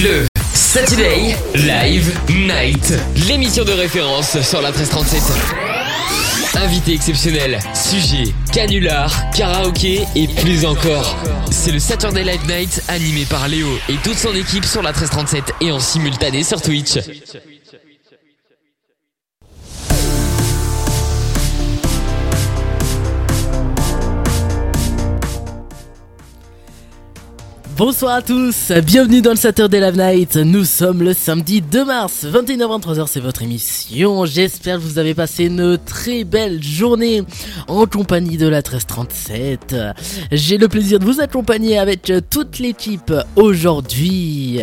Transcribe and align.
Le 0.00 0.26
Saturday 0.54 1.36
Live 1.54 2.18
Night, 2.30 2.94
l'émission 3.28 3.62
de 3.62 3.72
référence 3.72 4.40
sur 4.40 4.62
la 4.62 4.70
1337. 4.70 5.20
Invité 6.54 6.94
exceptionnel, 6.94 7.58
sujet, 7.74 8.32
canular, 8.54 9.12
karaoké 9.32 10.06
et 10.16 10.28
plus 10.28 10.64
encore. 10.64 11.14
C'est 11.50 11.72
le 11.72 11.78
Saturday 11.78 12.24
Live 12.24 12.46
Night 12.48 12.82
animé 12.88 13.26
par 13.26 13.48
Léo 13.48 13.68
et 13.90 13.96
toute 14.02 14.16
son 14.16 14.34
équipe 14.34 14.64
sur 14.64 14.80
la 14.82 14.92
1337 14.92 15.52
et 15.60 15.72
en 15.72 15.78
simultané 15.78 16.42
sur 16.42 16.62
Twitch. 16.62 16.98
Bonsoir 27.84 28.14
à 28.14 28.22
tous, 28.22 28.70
bienvenue 28.86 29.22
dans 29.22 29.30
le 29.30 29.36
Saturday 29.36 29.80
Live 29.80 29.96
Night. 29.96 30.36
Nous 30.36 30.64
sommes 30.64 31.02
le 31.02 31.12
samedi 31.12 31.60
2 31.60 31.84
mars, 31.84 32.24
21h23h, 32.24 33.08
c'est 33.08 33.18
votre 33.18 33.42
émission. 33.42 34.24
J'espère 34.24 34.76
que 34.76 34.82
vous 34.82 35.00
avez 35.00 35.14
passé 35.14 35.46
une 35.46 35.76
très 35.84 36.22
belle 36.22 36.62
journée 36.62 37.24
en 37.66 37.86
compagnie 37.86 38.36
de 38.36 38.46
la 38.46 38.58
1337. 38.58 39.74
J'ai 40.30 40.58
le 40.58 40.68
plaisir 40.68 41.00
de 41.00 41.04
vous 41.04 41.20
accompagner 41.20 41.76
avec 41.76 42.12
toute 42.30 42.60
l'équipe 42.60 43.12
aujourd'hui. 43.34 44.60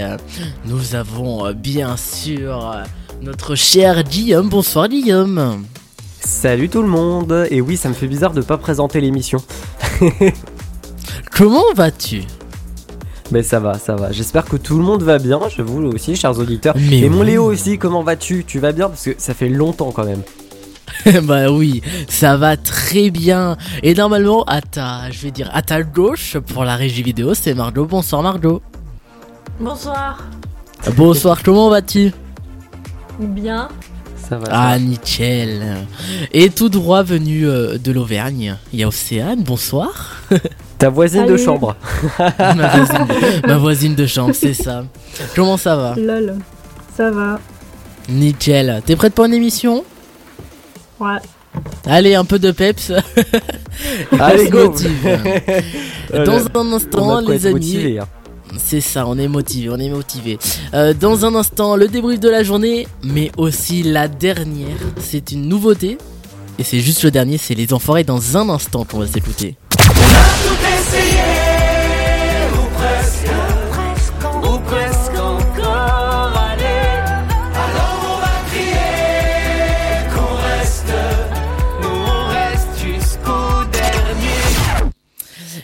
Nous 0.63 0.95
avons 0.95 1.51
bien 1.51 1.97
sûr 1.97 2.73
notre 3.21 3.53
cher 3.55 4.01
Guillaume. 4.05 4.47
Bonsoir 4.47 4.87
Guillaume. 4.87 5.65
Salut 6.21 6.69
tout 6.69 6.81
le 6.81 6.87
monde 6.87 7.47
Et 7.51 7.59
oui, 7.59 7.75
ça 7.75 7.89
me 7.89 7.93
fait 7.93 8.07
bizarre 8.07 8.31
de 8.31 8.39
pas 8.39 8.57
présenter 8.57 9.01
l'émission. 9.01 9.43
Comment 11.31 11.73
vas-tu? 11.75 12.23
Mais 13.31 13.43
ça 13.43 13.59
va, 13.59 13.75
ça 13.77 13.95
va. 13.95 14.11
J'espère 14.11 14.45
que 14.45 14.57
tout 14.57 14.77
le 14.77 14.83
monde 14.83 15.03
va 15.03 15.19
bien, 15.19 15.39
je 15.55 15.61
vous 15.61 15.83
aussi, 15.83 16.15
chers 16.15 16.37
auditeurs. 16.39 16.73
Mais 16.89 16.99
Et 16.99 17.09
mon 17.09 17.21
oui. 17.21 17.27
Léo 17.27 17.45
aussi, 17.51 17.77
comment 17.77 18.01
vas-tu? 18.03 18.43
Tu 18.45 18.59
vas 18.59 18.71
bien? 18.71 18.89
Parce 18.89 19.03
que 19.05 19.11
ça 19.17 19.33
fait 19.33 19.49
longtemps 19.49 19.91
quand 19.91 20.05
même. 20.05 20.23
bah 21.23 21.51
oui, 21.51 21.81
ça 22.07 22.37
va 22.37 22.57
très 22.57 23.11
bien. 23.11 23.55
Et 23.83 23.93
normalement, 23.93 24.43
à 24.45 24.61
ta, 24.61 25.11
je 25.11 25.19
vais 25.21 25.31
dire, 25.31 25.49
à 25.53 25.61
ta 25.61 25.83
gauche, 25.83 26.37
pour 26.53 26.63
la 26.65 26.75
régie 26.75 27.03
vidéo, 27.03 27.33
c'est 27.35 27.53
Margot. 27.53 27.85
Bonsoir 27.85 28.23
Margot. 28.23 28.61
Bonsoir. 29.59 30.23
Bonsoir, 30.97 31.43
comment 31.43 31.69
vas-tu? 31.69 32.11
Bien. 33.19 33.69
Ça 34.17 34.37
va. 34.37 34.45
ça 34.45 34.51
Ah, 34.53 34.69
va. 34.71 34.79
nickel. 34.79 35.77
Et 36.33 36.49
tout 36.49 36.69
droit 36.69 37.03
venu 37.03 37.45
euh, 37.47 37.77
de 37.77 37.91
l'Auvergne, 37.91 38.55
il 38.73 38.79
y 38.79 38.83
a 38.83 38.87
Océane, 38.87 39.43
bonsoir. 39.43 40.15
Ta 40.79 40.89
voisine 40.89 41.25
de 41.25 41.35
chambre. 41.35 41.75
ma, 42.39 42.67
voisine, 42.77 43.07
ma 43.45 43.57
voisine 43.57 43.95
de 43.95 44.05
chambre, 44.05 44.33
c'est 44.33 44.53
ça. 44.53 44.85
Comment 45.35 45.57
ça 45.57 45.75
va? 45.75 45.95
Lol. 45.97 46.37
Ça 46.95 47.11
va. 47.11 47.39
Nickel. 48.07 48.81
T'es 48.85 48.95
prête 48.95 49.13
pour 49.13 49.25
une 49.25 49.33
émission? 49.33 49.83
Ouais. 50.99 51.17
Allez, 51.85 52.15
un 52.15 52.23
peu 52.23 52.39
de 52.39 52.51
peps. 52.51 52.91
Allez, 54.19 54.43
On 54.43 54.45
se 54.45 54.49
go 54.49 54.69
motive. 54.69 55.19
Dans 56.25 56.45
un 56.45 56.49
on 56.55 56.71
a 56.71 56.75
instant, 56.75 57.19
les 57.19 57.45
amis. 57.45 57.53
motivé, 57.55 57.99
hein. 57.99 58.07
C'est 58.57 58.81
ça, 58.81 59.05
on 59.05 59.17
est 59.17 59.27
motivé, 59.27 59.69
on 59.69 59.77
est 59.77 59.89
motivé. 59.89 60.39
Euh, 60.73 60.95
dans 60.95 61.23
un 61.23 61.35
instant, 61.35 61.75
le 61.75 61.87
débrief 61.87 62.19
de 62.19 62.29
la 62.29 62.41
journée, 62.41 62.87
mais 63.03 63.31
aussi 63.37 63.83
la 63.83 64.07
dernière. 64.07 64.77
C'est 64.99 65.31
une 65.31 65.47
nouveauté. 65.47 65.99
Et 66.57 66.63
c'est 66.63 66.79
juste 66.79 67.03
le 67.03 67.11
dernier, 67.11 67.37
c'est 67.37 67.53
les 67.53 67.73
enfoirés 67.73 68.03
dans 68.03 68.37
un 68.37 68.49
instant 68.49 68.85
qu'on 68.85 68.99
va 68.99 69.07
s'écouter. 69.07 69.55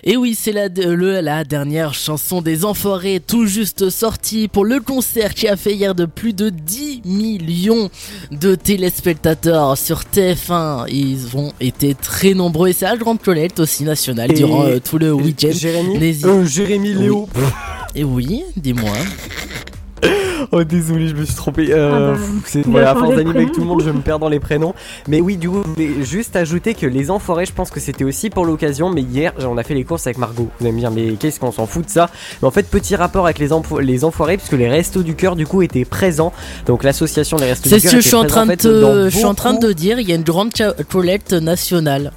Et 0.08 0.18
oui, 0.18 0.38
c'est 0.40 0.52
la, 0.52 0.68
le- 0.68 1.20
la 1.22 1.44
dernière 1.44 1.96
chanson 1.96 2.40
des 2.44 2.64
Enfoirés, 2.64 3.20
tout 3.26 3.48
juste 3.48 3.90
sortie 3.90 4.48
pour 4.48 4.64
le 4.64 4.80
concert 4.80 5.34
qui 5.34 5.48
a 5.48 5.58
fait 5.58 5.74
hier 5.74 5.96
de 5.96 6.06
plus 6.06 6.34
de 6.34 6.50
10 6.50 7.02
millions 7.06 7.90
de 8.30 8.54
téléspectateurs 8.54 9.76
sur 9.80 10.02
TF1. 10.02 10.86
Ils 10.90 11.36
ont 11.36 11.54
été 11.60 11.96
très 11.96 12.36
nombreux 12.36 12.70
et 12.70 12.74
c'est 12.74 12.86
à 12.86 12.96
grande 12.98 13.20
collecte 13.20 13.60
aussi 13.60 13.84
nationale 13.84 14.32
Et- 14.32 14.36
durant 14.36 14.66
euh, 14.66 14.78
tout 14.80 15.00
le 15.00 15.12
week-end. 15.12 15.50
Jérémy 15.52 16.16
Euh, 16.24 16.46
Jérémy 16.46 16.94
Léo. 16.94 17.28
Et 17.96 18.04
oui, 18.04 18.44
dis-moi. 18.58 18.92
Oh 20.52 20.64
désolé, 20.64 21.08
je 21.08 21.16
me 21.16 21.26
suis 21.26 21.34
trompé. 21.36 21.68
Euh, 21.72 21.90
Ah 21.92 22.00
bah, 22.12 22.18
pff, 22.20 22.44
c'est 22.46 22.66
voilà, 22.68 22.92
à 22.92 22.96
force 22.96 23.16
d'animer 23.16 23.38
avec 23.40 23.52
tout 23.52 23.62
le 23.62 23.66
monde, 23.66 23.82
je 23.84 23.90
me 23.90 24.00
perds 24.02 24.20
dans 24.20 24.30
les 24.30 24.40
prénoms. 24.40 24.74
Mais 25.08 25.20
oui, 25.20 25.38
du 25.38 25.50
coup, 25.50 25.64
je 25.66 25.70
voulais 25.70 26.04
juste 26.06 26.36
ajouter 26.36 26.76
que 26.76 26.86
les 26.86 27.10
enfoirés, 27.10 27.46
je 27.48 27.52
pense 27.54 27.72
que 27.72 27.80
c'était 27.80 28.04
aussi 28.04 28.30
pour 28.30 28.46
l'occasion. 28.46 28.90
Mais 28.92 29.02
hier, 29.02 29.34
on 29.40 29.58
a 29.58 29.64
fait 29.64 29.74
les 29.74 29.84
courses 29.84 30.06
avec 30.06 30.18
Margot. 30.20 30.50
Vous 30.60 30.66
allez 30.66 30.74
me 30.76 30.80
dire, 30.80 30.92
mais 30.92 31.14
qu'est-ce 31.20 31.40
qu'on 31.40 31.52
s'en 31.52 31.66
fout 31.66 31.86
de 31.86 31.90
ça? 31.90 32.10
Mais 32.42 32.48
en 32.48 32.52
fait, 32.52 32.68
petit 32.70 32.96
rapport 32.96 33.26
avec 33.26 33.40
les, 33.40 33.52
enfoirés, 33.54 34.38
puisque 34.38 34.54
les 34.54 34.70
restos 34.70 35.02
du 35.04 35.16
cœur, 35.16 35.36
du 35.36 35.48
coup, 35.48 35.62
étaient 35.64 35.86
présents. 35.86 36.32
Donc 36.68 36.84
l'association 36.84 37.38
des 37.38 37.46
restos 37.46 37.70
C'est 37.70 37.78
du 37.78 37.82
ce 37.82 37.88
cœur. 37.88 37.98
que 37.98 38.02
je 38.04 38.08
suis 38.08 38.16
en 38.16 38.26
train 38.26 38.46
de 38.46 39.10
je 39.10 39.16
suis 39.16 39.26
en 39.26 39.34
train 39.34 39.54
beaucoup- 39.54 39.66
de 39.68 39.74
dire. 39.74 40.00
Il 40.00 40.08
y 40.08 40.12
a 40.12 40.16
une 40.16 40.24
grande 40.24 40.52
collecte 40.90 41.34
nationale. 41.34 42.12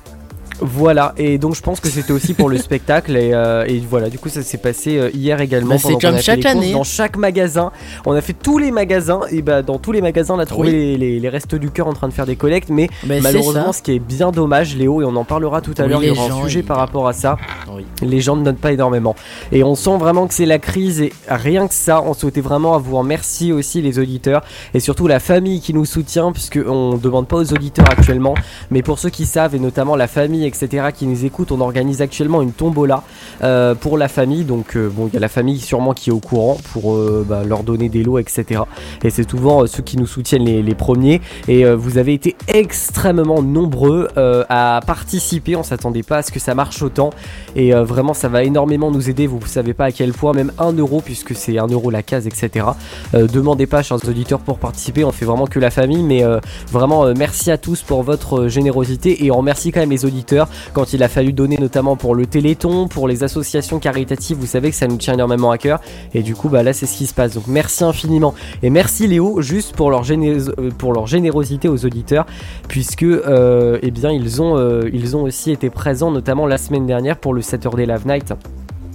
Voilà, 0.61 1.15
et 1.17 1.39
donc 1.39 1.55
je 1.55 1.63
pense 1.63 1.79
que 1.81 1.89
c'était 1.89 2.13
aussi 2.13 2.35
pour 2.35 2.49
le 2.49 2.59
spectacle. 2.69 3.17
Et, 3.17 3.31
euh, 3.33 3.65
et 3.67 3.79
voilà, 3.79 4.11
du 4.11 4.19
coup, 4.19 4.29
ça 4.29 4.43
s'est 4.43 4.59
passé 4.59 4.99
euh, 4.99 5.11
hier 5.15 5.41
également. 5.41 5.75
Bah, 5.77 5.81
c'est 5.85 6.01
comme 6.01 6.19
chaque 6.21 6.45
année. 6.47 6.73
Dans 6.73 6.85
chaque 6.85 7.17
magasin, 7.17 7.71
on 8.07 8.13
a 8.13 8.21
fait 8.21 8.33
tous 8.33 8.59
les 8.59 8.71
magasins. 8.71 9.21
Et 9.31 9.43
bah, 9.43 9.63
dans 9.63 9.79
tous 9.79 9.93
les 9.93 10.01
magasins, 10.01 10.35
on 10.35 10.39
a 10.39 10.47
trouvé 10.47 10.69
Oui. 10.71 10.75
les, 10.75 10.97
les, 10.99 11.21
les 11.21 11.29
restos 11.29 11.59
du 11.59 11.71
cœur 11.71 11.87
en 11.87 11.93
train 11.93 12.09
de 12.09 12.13
faire 12.13 12.27
des 12.27 12.37
collectes. 12.37 12.71
Mais 12.71 12.89
malheureusement, 13.07 13.73
ce 13.73 13.83
qui 13.83 13.93
est 13.93 13.99
bien 13.99 14.31
dommage, 14.33 14.77
Léo, 14.77 15.01
et 15.03 15.05
on 15.05 15.15
en 15.17 15.25
parlera 15.25 15.61
tout 15.61 15.75
à 15.79 15.85
Oui, 15.85 15.89
l'heure, 15.91 16.03
il 16.03 16.09
y 16.09 16.11
aura 16.11 16.25
un 16.35 16.43
sujet 16.43 16.61
ils- 16.61 16.65
par 16.67 16.79
rapport 16.79 17.07
à 17.09 17.13
ça. 17.13 17.37
Oui. 17.73 17.85
Les 18.03 18.21
gens 18.21 18.37
ne 18.37 18.43
notent 18.43 18.59
pas 18.59 18.73
énormément. 18.73 19.15
Et 19.53 19.63
on 19.63 19.75
sent 19.75 19.97
vraiment 19.99 20.27
que 20.27 20.35
c'est 20.35 20.47
la 20.47 20.59
crise. 20.59 21.01
Et 21.03 21.13
rien 21.29 21.69
que 21.69 21.75
ça, 21.75 22.03
on 22.03 22.15
souhaitait 22.15 22.41
vraiment 22.41 22.79
vous 22.79 22.97
en 22.97 23.01
remercier 23.01 23.53
aussi, 23.53 23.81
les 23.83 23.99
auditeurs. 23.99 24.43
Et 24.75 24.81
surtout 24.81 25.07
la 25.07 25.21
famille 25.21 25.61
qui 25.61 25.73
nous 25.75 25.85
soutient, 25.85 26.33
puisque 26.33 26.59
on 26.67 26.97
demande 26.97 27.29
pas 27.29 27.37
aux 27.37 27.53
auditeurs 27.53 27.89
actuellement. 27.91 28.35
Mais 28.71 28.83
pour 28.83 28.99
ceux 28.99 29.11
qui 29.11 29.25
savent, 29.27 29.55
et 29.55 29.59
notamment 29.61 29.95
la 29.97 30.09
famille, 30.09 30.48
etc., 30.49 30.89
qui 30.95 31.07
nous 31.07 31.25
écoutent, 31.25 31.53
on 31.53 31.61
organise 31.61 32.03
actuellement 32.03 32.43
une 32.43 32.53
tombola 32.53 33.03
euh, 33.43 33.75
pour 33.75 33.99
la 33.99 34.09
famille. 34.09 34.45
Donc, 34.45 34.77
euh, 34.77 34.89
bon, 34.89 35.07
il 35.07 35.15
y 35.15 35.17
a 35.17 35.21
la 35.21 35.29
famille 35.29 35.61
sûrement 35.61 35.93
qui 35.93 36.11
est 36.11 36.13
au 36.13 36.19
courant 36.19 36.59
pour 36.73 36.95
euh, 36.95 37.25
bah, 37.29 37.43
leur 37.45 37.63
donner 37.63 37.89
des 37.89 38.03
lots, 38.03 38.19
etc. 38.19 38.63
Et 39.05 39.11
c'est 39.11 39.29
souvent 39.29 39.67
ceux 39.67 39.83
qui 39.83 39.97
nous 39.97 40.07
soutiennent 40.07 40.45
les, 40.45 40.75
premiers. 40.75 41.21
Et 41.49 41.65
vous 41.65 41.99
avez 41.99 42.15
été 42.15 42.37
extrêmement 42.47 43.43
nombreux 43.43 44.09
à 44.17 44.81
participer. 44.87 45.57
On 45.57 45.63
s'attendait 45.63 46.03
pas 46.03 46.19
à 46.19 46.23
ce 46.23 46.31
que 46.31 46.39
ça 46.39 46.55
marche 46.55 46.83
autant. 46.83 47.11
Et 47.57 47.73
vraiment, 47.73 48.15
ça 48.15 48.29
va 48.29 48.45
énormément 48.45 48.91
nous 48.91 49.11
aider. 49.11 49.27
Vous 49.27 49.45
savez 49.47 49.75
pas 49.75 49.87
à 49.87 49.93
quel 49.93 50.13
point, 50.13 50.33
même 50.33 50.53
1 50.59 50.73
euro, 50.75 51.01
puisque 51.01 51.35
c'est 51.35 51.59
1 51.59 51.67
euro 51.67 51.91
la 51.91 52.03
case, 52.03 52.27
etc. 52.27 52.67
Demandez 53.13 53.67
pas, 53.67 53.83
chers 53.83 54.09
auditeurs, 54.09 54.41
pour 54.41 54.59
participer. 54.59 55.05
On 55.05 55.13
fait 55.13 55.25
vraiment 55.25 55.47
que 55.47 55.59
la 55.59 55.71
famille. 55.71 56.03
Mais 56.03 56.23
vraiment, 56.71 57.13
merci 57.15 57.51
à 57.51 57.59
tous 57.59 57.83
pour 57.83 58.03
votre 58.03 58.49
générosité. 58.49 59.25
Et 59.25 59.31
on 59.31 59.39
remercie 59.39 59.73
quand 59.73 59.81
même 59.81 59.91
les 59.91 60.05
auditeurs 60.05 60.38
quand 60.73 60.93
il 60.93 61.03
a 61.03 61.09
fallu 61.09 61.33
donner 61.33 61.57
notamment 61.59 61.97
pour 61.97 62.15
le 62.15 62.27
Téléthon, 62.27 62.89
pour 62.89 63.09
les 63.09 63.25
associations 63.25 63.79
caritatives. 63.79 64.37
Vous 64.37 64.47
savez 64.47 64.71
que 64.71 64.77
ça 64.77 64.87
nous 64.87 64.97
tient 64.97 65.15
énormément 65.15 65.51
à 65.51 65.59
cœur. 65.59 65.81
Et 66.15 66.23
du 66.23 66.35
coup, 66.35 66.49
bah 66.49 66.63
là, 66.63 66.73
c'est 66.73 66.87
ce 66.87 66.97
qui 66.97 67.07
se 67.07 67.15
passe. 67.15 67.35
Donc 67.35 67.47
merci 67.47 67.85
infiniment. 67.85 68.35
Et 68.63 68.71
merci 68.71 69.07
Léo, 69.07 69.41
juste 69.41 69.75
pour 69.75 69.91
leur, 69.91 70.03
euh, 70.11 71.07
générosité 71.07 71.69
aux 71.69 71.85
auditeurs, 71.85 72.27
puisque 72.69 73.03
euh, 73.03 73.79
eh 73.83 73.91
bien, 73.91 74.11
ils, 74.11 74.43
ont, 74.43 74.57
euh, 74.57 74.89
ils 74.93 75.17
ont 75.17 75.23
aussi 75.23 75.51
été 75.51 75.71
présents, 75.71 76.11
notamment 76.11 76.47
la 76.47 76.59
semaine 76.59 76.87
dernière 76.87 77.17
pour 77.17 77.35
le 77.35 77.43
Saturday 77.43 77.87
Live 77.87 78.07
Night. 78.07 78.33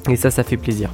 Et 0.10 0.16
ça, 0.16 0.32
ça 0.32 0.44
fait 0.44 0.58
plaisir. 0.58 0.90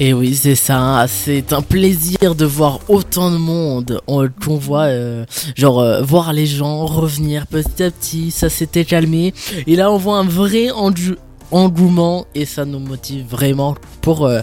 Et 0.00 0.12
oui, 0.12 0.36
c'est 0.36 0.54
ça. 0.54 1.06
C'est 1.08 1.52
un 1.52 1.62
plaisir 1.62 2.36
de 2.36 2.44
voir 2.44 2.78
autant 2.88 3.32
de 3.32 3.36
monde. 3.36 4.00
On, 4.06 4.28
qu'on 4.28 4.56
voit, 4.56 4.84
euh, 4.84 5.24
genre, 5.56 5.80
euh, 5.80 6.02
voir 6.02 6.32
les 6.32 6.46
gens 6.46 6.86
revenir 6.86 7.48
petit 7.48 7.82
à 7.82 7.90
petit. 7.90 8.30
Ça 8.30 8.48
s'était 8.48 8.84
calmé. 8.84 9.34
Et 9.66 9.74
là, 9.74 9.90
on 9.90 9.96
voit 9.96 10.18
un 10.18 10.24
vrai 10.24 10.70
engouement. 11.50 12.26
Et 12.34 12.44
ça 12.44 12.64
nous 12.64 12.78
motive 12.78 13.24
vraiment 13.28 13.74
pour 14.00 14.26
euh, 14.26 14.40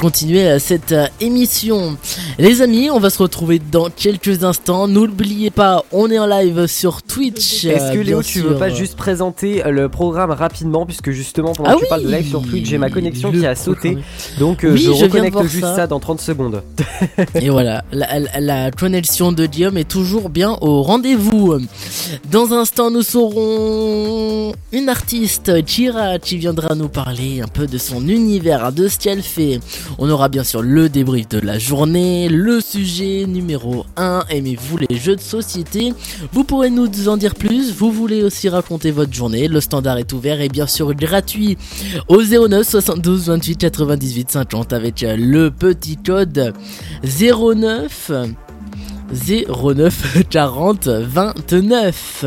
continuer 0.00 0.46
euh, 0.48 0.58
cette 0.58 0.92
euh, 0.92 1.06
émission. 1.20 1.96
Les 2.38 2.62
amis, 2.62 2.90
on 2.90 2.98
va 2.98 3.10
se 3.10 3.22
retrouver 3.22 3.58
dans 3.60 3.90
quelques 3.90 4.44
instants. 4.44 4.88
N'oubliez 4.88 5.50
pas, 5.50 5.84
on 5.92 6.10
est 6.10 6.18
en 6.18 6.26
live 6.26 6.66
sur 6.66 7.02
Twitch. 7.02 7.64
Est-ce 7.64 7.92
que 7.92 7.98
Léo, 7.98 8.22
tu 8.22 8.40
veux 8.40 8.56
pas 8.56 8.70
juste 8.70 8.96
présenter 8.96 9.62
le 9.68 9.88
programme 9.88 10.30
rapidement, 10.30 10.86
puisque 10.86 11.10
justement, 11.10 11.52
pendant 11.52 11.70
Ah 11.70 11.74
que 11.76 11.80
tu 11.80 11.86
parles 11.86 12.02
de 12.02 12.06
oui, 12.08 12.12
live 12.14 12.28
sur 12.28 12.42
Twitch, 12.42 12.66
j'ai 12.68 12.78
ma 12.78 12.90
connexion 12.90 13.30
qui 13.30 13.46
a 13.46 13.54
sauté. 13.54 13.98
Donc, 14.38 14.60
Oui, 14.62 14.70
je 14.76 14.76
je 14.76 14.90
viens 14.92 15.06
de 15.08 15.12
reconnecte 15.12 15.42
juste 15.44 15.60
ça. 15.64 15.76
ça. 15.76 15.86
dans 15.86 16.00
30 16.00 16.20
secondes. 16.20 16.62
Et 17.40 17.50
voilà, 17.50 17.84
la, 17.92 18.18
la- 18.18 18.40
la 18.40 18.70
connexion 18.70 19.32
de 19.32 19.46
Guillaume 19.46 19.76
est 19.78 19.88
toujours 19.88 20.28
bien 20.28 20.56
au 20.60 20.82
rendez-vous. 20.82 21.58
Dans 22.30 22.52
un 22.52 22.58
instant, 22.60 22.90
nous 22.90 23.02
saurons 23.02 24.52
une 24.72 24.88
artiste, 24.88 25.52
Chira, 25.66 26.18
qui 26.18 26.36
vient 26.36 26.43
viendra 26.44 26.74
nous 26.74 26.90
parler 26.90 27.40
un 27.40 27.48
peu 27.48 27.66
de 27.66 27.78
son 27.78 28.06
univers, 28.06 28.70
de 28.70 28.86
ce 28.86 28.98
qu'elle 28.98 29.22
fait. 29.22 29.60
On 29.96 30.10
aura 30.10 30.28
bien 30.28 30.44
sûr 30.44 30.60
le 30.60 30.90
débrief 30.90 31.26
de 31.30 31.38
la 31.38 31.58
journée, 31.58 32.28
le 32.28 32.60
sujet 32.60 33.24
numéro 33.26 33.86
1, 33.96 34.24
aimez-vous 34.28 34.76
les 34.76 34.98
jeux 34.98 35.16
de 35.16 35.22
société? 35.22 35.94
Vous 36.34 36.44
pourrez 36.44 36.68
nous 36.68 37.08
en 37.08 37.16
dire 37.16 37.34
plus, 37.34 37.72
vous 37.72 37.90
voulez 37.90 38.22
aussi 38.22 38.50
raconter 38.50 38.90
votre 38.90 39.14
journée, 39.14 39.48
le 39.48 39.62
standard 39.62 39.96
est 39.96 40.12
ouvert 40.12 40.42
et 40.42 40.50
bien 40.50 40.66
sûr 40.66 40.92
gratuit 40.92 41.56
au 42.08 42.22
09 42.22 42.68
72 42.68 43.28
28 43.28 43.56
98 43.56 44.30
50 44.32 44.74
avec 44.74 45.00
le 45.00 45.48
petit 45.50 45.96
code 45.96 46.52
09 47.04 48.12
09 49.12 50.24
40 50.30 50.88
29. 50.88 52.24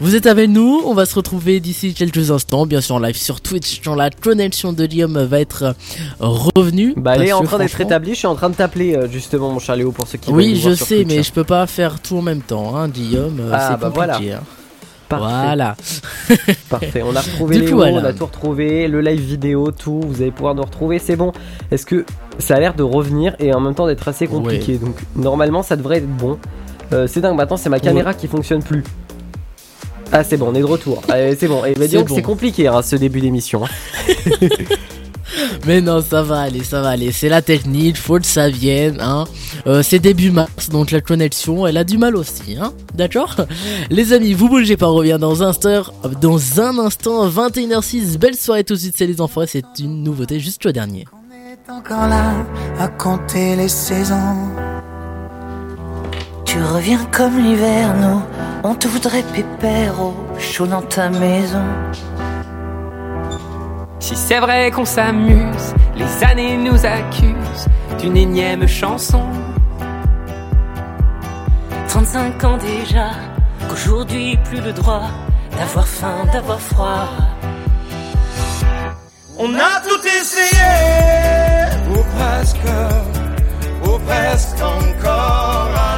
Vous 0.00 0.14
êtes 0.14 0.26
avec 0.26 0.48
nous, 0.50 0.82
on 0.84 0.94
va 0.94 1.06
se 1.06 1.14
retrouver 1.14 1.60
d'ici 1.60 1.94
quelques 1.94 2.30
instants, 2.30 2.66
bien 2.66 2.80
sûr 2.80 2.96
en 2.96 2.98
live 2.98 3.16
sur 3.16 3.40
Twitch, 3.40 3.80
quand 3.84 3.94
la 3.94 4.10
connexion 4.10 4.72
de 4.72 4.84
Liam 4.84 5.18
va 5.24 5.40
être 5.40 5.74
revenue. 6.20 6.94
Bah, 6.96 7.14
elle 7.16 7.22
est 7.28 7.32
en 7.32 7.42
train 7.42 7.58
d'être 7.58 7.68
franchement- 7.70 7.86
établie. 7.86 8.10
Je 8.14 8.18
suis 8.18 8.26
en 8.26 8.34
train 8.34 8.50
de 8.50 8.54
t'appeler 8.54 8.94
euh, 8.96 9.08
justement, 9.08 9.50
mon 9.50 9.58
cher 9.58 9.76
Léo, 9.76 9.92
pour 9.92 10.06
ceux 10.06 10.18
qui 10.18 10.30
Oui, 10.30 10.60
je 10.62 10.74
sais, 10.74 11.04
mais 11.06 11.22
je 11.22 11.32
peux 11.32 11.44
pas 11.44 11.66
faire 11.66 12.00
tout 12.00 12.16
en 12.18 12.22
même 12.22 12.42
temps, 12.42 12.76
hein, 12.76 12.88
Guillaume. 12.88 13.38
euh, 13.40 13.50
Ah, 13.52 13.70
c'est 13.72 13.80
bah 13.80 13.92
compliqué. 13.94 14.32
hein. 14.34 14.40
Parfait. 15.08 15.24
Voilà. 15.26 15.76
Parfait, 16.68 17.02
on 17.02 17.16
a 17.16 17.20
retrouvé 17.20 17.58
Léo, 17.58 17.76
voilà. 17.76 17.98
on 17.98 18.04
a 18.04 18.12
tout 18.12 18.26
retrouvé, 18.26 18.88
le 18.88 19.00
live 19.00 19.20
vidéo, 19.20 19.70
tout, 19.70 20.00
vous 20.02 20.20
allez 20.20 20.30
pouvoir 20.30 20.54
nous 20.54 20.62
retrouver, 20.62 20.98
c'est 20.98 21.16
bon. 21.16 21.32
Est-ce 21.70 21.86
que 21.86 22.04
ça 22.38 22.56
a 22.56 22.60
l'air 22.60 22.74
de 22.74 22.82
revenir 22.82 23.34
et 23.38 23.54
en 23.54 23.60
même 23.60 23.74
temps 23.74 23.86
d'être 23.86 24.06
assez 24.08 24.26
compliqué? 24.26 24.76
Donc 24.76 24.96
normalement 25.16 25.62
ça 25.62 25.76
devrait 25.76 25.98
être 25.98 26.08
bon. 26.08 26.38
Euh, 26.92 27.06
c'est 27.06 27.20
dingue, 27.20 27.36
maintenant 27.36 27.56
c'est 27.56 27.70
ma 27.70 27.80
caméra 27.80 28.12
qui 28.14 28.28
fonctionne 28.28 28.62
plus. 28.62 28.84
Ah 30.12 30.24
c'est 30.24 30.36
bon, 30.36 30.48
on 30.50 30.54
est 30.54 30.60
de 30.60 30.64
retour. 30.64 31.02
C'est 31.08 31.48
bon. 31.48 31.64
Et 31.64 31.74
C'est 31.74 32.02
que 32.02 32.08
bon. 32.08 32.14
c'est 32.14 32.22
compliqué 32.22 32.66
hein, 32.66 32.82
ce 32.82 32.96
début 32.96 33.20
d'émission. 33.20 33.62
Mais 35.66 35.80
non, 35.80 36.02
ça 36.02 36.22
va 36.22 36.40
aller, 36.40 36.64
ça 36.64 36.82
va 36.82 36.90
aller. 36.90 37.12
C'est 37.12 37.28
la 37.28 37.42
technique, 37.42 37.96
faut 37.96 38.18
que 38.18 38.26
ça 38.26 38.48
vienne. 38.48 38.98
Hein. 39.00 39.24
Euh, 39.66 39.82
c'est 39.82 39.98
début 39.98 40.30
mars, 40.30 40.68
donc 40.70 40.90
la 40.90 41.00
connexion, 41.00 41.66
elle 41.66 41.76
a 41.76 41.84
du 41.84 41.98
mal 41.98 42.16
aussi. 42.16 42.56
Hein. 42.60 42.72
D'accord? 42.94 43.36
Les 43.90 44.12
amis, 44.12 44.34
vous 44.34 44.48
bougez 44.48 44.76
pas, 44.76 44.88
on 44.88 44.94
revient 44.94 45.18
dans 45.20 45.42
un 45.42 45.48
instant. 45.48 45.82
Dans 46.20 46.60
un 46.60 46.78
instant, 46.78 47.28
21h06. 47.28 48.18
Belle 48.18 48.36
soirée 48.36 48.64
tout 48.64 48.74
de 48.74 48.78
suite, 48.78 48.94
c'est 48.96 49.06
les 49.06 49.20
enfants. 49.20 49.42
C'est 49.46 49.64
une 49.78 50.02
nouveauté 50.02 50.40
jusqu'au 50.40 50.72
dernier. 50.72 51.06
On 51.12 51.32
est 51.32 51.72
encore 51.72 52.08
là 52.08 52.34
à 52.78 52.88
compter 52.88 53.56
les 53.56 53.68
saisons. 53.68 54.36
Tu 56.44 56.58
reviens 56.62 57.04
comme 57.12 57.38
l'hiver, 57.38 57.94
on 58.64 58.74
te 58.74 58.88
voudrait 58.88 59.22
pépère 59.34 60.00
au 60.00 60.14
chaud 60.38 60.66
dans 60.66 60.80
ta 60.80 61.10
maison. 61.10 61.62
Si 64.00 64.14
c'est 64.16 64.40
vrai 64.40 64.70
qu'on 64.70 64.84
s'amuse, 64.84 65.74
les 65.96 66.24
années 66.24 66.56
nous 66.56 66.86
accusent 66.86 67.68
d'une 67.98 68.16
énième 68.16 68.66
chanson. 68.66 69.24
35 71.88 72.44
ans 72.44 72.58
déjà, 72.58 73.10
qu'aujourd'hui 73.68 74.38
plus 74.44 74.60
le 74.60 74.72
droit 74.72 75.10
d'avoir 75.56 75.86
faim, 75.86 76.24
d'avoir 76.32 76.60
froid. 76.60 77.08
On 79.38 79.54
a 79.54 79.80
tout 79.86 80.06
essayé, 80.06 80.68
ou 81.90 81.98
presque, 82.16 82.56
ou 83.84 83.98
presque 84.06 84.62
encore. 84.62 85.97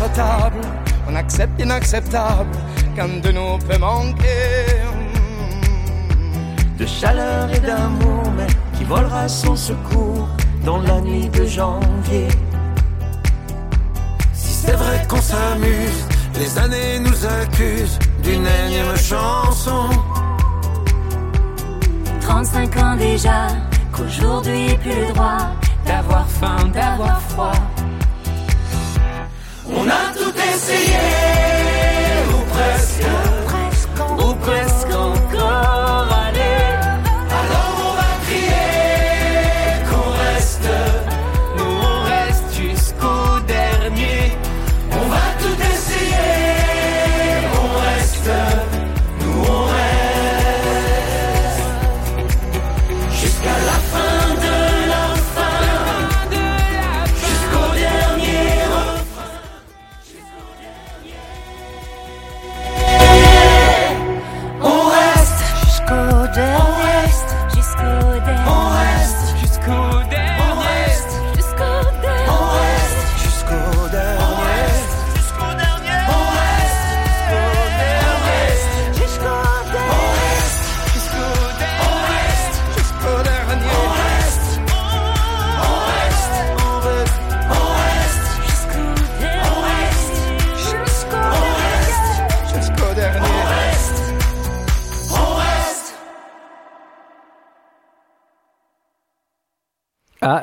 À 0.00 0.08
table, 0.08 0.60
on 1.08 1.14
accepte 1.14 1.58
l'inacceptable 1.58 2.50
quand 2.96 3.20
de 3.20 3.30
nous 3.32 3.58
peut 3.58 3.78
manquer. 3.78 4.66
De 6.78 6.86
chaleur 6.86 7.48
et 7.52 7.60
d'amour, 7.60 8.24
mais 8.36 8.46
qui 8.76 8.84
volera 8.84 9.28
sans 9.28 9.56
secours 9.56 10.28
dans 10.64 10.78
la 10.78 11.00
nuit 11.00 11.28
de 11.28 11.44
janvier. 11.44 12.28
Si 14.32 14.52
c'est 14.52 14.76
vrai 14.76 15.04
qu'on 15.08 15.20
s'amuse, 15.20 16.06
les 16.38 16.58
années 16.58 16.98
nous 17.00 17.26
accusent 17.26 17.98
d'une 18.22 18.46
énième 18.46 18.96
chanson. 18.96 19.88
35 22.20 22.76
ans 22.78 22.96
déjà, 22.96 23.48
qu'aujourd'hui 23.92 24.76
plus 24.78 25.00
le 25.06 25.12
droit 25.12 25.38
D'avoir 25.84 26.28
faim, 26.28 26.70
d'avoir 26.72 27.20
froid. 27.22 27.71
On 29.74 29.88
a 29.88 30.12
tout 30.14 30.32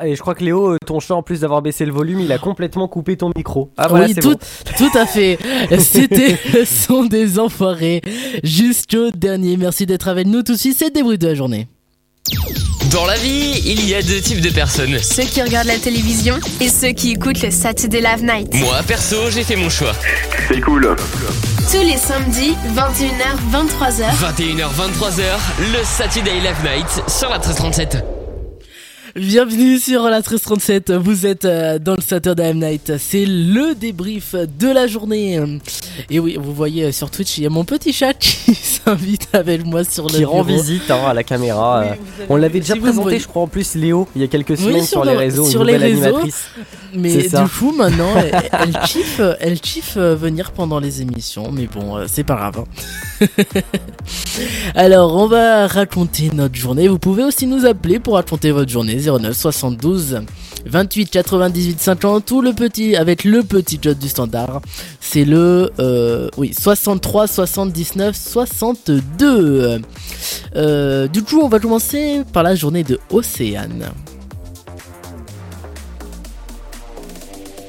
Ah, 0.02 0.08
et 0.08 0.16
je 0.16 0.20
crois 0.22 0.34
que 0.34 0.42
Léo, 0.42 0.72
euh, 0.72 0.76
ton 0.86 0.98
chat, 0.98 1.14
en 1.14 1.22
plus 1.22 1.40
d'avoir 1.40 1.60
baissé 1.60 1.84
le 1.84 1.92
volume, 1.92 2.20
il 2.20 2.32
a 2.32 2.38
complètement 2.38 2.88
coupé 2.88 3.18
ton 3.18 3.30
micro. 3.36 3.70
Ah 3.76 3.86
voilà, 3.86 4.06
oui, 4.06 4.12
c'est 4.14 4.22
tout, 4.22 4.30
bon. 4.30 4.38
tout 4.78 4.98
à 4.98 5.04
fait. 5.04 5.38
C'était 5.78 6.38
le 6.54 6.64
son 6.64 7.04
des 7.04 7.38
enfoirés 7.38 8.00
jusqu'au 8.42 9.10
dernier. 9.10 9.58
Merci 9.58 9.84
d'être 9.84 10.08
avec 10.08 10.26
nous 10.26 10.42
tout 10.42 10.54
de 10.54 10.58
suite. 10.58 10.76
C'est 10.78 10.86
le 10.86 10.92
débrief 10.92 11.18
de 11.18 11.26
la 11.26 11.34
journée. 11.34 11.68
Dans 12.90 13.04
la 13.04 13.16
vie, 13.16 13.60
il 13.66 13.86
y 13.86 13.94
a 13.94 14.00
deux 14.00 14.22
types 14.22 14.40
de 14.40 14.48
personnes. 14.48 14.98
Ceux 15.02 15.24
qui 15.24 15.42
regardent 15.42 15.66
la 15.66 15.78
télévision 15.78 16.36
et 16.62 16.70
ceux 16.70 16.92
qui 16.92 17.10
écoutent 17.10 17.42
le 17.42 17.50
Saturday 17.50 18.00
Live 18.00 18.24
Night. 18.24 18.54
Moi, 18.54 18.76
perso, 18.86 19.28
j'ai 19.28 19.42
fait 19.42 19.56
mon 19.56 19.68
choix. 19.68 19.92
C'est 20.48 20.62
cool. 20.62 20.96
Tous 21.70 21.82
les 21.82 21.98
samedis, 21.98 22.56
21h, 22.74 23.36
23h. 23.52 24.06
21h, 24.16 24.64
23h, 24.64 25.22
le 25.74 25.84
Saturday 25.84 26.40
Live 26.40 26.56
Night 26.64 27.02
sur 27.06 27.28
la 27.28 27.36
1337. 27.36 28.19
Bienvenue 29.16 29.78
sur 29.78 30.04
la 30.04 30.18
1337, 30.18 30.92
vous 30.92 31.26
êtes 31.26 31.44
euh, 31.44 31.78
dans 31.80 31.96
le 31.96 32.00
Saturday 32.00 32.54
Night, 32.54 32.92
c'est 32.98 33.26
le 33.26 33.74
débrief 33.74 34.34
de 34.34 34.68
la 34.68 34.86
journée. 34.86 35.40
Et 36.10 36.20
oui, 36.20 36.38
vous 36.40 36.54
voyez 36.54 36.84
euh, 36.84 36.92
sur 36.92 37.10
Twitch, 37.10 37.38
il 37.38 37.44
y 37.44 37.46
a 37.46 37.50
mon 37.50 37.64
petit 37.64 37.92
chat 37.92 38.14
qui 38.14 38.54
s'invite 38.54 39.28
avec 39.32 39.64
moi 39.66 39.82
sur 39.82 40.04
le 40.06 40.10
Qui 40.18 40.24
rend 40.24 40.44
bureau. 40.44 40.62
visite 40.62 40.88
hein, 40.90 41.00
à 41.08 41.14
la 41.14 41.24
caméra. 41.24 41.82
Oui, 41.84 41.98
euh. 42.20 42.26
On 42.28 42.36
l'avait 42.36 42.60
déjà 42.60 42.74
si 42.74 42.80
présenté, 42.80 43.18
je 43.18 43.26
crois, 43.26 43.42
en 43.42 43.48
plus, 43.48 43.74
Léo, 43.74 44.06
il 44.14 44.22
y 44.22 44.24
a 44.24 44.28
quelques 44.28 44.50
Oui, 44.50 44.56
semaines 44.58 44.76
sur 44.84 44.88
sur, 45.00 45.04
les 45.04 45.12
le- 45.12 45.18
réseaux, 45.18 45.44
sur 45.48 45.64
les 45.64 45.76
réseaux. 45.76 46.02
animatrice. 46.04 46.44
Mais 46.94 47.16
du 47.28 47.48
coup, 47.58 47.72
maintenant, 47.72 48.10
elle, 48.16 48.48
elle 48.52 48.78
kiffe, 48.86 49.20
elle 49.40 49.60
kiffe 49.60 49.96
venir 49.96 50.52
pendant 50.52 50.78
les 50.78 51.02
émissions, 51.02 51.50
mais 51.50 51.66
bon, 51.66 51.98
c'est 52.06 52.24
pas 52.24 52.36
grave. 52.36 52.60
hein. 52.60 52.64
Alors, 54.74 55.16
on 55.16 55.26
va 55.26 55.66
raconter 55.66 56.30
notre 56.32 56.54
journée. 56.54 56.88
Vous 56.88 56.98
pouvez 56.98 57.24
aussi 57.24 57.46
nous 57.46 57.66
appeler 57.66 57.98
pour 57.98 58.14
raconter 58.14 58.50
votre 58.50 58.70
journée 58.70 58.96
09 58.96 59.36
72 59.36 60.20
28 60.66 61.10
98 61.10 61.80
50 61.80 62.30
ou 62.32 62.42
le 62.42 62.52
petit 62.52 62.96
avec 62.96 63.24
le 63.24 63.42
petit 63.42 63.78
jot 63.80 63.94
du 63.94 64.08
standard. 64.08 64.60
C'est 65.00 65.24
le 65.24 65.70
euh, 65.78 66.28
oui 66.36 66.54
63 66.58 67.26
79 67.26 68.16
62. 68.16 69.80
Euh, 70.56 71.08
du 71.08 71.22
coup, 71.22 71.40
on 71.40 71.48
va 71.48 71.60
commencer 71.60 72.22
par 72.32 72.42
la 72.42 72.54
journée 72.54 72.84
de 72.84 72.98
Océane. 73.10 73.86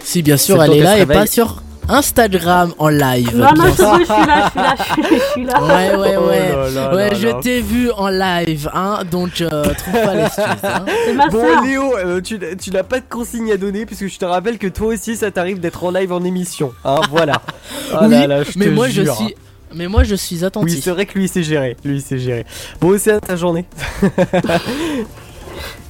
Si 0.03 0.21
bien 0.21 0.35
sûr 0.35 0.61
elle 0.61 0.71
le 0.71 0.77
est 0.77 0.83
là 0.83 0.99
et 0.99 1.05
pas 1.05 1.25
sur 1.25 1.63
Instagram 1.93 2.73
en 2.77 2.89
live. 2.89 3.35
Non, 3.35 3.49
non, 3.55 3.63
c'est 3.75 3.83
je 3.83 4.03
suis 4.03 4.25
là, 4.25 4.45
je 4.45 4.49
suis 4.51 4.59
là, 4.59 4.75
je 4.77 4.83
suis- 4.93 5.03
je 5.19 5.31
suis 5.31 5.43
là. 5.45 5.61
Ouais, 5.61 5.95
ouais, 5.95 6.15
Oh 6.19 6.27
ouais. 6.27 6.49
là 6.49 6.69
là 6.69 6.95
ouais, 6.95 7.09
là 7.09 7.15
je 7.15 7.27
t'ai 7.41 7.61
vu 7.61 7.91
en 7.91 8.07
live, 8.09 8.69
hein, 8.73 8.99
donc 9.09 9.41
euh, 9.41 9.63
trouve 9.73 9.93
pas 9.93 10.13
l'excuse. 10.15 10.45
Hein. 10.63 10.85
C'est 11.05 11.13
ma 11.13 11.27
Bon. 11.27 11.61
Léo, 11.63 11.97
euh, 11.97 12.21
tu, 12.21 12.39
tu 12.59 12.71
n'as 12.71 12.83
pas 12.83 12.99
de 12.99 13.05
consigne 13.09 13.51
à 13.51 13.57
donner 13.57 13.85
puisque 13.85 14.07
je 14.07 14.17
te 14.17 14.25
rappelle 14.25 14.57
que 14.57 14.67
toi 14.67 14.87
aussi 14.87 15.15
ça 15.15 15.29
t'arrive 15.31 15.59
d'être 15.59 15.83
en 15.83 15.91
live 15.91 16.11
en 16.13 16.23
émission. 16.23 16.73
Hein, 16.85 17.01
voilà. 17.11 17.41
Ah 17.93 18.03
oui, 18.03 18.09
là 18.11 18.27
là, 18.27 18.43
je 18.43 18.51
mais 18.57 18.65
te 18.65 18.69
moi 18.71 18.87
je 18.87 19.01
suis, 19.01 19.35
mais 19.75 19.87
moi 19.87 20.03
je 20.03 20.15
suis 20.15 20.37
Oui, 20.37 20.45
attentif. 20.45 20.81
c'est 20.83 20.91
vrai 20.91 21.05
que 21.05 21.13
lui 21.17 21.25
il 21.25 21.29
sait 21.29 21.43
gérer. 21.43 21.75
Lui 21.83 21.99
sait 21.99 22.17
gérer. 22.17 22.45
Bon, 22.79 22.97
c'est 22.97 23.19
ta 23.19 23.35
journée. 23.35 23.65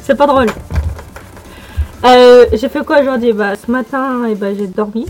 C'est 0.04 0.16
pas 0.16 0.26
drôle. 0.26 0.48
Euh, 2.04 2.46
j'ai 2.54 2.70
fait 2.70 2.84
quoi 2.84 3.02
aujourd'hui? 3.02 3.32
Bah, 3.34 3.54
ce 3.56 3.70
matin, 3.72 4.24
eh 4.30 4.34
ben, 4.36 4.56
j'ai 4.58 4.66
dormi. 4.68 5.06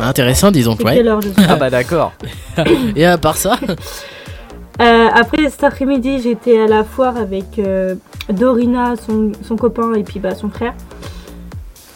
Intéressant, 0.00 0.50
disons. 0.50 0.74
C'est 0.78 0.84
Ouais. 0.84 1.06
heure 1.06 1.20
Ah 1.48 1.56
bah 1.56 1.70
d'accord. 1.70 2.12
Et 2.96 3.04
à 3.06 3.18
part 3.18 3.36
ça, 3.36 3.56
Euh, 4.80 5.08
Après, 5.14 5.48
cet 5.50 5.64
après-midi, 5.64 6.20
j'étais 6.22 6.58
à 6.58 6.66
la 6.66 6.82
foire 6.82 7.16
avec 7.16 7.58
euh, 7.58 7.94
Dorina, 8.30 8.94
son, 8.96 9.32
son 9.46 9.56
copain 9.56 9.92
et 9.94 10.02
puis 10.02 10.18
bah, 10.18 10.34
son 10.34 10.48
frère. 10.48 10.72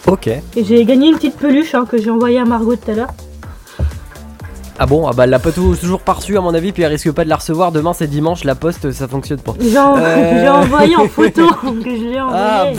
Ok. 0.07 0.27
Et 0.29 0.43
j'ai 0.65 0.85
gagné 0.85 1.09
une 1.09 1.17
petite 1.17 1.37
peluche 1.37 1.75
hein, 1.75 1.85
que 1.91 1.97
j'ai 2.01 2.11
envoyée 2.11 2.39
à 2.39 2.45
Margot 2.45 2.77
tout 2.77 2.91
à 2.91 2.95
l'heure. 2.95 3.11
Ah 4.79 4.85
bon, 4.85 5.09
ah 5.09 5.13
bah 5.15 5.25
elle 5.25 5.31
l'a 5.31 5.39
pas 5.39 5.53
tout- 5.53 5.75
toujours 5.75 6.01
pas 6.01 6.13
reçue 6.13 6.37
à 6.37 6.43
mon 6.43 6.53
avis, 6.53 6.71
puis 6.71 6.83
elle 6.83 6.93
risque 6.93 7.11
pas 7.13 7.25
de 7.25 7.31
la 7.31 7.37
recevoir. 7.37 7.73
Demain 7.73 7.95
c'est 7.95 8.07
dimanche, 8.07 8.45
la 8.45 8.55
poste 8.55 8.93
ça 8.93 9.09
fonctionne 9.09 9.41
pas. 9.41 9.55
J'ai 9.59 9.79
en- 9.79 9.97
Euh. 9.97 10.39
j'ai 10.43 10.49
envoyé 10.49 10.97
en 10.97 11.09
photo 11.09 11.49
que 11.83 11.91
je 11.91 12.03
lui 12.03 12.13
ai 12.15 12.19
Ah, 12.19 12.67
envoyé. 12.67 12.79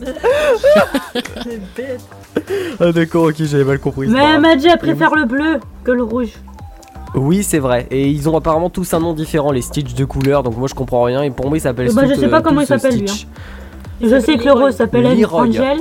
C'est 1.42 1.60
bête. 1.76 2.00
Ah 2.80 2.92
d'accord, 2.92 3.24
ok, 3.24 3.34
j'avais 3.38 3.64
mal 3.64 3.78
compris. 3.78 4.08
Mais 4.08 4.14
pas 4.14 4.20
elle 4.24 4.28
grave. 4.30 4.40
m'a 4.42 4.56
dit 4.56 4.66
elle 4.68 4.78
préfère 4.78 5.14
le 5.14 5.24
bleu 5.24 5.60
que 5.84 5.90
le 5.90 6.02
rouge. 6.02 6.32
Oui, 7.14 7.42
c'est 7.42 7.58
vrai. 7.58 7.86
Et 7.90 8.08
ils 8.08 8.28
ont 8.28 8.36
apparemment 8.36 8.70
tous 8.70 8.94
un 8.94 9.00
nom 9.00 9.12
différent, 9.14 9.50
les 9.52 9.62
Stitch 9.62 9.94
de 9.94 10.04
couleur. 10.04 10.42
Donc 10.42 10.56
moi 10.56 10.68
je 10.68 10.74
comprends 10.74 11.02
rien. 11.02 11.22
Et 11.22 11.30
pour 11.30 11.48
moi 11.48 11.58
ils 11.58 11.60
s'appellent. 11.60 11.92
Bah, 11.92 12.02
je 12.08 12.14
sais 12.14 12.28
pas 12.28 12.38
euh, 12.38 12.40
comment 12.40 12.60
tous, 12.60 12.64
il 12.64 12.66
s'appelle, 12.68 12.98
lui, 12.98 13.08
Stitch. 13.08 13.26
Je 14.02 14.20
sais 14.20 14.36
que 14.38 14.44
le 14.44 14.52
rose 14.52 14.74
s'appelle. 14.76 15.06
Angel. 15.32 15.80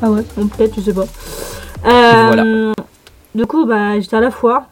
Ah 0.00 0.10
ouais, 0.10 0.22
bon, 0.36 0.46
peut-être, 0.46 0.74
je 0.76 0.80
sais 0.80 0.92
pas. 0.94 1.04
Euh, 1.86 2.26
Voilà. 2.26 2.72
Du 3.34 3.46
coup, 3.46 3.66
bah, 3.66 3.98
j'étais 4.00 4.16
à 4.16 4.20
la 4.20 4.30
foire. 4.30 4.62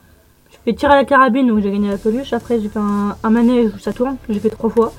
Je 0.51 0.57
fais 0.65 0.77
tirer 0.77 0.95
à 0.95 0.97
la 0.97 1.05
carabine, 1.05 1.47
donc 1.47 1.61
j'ai 1.63 1.71
gagné 1.71 1.91
la 1.91 1.99
peluche. 1.99 2.33
Après, 2.33 2.59
j'ai 2.61 2.69
fait 2.69 2.79
un, 2.79 3.17
un 3.23 3.31
manège 3.31 3.71
où 3.77 3.79
ça 3.79 3.93
tourne, 3.93 4.17
j'ai 4.29 4.41
fait 4.41 4.51
trois 4.51 4.71
fois. 4.71 4.93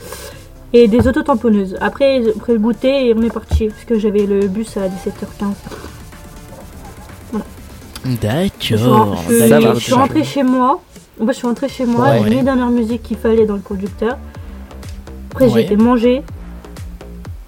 Et 0.74 0.88
des 0.88 1.08
autotamponneuses. 1.08 1.78
Après, 1.80 2.22
j'ai 2.24 2.32
pris 2.34 2.54
le 2.54 2.60
goûter 2.60 3.08
et 3.08 3.14
on 3.16 3.22
est 3.22 3.32
parti, 3.34 3.68
parce 3.70 3.86
que 3.86 3.98
j'avais 3.98 4.26
le 4.26 4.48
bus 4.48 4.76
à 4.78 4.88
17h15. 4.88 5.54
Je 8.06 8.60
suis, 8.60 8.76
ren- 8.76 9.16
d'accord. 9.50 9.76
je 9.76 9.80
suis- 9.80 9.90
je 9.92 9.96
rentrée 9.96 10.24
chez 10.24 10.44
moi. 10.44 10.82
Fait, 11.18 11.26
je 11.28 11.32
suis 11.34 11.48
rentrée 11.48 11.70
chez 11.70 11.86
moi, 11.86 12.06
Ouais. 12.10 12.20
j'ai 12.24 12.30
mis 12.30 12.36
les 12.38 12.44
dernières 12.44 12.70
musiques 12.70 13.04
qu'il 13.04 13.18
fallait 13.18 13.46
dans 13.46 13.56
le 13.56 13.62
conducteur. 13.62 14.18
Après, 15.32 15.46
Ouais. 15.46 15.52
j'ai 15.54 15.62
été 15.66 15.76
manger, 15.76 16.22
Eh 16.24 16.24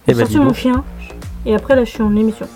j'ai 0.08 0.14
bah 0.14 0.20
sorti 0.22 0.34
dis 0.34 0.40
mon 0.40 0.54
chien. 0.54 0.84
Et 1.46 1.56
après, 1.56 1.76
là, 1.76 1.84
je 1.86 1.90
suis 1.92 2.02
en 2.02 2.16
émission. 2.16 2.48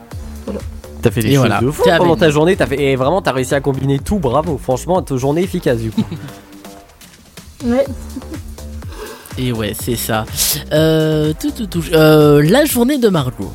T'as 1.01 1.11
fait 1.11 1.21
des 1.21 1.29
choses 1.31 1.39
voilà. 1.39 1.59
de 1.59 1.69
fou 1.69 1.83
T'as 1.85 1.97
pendant 1.97 2.15
ta 2.15 2.29
journée. 2.29 2.55
T'as 2.55 2.65
fait 2.65 2.81
et 2.81 2.95
vraiment 2.95 3.21
t'as 3.21 3.33
réussi 3.33 3.53
à 3.53 3.59
combiner 3.59 3.99
tout. 3.99 4.19
Bravo. 4.19 4.57
Franchement, 4.57 5.01
ta 5.01 5.17
journée 5.17 5.43
efficace 5.43 5.79
du 5.79 5.91
coup. 5.91 6.01
Ouais. 7.65 7.85
Et 9.37 9.51
ouais, 9.51 9.73
c'est 9.79 9.95
ça. 9.95 10.25
Euh, 10.71 11.33
tout, 11.39 11.51
tout, 11.51 11.65
tout. 11.67 11.83
Euh, 11.93 12.41
la 12.43 12.65
journée 12.65 12.97
de 12.97 13.09
Margot. 13.09 13.51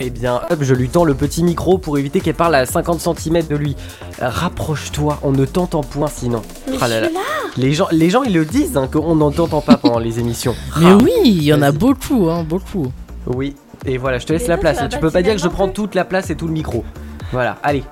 Eh 0.00 0.10
bien, 0.10 0.40
hop, 0.48 0.58
je 0.62 0.74
lui 0.74 0.88
tends 0.88 1.04
le 1.04 1.14
petit 1.14 1.42
micro 1.42 1.76
pour 1.76 1.98
éviter 1.98 2.20
qu'elle 2.20 2.34
parle 2.34 2.54
à 2.54 2.64
50 2.66 3.00
cm 3.00 3.46
de 3.48 3.56
lui. 3.56 3.74
Rapproche-toi, 4.20 5.18
on 5.22 5.32
ne 5.32 5.44
t'entend 5.44 5.82
point 5.82 6.06
sinon. 6.06 6.40
Ah 6.80 6.86
là 6.88 7.00
là. 7.00 7.08
Les 7.56 7.72
gens, 7.72 7.88
les 7.90 8.08
gens 8.08 8.22
ils 8.22 8.32
le 8.32 8.44
disent 8.44 8.76
hein, 8.76 8.88
qu'on 8.90 9.16
ne 9.16 9.30
t'entend 9.32 9.60
pas 9.60 9.76
pendant 9.76 9.98
les 9.98 10.20
émissions. 10.20 10.54
Mais 10.80 10.86
Ah. 10.92 10.98
oui, 11.02 11.10
il 11.24 11.42
y 11.42 11.52
en 11.52 11.62
a 11.62 11.72
beaucoup, 11.72 12.28
hein, 12.30 12.44
beaucoup. 12.44 12.92
Oui. 13.26 13.56
Et 13.86 13.98
voilà, 13.98 14.18
je 14.18 14.26
te 14.26 14.32
laisse 14.32 14.42
Mais 14.42 14.48
la 14.48 14.56
place. 14.58 14.78
tu 14.88 14.98
peux 14.98 15.10
pas 15.10 15.22
dire 15.22 15.34
que 15.34 15.40
je 15.42 15.48
prends 15.48 15.68
toute 15.68 15.94
la 15.96 16.04
place 16.04 16.30
et 16.30 16.36
tout 16.36 16.46
le 16.46 16.52
micro. 16.52 16.84
Voilà, 17.32 17.58
allez. 17.64 17.82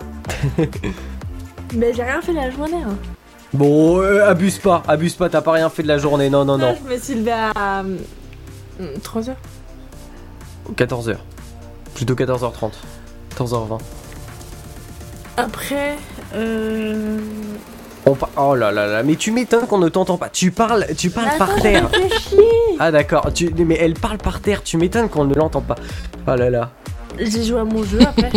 Mais 1.75 1.93
j'ai 1.93 2.03
rien 2.05 2.21
fait 2.23 2.33
la 2.33 2.51
journée. 2.51 2.83
Hein. 2.87 2.97
Bon, 3.53 3.99
euh, 4.01 4.29
abuse 4.29 4.59
pas, 4.59 4.83
abuse 4.89 5.15
pas, 5.15 5.29
t'as 5.29 5.41
pas 5.41 5.53
rien 5.53 5.71
fait 5.71 5.83
de 5.83 5.89
la 5.89 5.99
journée. 5.99 6.29
Non, 6.31 6.45
non, 6.45 6.59
non. 6.59 6.77
Je 6.85 6.95
me 6.95 6.99
suis 6.99 7.31
à 7.31 7.83
3h. 9.03 9.31
14h. 10.75 11.17
Plutôt 11.95 12.15
14h30. 12.15 12.73
14h20. 13.39 13.79
Après, 15.39 15.97
euh... 16.35 17.19
On 18.07 18.15
par- 18.15 18.31
Oh 18.37 18.55
là 18.55 18.71
là 18.73 18.87
là, 18.87 19.03
mais 19.03 19.17
tu 19.17 19.33
m'étonnes 19.33 19.67
qu'on 19.67 19.79
ne 19.79 19.89
t'entend 19.89 20.17
pas. 20.17 20.29
Tu 20.29 20.51
parles, 20.51 20.87
tu 20.97 21.11
parles 21.11 21.29
Attends, 21.29 21.39
par 21.47 21.55
terre. 21.61 21.89
Ah 22.79 22.91
d'accord, 22.91 23.33
tu... 23.33 23.53
mais 23.55 23.77
elle 23.81 23.95
parle 23.95 24.19
par 24.19 24.41
terre, 24.41 24.63
tu 24.63 24.77
m'étonnes 24.77 25.09
qu'on 25.09 25.25
ne 25.25 25.35
l'entend 25.35 25.61
pas. 25.63 25.75
Oh 26.27 26.35
là 26.37 26.51
là. 26.51 26.71
J'ai 27.19 27.45
joué 27.45 27.61
à 27.61 27.65
mon 27.65 27.83
jeu 27.85 28.01
après. 28.03 28.31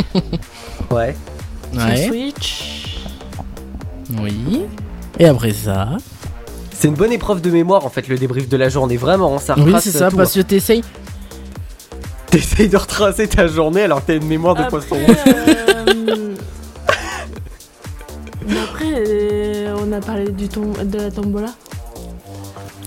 Ouais. 0.92 1.16
Sur 1.74 1.84
Ouais. 1.84 2.08
Switch. 2.08 3.04
Oui. 4.20 4.66
Et 5.20 5.26
après 5.26 5.52
ça. 5.54 5.90
C'est 6.72 6.88
une 6.88 6.94
bonne 6.96 7.12
épreuve 7.12 7.42
de 7.42 7.50
mémoire 7.52 7.86
en 7.86 7.90
fait 7.90 8.08
le 8.08 8.18
débrief 8.18 8.48
de 8.48 8.56
la 8.58 8.70
journée, 8.70 8.96
vraiment, 8.98 9.36
hein, 9.36 9.40
ça 9.40 9.56
Oui, 9.58 9.74
c'est 9.82 9.92
ça, 9.92 10.10
tout, 10.10 10.16
parce 10.18 10.36
hein. 10.38 10.42
que 10.42 10.48
t'essayes. 10.48 10.84
T'essayes 12.28 12.70
de 12.70 12.78
retracer 12.78 13.28
ta 13.28 13.48
journée 13.48 13.82
alors 13.84 14.02
que 14.02 14.08
t'as 14.08 14.16
une 14.16 14.28
mémoire 14.28 14.56
de 14.56 14.64
poisson 14.64 14.96
Après, 14.96 15.32
rouge. 15.32 15.56
euh, 15.88 16.36
mais 18.48 18.58
après 18.60 18.94
euh, 19.08 19.76
on 19.82 19.92
a 19.92 20.00
parlé 20.00 20.32
du 20.32 20.48
tom- 20.48 20.74
de 20.86 20.98
la 20.98 21.12
tombola. 21.12 21.50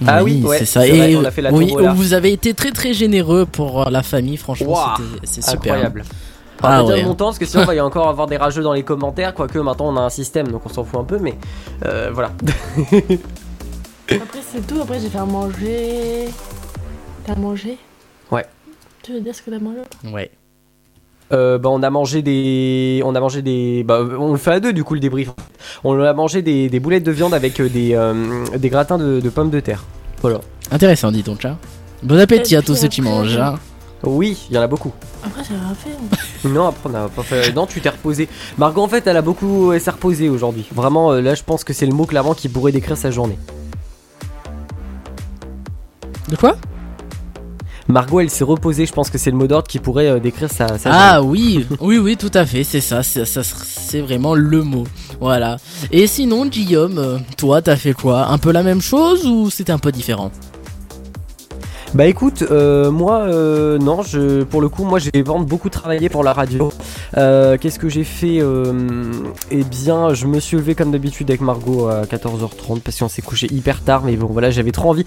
Ah 0.06 0.24
oui, 0.24 0.42
ouais, 0.44 0.58
c'est 0.58 0.64
ça. 0.64 0.86
Et 0.86 0.96
vrai, 0.96 1.14
on 1.16 1.24
a 1.24 1.30
fait 1.30 1.42
la 1.42 1.52
oui, 1.52 1.68
tombola. 1.68 1.92
vous 1.92 2.12
avez 2.14 2.32
été 2.32 2.54
très 2.54 2.70
très 2.72 2.92
généreux 2.94 3.46
pour 3.46 3.82
euh, 3.86 3.90
la 3.90 4.02
famille, 4.02 4.36
franchement, 4.36 4.76
c'était- 4.96 5.20
c'est 5.24 5.42
super. 5.44 5.74
Incroyable. 5.74 6.04
On 6.62 6.69
va 6.69 6.85
ouais. 6.85 6.95
dire 6.97 7.07
mon 7.07 7.14
temps 7.14 7.26
parce 7.26 7.38
que 7.38 7.47
sinon 7.47 7.62
il 7.62 7.66
va 7.66 7.75
y 7.75 7.81
encore 7.88 8.09
avoir 8.09 8.26
des 8.26 8.37
rageux 8.37 8.62
dans 8.62 8.73
les 8.73 8.83
commentaires, 8.83 9.35
quoique 9.35 9.59
maintenant 9.59 9.92
on 9.92 9.97
a 9.97 10.00
un 10.02 10.11
système 10.11 10.49
donc 10.49 10.62
on 10.66 10.69
s'en 10.69 10.85
fout 10.85 11.00
un 11.00 11.04
peu, 11.04 11.19
mais 11.19 11.35
euh, 11.85 12.11
voilà. 12.12 12.33
Après 14.11 14.40
c'est 14.52 14.66
tout, 14.66 14.81
après 14.83 14.99
j'ai 15.00 15.09
fait 15.09 15.19
à 15.19 15.25
manger. 15.25 16.28
T'as 17.25 17.37
mangé? 17.37 17.78
Ouais. 18.31 18.45
Tu 19.02 19.12
veux 19.14 19.21
dire 19.21 19.35
ce 19.35 19.40
que 19.42 19.50
t'as 19.50 19.59
mangé? 19.59 19.78
Ouais. 20.12 20.31
Euh, 21.33 21.57
bah, 21.57 21.71
on 21.73 21.83
a 21.83 21.88
mangé 21.88 22.21
des. 22.21 23.00
On 23.07 23.14
a 23.14 23.21
mangé 23.21 23.40
des. 23.40 23.85
Bah, 23.85 24.00
on 24.19 24.33
le 24.33 24.38
fait 24.38 24.50
à 24.52 24.61
deux 24.61 24.73
du 24.75 24.85
coup 24.85 24.92
le 24.95 25.00
débrief. 25.00 25.31
On 25.83 25.99
a 25.99 26.12
mangé 26.12 26.42
des, 26.42 26.69
des 26.69 26.78
boulettes 26.81 27.04
de 27.04 27.12
viande 27.12 27.33
avec 27.33 27.59
euh, 27.59 27.71
des, 27.71 27.95
euh, 27.95 28.45
des 28.59 28.69
gratins 28.69 28.99
de, 28.99 29.21
de 29.21 29.28
pommes 29.31 29.49
de 29.50 29.61
terre. 29.61 29.83
Voilà. 30.21 30.40
Intéressant, 30.71 31.11
dis 31.11 31.23
donc, 31.23 31.45
hein. 31.47 31.57
Bon 32.02 32.19
appétit 32.19 32.54
à 32.57 32.61
tous 32.62 32.75
ceux 32.75 32.88
qui 32.88 33.00
mangent. 33.00 33.38
hein. 33.38 33.54
Oui, 34.04 34.47
il 34.50 34.56
y 34.56 34.59
en 34.59 34.62
a 34.62 34.66
beaucoup. 34.66 34.92
Après 35.25 35.42
j'ai 35.49 35.54
rien 35.54 35.75
fait. 35.75 35.90
hein. 35.90 36.16
Non, 36.49 36.66
après 36.68 36.90
on 36.90 36.94
a 36.94 37.09
pas 37.09 37.23
fait. 37.23 37.52
Non, 37.52 37.66
tu 37.66 37.80
t'es 37.80 37.88
reposé. 37.88 38.28
Margot, 38.59 38.82
en 38.82 38.88
fait, 38.88 39.06
elle 39.06 39.16
a 39.16 39.23
beaucoup. 39.23 39.73
Elle 39.73 39.80
s'est 39.80 39.90
reposée 39.92 40.28
aujourd'hui. 40.28 40.66
Vraiment, 40.75 41.12
euh, 41.12 41.21
là, 41.21 41.35
je 41.37 41.42
pense 41.44 41.62
que 41.62 41.73
c'est 41.73 41.87
le 41.87 41.92
mot 41.94 42.04
clairement 42.04 42.35
qui 42.35 42.49
pourrait 42.49 42.73
décrire 42.73 42.97
sa 42.97 43.11
journée. 43.12 43.38
De 46.28 46.37
quoi? 46.37 46.56
Margot, 47.88 48.21
elle 48.21 48.30
s'est 48.30 48.44
reposée. 48.44 48.87
Je 48.87 48.92
pense 48.92 49.11
que 49.11 49.18
c'est 49.18 49.30
le 49.30 49.37
mot 49.37 49.47
d'ordre 49.47 49.68
qui 49.68 49.78
pourrait 49.78 50.09
euh, 50.09 50.18
décrire 50.21 50.50
sa, 50.50 50.78
sa 50.78 50.90
Ah 50.92 51.23
oui, 51.23 51.66
oui, 51.80 51.99
oui, 51.99 52.16
tout 52.16 52.30
à 52.35 52.47
fait, 52.47 52.64
c'est 52.64 52.80
ça, 52.80 53.02
c'est 53.02 53.25
ça, 53.25 53.42
c'est 53.44 54.00
vraiment 54.00 54.35
le 54.35 54.62
mot. 54.62 54.85
Voilà. 55.21 55.59
Et 55.90 56.06
sinon, 56.06 56.47
Guillaume, 56.47 56.99
euh, 56.99 57.18
toi, 57.37 57.61
t'as 57.62 57.76
fait 57.76 57.92
quoi? 57.92 58.26
Un 58.28 58.38
peu 58.38 58.50
la 58.50 58.62
même 58.62 58.80
chose 58.80 59.26
ou 59.26 59.50
c'était 59.50 59.73
un 59.73 59.78
peu 59.78 59.92
différent? 59.92 60.30
Bah 61.94 62.06
écoute, 62.06 62.42
euh, 62.50 62.90
moi 62.90 63.20
euh, 63.25 63.76
non, 63.76 64.00
je, 64.02 64.44
pour 64.44 64.62
le 64.62 64.70
coup, 64.70 64.84
moi 64.84 64.99
j'ai 64.99 65.11
vraiment 65.22 65.40
beaucoup 65.40 65.68
travaillé 65.68 66.08
pour 66.08 66.25
la 66.25 66.32
radio. 66.32 66.72
Euh, 67.18 67.58
Qu'est-ce 67.61 67.78
que 67.78 67.90
j'ai 67.90 68.04
fait 68.04 68.40
Eh 69.50 69.64
bien, 69.64 70.14
je 70.14 70.26
me 70.26 70.40
suis 70.40 70.56
levé 70.56 70.75
comme 70.75 70.90
d'habitude 70.90 71.28
avec 71.30 71.42
Margot 71.42 71.88
à 71.88 72.04
14h30 72.04 72.80
parce 72.80 72.99
qu'on 72.99 73.08
s'est 73.08 73.20
couché 73.20 73.46
hyper 73.52 73.82
tard, 73.82 74.04
mais 74.06 74.16
bon 74.16 74.28
voilà, 74.28 74.50
j'avais 74.50 74.72
trop 74.72 74.88
envie. 74.88 75.04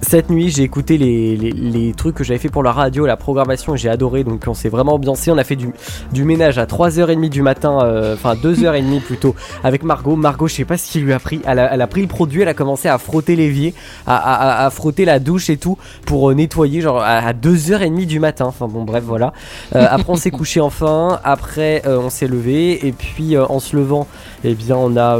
Cette 0.00 0.30
nuit, 0.30 0.48
j'ai 0.50 0.62
écouté 0.64 0.98
les, 0.98 1.36
les, 1.36 1.92
trucs 1.92 2.16
que 2.16 2.24
j'avais 2.24 2.38
fait 2.40 2.48
pour 2.48 2.64
la 2.64 2.72
radio, 2.72 3.06
la 3.06 3.16
programmation, 3.16 3.76
j'ai 3.76 3.88
adoré. 3.88 4.24
Donc 4.24 4.42
on 4.48 4.54
s'est 4.54 4.68
vraiment 4.70 4.94
ambiancé. 4.94 5.30
On 5.30 5.38
a 5.38 5.44
fait 5.44 5.54
du, 5.54 5.70
du 6.12 6.24
ménage 6.24 6.58
à 6.58 6.64
3h30 6.64 7.28
du 7.28 7.42
matin, 7.42 7.76
enfin 8.14 8.34
2h30 8.34 9.00
plutôt, 9.02 9.36
avec 9.62 9.84
Margot. 9.84 10.16
Margot, 10.16 10.48
je 10.48 10.54
sais 10.54 10.64
pas 10.64 10.76
ce 10.78 10.90
qu'il 10.90 11.04
lui 11.04 11.12
a 11.12 11.18
pris. 11.20 11.40
Elle 11.46 11.58
a, 11.60 11.72
elle 11.74 11.80
a 11.82 11.86
pris 11.86 12.00
le 12.00 12.08
produit, 12.08 12.40
elle 12.42 12.48
a 12.48 12.54
commencé 12.54 12.88
à 12.88 12.98
frotter 12.98 13.36
l'évier, 13.36 13.74
à, 14.06 14.16
à, 14.16 14.62
à- 14.62 14.66
à 14.66 14.70
frotter 14.70 15.04
la 15.04 15.18
douche 15.20 15.50
et 15.50 15.56
tout 15.56 15.76
pour 16.04 16.21
euh, 16.30 16.34
nettoyer, 16.34 16.80
genre 16.80 17.00
à, 17.00 17.18
à 17.18 17.32
2h30 17.32 18.06
du 18.06 18.18
matin. 18.20 18.46
Enfin 18.46 18.68
bon, 18.68 18.84
bref, 18.84 19.04
voilà. 19.04 19.32
Euh, 19.74 19.86
après, 19.90 20.12
on 20.12 20.16
s'est 20.16 20.30
couché 20.30 20.60
enfin. 20.60 21.20
Après, 21.24 21.82
euh, 21.86 21.98
on 21.98 22.10
s'est 22.10 22.28
levé. 22.28 22.86
Et 22.86 22.92
puis, 22.92 23.36
euh, 23.36 23.44
en 23.46 23.60
se 23.60 23.76
levant, 23.76 24.06
eh 24.44 24.54
bien, 24.54 24.76
on 24.76 24.96
a. 24.96 25.18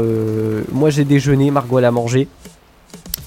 moi, 0.71 0.89
j'ai 0.89 1.05
déjeuné, 1.05 1.51
Margot, 1.51 1.79
elle 1.79 1.85
a 1.85 1.91
mangé. 1.91 2.27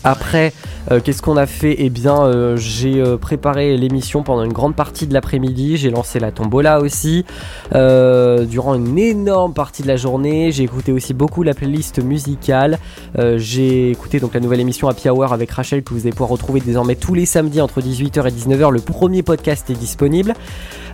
Après, 0.05 0.53
euh, 0.91 1.01
qu'est-ce 1.03 1.23
qu'on 1.23 1.37
a 1.37 1.47
fait? 1.47 1.75
Eh 1.79 1.91
bien, 1.91 2.23
euh, 2.23 2.57
j'ai 2.57 3.01
euh, 3.01 3.17
préparé 3.17 3.77
l'émission 3.77 4.23
pendant 4.23 4.45
une 4.45 4.53
grande 4.53 4.77
partie 4.77 5.07
de 5.07 5.15
l'après-midi. 5.15 5.77
J'ai 5.77 5.91
lancé 5.91 6.21
la 6.21 6.31
tombola 6.31 6.81
aussi. 6.81 7.25
Durant 7.73 8.75
une 8.75 8.99
énorme 8.99 9.53
partie 9.53 9.83
de 9.83 9.89
la 9.89 9.97
journée, 9.97 10.53
j'ai 10.53 10.63
écouté 10.63 10.93
aussi 10.93 11.15
beaucoup 11.15 11.43
la 11.43 11.55
playlist 11.55 12.03
musicale. 12.03 12.79
J'ai 13.37 13.91
écouté 13.91 14.21
donc 14.21 14.35
la 14.35 14.41
nouvelle 14.41 14.61
émission 14.61 14.89
Happy 14.89 15.09
Hour 15.09 15.33
avec 15.33 15.51
Rachel 15.51 15.83
que 15.83 15.93
vous 15.93 16.01
allez 16.01 16.11
pouvoir 16.11 16.31
retrouver 16.31 16.61
désormais 16.61 16.95
tous 16.95 17.15
les 17.15 17.27
samedis 17.27 17.61
entre 17.61 17.81
18h 17.81 18.27
et 18.27 18.31
19h. 18.31 18.71
Le 18.71 18.81
premier 18.81 19.23
podcast 19.23 19.69
est 19.71 19.75
disponible. 19.75 20.35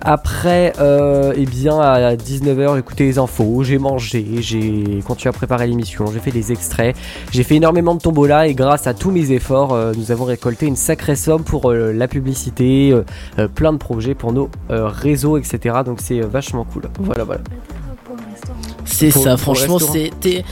Après, 0.04 0.72
euh, 0.80 1.32
eh 1.36 1.46
bien, 1.46 1.78
à 1.78 2.16
19h, 2.16 2.78
écouté 2.78 3.04
les 3.04 3.18
infos, 3.18 3.62
j'ai 3.62 3.78
mangé, 3.78 4.24
j'ai 4.40 5.00
continué 5.06 5.30
à 5.30 5.32
préparer 5.32 5.68
l'émission, 5.68 6.06
j'ai 6.12 6.18
fait 6.18 6.32
des 6.32 6.50
extraits, 6.50 6.96
j'ai 7.30 7.44
fait 7.44 7.56
énormément 7.56 7.94
de 7.94 8.00
tombola 8.00 8.48
et 8.48 8.54
grâce 8.54 8.88
à 8.88 8.94
tous 8.94 9.12
mes 9.12 9.30
efforts, 9.30 9.72
euh, 9.72 9.92
nous 9.96 10.10
avons 10.10 10.24
récolté 10.24 10.66
une 10.66 10.74
sacrée 10.74 11.14
somme 11.14 11.44
pour 11.44 11.70
euh, 11.70 11.92
la 11.92 12.08
publicité, 12.08 12.92
plein 13.54 13.72
de 13.72 13.78
projets 13.78 14.14
pour 14.14 14.32
nos 14.32 14.50
réseaux, 14.68 15.38
etc. 15.38 15.76
Donc 15.84 16.00
c'est 16.00 16.20
vachement 16.20 16.64
cool. 16.64 16.82
Voilà, 16.98 17.22
voilà. 17.24 17.42
C'est 18.84 19.10
ça, 19.10 19.36
franchement, 19.36 19.78
c'était. 19.78 20.44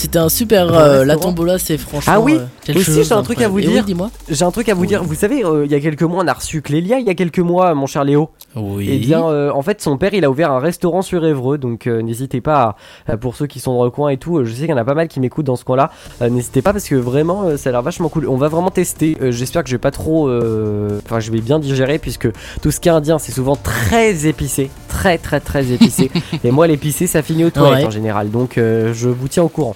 C'était 0.00 0.18
un 0.18 0.30
super. 0.30 0.72
Euh, 0.72 1.04
la 1.04 1.16
tombola, 1.16 1.58
c'est 1.58 1.76
franchement. 1.76 2.12
Ah 2.16 2.20
oui, 2.20 2.36
euh, 2.36 2.46
quelque 2.72 2.84
chose 2.84 3.08
j'ai 3.08 3.14
un 3.14 3.22
truc 3.22 3.40
à 3.42 3.48
vous. 3.48 3.58
Et 3.58 3.66
oui, 3.66 3.82
dire. 3.82 4.08
J'ai 4.28 4.44
un 4.44 4.50
truc 4.50 4.68
à 4.68 4.74
vous 4.74 4.82
Oui. 4.82 4.86
dire. 4.86 5.02
Vous 5.02 5.14
savez, 5.14 5.44
euh, 5.44 5.64
il 5.64 5.70
y 5.70 5.74
a 5.74 5.80
quelques 5.80 6.02
mois, 6.02 6.22
on 6.24 6.26
a 6.28 6.32
reçu 6.32 6.62
Clélia. 6.62 6.98
Il 6.98 7.06
y 7.06 7.10
a 7.10 7.14
quelques 7.14 7.38
mois, 7.40 7.74
mon 7.74 7.86
cher 7.86 8.04
Léo. 8.04 8.30
Oui. 8.56 8.88
Eh 8.90 8.98
bien, 8.98 9.24
euh, 9.26 9.50
en 9.52 9.62
fait, 9.62 9.80
son 9.80 9.96
père, 9.96 10.12
il 10.14 10.24
a 10.24 10.30
ouvert 10.30 10.50
un 10.50 10.58
restaurant 10.58 11.02
sur 11.02 11.24
Évreux, 11.24 11.56
donc 11.58 11.86
euh, 11.86 12.02
n'hésitez 12.02 12.40
pas, 12.40 12.76
à- 13.08 13.16
pour 13.16 13.36
ceux 13.36 13.46
qui 13.46 13.60
sont 13.60 13.74
dans 13.74 13.84
le 13.84 13.90
coin 13.90 14.08
et 14.10 14.16
tout, 14.16 14.44
je 14.44 14.50
sais 14.52 14.60
qu'il 14.62 14.70
y 14.70 14.72
en 14.72 14.76
a 14.76 14.84
pas 14.84 14.94
mal 14.94 15.06
qui 15.08 15.20
m'écoutent 15.20 15.46
dans 15.46 15.54
ce 15.56 15.64
coin-là, 15.64 15.90
n'hésitez 16.20 16.60
pas 16.62 16.72
parce 16.72 16.88
que 16.88 16.96
vraiment, 16.96 17.56
ça 17.56 17.68
a 17.68 17.72
l'air 17.72 17.82
vachement 17.82 18.08
cool. 18.08 18.26
On 18.28 18.36
va 18.36 18.48
vraiment 18.48 18.70
tester, 18.70 19.16
j'espère 19.30 19.62
que 19.62 19.68
je 19.70 19.74
vais 19.74 19.78
pas 19.78 19.90
trop... 19.92 20.28
Enfin, 20.28 21.20
je 21.20 21.30
vais 21.30 21.40
bien 21.40 21.58
digérer, 21.60 21.98
puisque 21.98 22.28
tout 22.62 22.70
ce 22.70 22.80
qui 22.80 22.88
est 22.88 22.92
indien, 22.92 23.18
c'est 23.18 23.32
souvent 23.32 23.54
très 23.56 24.26
épicé, 24.26 24.70
très 24.88 25.16
très 25.18 25.38
très 25.40 25.70
épicé, 25.72 26.10
et 26.44 26.50
moi, 26.50 26.66
l'épicé, 26.66 27.06
ça 27.06 27.22
finit 27.22 27.44
aux 27.44 27.50
toilettes 27.50 27.78
Ouais. 27.80 27.86
en 27.86 27.90
général, 27.90 28.30
donc 28.30 28.54
je 28.56 29.08
vous 29.08 29.28
tiens 29.28 29.44
au 29.44 29.48
courant. 29.48 29.74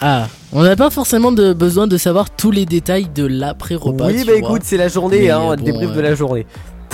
Ah, 0.00 0.26
on 0.52 0.62
n'a 0.62 0.76
pas 0.76 0.90
forcément 0.90 1.32
de 1.32 1.52
besoin 1.52 1.86
de 1.86 1.96
savoir 1.96 2.30
tous 2.30 2.50
les 2.50 2.66
détails 2.66 3.08
de 3.14 3.26
l'après-repas. 3.26 4.06
oui, 4.06 4.24
bah 4.24 4.32
vois. 4.32 4.38
écoute, 4.38 4.62
c'est 4.64 4.76
la 4.76 4.88
journée, 4.88 5.22
Mais, 5.22 5.30
hein, 5.30 5.42
euh, 5.42 5.50
le 5.50 5.56
bon, 5.56 5.64
débrief 5.64 5.92
de 5.92 5.98
euh, 5.98 6.02
la 6.02 6.14
journée. 6.14 6.46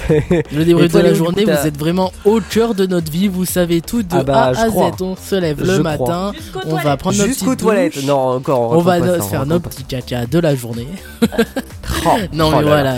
Le 0.53 0.65
débrief 0.65 0.93
de 0.93 0.99
la 1.01 1.15
journée, 1.15 1.45
vous 1.45 1.67
êtes 1.67 1.79
vraiment 1.79 2.13
au 2.27 2.39
cœur 2.41 2.75
de 2.75 2.87
notre 2.87 3.11
vie. 3.11 3.29
Vous 3.29 3.47
savez 3.47 3.81
tout 3.81 4.03
de 4.03 4.09
Ah 4.13 4.23
bah, 4.23 4.43
A 4.45 4.49
à 4.49 4.69
Z. 4.69 5.01
On 5.01 5.17
se 5.17 5.35
lève 5.35 5.57
Je 5.59 5.73
le 5.73 5.83
matin. 5.83 6.33
On 6.67 6.77
va 6.77 6.99
prendre 6.99 7.17
notre 7.17 7.31
Jusqu'aux 7.31 7.57
toilettes. 7.57 8.05
Non, 8.05 8.37
encore. 8.37 8.73
On 8.73 8.83
va 8.83 9.01
ça, 9.01 9.23
faire 9.23 9.47
nos 9.47 9.59
petits 9.59 9.85
caca 9.85 10.27
de 10.27 10.39
la 10.39 10.55
journée. 10.55 10.87
Oh, 11.23 11.27
Non, 12.33 12.51
oh 12.53 12.57
mais 12.59 12.63
là 12.63 12.63
là. 12.63 12.63
voilà. 12.63 12.97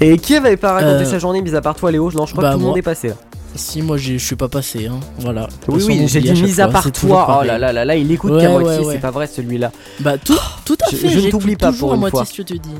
Et 0.00 0.18
qui 0.18 0.34
avait 0.34 0.56
pas 0.56 0.72
raconté 0.72 1.04
Euh, 1.04 1.04
sa 1.04 1.18
journée, 1.18 1.40
mis 1.40 1.54
à 1.54 1.60
part 1.60 1.76
toi, 1.76 1.90
Léo? 1.90 2.10
Non, 2.12 2.26
je 2.26 2.32
crois 2.32 2.42
bah, 2.42 2.48
que 2.50 2.54
tout 2.54 2.60
le 2.60 2.66
monde 2.66 2.76
est 2.78 2.82
passé 2.82 3.08
là. 3.08 3.14
Si, 3.56 3.82
moi, 3.82 3.96
je 3.96 4.16
suis 4.18 4.36
pas 4.36 4.48
passé. 4.48 4.86
Hein. 4.86 5.00
Voilà. 5.18 5.48
Oui, 5.68 5.80
façon, 5.80 5.86
oui, 5.88 6.04
j'ai 6.08 6.20
dit 6.20 6.42
mis 6.42 6.60
à 6.60 6.68
part 6.68 6.90
toi. 6.92 7.40
Oh 7.40 7.44
là 7.46 7.58
là 7.58 7.72
là 7.72 7.84
là, 7.84 7.96
il 7.96 8.10
écoute 8.12 8.32
Ouais, 8.32 8.40
qu'à 8.42 8.50
moitié, 8.50 8.84
ouais. 8.84 8.94
c'est 8.94 9.00
pas 9.00 9.10
vrai 9.10 9.26
celui-là. 9.26 9.72
Bah, 10.00 10.18
tout, 10.18 10.36
tout 10.64 10.76
à 10.86 10.90
Je- 10.90 10.96
fait. 10.96 11.08
je 11.08 11.16
ne 11.16 11.20
j'écoute 11.22 11.40
t'oublie 11.40 11.56
pas 11.56 11.72
pour 11.72 11.94
une 11.94 12.00
moitié 12.00 12.18
fois. 12.24 12.44
tu 12.44 12.58
dis. 12.58 12.70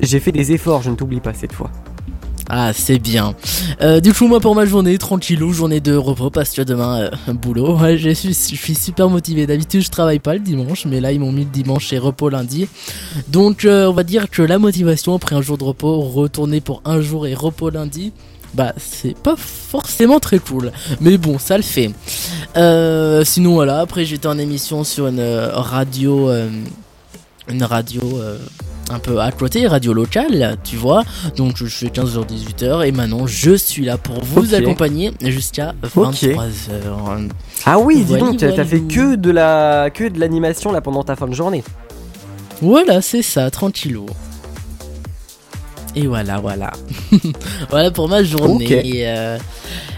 J'ai 0.00 0.20
fait 0.20 0.32
des 0.32 0.52
efforts, 0.52 0.82
je 0.82 0.90
ne 0.90 0.96
t'oublie 0.96 1.20
pas 1.20 1.32
cette 1.34 1.52
fois. 1.52 1.70
Ah, 2.54 2.72
c'est 2.74 2.98
bien. 2.98 3.34
Euh, 3.80 4.00
du 4.00 4.12
coup, 4.12 4.26
moi, 4.26 4.38
pour 4.40 4.54
ma 4.54 4.66
journée, 4.66 4.98
tranquillou, 4.98 5.52
journée 5.54 5.80
de 5.80 5.94
repos, 5.94 6.28
parce 6.28 6.50
que 6.50 6.60
demain, 6.60 7.08
euh, 7.28 7.32
boulot. 7.32 7.78
Ouais, 7.78 7.96
je 7.96 8.10
suis, 8.10 8.30
je 8.34 8.56
suis 8.56 8.74
super 8.74 9.08
motivé. 9.08 9.46
D'habitude, 9.46 9.80
je 9.80 9.88
travaille 9.90 10.18
pas 10.18 10.34
le 10.34 10.40
dimanche, 10.40 10.84
mais 10.84 11.00
là, 11.00 11.12
ils 11.12 11.20
m'ont 11.20 11.32
mis 11.32 11.44
le 11.44 11.50
dimanche 11.50 11.90
et 11.94 11.98
repos 11.98 12.28
lundi. 12.28 12.68
Donc, 13.28 13.64
euh, 13.64 13.86
on 13.86 13.92
va 13.94 14.02
dire 14.02 14.28
que 14.28 14.42
la 14.42 14.58
motivation, 14.58 15.14
après 15.14 15.34
un 15.34 15.40
jour 15.40 15.56
de 15.56 15.64
repos, 15.64 16.00
retourner 16.00 16.60
pour 16.60 16.82
un 16.84 17.00
jour 17.00 17.26
et 17.26 17.32
repos 17.34 17.70
lundi, 17.70 18.12
bah, 18.54 18.72
c'est 18.76 19.16
pas 19.16 19.36
forcément 19.36 20.20
très 20.20 20.38
cool. 20.38 20.72
Mais 21.00 21.18
bon, 21.18 21.38
ça 21.38 21.56
le 21.56 21.62
fait. 21.62 21.90
Euh, 22.56 23.24
sinon, 23.24 23.54
voilà, 23.54 23.80
après, 23.80 24.04
j'étais 24.04 24.26
en 24.26 24.38
émission 24.38 24.84
sur 24.84 25.06
une 25.06 25.20
euh, 25.20 25.50
radio, 25.54 26.28
euh, 26.28 26.50
une 27.48 27.62
radio, 27.62 28.00
euh, 28.20 28.38
un 28.90 28.98
peu 28.98 29.20
à 29.20 29.30
côté, 29.32 29.66
radio 29.66 29.92
locale, 29.94 30.58
tu 30.64 30.76
vois. 30.76 31.02
Donc 31.36 31.56
je 31.56 31.66
fais 31.66 31.86
15h-18h 31.86 32.86
et 32.86 32.92
maintenant 32.92 33.26
je 33.26 33.54
suis 33.54 33.84
là 33.84 33.96
pour 33.96 34.22
vous 34.22 34.54
accompagner 34.54 35.12
jusqu'à 35.24 35.74
23h. 35.82 37.28
Ah 37.64 37.78
oui, 37.78 38.04
dis 38.04 38.16
donc, 38.16 38.36
t'as 38.38 38.52
t'as 38.52 38.64
fait 38.64 38.80
que 38.80 39.14
de 39.14 39.30
la 39.30 39.88
que 39.90 40.08
de 40.08 40.20
l'animation 40.20 40.72
là 40.72 40.80
pendant 40.80 41.04
ta 41.04 41.16
fin 41.16 41.26
de 41.26 41.34
journée. 41.34 41.64
Voilà, 42.60 43.00
c'est 43.00 43.22
ça, 43.22 43.50
tranquillou. 43.50 44.06
Et 45.94 46.06
voilà, 46.06 46.38
voilà. 46.38 46.72
voilà 47.70 47.90
pour 47.90 48.08
ma 48.08 48.22
journée. 48.22 49.06
Euh, 49.06 49.38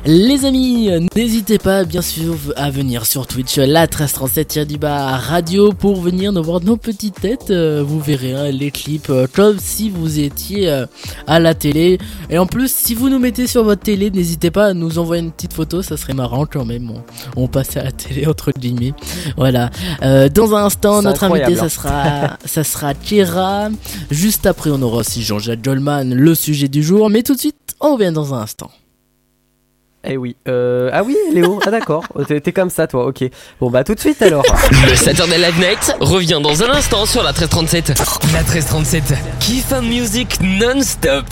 les 0.07 0.45
amis, 0.45 0.91
n'hésitez 1.15 1.59
pas 1.59 1.85
bien 1.85 2.03
sûr 2.03 2.37
à 2.57 2.71
venir 2.71 3.07
sur 3.07 3.27
Twitch, 3.27 3.57
la 3.57 3.83
1337 3.83 4.59
du 4.67 4.77
bas 4.77 5.17
radio 5.17 5.73
pour 5.73 6.01
venir 6.01 6.33
nous 6.33 6.43
voir 6.43 6.61
nos 6.61 6.77
petites 6.77 7.21
têtes. 7.21 7.51
Euh, 7.51 7.83
vous 7.87 8.01
verrez 8.01 8.35
hein, 8.35 8.51
les 8.51 8.71
clips 8.71 9.09
euh, 9.09 9.27
comme 9.33 9.59
si 9.59 9.89
vous 9.89 10.19
étiez 10.19 10.85
à 11.27 11.39
la 11.39 11.55
télé. 11.55 11.99
Et 12.29 12.39
en 12.39 12.47
plus, 12.47 12.73
si 12.73 12.95
vous 12.95 13.09
nous 13.09 13.19
mettez 13.19 13.47
sur 13.47 13.65
votre 13.65 13.83
télé, 13.83 14.11
n'hésitez 14.11 14.51
pas 14.51 14.67
à 14.67 14.75
nous 14.75 14.99
envoyer 14.99 15.23
une 15.23 15.33
petite 15.33 15.53
photo, 15.53 15.81
ça 15.81 15.97
serait 15.97 16.15
marrant 16.15 16.47
quand 16.47 16.65
même. 16.65 16.91
On, 16.91 17.45
on 17.45 17.49
passe 17.49 17.77
à 17.77 17.85
la 17.85 17.93
télé 17.93 18.27
entre 18.27 18.51
guillemets. 18.53 18.93
Voilà. 19.37 19.71
Euh, 20.03 20.29
dans 20.29 20.55
un 20.55 20.65
instant, 20.65 21.03
notre 21.03 21.25
invité, 21.25 21.57
ça 21.57 21.69
sera, 21.69 22.37
ça 22.45 22.65
sera 22.65 22.95
Kira. 22.95 23.69
Juste 24.11 24.47
après, 24.47 24.71
on 24.71 24.81
aura 24.83 24.99
aussi 24.99 25.23
Jean-Jacques 25.23 25.63
Goldman, 25.85 26.15
le 26.15 26.35
sujet 26.35 26.69
du 26.69 26.83
jour. 26.83 27.11
Mais 27.11 27.23
tout 27.23 27.35
de 27.35 27.41
suite, 27.41 27.77
on 27.81 27.95
revient 27.95 28.13
dans 28.13 28.35
un 28.35 28.41
instant. 28.41 28.71
Eh 30.07 30.17
oui. 30.17 30.37
Euh... 30.49 30.91
Ah 30.93 31.03
oui, 31.03 31.17
Léo. 31.33 31.61
Ah 31.65 31.71
d'accord. 31.71 32.05
T'es 32.29 32.53
comme 32.53 32.71
ça, 32.71 32.87
toi. 32.87 33.07
Ok. 33.07 33.25
Bon 33.61 33.71
bah 33.71 33.85
tout 33.85 33.95
de 33.95 34.01
suite 34.01 34.21
alors. 34.23 34.45
Le 34.89 34.95
Saturday 34.95 35.39
Live 35.39 35.59
Night 35.59 35.97
revient 36.01 36.41
dans 36.43 36.63
un 36.63 36.71
instant 36.71 37.07
sur 37.07 37.23
la 37.23 37.31
1337. 37.31 37.89
La 38.33 38.43
1337, 38.43 39.15
Kiff 39.41 39.73
and 39.73 39.83
Music 39.83 40.39
non-stop. 40.43 41.25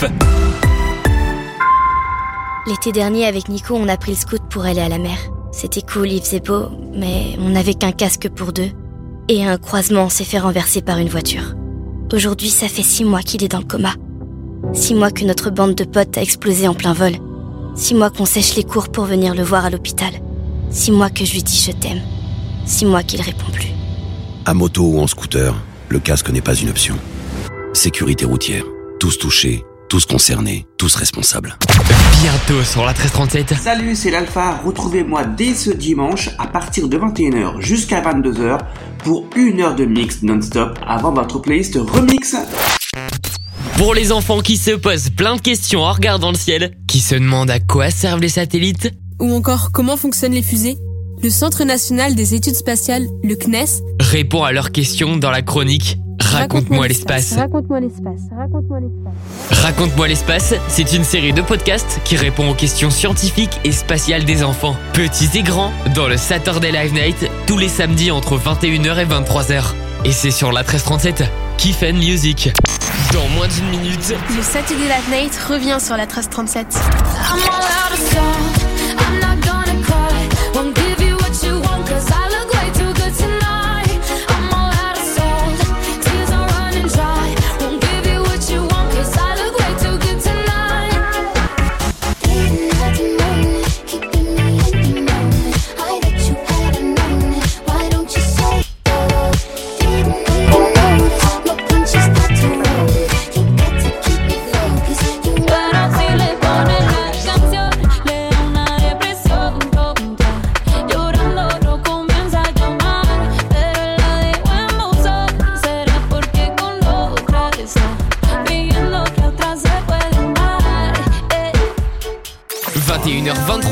L'été 2.67 2.93
dernier, 2.93 3.27
avec 3.27 3.49
Nico, 3.49 3.75
on 3.75 3.89
a 3.89 3.97
pris 3.97 4.13
le 4.13 4.19
scoot 4.19 4.41
pour 4.49 4.65
aller 4.65 4.81
à 4.81 4.89
la 4.89 4.99
mer. 4.99 5.19
C'était 5.51 5.83
cool, 5.83 6.11
il 6.11 6.23
faisait 6.23 6.41
beau, 6.41 6.69
mais 6.95 7.37
on 7.39 7.51
n'avait 7.51 7.75
qu'un 7.75 7.93
casque 7.93 8.29
pour 8.29 8.53
deux. 8.53 8.71
Et 9.29 9.45
un 9.45 9.59
croisement 9.59 10.09
s'est 10.09 10.25
fait 10.25 10.39
renverser 10.39 10.81
par 10.81 10.99
une 10.99 11.09
voiture. 11.09 11.55
Aujourd'hui, 12.13 12.51
ça 12.51 12.69
fait 12.69 12.83
six 12.83 13.05
mois 13.05 13.23
qu'il 13.23 13.43
est 13.43 13.49
dans 13.49 13.59
le 13.59 13.65
coma. 13.65 13.95
Six 14.73 14.95
mois 14.95 15.11
que 15.11 15.25
notre 15.25 15.51
bande 15.51 15.75
de 15.75 15.85
potes 15.85 16.17
a 16.17 16.23
explosé 16.23 16.67
en 16.67 16.75
plein 16.75 16.95
vol. 16.95 17.13
Six 17.75 17.95
mois 17.95 18.11
qu'on 18.11 18.25
sèche 18.25 18.57
les 18.57 18.65
cours 18.65 18.89
pour 18.89 19.05
venir 19.05 19.35
le 19.35 19.43
voir 19.43 19.67
à 19.67 19.71
l'hôpital. 19.71 20.13
Six 20.71 20.93
mois 20.93 21.11
que 21.11 21.25
je 21.25 21.35
lui 21.35 21.43
dis 21.43 21.63
je 21.67 21.73
t'aime. 21.73 22.01
Six 22.65 22.87
mois 22.87 23.03
qu'il 23.03 23.21
répond 23.21 23.51
plus. 23.53 23.69
À 24.47 24.55
moto 24.55 24.83
ou 24.83 24.99
en 24.99 25.07
scooter, 25.07 25.55
le 25.89 25.99
casque 25.99 26.31
n'est 26.31 26.41
pas 26.41 26.55
une 26.55 26.71
option. 26.71 26.97
Sécurité 27.75 28.25
routière. 28.25 28.65
Tous 28.99 29.19
touchés, 29.19 29.63
tous 29.91 30.07
concernés, 30.07 30.67
tous 30.79 30.95
responsables. 30.95 31.59
Bientôt 32.23 32.63
sur 32.63 32.81
la 32.83 32.93
1337. 32.93 33.55
Salut, 33.61 33.95
c'est 33.95 34.11
l'Alpha. 34.11 34.61
Retrouvez-moi 34.65 35.25
dès 35.25 35.55
ce 35.55 35.71
dimanche 35.71 36.31
à 36.39 36.47
partir 36.47 36.89
de 36.89 36.97
21h 36.97 37.61
jusqu'à 37.61 38.01
22h 38.01 38.59
pour 39.05 39.27
une 39.37 39.61
heure 39.61 39.75
de 39.75 39.85
mix 39.85 40.23
non-stop 40.23 40.79
avant 40.87 41.13
votre 41.13 41.41
playlist 41.41 41.77
remix. 41.77 42.37
Pour 43.77 43.95
les 43.95 44.13
enfants 44.13 44.41
qui 44.41 44.57
se 44.57 44.71
posent 44.71 45.11
plein 45.11 45.37
de 45.37 45.41
questions 45.41 45.81
en 45.83 45.93
regardant 45.93 46.31
le 46.31 46.37
ciel, 46.37 46.73
qui 46.87 47.01
se 47.01 47.15
demandent 47.15 47.51
à 47.51 47.59
quoi 47.59 47.91
servent 47.91 48.21
les 48.21 48.29
satellites, 48.29 48.93
Ou 49.21 49.35
encore 49.35 49.73
comment 49.73 49.97
fonctionnent 49.97 50.33
les 50.35 50.43
fusées 50.43 50.77
le 51.23 51.31
Centre 51.31 51.63
national 51.63 52.17
des 52.17 52.35
études 52.35 52.57
spatiales, 52.57 53.07
le 53.23 53.37
CNES, 53.37 53.81
Réponds 54.01 54.43
à 54.43 54.51
leurs 54.51 54.73
questions 54.73 55.17
dans 55.17 55.31
la 55.31 55.41
chronique 55.43 55.97
Raconte-moi 56.21 56.89
l'espace. 56.89 57.35
Raconte-moi 57.35 57.79
l'espace. 57.79 58.23
Raconte-moi 58.37 58.81
l'espace. 58.81 59.61
Raconte-moi 59.63 60.09
l'espace, 60.09 60.55
c'est 60.69 60.93
une 60.95 61.05
série 61.05 61.33
de 61.33 61.43
podcasts 61.43 62.01
qui 62.05 62.17
répond 62.17 62.51
aux 62.51 62.55
questions 62.55 62.91
scientifiques 62.91 63.61
et 63.65 63.71
spatiales 63.71 64.25
des 64.25 64.43
enfants, 64.43 64.77
petits 64.95 65.31
et 65.39 65.43
grands, 65.43 65.73
dans 65.95 66.09
le 66.09 66.17
Saturday 66.17 66.73
Live 66.73 66.93
Night, 66.93 67.31
tous 67.47 67.59
les 67.59 67.69
samedis 67.69 68.11
entre 68.11 68.37
21h 68.37 68.99
et 68.99 69.05
23h. 69.05 69.63
Et 70.05 70.13
c'est 70.13 70.31
sur 70.33 70.51
la 70.51 70.63
1337, 70.63 71.25
Kiff 71.57 71.83
and 71.85 71.95
Music. 71.95 72.51
Dans 73.13 73.29
moins 73.29 73.49
d'une 73.49 73.69
minute, 73.69 74.15
Le 74.35 74.43
Saturday 74.43 74.89
Night 74.89 75.09
Night 75.11 75.37
revient 75.49 75.79
sur 75.81 75.97
la 75.97 76.05
1337. 76.07 76.67
I'm 76.75 77.39
all 77.41 77.61
out 77.61 77.93
of 77.93 77.99
song. 77.99 78.53
I'm 78.57 78.62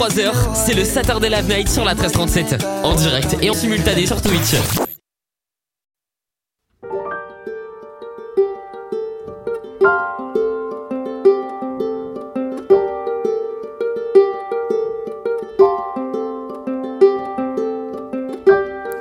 23h, 0.00 0.32
c'est 0.54 0.72
le 0.72 0.82
Saturday 0.82 1.28
Live 1.28 1.46
Night 1.46 1.68
sur 1.68 1.84
la 1.84 1.92
1337, 1.92 2.64
en 2.84 2.94
direct 2.94 3.36
et 3.42 3.50
en 3.50 3.52
simultané 3.52 4.06
sur 4.06 4.22
Twitch. 4.22 4.54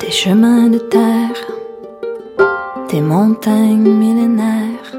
Des 0.01 0.11
chemins 0.11 0.67
de 0.67 0.79
terre, 0.79 1.31
des 2.91 2.99
montagnes 2.99 3.89
millénaires, 3.89 4.97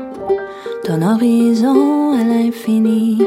d'un 0.87 1.03
horizon 1.03 2.19
à 2.19 2.25
l'infini. 2.25 3.19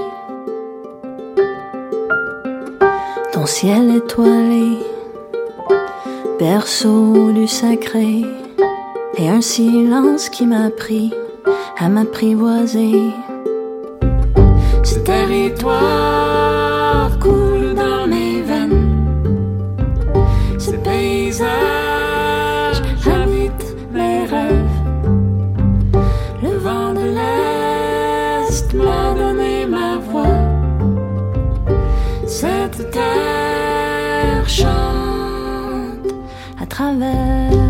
Ciel 3.53 3.97
étoilé, 3.97 4.79
berceau 6.39 7.31
du 7.31 7.47
sacré, 7.47 8.23
et 9.19 9.29
un 9.29 9.41
silence 9.41 10.29
qui 10.29 10.47
m'a 10.47 10.71
pris 10.71 11.13
à 11.77 11.87
m'apprivoiser. 11.87 13.11
Ce 14.81 14.97
territoire 14.97 16.22
travers 36.83 37.62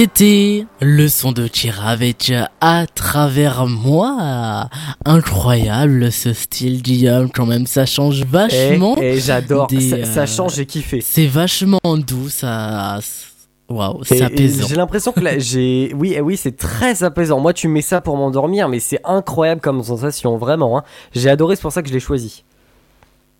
C'était 0.00 0.64
le 0.80 1.08
son 1.08 1.30
de 1.30 1.46
Chiravech 1.46 2.32
à 2.62 2.86
travers 2.86 3.66
moi. 3.66 4.70
Incroyable 5.04 6.10
ce 6.10 6.32
style 6.32 6.80
Guillaume, 6.80 7.30
quand 7.30 7.44
même, 7.44 7.66
ça 7.66 7.84
change 7.84 8.24
vachement. 8.24 8.96
Et, 8.96 9.20
j'adore, 9.20 9.66
des, 9.66 9.78
ça, 9.82 9.96
euh, 9.96 10.04
ça 10.04 10.24
change, 10.24 10.54
j'ai 10.54 10.64
kiffé. 10.64 11.02
C'est 11.02 11.26
vachement 11.26 11.78
doux, 11.84 12.30
ça. 12.30 12.98
Waouh, 13.68 14.02
c'est 14.04 14.22
apaisant. 14.22 14.68
J'ai 14.68 14.76
l'impression 14.76 15.12
que 15.12 15.20
là, 15.20 15.38
j'ai. 15.38 15.92
Oui, 15.94 16.14
eh 16.16 16.22
oui, 16.22 16.38
c'est 16.38 16.56
très 16.56 17.02
apaisant. 17.02 17.38
Moi, 17.38 17.52
tu 17.52 17.68
mets 17.68 17.82
ça 17.82 18.00
pour 18.00 18.16
m'endormir, 18.16 18.70
mais 18.70 18.80
c'est 18.80 19.02
incroyable 19.04 19.60
comme 19.60 19.82
sensation, 19.82 20.38
vraiment. 20.38 20.78
hein. 20.78 20.82
J'ai 21.14 21.28
adoré, 21.28 21.56
c'est 21.56 21.62
pour 21.62 21.72
ça 21.72 21.82
que 21.82 21.90
je 21.90 21.92
l'ai 21.92 22.00
choisi. 22.00 22.42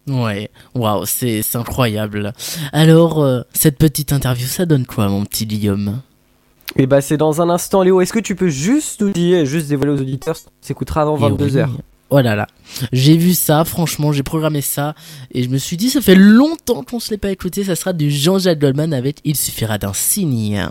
Ouais, 0.07 0.51
waouh, 0.75 1.07
c'est 1.07 1.41
c'est 1.41 1.57
incroyable. 1.57 2.35
Alors, 2.75 3.23
euh, 3.23 3.41
cette 3.55 3.79
petite 3.79 4.13
interview, 4.13 4.47
ça 4.47 4.67
donne 4.67 4.85
quoi, 4.85 5.09
mon 5.09 5.25
petit 5.25 5.47
Guillaume? 5.47 6.03
Et 6.77 6.87
bah, 6.87 7.01
c'est 7.01 7.17
dans 7.17 7.43
un 7.43 7.51
instant, 7.51 7.83
Léo. 7.83 8.01
Est-ce 8.01 8.13
que 8.13 8.19
tu 8.19 8.37
peux 8.37 8.49
juste 8.49 9.01
nous 9.01 9.11
dire, 9.11 9.45
juste 9.45 9.69
dévoiler 9.69 9.93
aux 9.93 10.01
auditeurs, 10.01 10.37
s'écoutera 10.61 11.03
avant 11.03 11.17
Et 11.17 11.33
22h 11.33 11.67
oui. 11.67 11.77
Oh 12.13 12.21
là 12.21 12.35
là, 12.35 12.49
j'ai 12.93 13.17
vu 13.17 13.35
ça, 13.35 13.65
franchement, 13.65 14.11
j'ai 14.11 14.25
programmé 14.25 14.63
ça 14.63 14.97
et 15.33 15.45
je 15.45 15.49
me 15.49 15.59
suis 15.59 15.77
dit, 15.77 15.91
ça 15.91 16.01
fait 16.01 16.17
longtemps 16.17 16.83
qu'on 16.83 16.99
se 16.99 17.13
l'est 17.13 17.19
pas 17.19 17.31
écouté, 17.31 17.63
ça 17.63 17.77
sera 17.77 17.93
du 17.93 18.11
Jean-Jacques 18.11 18.59
Goldman 18.59 18.93
avec 18.93 19.19
Il 19.23 19.37
suffira 19.37 19.79
d'un 19.79 19.93
signe. 19.93 20.69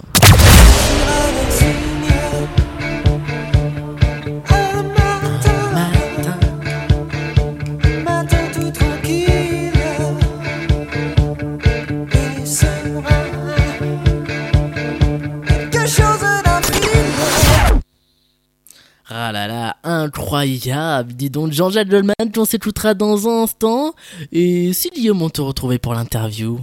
Ah 19.22 19.34
là 19.34 19.48
là, 19.48 19.76
incroyable 19.84 21.12
Dis 21.12 21.30
donc, 21.30 21.52
Jean-Jacques 21.52 21.90
Goldman, 21.90 22.16
qu'on 22.34 22.46
s'écoutera 22.46 22.94
dans 22.94 23.28
un 23.28 23.44
instant. 23.44 23.94
Et 24.32 24.72
si 24.72 24.90
Guillaume, 24.92 25.22
on 25.22 25.30
te 25.30 25.42
retrouvait 25.42 25.78
pour 25.78 25.94
l'interview 25.94 26.58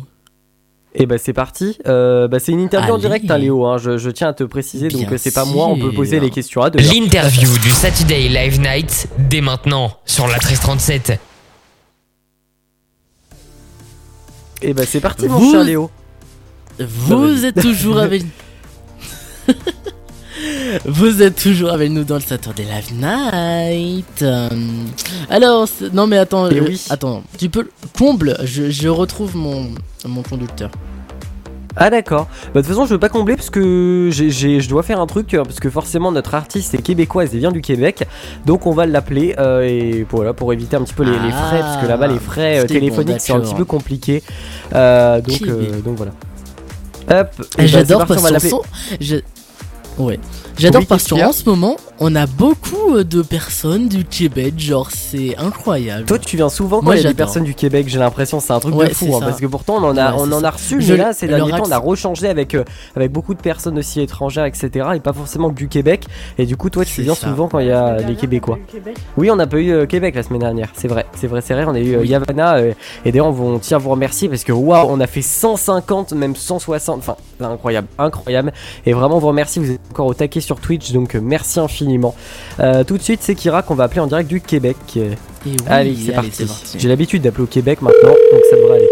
Et 0.95 1.05
bah, 1.05 1.19
c'est 1.19 1.35
parti. 1.35 1.77
Euh, 1.87 2.29
bah, 2.29 2.39
c'est 2.39 2.53
une 2.53 2.61
interview 2.61 2.95
en 2.95 2.99
direct, 2.99 3.31
hein, 3.31 3.37
Léo. 3.37 3.67
hein. 3.67 3.77
Je, 3.77 3.99
je 3.99 4.09
tiens 4.09 4.29
à 4.29 4.33
te 4.33 4.43
préciser, 4.45 4.89
donc 4.89 5.07
Bien 5.07 5.19
c'est 5.19 5.35
pas 5.35 5.45
moi, 5.45 5.67
on 5.67 5.79
peut 5.79 5.93
poser 5.93 6.19
les 6.19 6.31
questions 6.31 6.63
à 6.63 6.71
deux. 6.71 6.79
L'interview 6.79 7.59
du 7.59 7.69
Saturday 7.71 8.29
Live 8.29 8.59
Night 8.59 9.07
dès 9.19 9.43
maintenant 9.43 9.93
sur 10.07 10.27
la 10.27 10.39
1337. 10.39 11.21
Et 14.63 14.73
bah, 14.73 14.85
c'est 14.87 15.01
parti, 15.01 15.29
mon 15.29 15.39
Vous- 15.39 15.53
cher 15.53 15.63
Léo. 15.63 15.91
Vous 16.81 17.45
êtes 17.45 17.61
toujours 17.61 17.99
avec... 17.99 18.23
Vous 20.85 21.23
êtes 21.23 21.37
toujours 21.37 21.71
avec 21.71 21.91
nous 21.91 22.05
dans 22.05 22.17
le 22.17 22.21
Saturday 22.21 22.65
Live 22.65 22.93
Night. 22.95 24.23
Euh, 24.23 24.49
alors, 25.31 25.69
non 25.93 26.07
mais 26.07 26.19
attends, 26.19 26.49
Eh 26.51 26.61
oui. 26.61 26.81
attends, 26.91 27.23
tu 27.39 27.49
peux 27.49 27.69
comble. 27.97 28.37
Je, 28.45 28.71
je 28.71 28.89
retrouve 28.89 29.37
mon 29.37 29.69
mon 30.07 30.23
conducteur. 30.23 30.71
Ah 31.79 31.91
d'accord. 31.91 32.27
Bah, 32.55 32.61
de 32.63 32.67
toute 32.67 32.69
façon, 32.69 32.87
je 32.87 32.95
veux 32.95 32.99
pas 32.99 33.11
combler 33.11 33.37
parce 33.37 33.51
que 33.51 34.09
je 34.11 34.69
dois 34.69 34.83
faire 34.83 34.99
un 34.99 35.07
truc 35.07 35.35
euh, 35.35 35.43
parce 35.45 35.61
que 35.61 35.69
forcément 35.69 36.11
notre 36.11 36.35
artiste 36.35 36.75
est 36.75 36.81
québécoise 36.81 37.35
et 37.35 37.39
vient 37.39 37.53
du 37.53 37.61
Québec, 37.61 38.07
donc 38.47 38.67
on 38.67 38.73
va 38.73 38.87
l'appeler 38.87 39.35
euh, 39.39 39.61
et 39.61 40.07
voilà 40.11 40.33
pour 40.33 40.53
éviter 40.55 40.77
un 40.77 40.83
petit 40.85 40.95
peu 40.95 41.05
les, 41.05 41.11
les 41.11 41.31
frais 41.33 41.61
parce 41.61 41.83
que 41.83 41.87
là-bas 41.87 42.07
les 42.07 42.19
frais 42.19 42.59
euh, 42.59 42.61
c'est 42.63 42.69
bon, 42.69 42.81
téléphoniques 42.81 43.21
c'est 43.21 43.33
un 43.35 43.41
petit 43.41 43.55
peu 43.55 43.67
compliqué. 43.67 44.23
Donc 44.73 45.83
donc 45.85 45.97
voilà. 45.97 46.13
Hop. 47.09 47.29
bah, 47.39 47.45
Et 47.59 47.69
J'adore 47.69 47.99
parti, 48.07 48.15
parce 48.15 48.21
on 48.21 48.25
va 48.25 48.31
l'appeler. 48.31 49.23
Ouais. 49.99 50.19
J'adore 50.59 50.81
Oui, 50.83 50.87
parce 50.87 51.07
qu'en 51.09 51.33
ce 51.33 51.45
moment, 51.49 51.77
on 52.01 52.15
a 52.15 52.27
beaucoup 52.27 52.97
euh, 52.97 53.05
de 53.05 53.23
personnes 53.23 53.89
du 53.89 54.05
Québec, 54.05 54.55
genre 54.59 54.91
c'est 54.91 55.37
incroyable. 55.39 56.05
Toi, 56.05 56.19
tu 56.19 56.37
viens 56.37 56.49
souvent 56.49 56.81
quand 56.81 56.93
il 56.93 57.03
y 57.03 57.05
a 57.07 57.09
des 57.09 57.15
personnes 57.15 57.45
du 57.45 57.55
Québec, 57.55 57.87
j'ai 57.89 57.99
l'impression, 57.99 58.41
c'est 58.41 58.53
un 58.53 58.61
truc 58.61 58.75
Ouais, 58.75 58.89
de 58.89 58.95
fou, 58.95 59.15
hein, 59.17 59.21
parce 59.21 59.41
que 59.41 59.47
pourtant 59.47 59.77
on 59.77 59.85
en 59.89 59.97
a, 59.97 60.13
Ouais, 60.13 60.19
on 60.21 60.33
en 60.33 60.45
a 60.45 60.51
reçu, 60.51 60.77
mais 60.77 60.97
là 60.97 61.13
ces 61.13 61.27
derniers 61.29 61.51
temps 61.53 61.63
on 61.67 61.71
a 61.73 61.79
rechangé 61.79 62.29
avec, 62.29 62.55
euh, 62.55 62.65
avec 62.95 63.11
beaucoup 63.13 63.35
de 63.35 63.41
personnes 63.41 63.79
aussi 63.79 64.01
étrangères, 64.01 64.45
etc. 64.47 64.89
Et 64.95 65.01
pas 65.01 65.13
forcément 65.13 65.49
du 65.51 65.69
Québec. 65.69 66.05
Et 66.39 66.47
du 66.47 66.57
coup, 66.57 66.71
toi, 66.71 66.85
tu 66.85 67.03
viens 67.03 67.15
ça. 67.15 67.29
souvent 67.29 67.49
quand 67.49 67.59
il 67.59 67.67
y 67.69 67.73
a 67.73 68.03
des 68.03 68.15
Québécois. 68.15 68.59
Oui, 69.17 69.31
on 69.31 69.37
n'a 69.37 69.47
pas 69.47 69.59
eu 69.59 69.71
euh, 69.73 69.87
Québec 69.87 70.15
la 70.15 70.23
semaine 70.23 70.41
dernière, 70.41 70.71
c'est 70.75 70.89
vrai, 70.89 71.07
c'est 71.15 71.27
vrai, 71.27 71.41
c'est 71.43 71.55
vrai. 71.55 71.65
On 71.67 71.75
a 71.75 71.81
eu 71.81 71.97
euh, 71.97 72.05
Yavana 72.05 72.61
et 72.61 73.13
d'ailleurs 73.13 73.27
on, 73.27 73.33
va- 73.33 73.45
on 73.45 73.59
tient 73.59 73.77
à 73.77 73.81
vous 73.81 73.91
remercier 73.91 74.29
parce 74.29 74.45
que 74.45 74.53
waouh, 74.53 74.87
on 74.91 75.01
a 75.01 75.07
fait 75.07 75.23
150, 75.23 76.13
même 76.13 76.35
160, 76.37 76.99
enfin 76.99 77.17
incroyable, 77.41 77.89
incroyable. 77.99 78.53
Et 78.85 78.93
vraiment 78.93 79.17
on 79.17 79.21
vous 79.21 79.29
remercie, 79.29 79.59
vous 79.59 79.71
êtes 79.71 79.81
encore 79.91 80.07
au 80.07 80.15
taquet 80.15 80.41
sur 80.41 80.61
Twitch, 80.61 80.93
donc 80.93 81.15
euh, 81.15 81.21
merci 81.23 81.61
infiniment. 81.61 82.15
Euh, 82.61 82.85
tout 82.85 82.97
de 82.99 83.03
suite, 83.03 83.21
c'est 83.23 83.35
Kira 83.35 83.63
qu'on 83.63 83.75
va 83.75 83.85
appeler 83.85 84.01
en 84.01 84.07
direct 84.07 84.29
du 84.29 84.41
Québec. 84.41 84.77
Et 84.97 85.11
oui, 85.45 85.57
allez, 85.69 85.95
c'est 85.97 86.13
parti. 86.13 86.47
J'ai 86.79 86.89
l'habitude 86.89 87.23
d'appeler 87.23 87.45
au 87.45 87.49
Québec 87.49 87.83
maintenant, 87.83 88.09
donc 88.11 88.41
ça 88.51 88.57
devrait 88.57 88.77
aller. 88.79 88.89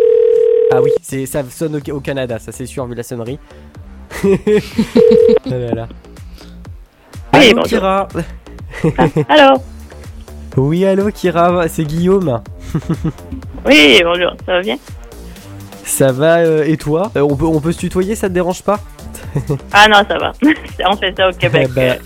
Ah 0.72 0.82
oui, 0.82 0.90
c'est 1.02 1.26
ça 1.26 1.42
sonne 1.50 1.76
au, 1.76 1.90
au 1.94 2.00
Canada, 2.00 2.38
ça 2.38 2.52
c'est 2.52 2.66
sûr 2.66 2.86
vu 2.86 2.94
la 2.94 3.02
sonnerie. 3.02 3.38
Ah 4.24 4.26
là 5.50 5.74
là. 5.74 5.88
Oui, 7.32 7.40
Allô 7.50 7.54
bonjour. 7.62 7.66
Kira. 7.68 8.08
Alors, 9.28 9.62
Oui, 10.56 10.84
allô 10.84 11.10
Kira, 11.10 11.66
c'est 11.68 11.84
Guillaume. 11.84 12.40
oui, 13.66 14.00
bonjour, 14.04 14.32
ça 14.46 14.52
va 14.52 14.60
bien? 14.62 14.76
Ça 15.84 16.12
va 16.12 16.38
euh, 16.38 16.64
et 16.66 16.76
toi 16.76 17.10
Euh, 17.16 17.20
on, 17.20 17.36
peut, 17.36 17.44
on 17.46 17.60
peut 17.60 17.72
se 17.72 17.78
tutoyer, 17.78 18.14
ça 18.14 18.28
te 18.28 18.34
dérange 18.34 18.62
pas 18.62 18.80
Ah 19.72 19.86
non, 19.88 19.98
ça 20.08 20.18
va. 20.18 20.32
On 20.90 20.96
fait 20.96 21.14
ça 21.16 21.28
au 21.28 21.32
Québec. 21.32 21.66
Eh 21.70 21.74
ben, 21.74 21.98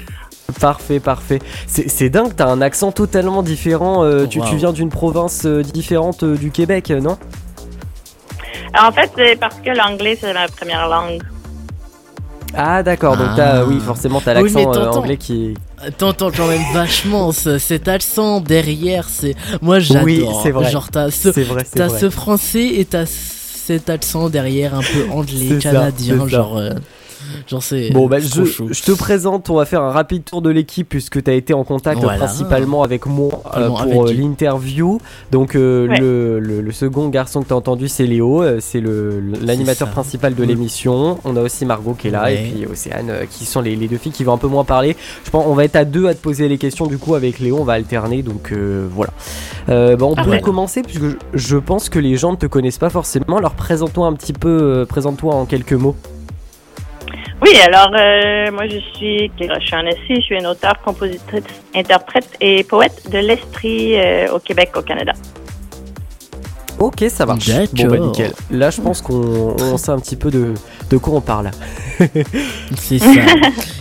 Parfait, 0.61 0.99
parfait. 0.99 1.41
C'est 1.67 1.89
c'est 1.91 2.09
dingue, 2.09 2.33
t'as 2.35 2.47
un 2.49 2.63
accent 2.63 2.91
totalement 2.91 3.43
différent. 3.43 4.03
euh, 4.05 4.25
tu, 4.27 4.41
tu 4.41 4.53
Wow. 4.53 4.57
viens 4.57 4.73
d'une 4.73 4.89
province 4.89 5.43
euh, 5.45 5.63
différente 5.63 6.23
euh, 6.23 6.37
du 6.37 6.51
Québec, 6.51 6.91
euh, 6.91 7.01
non 7.01 7.19
En 8.83 8.91
fait, 8.91 9.11
c'est 9.15 9.39
parce 9.39 9.57
que 9.57 9.71
l'anglais, 9.71 10.17
c'est 10.19 10.33
ma 10.33 10.49
première 10.49 10.89
langue. 10.89 11.21
Ah 12.55 12.83
d'accord, 12.83 13.17
donc 13.19 13.29
t'as, 13.37 13.61
Ah. 13.61 13.65
oui, 13.67 13.79
forcément 13.79 14.23
t'as 14.23 14.41
Oui, 14.41 14.51
mais 14.55 14.65
l'accent 14.65 14.81
euh, 14.81 14.85
t'entends. 14.87 14.99
anglais 15.01 15.17
qui... 15.19 15.55
T'entends 15.99 16.31
quand 16.31 16.47
même 16.49 16.63
vachement 16.73 17.31
ce- 17.31 17.59
cet 17.59 17.87
accent 17.89 18.41
derrière, 18.41 19.07
c'est 19.09 19.37
moi 19.61 19.79
j'adore. 19.81 20.05
Oui, 20.05 20.25
c'est 20.43 20.51
vrai. 20.51 20.71
Genre 20.71 20.89
t'as 20.91 21.11
ce, 21.11 21.31
C'est 21.31 21.43
vrai, 21.43 21.65
c'est 21.67 21.79
t'as 21.79 21.89
vrai. 21.89 21.99
ce 22.01 22.09
français 22.11 22.65
et 22.67 22.85
t'as 22.87 23.05
cet 23.69 23.91
accent 23.91 24.31
derrière 24.31 24.75
un 24.75 24.81
peu 24.81 25.11
anglais, 25.11 25.59
canadien, 25.59 26.27
genre, 26.27 26.59
genre 27.47 27.63
c'est. 27.63 27.91
Bon 27.91 28.07
bah 28.07 28.19
je, 28.19 28.29
trop 28.29 28.45
chaud. 28.45 28.69
je 28.71 28.83
te 28.83 28.93
présente, 28.93 29.49
on 29.51 29.55
va 29.57 29.65
faire 29.65 29.83
un 29.83 29.91
rapide 29.91 30.25
tour 30.25 30.43
de 30.43 30.51
l'équipe 30.51 30.89
puisque 30.89 31.23
tu 31.23 31.31
as 31.31 31.35
été 31.35 31.55
en 31.55 31.65
contact 31.65 32.01
Voilà. 32.01 32.19
principalement 32.19 32.83
avec 32.83 33.07
moi 33.07 33.43
euh, 33.57 33.69
pour 33.69 33.81
avec 33.81 33.95
euh, 33.97 34.13
l'interview. 34.13 34.99
Donc 35.31 35.55
euh, 35.55 35.89
Ouais. 35.89 35.99
le, 36.01 36.41
le- 36.41 36.61
le 36.61 36.73
second 36.73 37.09
garçon 37.09 37.43
que 37.43 37.49
tu 37.49 37.53
as 37.53 37.57
entendu 37.57 37.89
c'est 37.89 38.07
Léo, 38.07 38.43
c'est 38.61 38.81
le- 38.81 39.21
l'animateur 39.43 39.89
principal 39.91 40.35
de 40.35 40.45
Mm. 40.45 40.49
l'émission. 40.49 41.19
On 41.25 41.37
a 41.37 41.43
aussi 41.43 41.65
Margot 41.67 41.95
qui 41.95 42.09
est 42.09 42.11
là 42.11 42.25
Ouais. 42.25 42.35
et 42.35 42.51
puis 42.51 42.67
Océane 42.67 43.11
euh, 43.11 43.25
qui 43.31 43.45
sont 43.45 43.61
les, 43.61 43.77
les 43.77 43.89
deux 43.89 43.99
filles 43.99 44.13
qui 44.13 44.25
vont 44.25 44.33
un 44.33 44.39
peu 44.39 44.49
moins 44.49 44.65
parler. 44.65 44.97
Je 45.25 45.31
pense 45.31 45.45
on 45.47 45.55
va 45.55 45.65
être 45.65 45.77
à 45.77 45.85
deux 45.85 46.07
à 46.07 46.15
te 46.15 46.21
poser 46.21 46.49
les 46.49 46.59
questions 46.59 46.87
du 46.87 46.99
coup 46.99 47.15
avec 47.15 47.39
Léo, 47.39 47.59
on 47.61 47.65
va 47.65 47.75
alterner 47.75 48.23
donc 48.23 48.53
euh, 48.53 48.87
voilà. 48.95 49.13
Euh, 49.69 49.97
bah, 49.97 50.07
on 50.07 50.15
peut 50.15 50.23
Parfait. 50.25 50.41
commencer 50.41 50.83
puisque 50.83 51.03
je, 51.05 51.17
je 51.35 51.57
pense 51.57 51.89
que 51.89 51.99
les 51.99 52.17
gens 52.17 52.33
ne 52.33 52.37
te 52.37 52.47
connaissent 52.47 52.79
pas 52.79 52.91
forcément. 52.91 53.37
Alors 53.37 53.53
présente-toi 53.55 54.07
un 54.07 54.13
petit 54.15 54.33
peu, 54.33 54.49
euh, 54.49 54.85
présente-toi 54.87 55.35
en 55.35 55.45
quelques 55.45 55.73
mots. 55.75 55.97
Oui, 57.41 57.51
alors, 57.65 57.91
euh, 57.97 58.51
moi, 58.51 58.67
je 58.67 58.79
suis 58.97 59.31
Kira 59.37 59.61
Shaughnessy, 59.61 60.17
je 60.17 60.21
suis 60.23 60.37
une 60.39 60.47
auteure, 60.47 60.79
compositrice, 60.85 61.45
interprète 61.75 62.29
et 62.41 62.65
poète 62.65 63.09
de 63.11 63.19
l'Estrie 63.19 63.97
euh, 63.97 64.33
au 64.35 64.41
Québec, 64.41 64.71
au 64.77 64.83
Canada. 64.83 65.13
Ok, 66.81 67.05
ça 67.09 67.27
marche. 67.27 67.49
Bon 67.73 67.87
bah 67.89 67.99
nickel. 67.99 68.33
Là, 68.53 68.71
je 68.71 68.81
pense 68.81 69.03
qu'on 69.03 69.57
on 69.61 69.77
sait 69.77 69.91
un 69.91 69.99
petit 69.99 70.15
peu 70.15 70.31
de, 70.31 70.55
de 70.91 70.97
quoi 70.97 71.15
on 71.15 71.21
parle. 71.21 71.51
C'est 72.77 72.99
ça. 72.99 73.11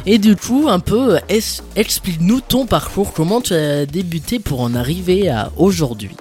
et 0.07 0.17
du 0.17 0.35
coup, 0.35 0.65
un 0.67 0.79
peu, 0.79 1.17
es- 1.29 1.61
explique-nous 1.75 2.41
ton 2.41 2.65
parcours, 2.65 3.13
comment 3.13 3.39
tu 3.39 3.53
as 3.53 3.85
débuté 3.85 4.39
pour 4.39 4.61
en 4.61 4.73
arriver 4.73 5.29
à 5.29 5.49
aujourd'hui? 5.57 6.15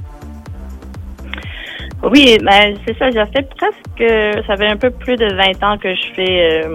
Oui, 2.03 2.37
ben, 2.42 2.77
c'est 2.87 2.96
ça, 2.99 3.11
j'ai 3.11 3.25
fait 3.33 3.49
presque, 3.57 4.44
ça 4.46 4.57
fait 4.57 4.66
un 4.68 4.77
peu 4.77 4.90
plus 4.90 5.16
de 5.16 5.33
20 5.35 5.66
ans 5.66 5.79
que 5.79 5.92
je 5.94 6.03
fais 6.14 6.62
euh, 6.66 6.75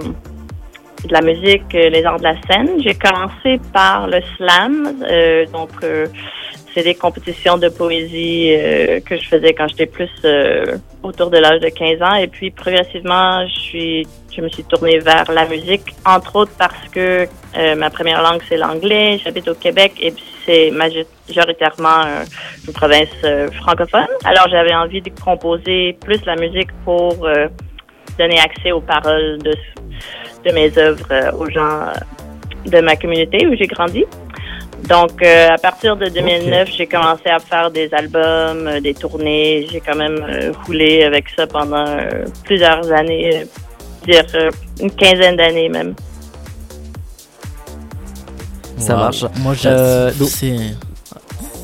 de 1.04 1.12
la 1.12 1.20
musique, 1.20 1.74
euh, 1.74 1.88
les 1.90 2.04
arts 2.04 2.18
de 2.18 2.24
la 2.24 2.36
scène. 2.42 2.80
J'ai 2.82 2.94
commencé 2.94 3.60
par 3.72 4.06
le 4.06 4.20
slam, 4.36 5.02
euh, 5.02 5.46
donc 5.46 5.70
euh, 5.82 6.06
c'est 6.74 6.82
des 6.82 6.94
compétitions 6.94 7.58
de 7.58 7.68
poésie 7.68 8.54
euh, 8.54 9.00
que 9.00 9.16
je 9.16 9.28
faisais 9.28 9.52
quand 9.52 9.68
j'étais 9.68 9.86
plus 9.86 10.10
euh, 10.24 10.76
autour 11.02 11.30
de 11.30 11.38
l'âge 11.38 11.60
de 11.60 11.68
15 11.68 12.02
ans. 12.02 12.14
Et 12.14 12.28
puis 12.28 12.50
progressivement, 12.50 13.46
je 13.46 13.60
suis, 13.60 14.06
je 14.34 14.40
me 14.40 14.48
suis 14.48 14.64
tournée 14.64 14.98
vers 14.98 15.30
la 15.30 15.46
musique, 15.46 15.94
entre 16.06 16.36
autres 16.36 16.52
parce 16.58 16.88
que 16.90 17.26
euh, 17.56 17.74
ma 17.76 17.90
première 17.90 18.22
langue 18.22 18.40
c'est 18.48 18.56
l'anglais. 18.56 19.18
J'habite 19.22 19.48
au 19.48 19.54
Québec 19.54 19.92
et 20.00 20.10
puis 20.12 20.24
c'est 20.46 20.70
majoritairement 20.70 22.04
une 22.66 22.72
province 22.72 23.08
francophone. 23.60 24.08
Alors 24.24 24.48
j'avais 24.50 24.74
envie 24.74 25.00
de 25.00 25.10
composer 25.24 25.96
plus 26.00 26.24
la 26.26 26.36
musique 26.36 26.70
pour 26.84 27.28
donner 28.18 28.40
accès 28.40 28.72
aux 28.72 28.80
paroles 28.80 29.38
de 29.38 29.54
de 30.44 30.52
mes 30.52 30.76
œuvres 30.78 31.06
euh, 31.10 31.32
aux 31.32 31.48
gens 31.50 31.80
euh, 31.80 31.92
de 32.70 32.80
ma 32.80 32.96
communauté 32.96 33.46
où 33.46 33.54
j'ai 33.56 33.66
grandi. 33.66 34.04
Donc, 34.88 35.22
euh, 35.22 35.48
à 35.50 35.58
partir 35.58 35.96
de 35.96 36.06
2009, 36.08 36.68
j'ai 36.76 36.86
commencé 36.86 37.28
à 37.28 37.38
faire 37.38 37.70
des 37.70 37.88
albums, 37.94 38.66
euh, 38.66 38.80
des 38.80 38.94
tournées. 38.94 39.66
J'ai 39.70 39.80
quand 39.80 39.94
même 39.96 40.18
euh, 40.28 40.52
roulé 40.66 41.04
avec 41.04 41.26
ça 41.36 41.46
pendant 41.46 41.86
euh, 41.86 42.24
plusieurs 42.44 42.90
années, 42.92 43.42
euh, 43.42 43.44
dire 44.06 44.24
euh, 44.34 44.50
une 44.80 44.90
quinzaine 44.90 45.36
d'années 45.36 45.68
même. 45.68 45.94
Ça 48.76 48.96
marche. 48.96 49.24
Moi, 49.38 49.54
j'ai- 49.54 49.68
Euh, 49.68 50.10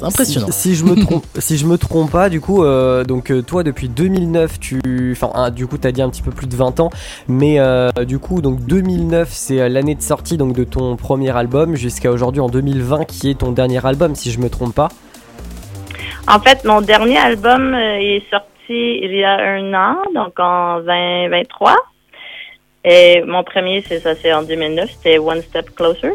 impressionnant. 0.03 0.47
Si, 0.51 0.71
si 0.71 0.75
je 0.75 0.85
me 0.85 0.95
trompe, 1.05 1.25
si 1.39 1.57
je 1.57 1.67
me 1.67 1.77
trompe 1.77 2.11
pas, 2.11 2.29
du 2.29 2.41
coup, 2.41 2.65
euh, 2.65 3.05
donc 3.05 3.31
euh, 3.31 3.43
toi 3.43 3.63
depuis 3.63 3.89
2009, 3.89 4.61
tu, 4.61 4.81
enfin, 5.13 5.51
du 5.51 5.67
coup, 5.67 5.79
t'as 5.79 5.93
dit 5.93 6.03
un 6.03 6.11
petit 6.11 6.23
peu 6.23 6.31
plus 6.31 6.47
de 6.47 6.57
20 6.57 6.81
ans, 6.81 6.91
mais 7.29 7.59
euh, 7.59 7.91
du 8.07 8.19
coup, 8.19 8.41
donc 8.41 8.61
2009, 8.61 9.29
c'est 9.31 9.69
l'année 9.69 9.95
de 9.95 10.03
sortie 10.03 10.37
donc 10.37 10.55
de 10.55 10.65
ton 10.65 10.97
premier 10.97 11.37
album 11.37 11.77
jusqu'à 11.77 12.11
aujourd'hui 12.11 12.41
en 12.41 12.49
2020, 12.49 13.05
qui 13.05 13.31
est 13.31 13.41
ton 13.41 13.53
dernier 13.53 13.85
album, 13.85 14.15
si 14.15 14.31
je 14.31 14.41
me 14.41 14.49
trompe 14.49 14.75
pas. 14.75 14.89
En 16.27 16.41
fait, 16.41 16.65
mon 16.65 16.83
dernier 16.83 17.19
album 17.19 17.75
est 17.75 18.23
sorti 18.31 18.47
il 18.69 19.15
y 19.15 19.25
a 19.25 19.39
un 19.39 19.73
an, 19.73 19.97
donc 20.15 20.39
en 20.39 20.81
2023. 20.81 21.75
Et 22.85 23.23
mon 23.27 23.43
premier, 23.43 23.83
c'est 23.87 24.01
ça, 24.01 24.15
c'est 24.15 24.33
en 24.33 24.43
2009, 24.43 24.91
c'était 24.91 25.19
One 25.19 25.43
Step 25.43 25.75
Closer. 25.75 26.15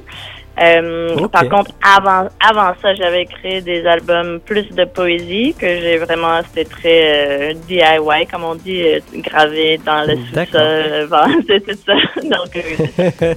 Euh. 0.62 1.28
Par 1.30 1.50
contre, 1.50 1.72
avant, 1.82 2.28
avant 2.40 2.74
ça, 2.82 2.94
j'avais 2.94 3.26
créé 3.26 3.62
des 3.62 3.86
albums 3.88 4.40
plus 4.40 4.70
de 4.70 4.86
poésie 4.86 5.56
que 5.58 5.66
j'ai 5.66 5.98
vraiment, 5.98 6.42
c'était 6.48 6.70
très 6.70 7.52
euh, 7.52 7.54
DIY, 7.68 8.28
comme 8.32 8.44
on 8.44 8.56
dit, 8.56 8.84
euh, 8.84 9.00
gravé 9.16 9.80
dans 9.84 10.06
le 10.08 10.16
sous-sol, 10.16 11.44
tout 11.48 11.78
ça. 11.86 11.94
Donc, 12.22 12.56
euh, 12.56 13.34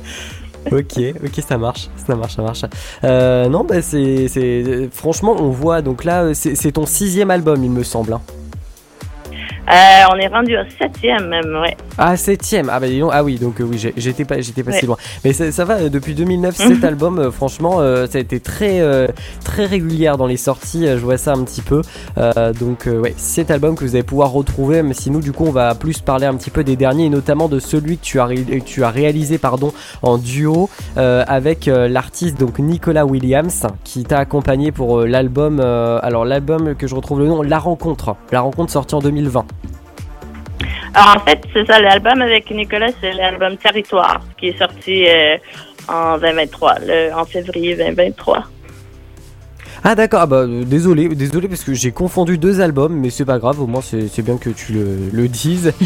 ok, 0.72 1.14
ok, 1.24 1.44
ça 1.46 1.56
marche, 1.56 1.88
ça 1.96 2.14
marche, 2.14 2.34
ça 2.34 2.42
marche. 2.42 2.62
Non, 3.50 3.64
bah 3.64 3.80
c'est, 3.80 4.28
c'est, 4.28 4.88
franchement, 4.92 5.34
on 5.38 5.48
voit. 5.48 5.80
Donc 5.80 6.04
là, 6.04 6.34
c'est, 6.34 6.54
c'est 6.54 6.72
ton 6.72 6.84
sixième 6.84 7.30
album, 7.30 7.64
il 7.64 7.70
me 7.70 7.82
semble. 7.82 8.12
hein. 8.12 8.20
Euh, 9.68 10.02
on 10.12 10.18
est 10.18 10.28
rendu 10.28 10.56
au 10.56 10.60
septième 10.80 11.26
même, 11.28 11.58
ouais. 11.62 11.76
Ah, 11.98 12.16
septième. 12.16 12.70
Ah, 12.72 12.78
bah 12.78 12.86
dis 12.88 13.00
donc. 13.00 13.10
Ah 13.12 13.24
oui, 13.24 13.36
donc 13.38 13.60
euh, 13.60 13.64
oui, 13.64 13.78
j'étais 13.96 14.24
pas, 14.24 14.40
j'étais 14.40 14.62
pas 14.62 14.72
si 14.72 14.86
loin. 14.86 14.96
Mais 15.24 15.32
ça, 15.32 15.50
ça 15.50 15.64
va, 15.64 15.74
euh, 15.74 15.88
depuis 15.88 16.14
2009, 16.14 16.58
Mhm. 16.58 16.74
cet 16.74 16.84
album, 16.84 17.18
euh, 17.18 17.30
franchement, 17.30 17.78
ça 18.06 18.18
a 18.18 18.20
été 18.20 18.40
très, 18.40 18.80
très 19.44 19.66
régulière 19.66 20.16
dans 20.16 20.26
les 20.26 20.36
sorties. 20.36 20.86
je 20.86 20.96
vois 20.96 21.16
ça 21.18 21.32
un 21.32 21.42
petit 21.44 21.62
peu. 21.62 21.82
Donc, 22.60 22.86
ouais, 22.86 23.14
cet 23.16 23.50
album 23.50 23.74
que 23.76 23.84
vous 23.84 23.94
allez 23.94 24.02
pouvoir 24.04 24.30
retrouver, 24.30 24.82
même 24.82 24.94
si 24.94 25.10
nous, 25.10 25.20
du 25.20 25.32
coup, 25.32 25.44
on 25.46 25.50
va 25.52 25.74
plus 25.74 26.00
parler 26.00 26.26
un 26.26 26.34
petit 26.34 26.50
peu 26.50 26.64
des 26.64 26.76
derniers, 26.76 27.06
et 27.06 27.10
notamment 27.10 27.48
de 27.48 27.58
celui 27.58 27.98
que 27.98 28.04
tu 28.04 28.20
as, 28.20 28.28
tu 28.64 28.84
as 28.84 28.90
réalisé, 28.90 29.38
pardon, 29.38 29.72
en 30.02 30.18
duo 30.18 30.68
avec 30.96 31.66
l'artiste 31.66 32.38
donc 32.38 32.58
Nicolas 32.58 33.06
Williams, 33.06 33.66
qui 33.84 34.04
t'a 34.04 34.18
accompagné 34.18 34.72
pour 34.72 35.00
l'album. 35.02 35.60
alors, 35.60 36.24
l'album 36.24 36.74
que 36.74 36.86
je 36.86 36.94
retrouve 36.94 37.20
le 37.20 37.26
nom, 37.26 37.42
La 37.42 37.58
Rencontre. 37.58 38.16
La 38.32 38.40
Rencontre 38.40 38.72
sortie 38.72 38.94
en 38.94 39.00
2020. 39.00 39.44
Alors, 40.94 41.16
en 41.16 41.20
fait, 41.20 41.40
c'est 41.52 41.66
ça, 41.66 41.78
l'album 41.80 42.22
avec 42.22 42.50
Nicolas, 42.50 42.88
c'est 43.00 43.12
l'album 43.12 43.56
Territoire, 43.56 44.20
qui 44.38 44.48
est 44.48 44.58
sorti 44.58 45.06
euh, 45.06 45.36
en 45.88 46.18
2023, 46.18 46.74
le, 46.86 47.12
en 47.14 47.24
février 47.24 47.76
2023. 47.76 48.44
Ah 49.84 49.94
d'accord, 49.94 50.20
ah 50.22 50.26
bah 50.26 50.36
euh, 50.38 50.64
désolé, 50.64 51.08
désolé 51.08 51.48
parce 51.48 51.62
que 51.64 51.74
j'ai 51.74 51.92
confondu 51.92 52.38
deux 52.38 52.60
albums, 52.60 52.94
mais 52.94 53.10
c'est 53.10 53.24
pas 53.24 53.38
grave, 53.38 53.60
au 53.60 53.66
moins 53.66 53.80
c'est 53.82 54.08
c'est 54.08 54.22
bien 54.22 54.36
que 54.36 54.50
tu 54.50 54.72
le, 54.72 55.10
le 55.12 55.28
dises. 55.28 55.72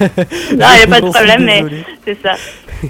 Non, 0.00 0.06
il 0.50 0.56
n'y 0.56 0.82
a 0.82 0.86
pas 0.86 1.00
de 1.00 1.10
problème, 1.10 1.44
mais 1.44 1.64
c'est 2.04 2.18
ça. 2.22 2.34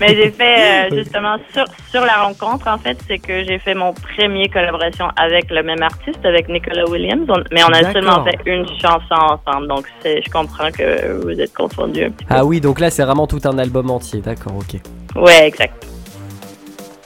Mais 0.01 0.09
j'ai 0.17 0.31
fait, 0.31 0.91
euh, 0.93 0.97
justement, 1.03 1.37
sur, 1.53 1.65
sur 1.91 2.01
la 2.05 2.23
rencontre, 2.23 2.67
en 2.69 2.79
fait, 2.79 2.97
c'est 3.07 3.19
que 3.19 3.45
j'ai 3.45 3.59
fait 3.59 3.75
mon 3.75 3.93
premier 3.93 4.49
collaboration 4.49 5.07
avec 5.17 5.51
le 5.51 5.63
même 5.63 5.83
artiste, 5.83 6.25
avec 6.25 6.49
Nicolas 6.49 6.89
Williams, 6.89 7.27
On- 7.29 7.43
mais 7.53 7.63
on 7.65 7.69
a 7.73 7.93
seulement 7.93 8.25
fait 8.25 8.39
une 8.47 8.67
chanson 8.81 9.15
ensemble, 9.15 9.69
donc 9.69 9.85
je 10.05 10.31
comprends 10.31 10.71
que 10.71 11.23
vous 11.23 11.39
êtes 11.41 11.53
confondus 11.55 12.05
un 12.05 12.11
petit 12.11 12.27
Ah 12.29 12.45
oui, 12.45 12.61
donc 12.61 12.81
là 12.81 12.91
c'est 12.91 13.05
vraiment 13.05 13.27
tout 13.27 13.41
un 13.45 13.59
album 13.59 13.91
entier, 13.91 14.21
d'accord, 14.21 14.57
ok. 14.57 14.81
peu. 15.15 15.21
Ouais, 15.21 15.47
exact. 15.47 15.87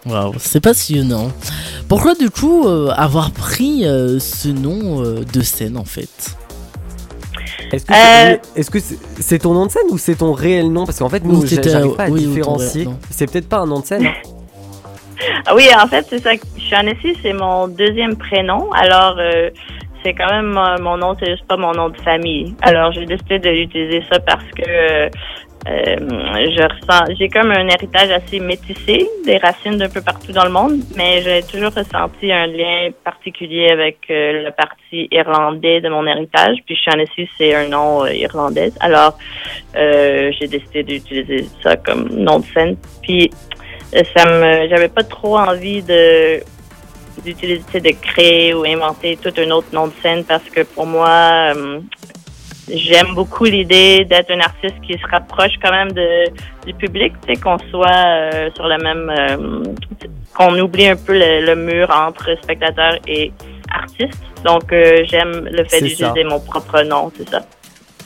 Waouh, 0.07 0.35
c'est 0.39 0.61
passionnant. 0.61 1.33
Pourquoi 1.89 2.15
du 2.15 2.31
coup 2.31 2.67
euh, 2.67 2.91
avoir 2.97 3.31
pris 3.33 3.85
euh, 3.85 4.19
ce 4.19 4.49
nom 4.49 5.03
euh, 5.05 5.25
de 5.33 5.41
scène 5.41 5.77
en 5.77 5.85
fait? 5.85 6.37
Est-ce 7.73 7.85
que 8.71 8.79
Euh, 8.79 8.97
c'est 9.19 9.41
ton 9.41 9.53
nom 9.55 9.67
de 9.67 9.71
scène 9.73 9.83
ou 9.91 9.99
c'est 9.99 10.15
ton 10.17 10.33
réel 10.33 10.71
nom? 10.73 10.87
Parce 10.87 11.01
qu'en 11.01 11.09
fait, 11.09 11.25
nous, 11.25 11.45
j'arrive 11.45 11.95
pas 11.97 12.05
à 12.05 12.09
oui, 12.09 12.25
différencier. 12.25 12.87
C'est 13.11 13.31
peut-être 13.31 13.49
pas 13.49 13.59
un 13.59 13.67
nom 13.67 13.81
de 13.81 13.85
scène. 13.87 14.07
hein. 14.07 14.13
Ah 15.47 15.55
oui, 15.57 15.65
en 15.77 15.87
fait, 15.89 16.07
c'est 16.09 16.23
ça. 16.23 16.31
Shaughnessy, 16.71 17.17
c'est 17.23 17.33
mon 17.33 17.67
deuxième 17.67 18.17
prénom. 18.17 18.71
Alors, 18.73 19.17
euh, 19.19 19.51
c'est 20.05 20.15
quand 20.15 20.31
même 20.31 20.57
mon 20.83 20.97
nom, 20.99 21.17
c'est 21.19 21.31
juste 21.31 21.47
pas 21.49 21.57
mon 21.57 21.73
nom 21.73 21.89
de 21.89 21.97
famille. 22.03 22.55
Alors, 22.63 22.93
j'ai 22.93 23.07
décidé 23.07 23.39
de 23.41 23.49
l'utiliser 23.49 24.03
ça 24.13 24.21
parce 24.21 24.45
que 24.57 24.63
euh, 24.69 25.09
euh, 25.69 25.97
je 25.99 26.63
ressens, 26.63 27.15
j'ai 27.19 27.29
comme 27.29 27.51
un 27.51 27.67
héritage 27.67 28.11
assez 28.11 28.39
métissé, 28.39 29.09
des 29.25 29.37
racines 29.39 29.79
d'un 29.79 29.89
peu 29.89 30.01
partout 30.01 30.31
dans 30.31 30.45
le 30.45 30.51
monde, 30.51 30.81
mais 30.97 31.23
j'ai 31.23 31.43
toujours 31.43 31.73
ressenti 31.75 32.31
un 32.31 32.47
lien 32.47 32.91
particulier 33.03 33.71
avec 33.71 33.99
euh, 34.09 34.45
le 34.45 34.51
parti 34.53 35.09
irlandais 35.11 35.81
de 35.81 35.89
mon 35.89 36.07
héritage. 36.07 36.59
Puis 36.67 36.77
Shaughnessy, 36.77 37.29
c'est 37.37 37.55
un 37.55 37.69
nom 37.69 38.05
euh, 38.05 38.15
irlandais. 38.15 38.73
Alors, 38.79 39.19
euh, 39.77 40.31
j'ai 40.39 40.47
décidé 40.47 40.85
d'utiliser 40.85 41.49
ça 41.63 41.77
comme 41.77 42.09
nom 42.11 42.39
de 42.39 42.47
scène. 42.47 42.77
Puis 43.03 43.31
ça 43.93 44.25
me 44.25 44.69
j'avais 44.69 44.89
pas 44.89 45.03
trop 45.03 45.39
envie 45.39 45.83
de 45.83 46.41
d'utiliser 47.25 47.81
de 47.81 47.91
créer 48.01 48.55
ou 48.55 48.65
inventer 48.65 49.17
tout 49.17 49.33
un 49.39 49.51
autre 49.51 49.69
nom 49.73 49.89
de 49.89 49.93
scène 50.03 50.23
parce 50.25 50.45
que 50.45 50.61
pour 50.61 50.87
moi 50.87 51.55
j'aime 52.69 53.15
beaucoup 53.15 53.45
l'idée 53.45 54.05
d'être 54.05 54.31
un 54.31 54.41
artiste 54.41 54.81
qui 54.83 54.95
se 54.95 55.07
rapproche 55.11 55.53
quand 55.63 55.71
même 55.71 55.93
de 55.93 56.25
du 56.67 56.75
public 56.75 57.13
tu 57.23 57.35
sais 57.35 57.41
qu'on 57.41 57.59
soit 57.71 58.07
euh, 58.07 58.51
sur 58.55 58.67
le 58.67 58.79
même 58.79 59.11
euh, 59.11 59.63
qu'on 60.35 60.59
oublie 60.59 60.89
un 60.89 60.97
peu 60.97 61.13
le, 61.13 61.47
le 61.47 61.57
mur 61.57 61.89
entre 61.91 62.37
spectateur 62.43 62.99
et 63.07 63.33
artiste 63.73 64.23
donc 64.45 64.73
euh, 64.73 65.05
j'aime 65.05 65.49
le 65.51 65.65
fait 65.65 65.81
d'utiliser 65.81 66.25
mon 66.25 66.41
propre 66.41 66.83
nom 66.83 67.13
c'est 67.17 67.29
ça 67.29 67.41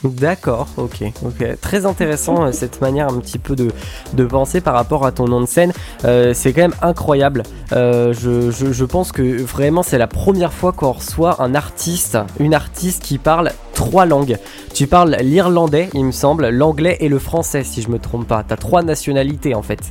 D'accord, 0.03 0.67
ok, 0.77 1.03
ok. 1.23 1.59
Très 1.61 1.85
intéressant 1.85 2.45
euh, 2.45 2.51
cette 2.51 2.81
manière 2.81 3.07
un 3.09 3.19
petit 3.19 3.37
peu 3.37 3.55
de, 3.55 3.69
de 4.13 4.25
penser 4.25 4.59
par 4.59 4.73
rapport 4.73 5.05
à 5.05 5.11
ton 5.11 5.25
nom 5.25 5.41
de 5.41 5.45
scène. 5.45 5.73
Euh, 6.05 6.33
c'est 6.33 6.53
quand 6.53 6.61
même 6.61 6.75
incroyable. 6.81 7.43
Euh, 7.71 8.11
je, 8.13 8.49
je, 8.49 8.71
je 8.71 8.85
pense 8.85 9.11
que 9.11 9.41
vraiment 9.43 9.83
c'est 9.83 9.99
la 9.99 10.07
première 10.07 10.53
fois 10.53 10.71
qu'on 10.71 10.93
reçoit 10.93 11.41
un 11.41 11.53
artiste, 11.53 12.17
une 12.39 12.55
artiste 12.55 13.03
qui 13.03 13.19
parle 13.19 13.51
trois 13.75 14.07
langues. 14.07 14.37
Tu 14.73 14.87
parles 14.87 15.17
l'irlandais, 15.21 15.89
il 15.93 16.05
me 16.05 16.11
semble, 16.11 16.49
l'anglais 16.49 16.97
et 16.99 17.07
le 17.09 17.19
français 17.19 17.63
si 17.63 17.83
je 17.83 17.89
me 17.89 17.99
trompe 17.99 18.27
pas. 18.27 18.43
T'as 18.47 18.57
trois 18.57 18.81
nationalités 18.81 19.53
en 19.53 19.61
fait. 19.61 19.81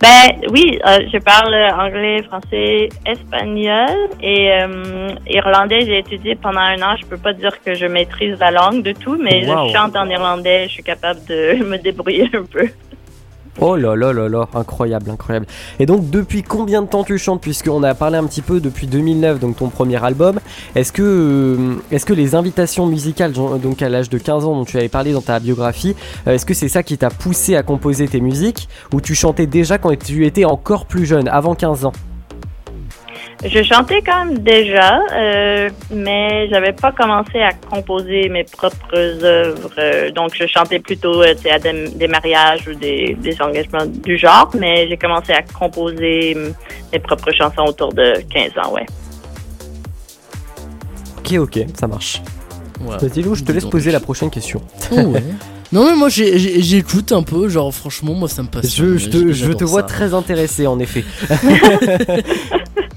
Ben 0.00 0.40
oui, 0.52 0.78
euh, 0.86 0.98
je 1.12 1.18
parle 1.18 1.54
anglais, 1.76 2.22
français, 2.22 2.88
espagnol 3.04 4.10
et 4.22 4.52
euh, 4.52 5.08
irlandais. 5.28 5.80
J'ai 5.80 5.98
étudié 5.98 6.36
pendant 6.36 6.60
un 6.60 6.80
an. 6.82 6.94
Je 7.00 7.04
peux 7.06 7.16
pas 7.16 7.32
dire 7.32 7.60
que 7.64 7.74
je 7.74 7.86
maîtrise 7.86 8.38
la 8.38 8.52
langue 8.52 8.82
de 8.82 8.92
tout, 8.92 9.18
mais 9.20 9.44
Wow. 9.46 9.68
je 9.68 9.72
chante 9.74 9.96
en 9.96 10.08
irlandais. 10.08 10.66
Je 10.68 10.72
suis 10.74 10.82
capable 10.84 11.20
de 11.26 11.64
me 11.70 11.76
débrouiller 11.78 12.30
un 12.32 12.44
peu. 12.44 12.68
Oh 13.60 13.74
là 13.74 13.96
là 13.96 14.12
là 14.12 14.28
là, 14.28 14.48
incroyable, 14.54 15.10
incroyable. 15.10 15.46
Et 15.80 15.86
donc 15.86 16.10
depuis 16.10 16.44
combien 16.44 16.80
de 16.82 16.86
temps 16.86 17.02
tu 17.02 17.18
chantes? 17.18 17.40
Puisqu'on 17.40 17.82
a 17.82 17.92
parlé 17.92 18.16
un 18.16 18.24
petit 18.24 18.40
peu 18.42 18.60
depuis 18.60 18.86
2009, 18.86 19.40
donc 19.40 19.56
ton 19.56 19.68
premier 19.68 20.02
album. 20.02 20.38
Est-ce 20.76 20.92
que, 20.92 21.02
euh, 21.90 22.14
les 22.14 22.34
invitations 22.36 22.86
musicales, 22.86 23.32
donc 23.32 23.82
à 23.82 23.88
l'âge 23.88 24.10
de 24.10 24.18
15 24.18 24.44
ans 24.44 24.54
dont 24.54 24.64
tu 24.64 24.76
avais 24.76 24.88
parlé 24.88 25.12
dans 25.12 25.20
ta 25.20 25.40
biographie, 25.40 25.96
euh, 26.26 26.34
est-ce 26.34 26.46
que 26.46 26.54
c'est 26.54 26.68
ça 26.68 26.84
qui 26.84 26.96
t'a 26.98 27.10
poussé 27.10 27.56
à 27.56 27.64
composer 27.64 28.06
tes 28.06 28.20
musiques? 28.20 28.68
Ou 28.92 29.00
tu 29.00 29.16
chantais 29.16 29.46
déjà 29.46 29.76
quand 29.76 29.96
tu 29.98 30.24
étais 30.24 30.44
encore 30.44 30.86
plus 30.86 31.04
jeune, 31.04 31.26
avant 31.26 31.56
15 31.56 31.84
ans? 31.84 31.92
Je 33.44 33.62
chantais 33.62 34.02
quand 34.02 34.24
même 34.24 34.38
déjà, 34.38 35.00
euh, 35.12 35.70
mais 35.94 36.48
j'avais 36.50 36.72
pas 36.72 36.90
commencé 36.90 37.38
à 37.38 37.52
composer 37.52 38.28
mes 38.28 38.42
propres 38.42 38.96
œuvres. 38.96 39.70
Euh, 39.78 40.10
donc, 40.10 40.32
je 40.34 40.44
chantais 40.46 40.80
plutôt 40.80 41.22
euh, 41.22 41.34
à 41.48 41.58
des, 41.60 41.88
des 41.90 42.08
mariages 42.08 42.66
ou 42.66 42.74
des, 42.74 43.16
des 43.20 43.40
engagements 43.40 43.86
du 43.86 44.18
genre, 44.18 44.50
mais 44.58 44.88
j'ai 44.88 44.96
commencé 44.96 45.32
à 45.32 45.42
composer 45.42 46.36
mes 46.92 46.98
propres 46.98 47.30
chansons 47.30 47.66
autour 47.68 47.92
de 47.92 48.14
15 48.28 48.50
ans, 48.64 48.72
ouais. 48.72 48.86
Ok, 51.18 51.32
ok, 51.38 51.66
ça 51.78 51.86
marche. 51.86 52.20
Ouais. 52.80 52.96
Vas-y 53.00 53.22
Lou, 53.22 53.36
je 53.36 53.44
te 53.44 53.52
laisse 53.52 53.66
poser 53.66 53.92
la 53.92 54.00
prochaine 54.00 54.30
question. 54.30 54.60
Oh, 54.90 54.96
ouais. 54.96 55.22
Non 55.70 55.84
mais 55.84 55.96
moi 55.96 56.08
j'écoute 56.08 57.12
un 57.12 57.22
peu, 57.22 57.50
genre 57.50 57.74
franchement 57.74 58.14
moi 58.14 58.26
ça 58.26 58.42
me 58.42 58.48
passe. 58.48 58.74
Je, 58.74 58.96
je 58.96 59.10
te, 59.10 59.32
je 59.32 59.52
te 59.52 59.64
vois 59.64 59.82
très 59.82 60.14
intéressé 60.14 60.66
en 60.66 60.78
effet. 60.78 61.04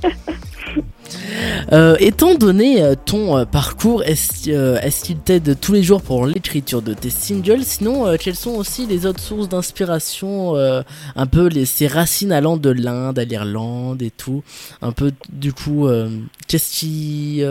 Euh, 1.71 1.95
étant 1.99 2.35
donné 2.35 2.81
euh, 2.81 2.95
ton 3.05 3.37
euh, 3.37 3.45
parcours, 3.45 4.03
est-ce 4.03 4.49
euh, 4.49 4.79
est-ce 4.81 5.03
qu'il 5.03 5.17
t'aide 5.17 5.59
tous 5.59 5.73
les 5.73 5.83
jours 5.83 6.01
pour 6.01 6.25
l'écriture 6.25 6.81
de 6.81 6.93
tes 6.93 7.09
singles? 7.09 7.63
Sinon, 7.63 8.17
quelles 8.17 8.35
sont 8.35 8.51
aussi 8.51 8.87
les 8.87 9.05
autres 9.05 9.19
sources 9.19 9.49
d'inspiration 9.49 10.55
Un 10.55 11.25
peu 11.25 11.47
les, 11.47 11.65
ces 11.65 11.87
racines 11.87 12.31
allant 12.31 12.57
de 12.57 12.69
l'Inde 12.69 13.19
à 13.19 13.25
l'Irlande 13.25 14.01
et 14.01 14.11
tout? 14.11 14.43
Un 14.81 14.91
peu, 14.91 15.11
du 15.31 15.53
coup, 15.53 15.87
qu'est-ce 16.47 16.71
qui, 16.71 17.43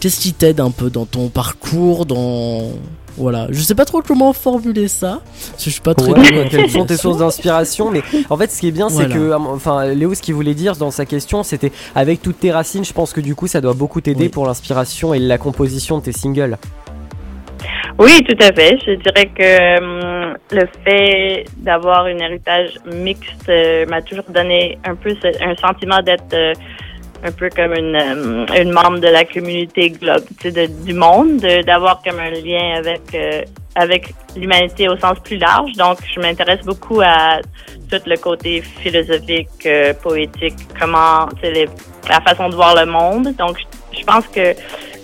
qu'est-ce 0.00 0.20
qui 0.20 0.32
t'aide 0.32 0.60
un 0.60 0.70
peu 0.70 0.90
dans 0.90 1.06
ton 1.06 1.28
parcours, 1.28 2.06
dans 2.06 2.72
voilà, 3.16 3.46
je 3.50 3.60
sais 3.60 3.74
pas 3.74 3.84
trop 3.84 4.02
comment 4.02 4.32
formuler 4.32 4.88
ça, 4.88 5.20
parce 5.24 5.64
que 5.64 5.70
je 5.70 5.70
suis 5.70 5.80
pas 5.80 5.94
très. 5.94 6.10
Ouais, 6.12 6.30
doué 6.30 6.46
quelles 6.50 6.70
sont 6.70 6.84
tes 6.84 6.96
sources 6.96 7.18
d'inspiration 7.18 7.90
Mais 7.90 8.02
en 8.30 8.36
fait, 8.36 8.50
ce 8.50 8.60
qui 8.60 8.68
est 8.68 8.72
bien, 8.72 8.88
c'est 8.88 9.06
Voilà. 9.06 9.14
que, 9.14 9.32
enfin, 9.32 9.86
Léo, 9.86 10.14
ce 10.14 10.22
qu'il 10.22 10.34
voulait 10.34 10.54
dire 10.54 10.76
dans 10.76 10.90
sa 10.90 11.06
question, 11.06 11.42
c'était 11.42 11.72
avec 11.94 12.22
toutes 12.22 12.40
tes 12.40 12.52
racines, 12.52 12.84
je 12.84 12.92
pense 12.92 13.12
que 13.12 13.20
du 13.20 13.34
coup, 13.34 13.46
ça 13.46 13.60
doit 13.60 13.74
beaucoup 13.74 14.00
t'aider 14.00 14.28
pour 14.28 14.46
l'inspiration 14.46 15.14
et 15.14 15.18
la 15.18 15.38
composition 15.38 15.98
de 15.98 16.04
tes 16.04 16.12
singles. 16.12 16.58
Oui, 17.98 18.22
tout 18.28 18.36
à 18.40 18.52
fait. 18.52 18.76
Je 18.86 18.92
dirais 18.96 19.30
que 19.34 19.78
hum, 19.78 20.36
le 20.52 20.66
fait 20.84 21.44
d'avoir 21.56 22.04
un 22.04 22.18
héritage 22.18 22.74
mixte 22.92 23.48
euh, 23.48 23.86
m'a 23.86 24.02
toujours 24.02 24.24
donné 24.28 24.78
un 24.84 24.94
peu 24.94 25.14
un 25.40 25.56
sentiment 25.56 26.02
d'être 26.04 26.34
euh, 26.34 26.52
un 27.26 27.32
peu 27.32 27.48
comme 27.54 27.74
une, 27.74 27.96
hum, 27.96 28.46
une 28.56 28.72
membre 28.72 28.98
de 29.00 29.08
la 29.08 29.24
communauté 29.24 29.90
globe, 29.90 30.24
de- 30.44 30.66
du 30.84 30.94
monde, 30.94 31.38
de- 31.38 31.62
d'avoir 31.62 32.02
comme 32.02 32.18
un 32.20 32.30
lien 32.30 32.76
avec 32.78 33.02
euh, 33.14 33.42
avec 33.74 34.14
l'humanité 34.36 34.88
au 34.88 34.96
sens 34.96 35.18
plus 35.22 35.36
large. 35.36 35.72
Donc, 35.72 35.98
je 36.14 36.18
m'intéresse 36.20 36.64
beaucoup 36.64 37.00
à 37.02 37.40
tout 37.90 38.00
le 38.06 38.16
côté 38.16 38.62
philosophique, 38.62 39.48
euh, 39.66 39.92
poétique, 39.94 40.54
comment, 40.80 41.28
les- 41.42 41.68
la 42.08 42.20
façon 42.22 42.48
de 42.48 42.54
voir 42.54 42.74
le 42.74 42.86
monde. 42.90 43.34
Donc, 43.36 43.58
je, 43.58 43.98
je 44.00 44.04
pense 44.04 44.26
que 44.28 44.54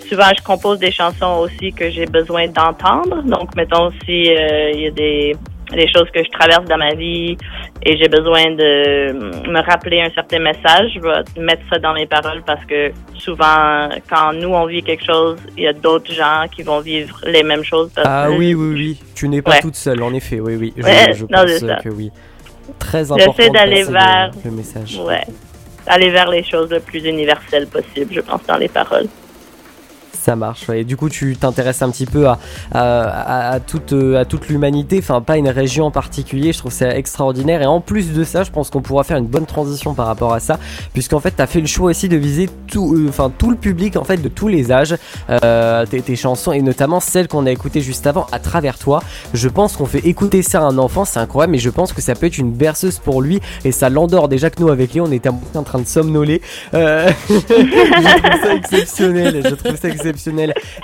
souvent 0.08 0.30
je 0.38 0.42
compose 0.42 0.78
des 0.78 0.90
chansons 0.90 1.34
aussi 1.44 1.72
que 1.72 1.90
j'ai 1.90 2.06
besoin 2.06 2.46
d'entendre. 2.48 3.22
Donc, 3.24 3.54
mettons 3.56 3.90
si 4.04 4.34
euh, 4.34 4.70
il 4.74 4.80
y 4.80 4.86
a 4.86 4.90
des, 4.90 5.36
des 5.72 5.88
choses 5.92 6.08
que 6.14 6.22
je 6.22 6.28
traverse 6.30 6.64
dans 6.66 6.76
ma 6.78 6.94
vie 6.94 7.36
et 7.84 7.96
j'ai 7.96 8.08
besoin 8.08 8.50
de 8.52 9.12
me 9.50 9.60
rappeler 9.64 10.00
un 10.02 10.10
certain 10.10 10.38
message, 10.40 10.90
je 10.94 11.00
vais 11.00 11.42
mettre 11.42 11.62
ça 11.72 11.78
dans 11.78 11.94
mes 11.94 12.06
paroles 12.06 12.42
parce 12.46 12.64
que 12.66 12.90
souvent, 13.14 13.88
quand 14.08 14.32
nous 14.34 14.50
on 14.50 14.66
vit 14.66 14.82
quelque 14.82 15.04
chose, 15.04 15.38
il 15.56 15.64
y 15.64 15.66
a 15.68 15.72
d'autres 15.72 16.12
gens 16.12 16.44
qui 16.54 16.62
vont 16.62 16.80
vivre 16.80 17.18
les 17.26 17.42
mêmes 17.42 17.64
choses. 17.64 17.90
Ah 17.96 18.26
que- 18.28 18.36
oui, 18.36 18.54
oui, 18.54 18.74
oui. 18.74 19.02
Tu 19.14 19.28
n'es 19.28 19.42
pas 19.42 19.52
Ouais. 19.52 19.60
toute 19.60 19.76
seule, 19.76 20.02
en 20.02 20.12
effet. 20.14 20.40
Oui, 20.40 20.56
oui. 20.56 20.72
Je, 20.76 20.82
Ouais, 20.82 21.12
je 21.14 21.22
non, 21.22 21.28
pense 21.46 21.50
ça. 21.58 21.76
que 21.76 21.88
oui. 21.88 22.10
Très 22.78 23.10
important. 23.10 23.32
J'essaie 23.36 23.50
d'aller 23.50 23.82
vers 23.84 24.30
le, 24.44 24.50
le 24.50 24.56
message. 24.56 24.96
Ouais. 25.04 25.22
Aller 25.86 26.10
vers 26.10 26.28
les 26.30 26.44
choses 26.44 26.70
le 26.70 26.80
plus 26.80 27.04
universelles 27.04 27.66
possible, 27.66 28.12
je 28.14 28.20
pense, 28.20 28.42
dans 28.46 28.56
les 28.56 28.68
paroles. 28.68 29.06
Ça 30.22 30.36
marche. 30.36 30.70
Et 30.70 30.84
du 30.84 30.96
coup, 30.96 31.08
tu 31.08 31.36
t'intéresses 31.36 31.82
un 31.82 31.90
petit 31.90 32.06
peu 32.06 32.28
euh, 32.28 32.34
à 32.76 33.58
toute 33.58 34.48
l'humanité, 34.48 35.00
enfin 35.00 35.20
pas 35.20 35.36
une 35.36 35.48
région 35.48 35.86
en 35.86 35.90
particulier. 35.90 36.52
Je 36.52 36.58
trouve 36.58 36.70
ça 36.70 36.96
extraordinaire. 36.96 37.60
Et 37.60 37.66
en 37.66 37.80
plus 37.80 38.12
de 38.12 38.22
ça, 38.22 38.44
je 38.44 38.52
pense 38.52 38.70
qu'on 38.70 38.82
pourra 38.82 39.02
faire 39.02 39.16
une 39.16 39.26
bonne 39.26 39.46
transition 39.46 39.94
par 39.94 40.06
rapport 40.06 40.32
à 40.32 40.38
ça, 40.38 40.60
puisqu'en 40.92 41.18
fait, 41.18 41.34
tu 41.34 41.42
as 41.42 41.48
fait 41.48 41.60
le 41.60 41.66
choix 41.66 41.90
aussi 41.90 42.08
de 42.08 42.16
viser 42.16 42.48
tout, 42.68 42.94
euh, 42.94 43.28
tout 43.36 43.50
le 43.50 43.56
public 43.56 43.96
en 43.96 44.04
fait 44.04 44.18
de 44.18 44.28
tous 44.28 44.46
les 44.46 44.70
âges. 44.70 44.94
Euh, 45.28 45.86
tes, 45.86 46.14
chansons 46.14 46.52
et 46.52 46.62
notamment 46.62 47.00
celles 47.00 47.26
qu'on 47.26 47.44
a 47.46 47.50
écoutées 47.50 47.80
juste 47.80 48.06
avant, 48.06 48.28
à 48.30 48.38
travers 48.38 48.78
toi. 48.78 49.02
Je 49.34 49.48
pense 49.48 49.76
qu'on 49.76 49.86
fait 49.86 50.06
écouter 50.06 50.42
ça 50.42 50.60
à 50.60 50.62
un 50.62 50.78
enfant, 50.78 51.04
c'est 51.04 51.18
incroyable. 51.18 51.50
Mais 51.50 51.58
je 51.58 51.70
pense 51.70 51.92
que 51.92 52.00
ça 52.00 52.14
peut 52.14 52.26
être 52.26 52.38
une 52.38 52.52
berceuse 52.52 53.00
pour 53.00 53.22
lui 53.22 53.40
et 53.64 53.72
ça 53.72 53.88
l'endort. 53.88 54.28
Déjà 54.28 54.50
que 54.50 54.62
nous 54.62 54.68
avec 54.68 54.92
lui, 54.92 55.00
on 55.00 55.10
était 55.10 55.30
en 55.30 55.64
train 55.64 55.80
de 55.80 55.86
somnoler. 55.88 56.42
Je 56.72 57.18
trouve 58.18 58.40
ça 58.44 58.54
exceptionnel. 58.54 59.42
Je 59.44 59.54
trouve 59.56 59.76
ça 59.76 59.88
exceptionnel. 59.88 60.11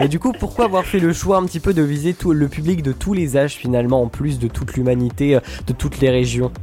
Et 0.01 0.09
du 0.09 0.19
coup, 0.19 0.33
pourquoi 0.33 0.67
avoir 0.67 0.85
fait 0.85 0.99
le 0.99 1.13
choix 1.13 1.37
un 1.37 1.45
petit 1.45 1.61
peu 1.61 1.75
de 1.75 1.83
viser 1.83 2.15
tout 2.15 2.33
le 2.33 2.49
public 2.49 2.83
de 2.83 2.93
tous 2.93 3.15
les 3.15 3.37
âges 3.37 3.55
finalement, 3.55 4.03
en 4.03 4.09
plus 4.09 4.39
de 4.39 4.49
toute 4.49 4.75
l'humanité, 4.75 5.37
euh, 5.37 5.41
de 5.67 5.73
toutes 5.73 6.01
les 6.01 6.11
régions? 6.11 6.53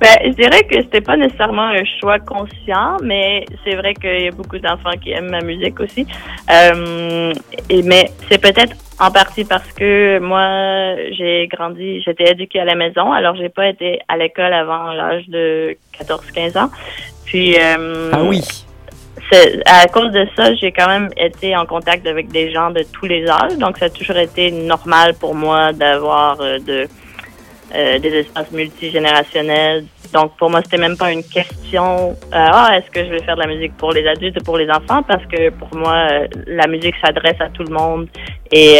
Ben, 0.00 0.14
je 0.24 0.32
dirais 0.32 0.62
que 0.64 0.74
c'était 0.82 1.00
pas 1.00 1.16
nécessairement 1.16 1.68
un 1.68 1.82
choix 1.98 2.18
conscient, 2.18 2.98
mais 3.02 3.46
c'est 3.64 3.76
vrai 3.76 3.94
qu'il 3.94 4.24
y 4.24 4.28
a 4.28 4.30
beaucoup 4.30 4.58
d'enfants 4.58 4.90
qui 5.02 5.12
aiment 5.12 5.30
ma 5.30 5.40
musique 5.40 5.80
aussi. 5.80 6.06
Euh, 6.50 7.32
et, 7.70 7.82
mais 7.82 8.10
c'est 8.28 8.38
peut-être 8.38 8.76
en 9.00 9.10
partie 9.10 9.44
parce 9.44 9.72
que 9.72 10.18
moi, 10.18 10.96
j'ai 11.12 11.48
grandi, 11.50 12.02
j'étais 12.02 12.32
éduquée 12.32 12.60
à 12.60 12.66
la 12.66 12.74
maison, 12.74 13.10
alors 13.10 13.36
j'ai 13.36 13.48
pas 13.48 13.68
été 13.68 14.00
à 14.08 14.18
l'école 14.18 14.52
avant 14.52 14.92
l'âge 14.92 15.26
de 15.28 15.76
14-15 15.98 16.58
ans. 16.58 16.70
Puis, 17.24 17.56
euh, 17.56 18.10
Ah 18.12 18.22
oui. 18.22 18.65
À 19.64 19.86
cause 19.88 20.12
de 20.12 20.26
ça, 20.36 20.54
j'ai 20.54 20.72
quand 20.72 20.86
même 20.86 21.08
été 21.16 21.56
en 21.56 21.66
contact 21.66 22.06
avec 22.06 22.28
des 22.28 22.52
gens 22.52 22.70
de 22.70 22.84
tous 22.92 23.06
les 23.06 23.28
âges, 23.28 23.56
donc 23.58 23.78
ça 23.78 23.86
a 23.86 23.90
toujours 23.90 24.16
été 24.16 24.50
normal 24.50 25.14
pour 25.14 25.34
moi 25.34 25.72
d'avoir 25.72 26.40
euh, 26.40 26.58
de 26.58 26.86
euh, 27.74 27.98
des 27.98 28.20
espaces 28.20 28.52
multigénérationnels. 28.52 29.84
Donc 30.12 30.36
pour 30.36 30.50
moi, 30.50 30.60
c'était 30.62 30.78
même 30.78 30.96
pas 30.96 31.10
une 31.12 31.24
question. 31.24 32.10
euh, 32.10 32.14
ah, 32.32 32.70
est-ce 32.76 32.90
que 32.90 33.04
je 33.04 33.10
vais 33.10 33.22
faire 33.22 33.34
de 33.34 33.40
la 33.40 33.48
musique 33.48 33.76
pour 33.76 33.92
les 33.92 34.06
adultes 34.06 34.40
ou 34.40 34.44
pour 34.44 34.56
les 34.56 34.70
enfants 34.70 35.02
Parce 35.02 35.26
que 35.26 35.50
pour 35.50 35.74
moi, 35.74 35.96
euh, 36.10 36.28
la 36.46 36.68
musique 36.68 36.94
s'adresse 37.04 37.40
à 37.40 37.48
tout 37.48 37.64
le 37.64 37.74
monde 37.74 38.06
et 38.52 38.78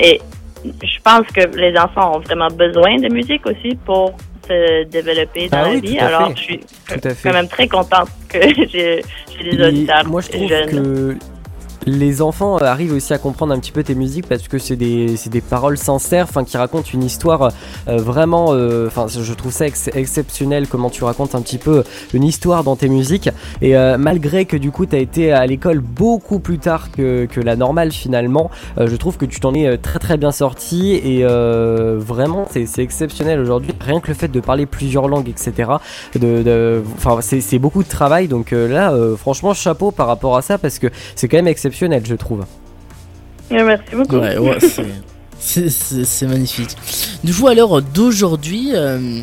et 0.00 0.20
je 0.64 0.98
pense 1.04 1.26
que 1.28 1.56
les 1.56 1.78
enfants 1.78 2.16
ont 2.16 2.18
vraiment 2.18 2.48
besoin 2.48 2.96
de 2.96 3.08
musique 3.08 3.46
aussi 3.46 3.76
pour 3.84 4.16
se 4.48 4.84
développer 4.84 5.48
dans 5.48 5.58
Ah 5.58 5.62
la 5.62 5.70
oui, 5.70 5.80
vie. 5.80 5.98
Alors, 5.98 6.28
fait. 6.28 6.36
je 6.36 6.40
suis 6.42 6.60
Tout 6.88 7.08
quand 7.22 7.32
même 7.32 7.48
très 7.48 7.68
contente 7.68 8.08
que 8.28 8.38
j'ai 8.72 9.02
des 9.52 9.66
auditeurs 9.66 10.04
moi 10.06 10.20
je 10.20 10.28
trouve 10.28 10.48
jeunes. 10.48 10.70
que 10.70 11.18
les 11.86 12.20
enfants 12.20 12.56
euh, 12.60 12.64
arrivent 12.64 12.92
aussi 12.92 13.12
à 13.14 13.18
comprendre 13.18 13.52
un 13.54 13.58
petit 13.60 13.70
peu 13.70 13.84
tes 13.84 13.94
musiques 13.94 14.26
parce 14.28 14.48
que 14.48 14.58
c'est 14.58 14.74
des, 14.76 15.14
des 15.30 15.40
paroles 15.40 15.78
sincères 15.78 16.26
enfin 16.28 16.42
qui 16.44 16.56
racontent 16.56 16.88
une 16.92 17.04
histoire 17.04 17.50
euh, 17.88 17.96
vraiment 17.98 18.48
euh, 18.50 18.88
enfin 18.88 19.06
je 19.08 19.32
trouve 19.32 19.52
ça 19.52 19.66
ex- 19.68 19.88
exceptionnel 19.94 20.66
comment 20.66 20.90
tu 20.90 21.04
racontes 21.04 21.36
un 21.36 21.40
petit 21.42 21.58
peu 21.58 21.84
une 22.12 22.24
histoire 22.24 22.64
dans 22.64 22.74
tes 22.74 22.88
musiques. 22.88 23.30
Et 23.62 23.76
euh, 23.76 23.98
malgré 23.98 24.46
que 24.46 24.56
du 24.56 24.72
coup 24.72 24.84
tu 24.84 24.96
as 24.96 24.98
été 24.98 25.30
à 25.32 25.46
l'école 25.46 25.78
beaucoup 25.80 26.40
plus 26.40 26.58
tard 26.58 26.90
que, 26.90 27.26
que 27.26 27.40
la 27.40 27.54
normale 27.54 27.92
finalement 27.92 28.50
euh, 28.78 28.88
je 28.88 28.96
trouve 28.96 29.16
que 29.16 29.24
tu 29.24 29.38
t'en 29.38 29.54
es 29.54 29.78
très 29.78 30.00
très 30.00 30.16
bien 30.16 30.32
sorti 30.32 30.92
et 30.94 31.24
vraiment 31.24 32.48
c'est 32.50 32.78
exceptionnel 32.82 33.38
aujourd'hui. 33.40 33.72
Rien 33.80 34.00
que 34.00 34.08
le 34.08 34.14
fait 34.14 34.28
de 34.28 34.40
parler 34.40 34.66
plusieurs 34.66 35.06
langues 35.06 35.28
etc 35.28 35.70
de, 36.14 36.42
de- 36.42 36.82
c'est 37.20 37.58
beaucoup 37.60 37.84
de 37.84 37.88
travail. 37.88 38.26
Donc 38.26 38.50
là 38.50 38.92
franchement 39.16 39.54
chapeau 39.54 39.92
par 39.92 40.08
rapport 40.08 40.36
à 40.36 40.42
ça 40.42 40.58
parce 40.58 40.80
que 40.80 40.88
c'est 41.14 41.28
quand 41.28 41.36
même 41.36 41.46
exceptionnel 41.46 41.75
je 41.80 42.14
trouve 42.14 42.44
Ouais, 43.50 43.62
Merci 43.64 43.94
beaucoup. 43.94 44.16
Ouais, 44.16 44.36
ouais, 44.38 44.58
c'est- 44.60 44.84
c'est- 45.38 45.68
c'est 45.68 46.04
c'est 46.04 46.26
magnifique. 46.26 46.70
Du 47.22 47.32
coup, 47.34 47.46
à 47.46 47.54
l'heure 47.54 47.80
d'aujourd'hui, 47.82 48.70
euh, 48.74 49.20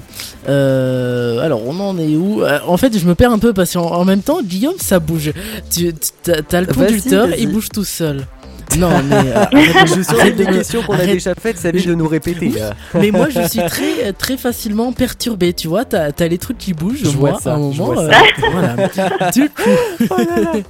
euh, 0.48 1.40
alors 1.42 1.62
on 1.68 1.78
en 1.80 1.98
est 1.98 2.16
où? 2.16 2.42
Euh, 2.44 2.60
En 2.66 2.78
fait, 2.78 2.98
je 2.98 3.06
me 3.06 3.16
perds 3.16 3.32
un 3.32 3.40
peu 3.40 3.52
parce 3.54 3.74
qu'en 3.74 3.92
en 3.92 4.06
même 4.06 4.22
temps, 4.22 4.42
Guillaume, 4.42 4.76
ça 4.80 5.00
bouge. 5.00 5.32
Tu 5.70 5.94
t'as 6.24 6.42
t'as 6.42 6.62
le 6.62 6.68
conducteur, 6.68 7.28
vas-y. 7.28 7.42
il 7.42 7.52
bouge 7.52 7.70
tout 7.70 7.84
seul. 7.84 8.26
Non, 8.78 8.90
mais 9.08 9.16
euh, 9.16 9.36
arrête, 9.52 9.88
je 9.96 10.02
suis 10.02 10.34
des 10.34 10.46
questions 10.46 10.82
qu'on 10.82 10.94
a 10.94 11.06
déjà 11.06 11.36
faites 11.36 11.60
ça 11.60 11.70
vient 11.70 11.92
de 11.92 11.96
nous 11.96 12.08
répéter 12.08 12.48
Oui, 12.48 12.56
euh. 12.60 12.72
mais 12.96 13.12
moi 13.12 13.28
je 13.30 13.42
suis 13.48 13.60
très 13.68 14.14
très 14.18 14.36
facilement 14.36 14.92
perturbé, 14.94 15.54
tu 15.54 15.68
vois, 15.68 15.86
t'as 15.86 16.10
as 16.18 16.28
les 16.28 16.40
trucs 16.40 16.58
qui 16.58 16.74
bougent, 16.74 17.04
Je 17.04 17.10
vois 17.10 17.32
moi 17.32 17.40
ça, 17.40 17.52
à 17.54 17.58
un 17.58 17.72
je 17.72 17.78
moment, 17.82 17.94
vois 17.94 18.04
euh, 18.06 18.10
ça. 18.12 18.50
voilà. 18.52 19.32
Du 19.32 19.48
coup, 19.50 20.08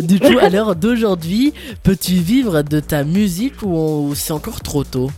du 0.00 0.20
coup, 0.20 0.38
à 0.40 0.48
l'heure 0.48 0.74
d'aujourd'hui, 0.76 1.52
peux-tu 1.82 2.12
vivre 2.14 2.62
de 2.62 2.80
ta 2.80 3.04
musique 3.04 3.62
ou, 3.62 4.08
ou 4.08 4.14
c'est 4.14 4.32
encore 4.32 4.60
trop 4.60 4.84
tôt? 4.84 5.10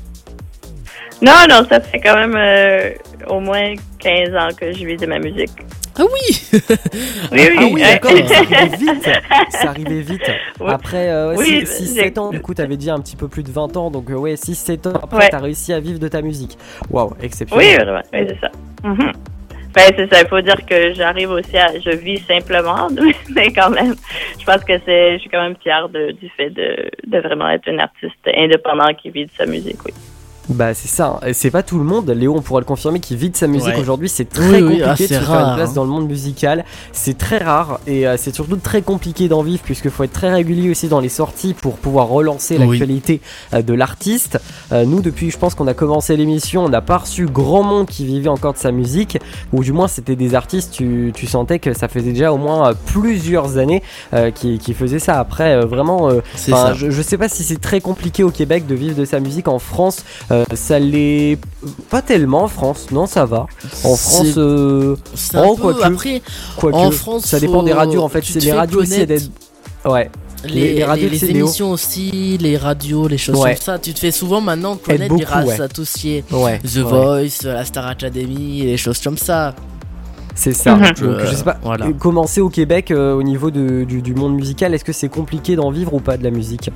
Non, 1.22 1.32
non, 1.48 1.66
ça 1.68 1.80
fait 1.80 1.98
quand 2.00 2.14
même 2.16 2.34
euh, 2.36 2.90
au 3.28 3.40
moins 3.40 3.74
15 4.00 4.28
ans 4.36 4.48
que 4.58 4.72
je 4.72 4.84
vis 4.84 4.96
de 4.96 5.06
ma 5.06 5.18
musique. 5.18 5.50
Ah 5.98 6.02
oui 6.04 6.38
Oui, 7.32 7.40
oui, 7.40 7.56
ah 7.58 7.64
oui 7.72 7.80
d'accord 7.80 8.10
ça 8.28 8.36
arrivait 8.36 8.76
vite 8.76 9.08
ça 9.48 9.68
arrivait 9.70 10.00
vite 10.02 10.30
Oui. 10.60 10.66
après 10.70 11.08
euh, 11.08 11.34
Oui, 11.38 11.62
6-7 11.64 11.94
j'ai- 11.94 12.18
ans 12.18 12.28
du 12.28 12.40
coup 12.42 12.52
t'avais 12.52 12.76
dit 12.76 12.90
un 12.90 13.00
petit 13.00 13.16
peu 13.16 13.28
plus 13.28 13.42
de 13.42 13.50
20 13.50 13.78
ans 13.78 13.90
donc 13.90 14.10
euh, 14.10 14.14
ouais 14.14 14.34
6-7 14.34 14.88
ans 14.88 15.00
après 15.02 15.16
Ouais. 15.16 15.28
t'as 15.30 15.38
réussi 15.38 15.72
à 15.72 15.80
vivre 15.80 15.98
de 15.98 16.08
ta 16.08 16.20
musique 16.20 16.58
waouh 16.90 17.14
exceptionnel 17.22 17.66
Oui, 17.78 17.82
vraiment, 17.82 18.02
oui, 18.12 18.26
c'est 18.28 18.40
ça. 18.40 18.50
Mhm. 18.84 19.12
Ben, 19.76 19.92
c'est 19.94 20.10
ça. 20.10 20.22
Il 20.22 20.28
faut 20.28 20.40
dire 20.40 20.64
que 20.64 20.94
j'arrive 20.94 21.30
aussi 21.30 21.56
à. 21.58 21.78
Je 21.78 21.90
vis 21.90 22.18
simplement, 22.20 22.88
mais 23.34 23.52
quand 23.52 23.68
même, 23.68 23.94
je 24.40 24.44
pense 24.44 24.64
que 24.64 24.72
c'est. 24.86 25.16
Je 25.16 25.18
suis 25.18 25.28
quand 25.28 25.42
même 25.42 25.56
fière 25.62 25.90
de, 25.90 26.12
du 26.12 26.30
fait 26.30 26.48
de, 26.48 26.90
de 27.06 27.18
vraiment 27.18 27.50
être 27.50 27.68
une 27.68 27.80
artiste 27.80 28.26
indépendante 28.34 28.96
qui 28.96 29.10
vit 29.10 29.26
de 29.26 29.30
sa 29.36 29.44
musique, 29.44 29.84
oui. 29.84 29.92
Bah 30.48 30.74
c'est 30.74 30.88
ça, 30.88 31.18
hein. 31.22 31.28
C'est 31.32 31.50
pas 31.50 31.62
tout 31.62 31.78
le 31.78 31.84
monde, 31.84 32.08
Léo 32.10 32.34
on 32.36 32.40
pourra 32.42 32.60
le 32.60 32.66
confirmer, 32.66 33.00
qui 33.00 33.16
vit 33.16 33.30
de 33.30 33.36
sa 33.36 33.46
musique 33.48 33.74
Ouais. 33.74 33.80
aujourd'hui, 33.80 34.08
c'est 34.08 34.28
très 34.28 34.62
Oui, 34.62 34.62
oui, 34.62 34.78
compliqué 34.80 34.84
ah, 34.86 34.92
de 34.92 34.96
se 34.98 35.06
faire 35.06 35.26
rare, 35.26 35.48
une 35.50 35.56
place 35.56 35.70
hein. 35.70 35.72
dans 35.74 35.84
le 35.84 35.90
monde 35.90 36.06
musical, 36.06 36.64
c'est 36.92 37.18
très 37.18 37.38
rare 37.38 37.80
et 37.86 38.06
euh, 38.06 38.16
c'est 38.16 38.34
surtout 38.34 38.56
très 38.56 38.82
compliqué 38.82 39.28
d'en 39.28 39.42
vivre 39.42 39.62
puisque 39.64 39.88
faut 39.90 40.04
être 40.04 40.12
très 40.12 40.32
régulier 40.32 40.70
aussi 40.70 40.86
dans 40.88 41.00
les 41.00 41.08
sorties 41.08 41.54
pour 41.54 41.76
pouvoir 41.76 42.08
relancer 42.08 42.56
Oui. 42.58 42.66
l'actualité 42.68 43.20
euh, 43.54 43.62
de 43.62 43.74
l'artiste. 43.74 44.38
Euh, 44.72 44.84
nous 44.84 45.00
depuis 45.00 45.30
je 45.30 45.38
pense 45.38 45.54
qu'on 45.56 45.66
a 45.66 45.74
commencé 45.74 46.16
l'émission, 46.16 46.64
on 46.64 46.68
n'a 46.68 46.80
pas 46.80 46.98
reçu 46.98 47.26
grand 47.26 47.62
monde 47.64 47.86
qui 47.88 48.06
vivait 48.06 48.28
encore 48.28 48.52
de 48.52 48.58
sa 48.58 48.70
musique, 48.70 49.18
ou 49.52 49.64
du 49.64 49.72
moins 49.72 49.88
c'était 49.88 50.16
des 50.16 50.34
artistes, 50.36 50.72
tu, 50.72 51.12
tu 51.14 51.26
sentais 51.26 51.58
que 51.58 51.74
ça 51.74 51.88
faisait 51.88 52.12
déjà 52.12 52.32
au 52.32 52.36
moins 52.38 52.70
euh, 52.70 52.74
plusieurs 52.86 53.58
années 53.58 53.82
euh, 54.14 54.30
qui, 54.30 54.58
qui 54.58 54.74
faisaient 54.74 54.98
ça. 55.00 55.18
Après 55.18 55.54
euh, 55.56 55.66
vraiment, 55.66 56.08
euh, 56.08 56.20
ça. 56.34 56.72
je, 56.74 56.90
je 56.90 57.02
sais 57.02 57.18
pas 57.18 57.28
si 57.28 57.42
c'est 57.42 57.60
très 57.60 57.80
compliqué 57.80 58.22
au 58.22 58.30
Québec 58.30 58.66
de 58.66 58.74
vivre 58.74 58.96
de 58.96 59.04
sa 59.04 59.18
musique. 59.20 59.48
En 59.48 59.58
France, 59.58 60.04
euh, 60.36 60.44
ça 60.54 60.78
l'est 60.78 61.38
pas 61.90 62.02
tellement. 62.02 62.44
En 62.44 62.48
France, 62.48 62.86
non, 62.92 63.06
ça 63.06 63.24
va. 63.24 63.46
En 63.84 63.94
C'est- 63.96 63.96
France, 63.96 64.34
euh, 64.36 64.96
c'est 65.14 65.36
un 65.36 65.44
oh, 65.46 65.56
peu- 65.56 65.74
après, 65.82 66.22
quoique, 66.56 66.76
en 66.76 66.90
France, 66.90 67.26
ça 67.26 67.40
dépend 67.40 67.62
des 67.62 67.72
faut- 67.72 67.76
radios. 67.78 68.02
En 68.02 68.08
fait, 68.08 68.20
tu 68.20 68.32
c'est 68.32 68.40
les 68.40 68.46
fais 68.46 68.52
radios 68.52 68.82
elles- 68.82 69.20
Ouais. 69.84 70.10
Les, 70.44 70.74
les, 70.74 70.84
radios 70.84 71.08
les 71.08 71.24
émissions 71.24 71.72
aussi, 71.72 72.38
les 72.40 72.56
radios, 72.56 73.08
les 73.08 73.18
choses 73.18 73.36
Ouais. 73.38 73.54
comme 73.54 73.62
ça. 73.62 73.78
Tu 73.78 73.92
te 73.94 73.98
fais 73.98 74.10
souvent 74.12 74.40
maintenant 74.40 74.76
connaître 74.76 75.08
beaucoup, 75.08 75.22
grâce 75.24 75.46
ouais. 75.48 75.60
à 75.60 75.66
tout 75.68 75.84
ce 75.84 75.94
qui 75.98 76.14
est 76.16 76.24
Ouais, 76.32 76.58
The 76.60 76.76
ouais. 76.76 76.82
Voice, 76.82 77.42
la 77.44 77.64
Star 77.64 77.86
Academy, 77.86 78.62
les 78.62 78.76
choses 78.76 79.00
comme 79.00 79.18
ça. 79.18 79.54
C'est 80.34 80.52
ça. 80.52 80.76
Mhm. 80.76 80.82
Donc, 80.82 81.02
Euh, 81.02 81.26
je 81.30 81.34
sais 81.36 81.42
pas. 81.44 81.56
voilà. 81.62 81.86
euh, 81.86 81.92
Commencer 81.94 82.40
au 82.42 82.50
Québec 82.50 82.90
euh, 82.90 83.14
au 83.14 83.22
niveau 83.22 83.50
de- 83.50 83.84
du, 83.84 84.02
du 84.02 84.14
monde 84.14 84.34
musical, 84.34 84.74
est-ce 84.74 84.84
que 84.84 84.92
c'est 84.92 85.08
compliqué 85.08 85.56
d'en 85.56 85.70
vivre 85.70 85.94
ou 85.94 86.00
pas 86.00 86.16
de 86.18 86.22
la 86.24 86.30
musique? 86.30 86.70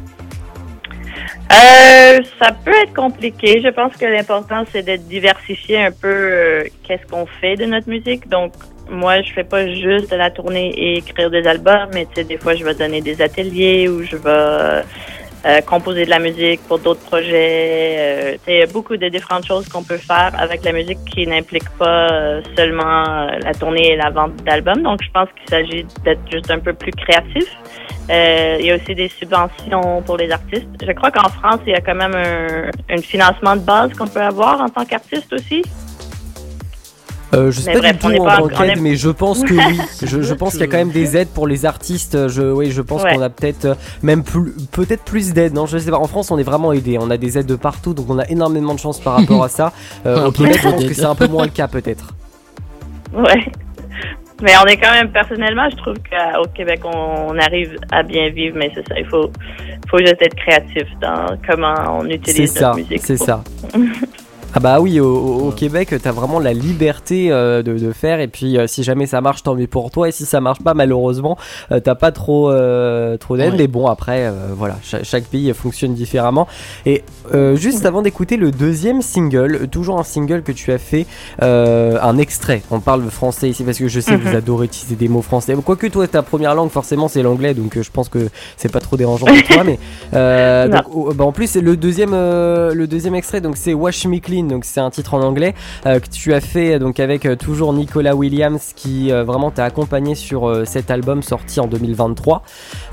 Euh, 1.51 2.21
ça 2.39 2.53
peut 2.65 2.75
être 2.83 2.95
compliqué. 2.95 3.61
Je 3.61 3.69
pense 3.69 3.97
que 3.97 4.07
l'important, 4.07 4.65
c'est 4.71 4.83
d'être 4.83 5.07
diversifié 5.09 5.83
un 5.83 5.91
peu 5.91 6.09
euh, 6.09 6.65
qu'est-ce 6.85 7.05
qu'on 7.11 7.27
fait 7.27 7.57
de 7.57 7.65
notre 7.65 7.89
musique. 7.89 8.29
Donc, 8.29 8.53
moi, 8.89 9.21
je 9.23 9.33
fais 9.33 9.45
pas 9.45 9.67
juste 9.67 10.11
de 10.11 10.17
la 10.17 10.31
tournée 10.31 10.69
et 10.77 10.99
écrire 10.99 11.31
des 11.31 11.47
albums, 11.47 11.89
mais 11.93 12.07
tu 12.07 12.17
sais, 12.17 12.25
des 12.25 12.39
fois, 12.39 12.55
je 12.55 12.65
vais 12.65 12.75
donner 12.75 13.01
des 13.01 13.21
ateliers 13.21 13.89
ou 13.89 14.05
je 14.05 14.17
vais 14.17 14.83
euh, 15.47 15.61
composer 15.63 16.05
de 16.05 16.11
la 16.11 16.19
musique 16.19 16.61
pour 16.69 16.79
d'autres 16.79 17.01
projets. 17.01 17.97
Euh, 17.99 18.37
il 18.47 18.59
y 18.59 18.63
a 18.63 18.67
beaucoup 18.67 18.97
de 18.97 19.09
différentes 19.09 19.47
choses 19.47 19.69
qu'on 19.69 19.83
peut 19.83 19.97
faire 19.97 20.33
avec 20.39 20.65
la 20.65 20.73
musique 20.73 20.99
qui 21.07 21.27
n'impliquent 21.27 21.77
pas 21.79 22.11
euh, 22.11 22.43
seulement 22.57 23.05
euh, 23.09 23.39
la 23.43 23.55
tournée 23.55 23.93
et 23.93 23.97
la 23.97 24.11
vente 24.11 24.37
d'albums. 24.45 24.83
Donc, 24.83 25.03
je 25.03 25.11
pense 25.11 25.29
qu'il 25.39 25.49
s'agit 25.49 25.87
d'être 26.05 26.21
juste 26.31 26.51
un 26.51 26.59
peu 26.59 26.73
plus 26.73 26.93
créatif. 26.93 27.47
Il 28.13 28.67
y 28.67 28.73
a 28.73 28.75
aussi 28.75 28.95
des 28.95 29.09
subventions 29.09 30.03
pour 30.03 30.17
les 30.17 30.33
artistes. 30.33 30.69
Je 30.85 30.93
crois 30.93 31.13
qu'en 31.13 31.29
France, 31.29 31.61
il 31.65 31.73
y 31.73 31.77
a 31.77 31.81
quand 31.81 31.95
même 31.95 32.15
un, 32.15 32.71
un 32.93 33.01
financement 33.01 33.55
de 33.55 33.61
base 33.61 33.95
qu'on 33.95 34.09
peut 34.09 34.21
avoir 34.21 34.61
en 34.61 34.69
tant 34.69 34.85
qu'artiste 34.85 35.33
aussi. 35.33 35.63
Euh, 37.33 37.51
je 37.53 37.61
sais 37.61 37.71
Mais 37.71 37.75
pas 37.75 37.81
bref, 37.81 37.93
du 37.93 37.99
tout 38.17 38.23
en 38.23 38.27
tant 38.27 38.45
on 38.45 38.49
qu'aide, 38.49 38.79
est- 38.79 38.81
mais 38.81 38.97
je 38.97 39.09
pense 39.09 39.45
que 39.45 39.55
oui. 39.55 39.79
Je, 40.03 40.21
je 40.23 40.35
pense 40.35 40.53
qu'il 40.53 40.61
y 40.63 40.65
a 40.65 40.67
quand 40.67 40.79
même 40.79 40.91
des 40.91 41.17
aides 41.17 41.29
pour 41.29 41.47
les 41.47 41.65
artistes. 41.65 42.29
Je, 42.29 42.43
oui, 42.43 42.71
je 42.73 42.83
pense 42.83 43.03
Ouais. 43.05 43.15
qu'on 43.15 43.23
a 43.23 43.29
peut-être 43.31 43.65
euh, 43.67 43.75
même 44.03 44.25
plus, 44.25 44.53
peut-être 44.73 45.05
plus 45.05 45.33
d'aides. 45.33 45.55
Non, 45.55 45.67
je 45.67 45.79
sais 45.79 45.91
pas. 45.93 45.99
En 45.99 46.09
France, 46.09 46.31
on 46.33 46.39
est 46.39 46.43
vraiment 46.43 46.73
aidé. 46.73 46.99
On 47.01 47.09
a 47.11 47.17
des 47.17 47.39
aides 47.39 47.47
de 47.47 47.55
partout, 47.57 47.95
donc 47.95 48.07
on 48.11 48.19
a 48.19 48.27
énormément 48.29 48.75
de 48.75 48.81
chance 48.81 48.99
par 48.99 49.15
rapport 49.17 49.45
à 49.45 49.49
ça. 49.49 49.73
Euh, 50.07 50.27
au 50.27 50.33
Québec, 50.33 50.57
je 50.63 50.69
pense 50.69 50.85
que 50.85 50.95
c'est 50.95 51.05
un 51.05 51.15
peu 51.15 51.27
moins 51.29 51.45
le 51.45 51.51
cas, 51.53 51.69
peut-être. 51.69 52.15
Ouais. 53.13 53.45
Mais 54.43 54.53
on 54.63 54.67
est 54.67 54.79
quand 54.79 54.91
même, 54.93 55.11
personnellement, 55.11 55.69
je 55.71 55.77
trouve 55.77 55.95
qu'au 55.97 56.49
Québec, 56.55 56.81
on, 56.85 57.27
on 57.29 57.39
arrive 57.39 57.77
à 57.93 58.03
bien 58.03 58.31
vivre, 58.31 58.57
mais 58.59 58.73
c'est 58.75 58.89
ça, 58.89 58.99
il 58.99 59.05
faut, 59.07 59.31
faut 59.91 59.99
juste 59.99 60.17
être 60.23 60.35
créatif 60.35 60.85
dans 61.03 61.27
comment 61.47 61.99
on 62.01 62.07
utilise 62.07 62.51
ça. 62.53 62.69
notre 62.69 62.79
musique. 62.79 63.03
C'est 63.05 63.17
pour- 63.19 63.27
ça. 63.27 63.43
Ah 64.53 64.59
bah 64.59 64.81
oui, 64.81 64.99
au, 64.99 65.53
Québec, 65.57 65.95
t'as 66.03 66.11
vraiment 66.11 66.41
la 66.41 66.53
liberté 66.53 67.31
euh, 67.31 67.63
de, 67.63 67.79
de 67.79 67.93
faire 67.93 68.19
et 68.19 68.27
puis 68.27 68.59
euh, 68.59 68.67
si 68.67 68.83
jamais 68.83 69.07
ça 69.07 69.21
marche, 69.21 69.43
tant 69.45 69.55
mieux 69.55 69.69
pour 69.69 69.91
toi 69.93 70.09
et 70.09 70.13
si 70.13 70.25
ça 70.27 70.41
marche 70.41 70.61
pas, 70.61 70.75
malheureusement, 70.75 71.37
euh, 71.71 71.79
t'as 71.79 71.95
pas 71.95 72.11
trop 72.11 72.51
trop 73.21 73.37
d'aide. 73.37 73.53
Ouais. 73.53 73.59
Mais 73.59 73.67
bon, 73.69 73.87
après, 73.87 74.33
voilà, 74.57 74.77
cha- 74.83 75.05
chaque 75.05 75.25
pays 75.25 75.53
fonctionne 75.55 75.95
différemment. 75.95 76.49
Et 76.85 77.05
juste 77.55 77.87
avant 77.87 78.03
d'écouter 78.03 78.37
le 78.37 78.51
deuxième 78.51 79.03
single, 79.03 79.69
toujours 79.71 79.99
un 80.01 80.05
single 80.05 80.43
que 80.43 80.53
tu 80.53 80.73
as 80.73 80.79
fait, 80.79 81.07
un 81.41 82.19
extrait. 82.19 82.63
On 82.71 82.81
parle 82.81 83.03
français 83.11 83.49
ici 83.51 83.63
parce 83.65 83.79
que 83.79 83.89
je 83.89 84.01
sais 84.01 84.17
que 84.17 84.23
vous 84.23 84.29
Mhm. 84.31 84.37
adorez 84.37 84.67
utiliser 84.67 84.97
des 84.97 85.09
mots 85.09 85.23
français. 85.23 85.55
Quoique 85.65 85.87
toi, 85.87 86.07
ta 86.09 86.23
première 86.23 86.55
langue 86.55 86.71
forcément 86.71 87.09
c'est 87.09 87.23
l'anglais, 87.23 87.55
donc 87.55 87.79
je 87.81 87.91
pense 87.91 88.09
que 88.09 88.29
c'est 88.57 88.73
pas 88.73 88.81
trop 88.81 88.97
dérangeant 88.97 89.27
pour 89.27 89.43
toi. 89.45 89.65
Mais 89.65 89.79
donc, 90.69 90.85
oh, 90.93 91.13
bah, 91.15 91.25
en 91.25 91.33
plus, 91.33 91.47
c'est 91.49 91.61
le 91.61 91.77
deuxième, 91.77 92.13
le 92.13 92.85
deuxième 92.87 93.15
extrait, 93.15 93.41
donc 93.41 93.57
c'est 93.57 93.75
Wash 93.75 94.07
Me 94.07 94.19
Clean, 94.19 94.40
donc 94.49 94.65
c'est 94.65 94.81
un 94.81 94.91
titre 94.91 95.15
en 95.15 95.23
anglais 95.23 95.55
euh, 95.87 96.01
que 96.01 96.09
tu 96.09 96.33
as 96.35 96.41
fait 96.41 96.79
donc 96.79 97.01
avec 97.01 97.27
euh, 97.27 97.37
toujours 97.37 97.73
Nicolas 97.73 98.15
Williams 98.15 98.73
qui 98.77 99.13
euh, 99.13 99.25
vraiment 99.25 99.51
t'a 99.51 99.65
accompagné 99.65 100.15
sur 100.15 100.63
cet 100.67 100.91
album 100.91 101.23
sorti 101.23 101.61
en 101.61 101.67
2023. 101.67 102.43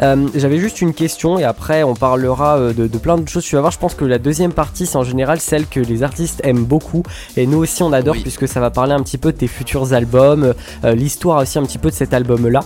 Euh, 0.02 0.28
J'avais 0.36 0.58
juste 0.60 0.82
une 0.82 0.94
question 0.94 1.40
et 1.40 1.44
après 1.44 1.84
on 1.84 1.94
parlera 1.94 2.60
de, 2.60 2.88
de 2.88 2.98
plein 2.98 3.18
de 3.18 3.28
choses. 3.28 3.44
Tu 3.44 3.56
vas 3.56 3.62
voir, 3.62 3.72
je 3.72 3.80
pense 3.80 3.96
que 3.96 4.06
la 4.06 4.18
deuxième 4.20 4.54
partie 4.54 4.86
c'est 4.86 4.98
en 4.98 5.04
général 5.04 5.40
celle 5.40 5.68
que 5.68 5.80
les 5.80 6.04
artistes 6.04 6.42
aiment 6.44 6.66
beaucoup 6.66 7.04
et 7.36 7.48
nous 7.48 7.58
aussi 7.60 7.84
on 7.84 7.94
adore 7.94 8.16
Oui. 8.16 8.22
puisque 8.22 8.48
ça 8.48 8.60
va 8.60 8.70
parler 8.70 8.94
un 8.94 9.02
petit 9.02 9.18
peu 9.18 9.32
de 9.32 9.38
tes 9.38 9.48
futurs 9.48 9.94
albums, 9.94 10.54
l'histoire 10.84 11.42
aussi 11.42 11.58
un 11.60 11.64
petit 11.64 11.78
peu 11.78 11.90
de 11.90 11.96
cet 11.96 12.14
album 12.14 12.48
là. 12.48 12.62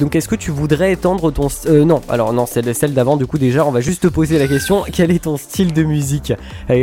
donc 0.00 0.16
est-ce 0.16 0.28
que 0.28 0.36
tu 0.36 0.50
voudrais 0.50 0.92
étendre 0.92 1.30
ton... 1.32 1.48
non, 1.84 2.00
alors 2.08 2.32
non, 2.32 2.46
c'est 2.46 2.72
celle 2.74 2.94
d'avant 2.94 3.16
du 3.16 3.26
coup 3.26 3.38
déjà 3.38 3.64
on 3.64 3.70
va 3.70 3.80
juste 3.80 4.02
te 4.02 4.08
poser 4.08 4.38
la 4.38 4.46
question, 4.46 4.84
quel 4.92 5.10
est 5.10 5.24
ton 5.24 5.36
style 5.36 5.72
de 5.72 5.82
musique? 5.82 6.32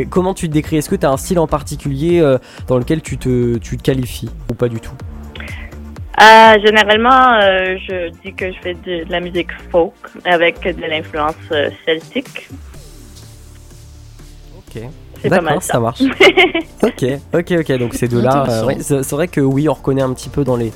Comment 0.09 0.33
tu 0.33 0.47
te 0.47 0.53
décris? 0.53 0.77
Est-ce 0.77 0.89
que 0.97 1.01
tu 1.01 1.05
as 1.05 1.11
un 1.11 1.17
style 1.17 1.39
en 1.39 1.47
particulier 1.47 2.21
euh, 2.21 2.37
dans 2.67 2.77
lequel 2.77 3.01
tu 3.01 3.17
te, 3.17 3.57
tu 3.57 3.77
te 3.77 3.83
qualifies 3.83 4.29
ou 4.49 4.53
pas 4.53 4.69
du 4.69 4.79
tout? 4.79 4.95
Euh, 6.21 6.59
généralement, 6.63 7.33
euh, 7.33 7.75
je 7.87 8.09
dis 8.23 8.33
que 8.33 8.51
je 8.51 8.57
fais 8.59 8.75
de, 8.75 9.03
de 9.03 9.11
la 9.11 9.19
musique 9.19 9.51
folk 9.71 9.93
avec 10.25 10.61
de 10.61 10.85
l'influence 10.85 11.35
celtique. 11.85 12.49
Ok. 14.57 14.83
C'est 15.23 15.29
pas 15.29 15.41
mal 15.41 15.61
ça. 15.61 15.73
ça 15.73 15.79
marche. 15.79 16.01
ok, 16.83 17.05
ok, 17.33 17.53
ok. 17.59 17.77
Donc 17.79 17.93
ces 17.95 18.07
deux-là, 18.07 18.45
euh, 18.49 18.65
ouais, 18.65 18.77
c'est 18.81 19.09
vrai 19.11 19.27
que 19.27 19.41
oui, 19.41 19.67
on 19.67 19.73
reconnaît 19.73 20.01
un 20.03 20.13
petit 20.13 20.29
peu 20.29 20.43
dans 20.43 20.55
les, 20.55 20.71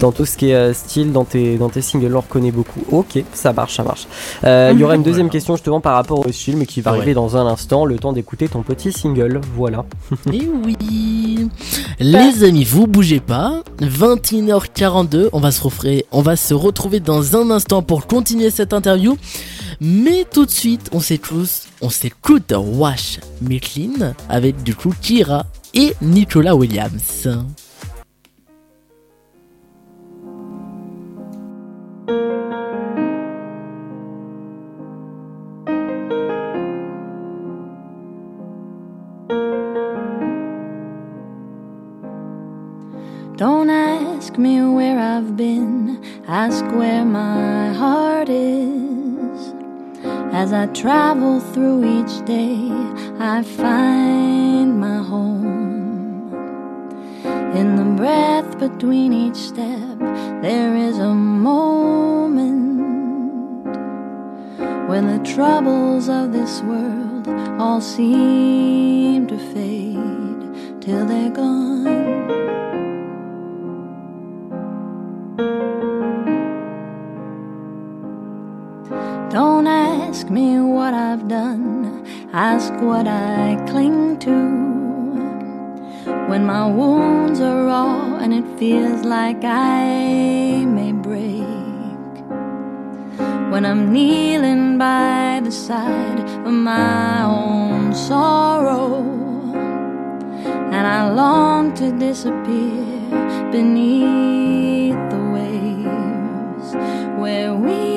dans 0.00 0.12
tout 0.12 0.24
ce 0.26 0.36
qui 0.36 0.50
est 0.50 0.54
euh, 0.54 0.74
style, 0.74 1.12
dans 1.12 1.24
tes, 1.24 1.56
dans 1.56 1.68
tes 1.70 1.80
singles, 1.82 2.14
on 2.14 2.20
reconnaît 2.20 2.50
beaucoup. 2.52 2.80
Ok, 2.90 3.22
ça 3.32 3.52
marche, 3.52 3.76
ça 3.76 3.82
marche. 3.84 4.06
Euh, 4.44 4.70
Il 4.74 4.80
y 4.80 4.84
aura 4.84 4.96
une 4.96 5.02
deuxième 5.02 5.30
question 5.30 5.54
justement 5.56 5.80
par 5.80 5.94
rapport 5.94 6.26
au 6.26 6.30
style, 6.32 6.56
mais 6.56 6.66
qui 6.66 6.80
va 6.80 6.90
Ouais. 6.92 6.98
arriver 6.98 7.14
dans 7.14 7.36
un 7.36 7.46
instant, 7.46 7.84
le 7.86 7.96
temps 7.98 8.12
d'écouter 8.12 8.48
ton 8.48 8.62
petit 8.62 8.92
single. 8.92 9.40
Voilà. 9.56 9.84
Et 10.32 10.48
oui. 10.64 11.48
Les 12.00 12.44
amis, 12.44 12.64
vous 12.64 12.86
bougez 12.86 13.20
pas. 13.20 13.62
21h42, 13.80 15.28
on 15.32 15.40
va 15.40 15.50
se 15.52 15.62
retrouver, 15.62 16.06
on 16.12 16.22
va 16.22 16.36
se 16.36 16.54
retrouver 16.54 17.00
dans 17.00 17.36
un 17.36 17.50
instant 17.50 17.82
pour 17.82 18.06
continuer 18.06 18.50
cette 18.50 18.72
interview. 18.72 19.16
Mais 19.84 20.24
tout 20.32 20.46
de 20.46 20.50
suite, 20.50 20.90
on 20.92 21.00
s'écoute, 21.00 21.66
on 21.80 21.90
s'écoute 21.90 22.54
Wash 22.56 23.18
Micklin 23.40 24.14
avec 24.28 24.62
du 24.62 24.76
coup 24.76 24.94
Kira 25.02 25.44
et 25.74 25.94
Nicolas 26.00 26.54
Williams. 26.54 27.26
Don't 43.36 43.68
ask 43.68 44.38
me 44.38 44.60
where 44.60 44.96
I've 45.00 45.36
been, 45.36 46.00
ask 46.28 46.64
where 46.66 47.04
my 47.04 47.72
heart 47.72 48.28
is. 48.28 48.91
As 50.32 50.50
I 50.54 50.64
travel 50.68 51.40
through 51.40 51.84
each 51.84 52.24
day, 52.24 52.70
I 53.18 53.42
find 53.42 54.80
my 54.80 54.96
home. 54.96 56.32
In 57.54 57.76
the 57.76 57.84
breath 57.96 58.58
between 58.58 59.12
each 59.12 59.36
step, 59.36 59.98
there 60.40 60.74
is 60.74 60.98
a 60.98 61.12
moment 61.12 62.72
when 64.88 65.06
the 65.06 65.22
troubles 65.22 66.08
of 66.08 66.32
this 66.32 66.62
world 66.62 67.28
all 67.60 67.82
seem 67.82 69.26
to 69.26 69.36
fade 69.36 70.80
till 70.80 71.04
they're 71.04 71.28
gone. 71.28 72.01
Me 80.32 80.58
what 80.58 80.94
I've 80.94 81.28
done, 81.28 82.06
ask 82.32 82.72
what 82.80 83.06
I 83.06 83.62
cling 83.68 84.18
to. 84.20 84.38
When 86.30 86.46
my 86.46 86.66
wounds 86.66 87.38
are 87.40 87.66
raw 87.66 88.16
and 88.16 88.32
it 88.32 88.58
feels 88.58 89.04
like 89.04 89.44
I 89.44 90.64
may 90.64 90.92
break. 90.92 92.12
When 93.52 93.66
I'm 93.66 93.92
kneeling 93.92 94.78
by 94.78 95.42
the 95.44 95.52
side 95.52 96.20
of 96.46 96.52
my 96.52 97.24
own 97.24 97.92
sorrow, 97.94 99.04
and 100.74 100.86
I 100.86 101.10
long 101.10 101.74
to 101.74 101.92
disappear 101.92 102.86
beneath 103.52 104.96
the 105.12 105.22
waves 105.36 106.68
where 107.20 107.54
we 107.54 107.91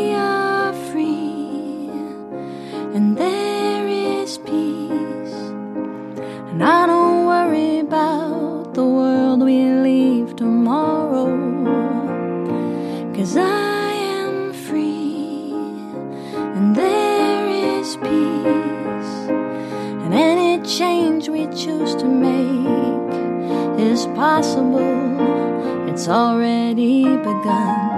possible, 24.16 25.90
it's 25.90 26.08
already 26.08 27.04
begun. 27.18 27.96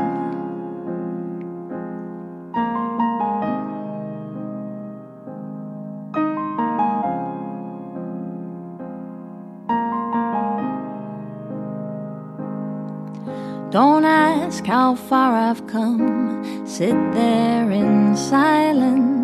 Don't 13.70 14.06
ask 14.06 14.66
how 14.66 14.96
far 14.96 15.36
I've 15.36 15.68
come. 15.68 16.66
Sit 16.66 16.96
there 17.14 17.70
in 17.70 18.16
silence. 18.16 19.17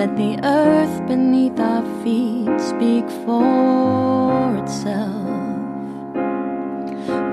Let 0.00 0.16
the 0.16 0.40
earth 0.42 1.06
beneath 1.06 1.60
our 1.60 1.84
feet 2.02 2.58
speak 2.58 3.04
for 3.26 4.56
itself. 4.56 5.12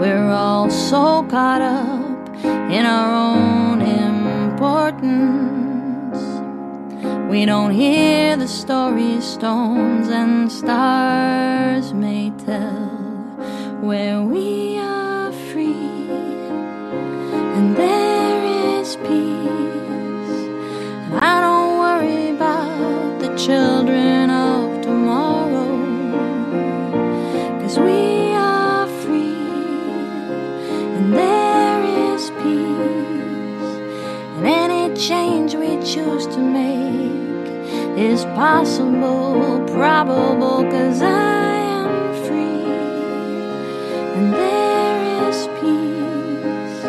We're 0.01 0.29
all 0.29 0.69
so 0.69 1.23
caught 1.29 1.61
up 1.61 2.27
in 2.43 2.85
our 2.85 3.09
own 3.31 3.81
importance. 4.51 4.91
We 7.31 7.45
don't 7.45 7.71
hear 7.71 8.35
the 8.35 8.49
stories 8.49 9.23
stones 9.23 10.09
and 10.09 10.51
stars 10.51 11.93
may 11.93 12.31
tell 12.31 12.89
where 13.79 14.21
we 14.23 14.77
are 14.77 15.31
free 15.31 16.09
and 17.55 17.77
there 17.77 18.43
is 18.81 18.97
peace. 18.97 20.49
I 21.21 21.39
don't 21.39 21.56
children 23.37 24.31
of 24.31 24.81
tomorrow, 24.81 25.69
cause 27.61 27.77
we 27.77 28.33
are 28.33 28.87
free 28.87 29.37
and 30.97 31.13
there 31.13 31.83
is 32.13 32.31
peace. 32.41 33.77
And 34.37 34.47
any 34.47 34.95
change 34.95 35.53
we 35.53 35.77
choose 35.85 36.25
to 36.27 36.39
make 36.39 37.47
is 37.95 38.25
possible, 38.25 39.63
probable, 39.67 40.63
cause 40.71 41.03
I 41.03 41.57
am 41.77 42.15
free 42.25 42.65
and 44.15 44.33
there 44.33 45.29
is 45.29 45.47
peace. 45.61 46.85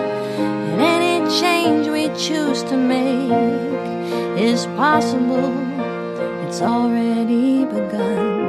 And 0.70 0.80
any 0.80 1.28
change 1.38 1.88
we 1.88 2.08
choose 2.16 2.62
to 2.64 2.76
make 2.78 4.40
is 4.40 4.64
possible, 4.78 5.67
it's 6.48 6.62
already 6.62 7.66
begun. 7.66 8.47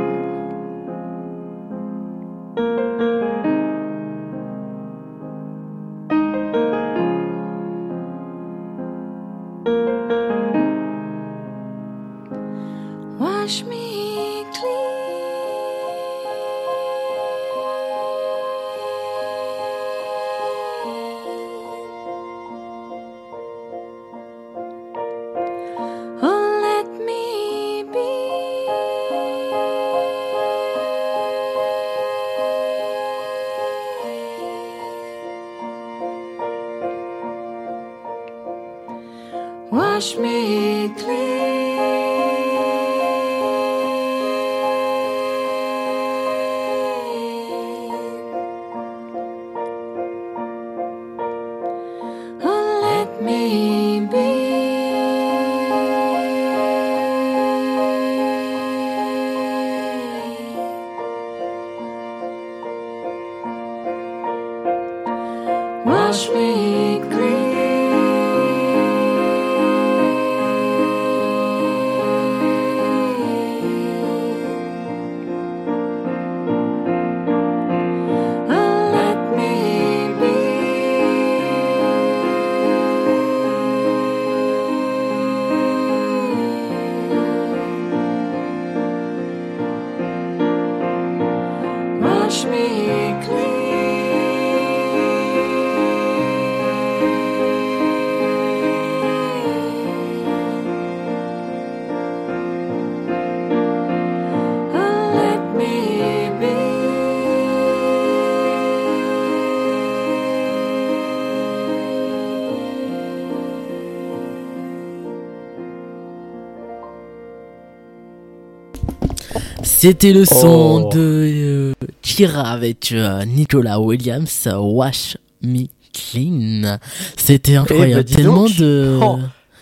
C'était 119.79 120.11
le 120.11 120.25
son 120.25 120.87
Oh. 120.87 120.89
de 120.93 120.99
euh, 120.99 121.73
Kira 122.01 122.51
avec 122.51 122.91
euh, 122.91 123.23
Nicolas 123.23 123.79
Williams, 123.79 124.49
Wash 124.59 125.15
Me 125.41 125.67
Clean. 125.93 126.77
C'était 127.15 127.55
incroyable. 127.55 127.91
Eh 127.91 127.95
ben, 127.95 128.03
dis 128.03 128.15
Tellement 128.15 128.43
donc. 128.47 128.57
de. 128.57 128.99
Oh, 129.01 129.19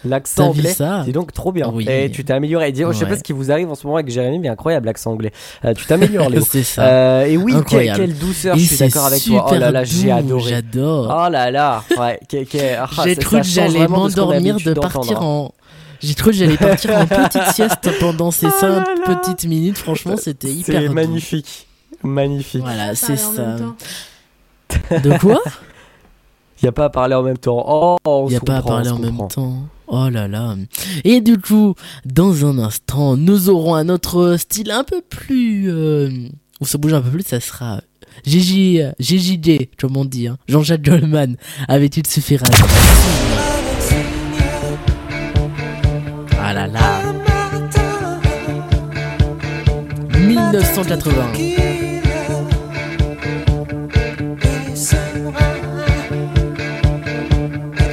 L'accent 0.10 0.50
anglais, 0.50 0.74
c'est 1.06 1.12
donc 1.12 1.34
trop 1.34 1.52
bien. 1.52 1.70
Oui. 1.74 1.86
Et 1.90 2.10
tu 2.12 2.24
t'es 2.24 2.32
amélioré. 2.34 2.72
Oh, 2.86 2.94
Je 2.94 2.98
sais 3.00 3.06
pas 3.06 3.18
ce 3.18 3.24
qui 3.24 3.34
vous 3.34 3.52
arrive 3.52 3.70
en 3.70 3.76
ce 3.76 3.86
moment 3.86 3.98
avec 3.98 4.10
Jérémy, 4.10 4.40
mais 4.40 4.48
incroyable 4.48 4.86
l'accent 4.86 5.12
anglais. 5.12 5.32
Euh, 5.66 5.74
tu 5.74 5.86
t'améliores, 5.86 6.30
Léo. 6.32 6.44
C'est 6.50 6.64
ça. 6.64 6.84
Euh, 6.84 7.26
et 7.26 7.36
oui, 7.36 7.52
quelle, 7.52 7.60
Incroyable. 7.62 8.00
quelle 8.00 8.14
douceur, 8.18 8.56
Et 8.56 8.60
je 8.60 8.66
suis 8.66 8.78
d'accord 8.78 9.06
avec 9.08 9.24
toi. 9.24 9.48
Oh 9.52 9.56
là 9.56 9.72
là, 9.72 9.84
j'ai 9.84 10.12
adoré. 10.12 10.50
J'adore. 10.52 11.06
Oh 11.26 11.30
là 11.30 11.52
là, 11.52 11.84
ouais. 12.00 12.20
ah, 12.80 12.88
J'ai 13.04 13.16
cru 13.16 13.42
que 13.42 13.46
j'allais 13.48 13.88
m'endormir 13.88 14.58
de 14.64 14.74
partir 14.74 15.20
d'entendre. 15.20 15.24
en. 15.24 15.52
J'ai 16.02 16.14
cru 16.14 16.32
que 16.32 16.38
j'allais 16.38 16.58
partir 16.58 16.96
en 16.98 17.06
petite 17.08 17.44
sieste 17.54 17.90
pendant 18.00 18.32
ces 18.32 18.48
Oh 18.48 18.52
5 18.60 18.68
là 18.70 18.80
là. 18.80 19.16
petites 19.16 19.46
minutes. 19.46 19.78
Franchement, 19.78 20.16
c'était 20.18 20.50
hyper. 20.50 20.82
C'est 20.82 20.90
magnifique. 20.90 21.68
Magnifique. 22.04 22.62
Voilà, 22.62 22.96
c'est 22.96 23.18
ça. 23.18 23.42
même 23.46 23.60
temps. 23.60 23.76
De 25.04 25.18
quoi 25.18 25.42
Il 26.62 26.66
n'y 26.66 26.70
a 26.70 26.72
pas 26.72 26.86
à 26.86 26.90
parler 26.90 27.16
en 27.16 27.22
même 27.24 27.38
temps. 27.38 27.64
Oh, 27.68 27.98
on 28.06 28.26
Il 28.28 28.32
n'y 28.32 28.36
a 28.36 28.40
se 28.40 28.46
pas 28.46 28.58
à 28.58 28.62
parler 28.62 28.90
on 28.90 28.94
en 28.94 28.98
se 28.98 29.02
même 29.02 29.28
temps. 29.28 29.68
Oh 29.88 30.10
là 30.10 30.28
là. 30.28 30.56
Et 31.04 31.22
du 31.22 31.38
coup, 31.38 31.76
dans 32.06 32.46
un 32.46 32.58
instant, 32.60 33.16
nous 33.16 33.50
aurons 33.50 33.76
un 33.76 33.90
autre 33.90 34.36
style 34.38 34.72
un 34.72 34.84
peu 34.84 35.02
plus... 35.02 35.72
euh, 35.72 36.10
où 36.60 36.66
ça 36.66 36.78
bouge 36.78 36.94
un 36.94 37.02
peu 37.02 37.10
plus, 37.12 37.24
ça 37.26 37.40
sera... 37.40 37.82
Gigi, 38.26 38.82
euh, 38.82 38.92
GJJ, 39.00 39.70
comme 39.80 39.96
on 39.96 40.04
dit, 40.06 40.28
hein. 40.28 40.38
Jean-Jacques 40.48 40.82
Goldman, 40.82 41.38
avec 41.68 41.96
Il 41.98 42.08
suffira. 42.08 42.46
Ah 46.50 46.54
là 46.54 46.66
là. 46.66 47.02
1980. 50.18 51.34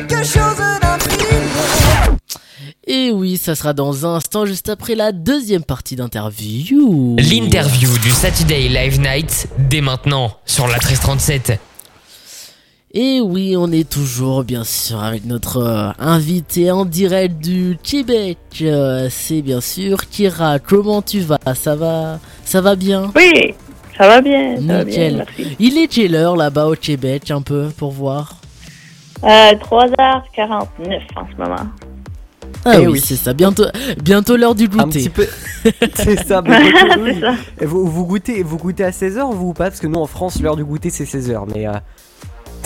Quelque 0.06 0.24
chose 0.24 0.56
d'infiniment. 0.80 2.16
Et 2.86 3.10
oui, 3.10 3.38
ça 3.38 3.56
sera 3.56 3.72
dans 3.72 4.06
un 4.06 4.14
instant, 4.14 4.46
juste 4.46 4.68
après 4.68 4.94
la 4.94 5.10
deuxième 5.10 5.64
partie 5.64 5.96
d'interview. 5.96 7.16
L'interview 7.18 7.98
du 7.98 8.10
Saturday 8.10 8.68
Live 8.68 9.00
Night, 9.00 9.48
dès 9.58 9.80
maintenant, 9.80 10.30
sur 10.46 10.68
la 10.68 10.74
1337. 10.74 11.58
Et 12.96 13.20
oui, 13.20 13.56
on 13.58 13.72
est 13.72 13.88
toujours 13.88 14.44
bien 14.44 14.62
sûr 14.62 15.02
avec 15.02 15.24
notre 15.24 15.56
euh, 15.56 15.90
invité 15.98 16.70
en 16.70 16.84
direct 16.84 17.38
du 17.38 17.76
Québec. 17.82 18.38
Euh, 18.62 19.08
C'est 19.10 19.42
bien 19.42 19.60
sûr 19.60 20.06
Kira. 20.08 20.60
Comment 20.60 21.02
tu 21.02 21.18
vas? 21.20 21.38
Ça 21.56 21.74
va 21.74 22.20
Ça 22.44 22.60
va 22.60 22.76
bien? 22.76 23.10
Oui, 23.16 23.52
ça 23.98 24.06
va 24.06 24.20
bien. 24.20 24.54
Ça 24.56 24.62
va 24.62 24.84
bien, 24.84 24.84
Nickel. 24.84 25.16
merci. 25.38 25.56
Il 25.58 25.76
est 25.78 25.88
quelle 25.88 26.14
heure 26.14 26.36
là-bas 26.36 26.68
au 26.68 26.76
Québec 26.76 27.32
un 27.32 27.42
peu 27.42 27.68
pour 27.76 27.90
voir? 27.90 28.36
Euh, 29.24 29.26
3h49 29.54 30.52
en 31.16 31.26
ce 31.26 31.36
moment. 31.36 31.56
Ah 32.64 32.74
Eh 32.78 32.86
oui, 32.86 32.92
oui. 32.92 33.00
c'est 33.04 33.16
ça. 33.16 33.32
Bientôt, 33.32 33.64
bientôt 34.04 34.36
l'heure 34.36 34.54
du 34.54 34.68
goûter. 34.68 34.82
Un 34.82 34.88
petit 34.88 35.08
peu. 35.08 35.26
c'est 35.94 36.24
ça, 36.24 36.42
mais 36.42 36.60
oui. 37.00 37.20
Ça. 37.20 37.34
Vous 37.66 38.06
goûtez, 38.06 38.44
vous 38.44 38.56
goûtez 38.56 38.84
à 38.84 38.90
16h 38.90 39.32
vous 39.34 39.48
ou 39.48 39.52
pas? 39.52 39.64
Parce 39.64 39.80
que 39.80 39.88
nous 39.88 39.98
en 39.98 40.06
France, 40.06 40.40
l'heure 40.40 40.54
du 40.56 40.64
goûter 40.64 40.90
c'est 40.90 41.04
16h. 41.04 41.42
Mais 41.52 41.66
euh, 41.66 41.72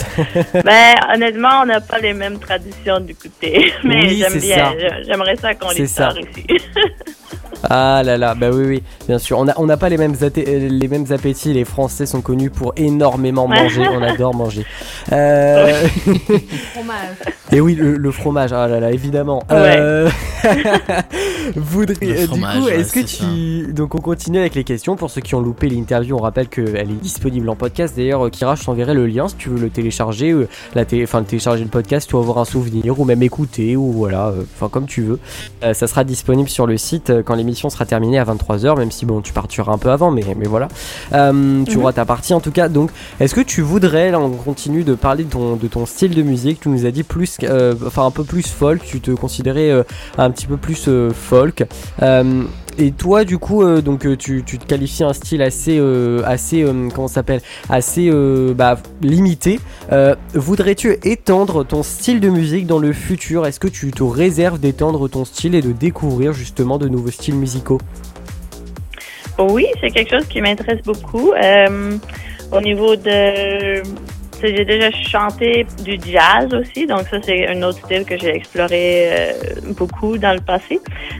Ben, 0.63 0.95
honnêtement, 1.13 1.61
on 1.63 1.65
n'a 1.65 1.81
pas 1.81 1.99
les 1.99 2.13
mêmes 2.13 2.39
traditions 2.39 2.99
du 2.99 3.13
goûter. 3.13 3.73
Mais 3.83 4.05
Oui, 4.05 4.17
j'aime 4.17 4.39
bien. 4.39 4.73
J'aimerais 5.05 5.35
ça 5.35 5.53
qu'on 5.55 5.71
les 5.71 5.87
ça. 5.87 6.09
sort 6.11 6.19
ici. 6.19 6.45
Ah 7.67 8.01
là 8.05 8.17
là, 8.17 8.35
bah 8.35 8.49
oui, 8.53 8.63
oui, 8.65 8.83
bien 9.07 9.17
sûr. 9.19 9.37
On 9.39 9.45
n'a 9.45 9.53
on 9.57 9.65
n'a 9.65 9.77
pas 9.77 9.89
les 9.89 9.97
mêmes, 9.97 10.15
euh, 10.21 10.67
les 10.69 10.87
mêmes 10.87 11.05
appétits. 11.11 11.53
Les 11.53 11.65
Français 11.65 12.05
sont 12.05 12.21
connus 12.21 12.49
pour 12.49 12.73
énormément 12.77 13.47
manger. 13.47 13.85
on 13.91 14.01
adore 14.01 14.33
manger. 14.35 14.65
Euh... 15.11 15.87
Fromage. 16.73 17.15
Et 17.51 17.59
oui, 17.61 17.73
le, 17.73 17.97
le 17.97 18.11
fromage, 18.11 18.53
ah 18.53 18.67
là 18.67 18.79
là, 18.79 18.91
évidemment. 18.91 19.43
Ouais. 19.49 19.79
Euh, 19.79 20.09
Voudrais, 21.55 21.95
Le 22.05 22.11
euh, 22.19 22.27
fromage, 22.27 22.55
du 22.55 22.59
coup, 22.61 22.65
ouais, 22.67 22.79
est-ce 22.79 22.93
que 22.93 22.99
tu. 23.67 23.73
Donc, 23.73 23.95
on 23.95 23.99
continue 23.99 24.37
avec 24.39 24.55
les 24.55 24.63
questions. 24.63 24.95
Pour 24.95 25.09
ceux 25.09 25.19
qui 25.21 25.35
ont 25.35 25.41
loupé 25.41 25.67
l'interview, 25.67 26.15
on 26.15 26.21
rappelle 26.21 26.47
qu'elle 26.47 26.77
est 26.91 27.01
disponible 27.01 27.49
en 27.49 27.55
podcast. 27.55 27.95
D'ailleurs, 27.97 28.29
Kira, 28.29 28.55
je 28.55 28.63
t'enverrai 28.63 28.93
le 28.93 29.05
lien 29.07 29.27
si 29.27 29.35
tu 29.35 29.49
veux 29.49 29.59
le 29.59 29.69
télécharger. 29.69 30.31
euh, 30.31 30.47
la 30.75 30.85
télé... 30.85 31.03
Enfin, 31.03 31.19
le 31.19 31.25
télécharger 31.25 31.63
le 31.63 31.69
podcast, 31.69 32.07
tu 32.09 32.15
vas 32.15 32.21
avoir 32.21 32.37
un 32.37 32.45
souvenir 32.45 32.99
ou 32.99 33.05
même 33.05 33.23
écouter 33.23 33.75
ou 33.75 33.91
voilà. 33.91 34.27
euh, 34.27 34.43
Enfin, 34.55 34.69
comme 34.69 34.85
tu 34.85 35.01
veux. 35.01 35.19
Euh, 35.63 35.73
ça 35.73 35.87
sera 35.87 36.03
disponible 36.03 36.49
sur 36.49 36.67
le 36.67 36.77
site 36.77 37.11
quand 37.25 37.35
l'émission 37.49 37.69
sera 37.69 37.85
terminée 37.85 38.17
à 38.19 38.23
23h, 38.25 38.77
même 38.77 38.91
si 38.91 39.05
bon, 39.05 39.21
tu 39.21 39.33
partiras 39.33 39.71
un 39.73 39.77
peu 39.77 39.89
avant, 39.91 40.11
mais, 40.11 40.23
mais 40.37 40.45
voilà. 40.47 40.67
Euh, 41.13 41.63
tu 41.65 41.75
Mhm. 41.77 41.81
auras 41.83 41.93
ta 41.93 42.05
partie 42.05 42.33
en 42.33 42.39
tout 42.39 42.51
cas. 42.51 42.69
Donc, 42.69 42.91
est-ce 43.19 43.33
que 43.35 43.41
tu 43.41 43.61
voudrais, 43.61 44.11
là, 44.11 44.19
on 44.19 44.29
continue 44.29 44.83
de 44.83 44.95
parler 44.95 45.23
de 45.23 45.29
ton, 45.29 45.55
de 45.55 45.67
ton 45.67 45.85
style 45.85 46.13
de 46.15 46.21
musique? 46.21 46.61
Tu 46.61 46.69
nous 46.69 46.85
as 46.85 46.91
dit 46.91 47.03
plus, 47.03 47.37
euh, 47.43 47.73
enfin 47.85 48.05
un 48.05 48.11
peu 48.11 48.23
plus 48.23 48.47
folk. 48.47 48.81
Tu 48.85 49.01
te 49.01 49.11
considérais 49.11 49.69
euh, 49.71 49.83
un 50.17 50.31
petit 50.31 50.47
peu 50.47 50.57
plus 50.57 50.89
folk. 51.13 51.63
Et 52.81 52.91
toi, 52.91 53.25
du 53.25 53.37
coup, 53.37 53.61
euh, 53.61 53.81
donc 53.81 54.05
euh, 54.05 54.15
tu, 54.15 54.41
te 54.41 54.65
qualifies 54.65 55.03
un 55.03 55.11
style 55.11 55.41
assez, 55.41 55.77
euh, 55.77 56.21
assez, 56.25 56.65
s'appelle, 57.07 57.41
assez 57.69 58.09
bah, 58.55 58.77
limité. 59.01 59.59
Voudrais-tu 60.33 60.97
étendre 61.03 61.65
ton 61.65 61.83
style 61.83 62.21
de 62.21 62.29
musique 62.29 62.67
dans 62.67 62.79
le 62.79 62.93
futur? 62.93 63.45
Est-ce 63.45 63.59
que 63.59 63.67
tu 63.67 63.91
te 63.91 64.03
réserves 64.03 64.59
d'étendre 64.59 65.09
ton 65.09 65.25
style 65.25 65.55
et 65.55 65.61
de 65.61 65.73
découvrir 65.73 66.31
justement 66.31 66.77
de 66.77 66.87
nouveaux 66.87 67.11
styles 67.11 67.35
musicaux? 67.35 67.79
Oui, 69.37 69.65
c'est 69.81 69.89
quelque 69.89 70.11
chose 70.11 70.27
qui 70.27 70.39
m'intéresse 70.39 70.81
beaucoup. 70.85 71.33
Au 72.51 72.61
niveau 72.61 72.95
de... 72.95 73.83
J'ai 74.41 74.63
déjà 74.63 74.89
chanté 74.91 75.65
du 75.83 75.97
jazz 76.05 76.53
aussi, 76.53 76.87
donc 76.87 77.01
ça 77.09 77.21
c'est 77.21 77.47
un 77.49 77.61
autre 77.61 77.79
style 77.85 78.05
que 78.05 78.17
j'ai 78.17 78.35
exploré 78.35 79.09
euh, 79.09 79.33
beaucoup 79.77 80.17
dans 80.17 80.33
le 80.33 80.39
passé. 80.39 80.79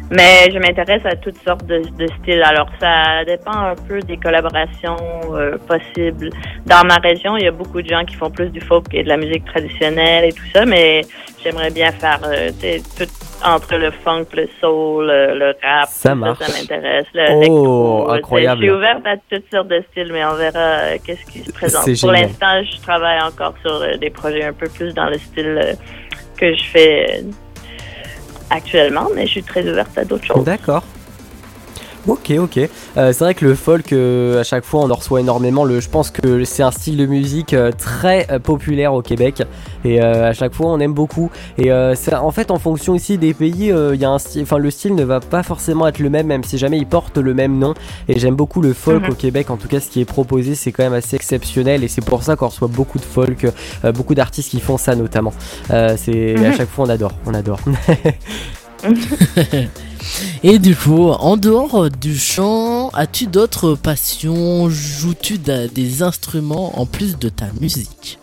Mais 0.09 0.49
je 0.51 0.57
m'intéresse 0.57 1.05
à 1.05 1.15
toutes 1.15 1.37
sortes 1.43 1.65
de, 1.65 1.83
styles. 2.21 2.43
Alors 2.43 2.69
ça 2.79 3.25
dépend 3.25 3.51
un 3.51 3.75
peu 3.75 3.99
des 3.99 4.17
collaborations 4.17 4.97
euh, 5.33 5.57
possibles. 5.57 6.29
Dans 6.65 6.85
ma 6.85 6.95
région, 6.95 7.35
il 7.35 7.43
y 7.43 7.47
a 7.47 7.51
beaucoup 7.51 7.81
de 7.81 7.89
gens 7.89 8.05
qui 8.05 8.15
font 8.15 8.29
plus 8.29 8.49
du 8.49 8.61
folk 8.61 8.85
et 8.93 9.03
de 9.03 9.09
la 9.09 9.17
musique 9.17 9.45
traditionnelle 9.45 10.25
et 10.25 10.31
tout 10.31 10.47
ça, 10.53 10.65
mais 10.65 11.01
j'aimerais 11.43 11.71
bien 11.71 11.91
faire 11.91 12.21
euh, 12.25 12.51
tout 12.97 13.05
entre 13.45 13.75
le 13.75 13.91
funk, 13.91 14.25
le 14.33 14.47
soul, 14.59 15.07
le, 15.07 15.37
le 15.37 15.55
rap. 15.63 15.89
Ça 15.89 16.15
marche. 16.15 16.39
Ça, 16.39 16.51
m'intéresse. 16.57 17.05
Oh, 17.49 18.07
incroyable. 18.09 18.61
Je 18.61 18.67
suis 18.67 18.75
ouverte 18.75 19.05
à 19.05 19.15
toutes 19.29 19.49
sortes 19.51 19.67
de 19.67 19.83
styles, 19.91 20.11
mais 20.11 20.25
on 20.25 20.35
verra 20.35 20.59
euh, 20.59 20.97
qu'est-ce 21.03 21.25
qui 21.25 21.39
se 21.39 21.51
présente. 21.51 21.85
Pour 21.99 22.11
l'instant, 22.11 22.61
je 22.63 22.81
travaille 22.81 23.21
encore 23.21 23.53
sur 23.61 23.73
euh, 23.73 23.97
des 23.97 24.09
projets 24.09 24.43
un 24.43 24.53
peu 24.53 24.67
plus 24.67 24.93
dans 24.93 25.09
le 25.09 25.17
style 25.17 25.59
euh, 25.63 25.73
que 26.37 26.53
je 26.53 26.63
fais 26.63 27.23
actuellement, 28.49 29.07
mais 29.15 29.25
je 29.25 29.31
suis 29.31 29.43
très 29.43 29.67
ouverte 29.69 29.97
à 29.97 30.05
d'autres 30.05 30.25
choses. 30.25 30.43
D'accord. 30.43 30.83
Ok, 32.07 32.31
ok. 32.39 32.57
Euh, 32.57 33.11
c'est 33.13 33.19
vrai 33.23 33.33
que 33.35 33.45
le 33.45 33.53
folk, 33.55 33.91
euh, 33.93 34.39
à 34.39 34.43
chaque 34.43 34.63
fois, 34.63 34.81
on 34.81 34.89
en 34.89 34.95
reçoit 34.95 35.19
énormément. 35.19 35.63
Le, 35.65 35.79
je 35.79 35.89
pense 35.89 36.09
que 36.11 36.43
c'est 36.43 36.63
un 36.63 36.71
style 36.71 36.97
de 36.97 37.05
musique 37.05 37.53
euh, 37.53 37.71
très 37.77 38.25
populaire 38.41 38.93
au 38.93 39.01
Québec. 39.01 39.43
Et 39.85 39.99
à 40.01 40.33
chaque 40.33 40.53
fois, 40.53 40.67
on 40.67 40.79
aime 40.79 40.93
beaucoup. 40.93 41.29
Et 41.57 41.69
ça, 41.95 42.23
en 42.23 42.31
fait, 42.31 42.51
en 42.51 42.59
fonction 42.59 42.95
ici 42.95 43.17
des 43.17 43.33
pays, 43.33 43.71
il 43.93 43.95
y 43.99 44.05
a 44.05 44.09
un 44.09 44.19
style. 44.19 44.41
Enfin, 44.43 44.57
le 44.57 44.69
style 44.71 44.95
ne 44.95 45.03
va 45.03 45.19
pas 45.19 45.41
forcément 45.43 45.87
être 45.87 45.99
le 45.99 46.09
même, 46.09 46.27
même 46.27 46.43
si 46.43 46.57
jamais 46.57 46.77
il 46.77 46.85
porte 46.85 47.17
le 47.17 47.33
même 47.33 47.57
nom. 47.57 47.73
Et 48.07 48.19
j'aime 48.19 48.35
beaucoup 48.35 48.61
le 48.61 48.73
folk 48.73 49.03
Mhm. 49.03 49.09
au 49.11 49.15
Québec. 49.15 49.49
En 49.49 49.57
tout 49.57 49.67
cas, 49.67 49.79
ce 49.79 49.89
qui 49.89 50.01
est 50.01 50.05
proposé, 50.05 50.55
c'est 50.55 50.71
quand 50.71 50.83
même 50.83 50.93
assez 50.93 51.15
exceptionnel. 51.15 51.83
Et 51.83 51.87
c'est 51.87 52.03
pour 52.03 52.23
ça 52.23 52.35
qu'on 52.35 52.47
reçoit 52.47 52.67
beaucoup 52.67 52.97
de 52.99 53.05
folk, 53.05 53.47
beaucoup 53.93 54.15
d'artistes 54.15 54.49
qui 54.51 54.59
font 54.59 54.77
ça 54.77 54.95
notamment. 54.95 55.33
C'est 55.69 56.35
à 56.35 56.39
Mhm. 56.49 56.53
chaque 56.57 56.69
fois, 56.69 56.85
on 56.85 56.89
adore, 56.89 57.11
on 57.25 57.33
adore. 57.33 57.59
Et 60.43 60.59
du 60.59 60.75
coup, 60.75 61.09
en 61.09 61.37
dehors 61.37 61.89
du 61.89 62.17
chant, 62.17 62.89
as-tu 62.89 63.27
d'autres 63.27 63.75
passions? 63.75 64.69
Joues-tu 64.69 65.37
des 65.37 66.03
instruments 66.03 66.79
en 66.79 66.85
plus 66.85 67.17
de 67.17 67.29
ta 67.29 67.45
musique? 67.59 68.19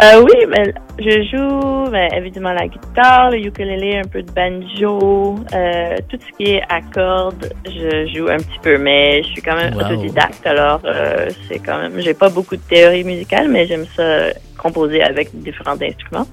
Euh, 0.00 0.22
oui, 0.22 0.46
ben, 0.48 0.72
je 1.00 1.22
joue 1.24 1.90
ben, 1.90 2.08
évidemment 2.14 2.52
la 2.52 2.68
guitare, 2.68 3.32
le 3.32 3.38
ukulélé, 3.38 3.98
un 3.98 4.04
peu 4.06 4.22
de 4.22 4.30
banjo, 4.30 5.40
euh, 5.52 5.96
tout 6.08 6.18
ce 6.20 6.36
qui 6.36 6.52
est 6.52 6.62
à 6.68 6.80
cordes, 6.80 7.52
je 7.66 8.06
joue 8.14 8.28
un 8.28 8.36
petit 8.36 8.60
peu, 8.62 8.78
mais 8.78 9.24
je 9.24 9.28
suis 9.30 9.42
quand 9.42 9.56
même 9.56 9.74
Wow. 9.74 9.80
autodidacte, 9.80 10.46
alors 10.46 10.80
euh, 10.84 11.28
c'est 11.48 11.58
quand 11.58 11.78
même, 11.78 11.98
j'ai 11.98 12.14
pas 12.14 12.28
beaucoup 12.28 12.54
de 12.54 12.62
théorie 12.62 13.02
musicale, 13.02 13.48
mais 13.48 13.66
j'aime 13.66 13.86
ça 13.96 14.28
composer 14.58 15.02
avec 15.02 15.30
différents 15.32 15.80
instruments. 15.80 16.26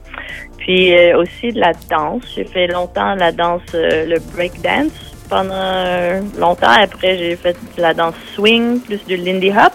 Puis 0.58 0.94
euh, 0.98 1.18
aussi 1.20 1.54
de 1.54 1.60
la 1.60 1.72
danse, 1.90 2.24
j'ai 2.36 2.44
fait 2.44 2.68
longtemps 2.68 3.16
la 3.16 3.32
danse, 3.32 3.62
euh, 3.74 4.06
le 4.06 4.20
break 4.34 4.62
dance 4.62 5.16
pendant 5.30 5.54
euh, 5.54 6.22
longtemps. 6.38 6.70
Après, 6.70 7.18
j'ai 7.18 7.36
fait 7.36 7.56
de 7.78 7.82
la 7.82 7.94
danse 7.94 8.16
swing, 8.34 8.82
plus 8.82 9.04
du 9.06 9.16
lindy 9.16 9.52
hop. 9.52 9.74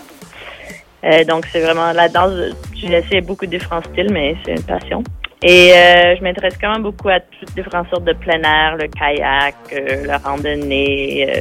Donc, 1.26 1.46
c'est 1.50 1.60
vraiment 1.60 1.92
la 1.92 2.08
danse. 2.10 2.32
J'ai 2.74 2.92
essayé 2.92 3.22
beaucoup 3.22 3.46
de 3.46 3.52
différents 3.52 3.82
styles, 3.82 4.12
mais 4.12 4.36
c'est 4.44 4.52
une 4.52 4.62
passion. 4.62 5.02
Et 5.42 5.72
euh, 5.72 6.16
je 6.16 6.22
m'intéresse 6.22 6.58
quand 6.60 6.70
même 6.70 6.82
beaucoup 6.82 7.08
à 7.08 7.18
toutes 7.18 7.54
différentes 7.54 7.88
sortes 7.88 8.04
de 8.04 8.12
plein 8.12 8.42
air, 8.42 8.76
le 8.76 8.88
kayak, 8.88 9.54
euh, 9.72 10.04
la 10.04 10.18
randonnée, 10.18 11.26
euh, 11.30 11.40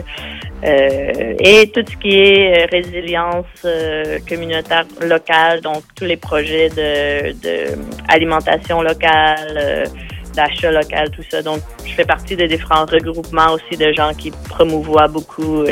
euh, 0.64 1.34
et 1.39 1.70
tout 1.70 1.84
ce 1.86 1.97
qui 1.97 2.18
est 2.18 2.64
euh, 2.64 2.68
résilience 2.72 3.45
euh, 3.66 4.20
communautaire 4.28 4.86
locale, 5.02 5.60
donc 5.60 5.84
tous 5.95 6.06
les 6.06 6.16
projets 6.16 6.70
de, 6.70 7.34
de 7.41 7.78
alimentation 8.08 8.82
locale, 8.82 9.84
d'achat 10.34 10.72
local, 10.72 11.12
tout 11.12 11.24
ça. 11.30 11.41
Donc, 11.41 11.60
je 11.86 11.91
fais 11.91 12.06
partie 12.06 12.38
de 12.38 12.45
différents 12.45 12.86
regroupements 12.86 13.52
aussi 13.52 13.78
de 13.78 13.91
gens 13.91 14.14
qui 14.14 14.32
promouvoient 14.47 15.10
beaucoup 15.10 15.66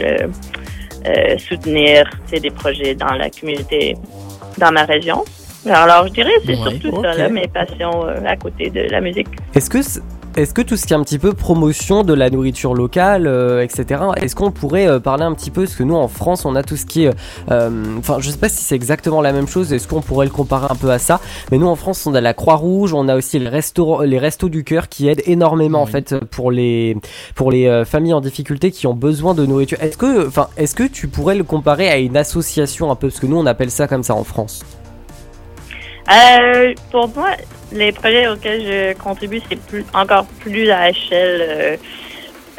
soutenir 1.38 2.09
des 2.30 2.51
projets 2.51 2.93
dans 2.93 3.13
la 3.13 3.30
communauté, 3.30 3.95
dans 4.57 4.71
ma 4.73 4.84
région. 4.84 5.23
Alors, 5.70 6.07
je 6.07 6.13
dirais 6.13 6.32
c'est 6.45 6.57
Ouais, 6.57 6.80
surtout 6.80 7.01
ça, 7.01 7.13
là, 7.13 7.30
mes 7.30 7.47
passions 7.47 8.05
euh, 8.05 8.15
à 8.26 8.36
côté 8.36 8.70
de 8.70 8.82
la 8.89 9.01
musique. 9.01 9.28
Est-ce 9.53 9.70
que, 9.70 9.80
est-ce 10.38 10.53
que 10.53 10.61
tout 10.61 10.78
ce 10.78 10.86
qui 10.86 10.93
est 10.93 10.95
un 10.95 11.01
petit 11.01 11.18
peu 11.18 11.34
promotion 11.34 12.03
de 12.03 12.13
la 12.13 12.30
nourriture 12.30 12.76
locale, 12.76 13.26
euh, 13.26 13.63
etc., 13.63 14.03
est-ce 14.18 14.36
qu'on 14.36 14.51
pourrait 14.51 14.88
euh, 14.88 14.99
parler 14.99 15.24
un 15.24 15.34
petit 15.34 15.49
peu, 15.49 15.63
parce 15.63 15.76
que 15.76 15.82
nous 15.82 15.95
en 15.95 16.07
France 16.07 16.45
on 16.45 16.55
a 16.55 16.61
tout 16.61 16.76
ce 16.76 16.86
qui 16.86 17.05
est, 17.05 17.11
euh, 17.49 17.97
enfin 17.97 18.18
je 18.20 18.30
sais 18.30 18.38
pas 18.38 18.47
si 18.47 18.63
c'est 18.63 18.76
exactement 18.76 19.22
la 19.22 19.34
même 19.34 19.47
chose, 19.47 19.74
est-ce 19.74 19.88
qu'on 19.88 20.01
pourrait 20.01 20.28
le 20.28 20.32
comparer 20.32 20.68
un 20.70 20.76
peu 20.76 20.91
à 20.91 20.99
ça, 20.99 21.22
mais 21.51 21.57
nous 21.57 21.65
en 21.65 21.76
France 21.76 22.05
on 22.05 22.13
a 22.13 22.22
la 22.22 22.36
Croix-Rouge, 22.36 22.93
on 22.93 23.07
a 23.07 23.15
aussi 23.15 23.39
les 23.39 23.49
restaurants, 23.49 24.01
les 24.01 24.20
restos 24.20 24.49
du 24.49 24.63
cœur 24.63 24.89
qui 24.89 25.07
aident 25.07 25.24
énormément 25.26 25.82
en 25.82 25.88
fait 25.88 26.13
pour 26.26 26.51
les, 26.51 26.97
pour 27.34 27.51
les 27.51 27.65
euh, 27.65 27.84
familles 27.84 28.13
en 28.13 28.22
difficulté 28.22 28.70
qui 28.70 28.86
ont 28.86 28.93
besoin 28.93 29.34
de 29.34 29.43
nourriture. 29.43 29.80
Est-ce 29.82 29.97
que, 29.97 30.28
enfin, 30.28 30.49
est-ce 30.55 30.76
que 30.76 30.84
tu 30.84 31.07
pourrais 31.07 31.34
le 31.34 31.45
comparer 31.45 31.89
à 31.89 31.97
une 31.97 32.15
association 32.15 32.91
un 32.91 32.95
peu, 32.95 33.07
parce 33.07 33.20
que 33.20 33.26
nous 33.26 33.38
on 33.38 33.47
appelle 33.47 33.72
ça 33.72 33.88
comme 33.88 34.03
ça 34.03 34.13
en 34.13 34.24
France. 34.24 34.63
Euh, 36.09 36.73
pour 36.91 37.09
moi, 37.15 37.31
les 37.71 37.91
projets 37.91 38.27
auxquels 38.27 38.61
je 38.61 38.93
contribue, 38.97 39.41
c'est 39.49 39.59
plus, 39.59 39.85
encore 39.93 40.25
plus 40.39 40.69
à 40.69 40.89
échelle 40.89 41.41
euh, 41.41 41.77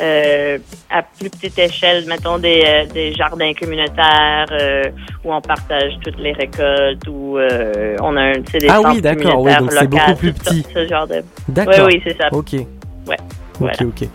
euh, 0.00 0.58
à 0.90 1.02
plus 1.02 1.28
petite 1.28 1.58
échelle, 1.58 2.04
mettons 2.06 2.38
des, 2.38 2.86
des 2.92 3.12
jardins 3.14 3.52
communautaires 3.52 4.46
où 5.24 5.34
on 5.34 5.40
partage 5.40 5.98
toutes 6.04 6.18
les 6.20 6.32
récoltes, 6.32 7.08
où 7.08 7.36
on 7.38 8.16
a 8.16 8.22
un, 8.22 8.38
des 8.38 8.68
Ah 8.68 8.80
oui, 8.82 9.00
d'accord, 9.00 9.42
oui, 9.42 9.52
communautaires 9.52 9.60
donc 9.60 9.72
c'est 9.72 9.86
beaucoup 9.88 10.14
plus 10.14 10.32
petit. 10.34 10.66
Ce 10.72 10.86
genre 10.86 11.06
de. 11.08 11.22
D'accord. 11.48 11.86
Oui, 11.86 11.94
oui, 11.94 12.02
c'est 12.04 12.16
ça. 12.16 12.28
Ok. 12.30 12.52
Ouais. 13.08 13.16
Ok, 13.60 13.66
Voilà. 13.76 13.76
ok. 13.82 14.08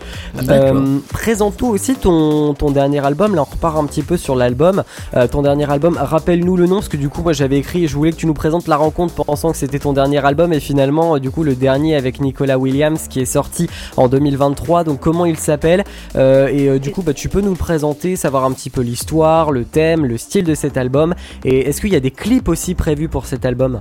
D'accord. 0.46 0.76
Euh, 0.82 0.98
Présente-nous 1.10 1.68
aussi 1.68 1.94
ton, 1.96 2.54
ton 2.54 2.70
dernier 2.70 3.04
album. 3.04 3.34
Là, 3.34 3.42
on 3.42 3.44
repart 3.44 3.76
un 3.76 3.84
petit 3.86 4.02
peu 4.02 4.16
sur 4.16 4.36
l'album. 4.36 4.82
Euh, 5.14 5.26
ton 5.28 5.42
dernier 5.42 5.70
album, 5.70 5.98
rappelle-nous 6.00 6.56
le 6.56 6.66
nom, 6.66 6.76
parce 6.76 6.88
que 6.88 6.96
du 6.96 7.08
coup, 7.08 7.22
moi 7.22 7.32
j'avais 7.32 7.58
écrit, 7.58 7.86
je 7.86 7.94
voulais 7.94 8.10
que 8.12 8.16
tu 8.16 8.26
nous 8.26 8.34
présentes 8.34 8.66
la 8.68 8.76
rencontre 8.76 9.14
pensant 9.24 9.50
que 9.52 9.56
c'était 9.58 9.78
ton 9.78 9.92
dernier 9.92 10.24
album, 10.24 10.52
et 10.52 10.60
finalement, 10.60 11.16
euh, 11.16 11.18
du 11.20 11.30
coup, 11.30 11.42
le 11.42 11.54
dernier 11.54 11.94
avec 11.96 12.20
Nicolas 12.20 12.58
Williams 12.58 13.06
qui 13.08 13.20
est 13.20 13.24
sorti 13.26 13.68
en 13.96 14.08
2023. 14.08 14.84
Donc, 14.84 15.00
comment 15.00 15.24
il 15.26 15.36
s'appelle? 15.38 15.84
Euh, 16.16 16.48
Et 16.48 16.68
euh, 16.68 16.78
du 16.78 16.90
coup, 16.90 17.02
bah, 17.02 17.12
tu 17.14 17.28
peux 17.28 17.40
nous 17.40 17.50
le 17.50 17.56
présenter, 17.56 18.16
savoir 18.16 18.44
un 18.44 18.52
petit 18.52 18.70
peu 18.70 18.80
l'histoire, 18.80 19.50
le 19.52 19.64
thème, 19.64 20.04
le 20.06 20.16
style 20.18 20.44
de 20.44 20.54
cet 20.54 20.76
album. 20.76 21.14
Et 21.44 21.68
est-ce 21.68 21.80
qu'il 21.80 21.92
y 21.92 21.96
a 21.96 22.00
des 22.00 22.10
clips 22.10 22.48
aussi 22.48 22.74
prévus 22.74 23.08
pour 23.08 23.26
cet 23.26 23.44
album? 23.44 23.80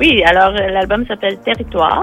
Oui, 0.00 0.22
alors 0.24 0.52
euh, 0.54 0.68
l'album 0.68 1.06
s'appelle 1.06 1.38
Territoire 1.44 2.02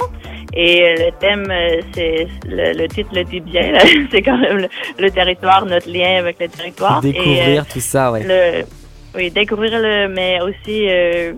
et 0.53 0.83
euh, 0.83 0.95
le 1.05 1.11
thème, 1.19 1.47
euh, 1.49 1.81
c'est 1.93 2.27
le, 2.47 2.73
le 2.77 2.87
titre 2.87 3.09
le 3.13 3.23
dit 3.23 3.39
bien, 3.39 3.73
c'est 4.11 4.21
quand 4.21 4.37
même 4.37 4.57
le, 4.57 4.67
le 4.99 5.11
territoire, 5.11 5.65
notre 5.65 5.89
lien 5.89 6.17
avec 6.19 6.39
le 6.39 6.47
territoire. 6.47 7.01
Découvrir 7.01 7.65
tout 7.67 7.79
ça, 7.79 8.11
ouais. 8.11 8.23
le, 8.23 8.65
oui, 9.15 9.29
découvrir 9.31 9.79
le, 9.79 10.07
mais 10.07 10.39
aussi 10.41 10.87
euh, 10.89 11.33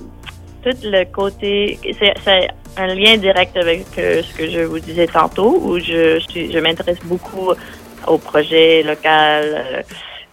tout 0.64 0.78
le 0.84 1.04
côté, 1.06 1.80
c'est 2.00 2.14
c'est 2.24 2.48
un 2.78 2.88
lien 2.88 3.18
direct 3.18 3.56
avec 3.56 3.86
euh, 3.98 4.22
ce 4.24 4.34
que 4.36 4.50
je 4.50 4.62
vous 4.62 4.80
disais 4.80 5.08
tantôt, 5.08 5.60
où 5.64 5.80
je 5.80 6.20
suis, 6.30 6.52
je 6.52 6.60
m'intéresse 6.60 7.00
beaucoup 7.06 7.52
au 8.08 8.18
projet 8.18 8.84
local, 8.84 9.44
euh, 9.46 9.82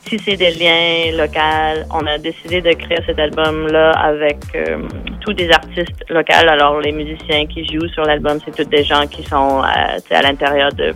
tisser 0.05 0.37
des 0.37 0.51
liens 0.53 1.17
locaux. 1.17 1.87
On 1.93 2.07
a 2.07 2.19
décidé 2.19 2.61
de 2.61 2.73
créer 2.73 2.99
cet 3.07 3.19
album-là 3.19 3.91
avec 3.93 4.39
euh, 4.55 4.79
tous 5.21 5.33
des 5.35 5.51
artistes 5.51 6.05
locaux. 6.09 6.33
Alors, 6.49 6.81
les 6.81 6.93
musiciens 6.93 7.47
qui 7.47 7.65
jouent 7.67 7.89
sur 7.89 8.03
l'album, 8.05 8.39
c'est 8.45 8.55
tous 8.55 8.69
des 8.69 8.85
gens 8.85 9.07
qui 9.07 9.23
sont 9.25 9.63
euh, 9.63 9.97
tu 10.03 10.09
sais, 10.09 10.15
à 10.17 10.23
l'intérieur 10.23 10.71
de 10.73 10.93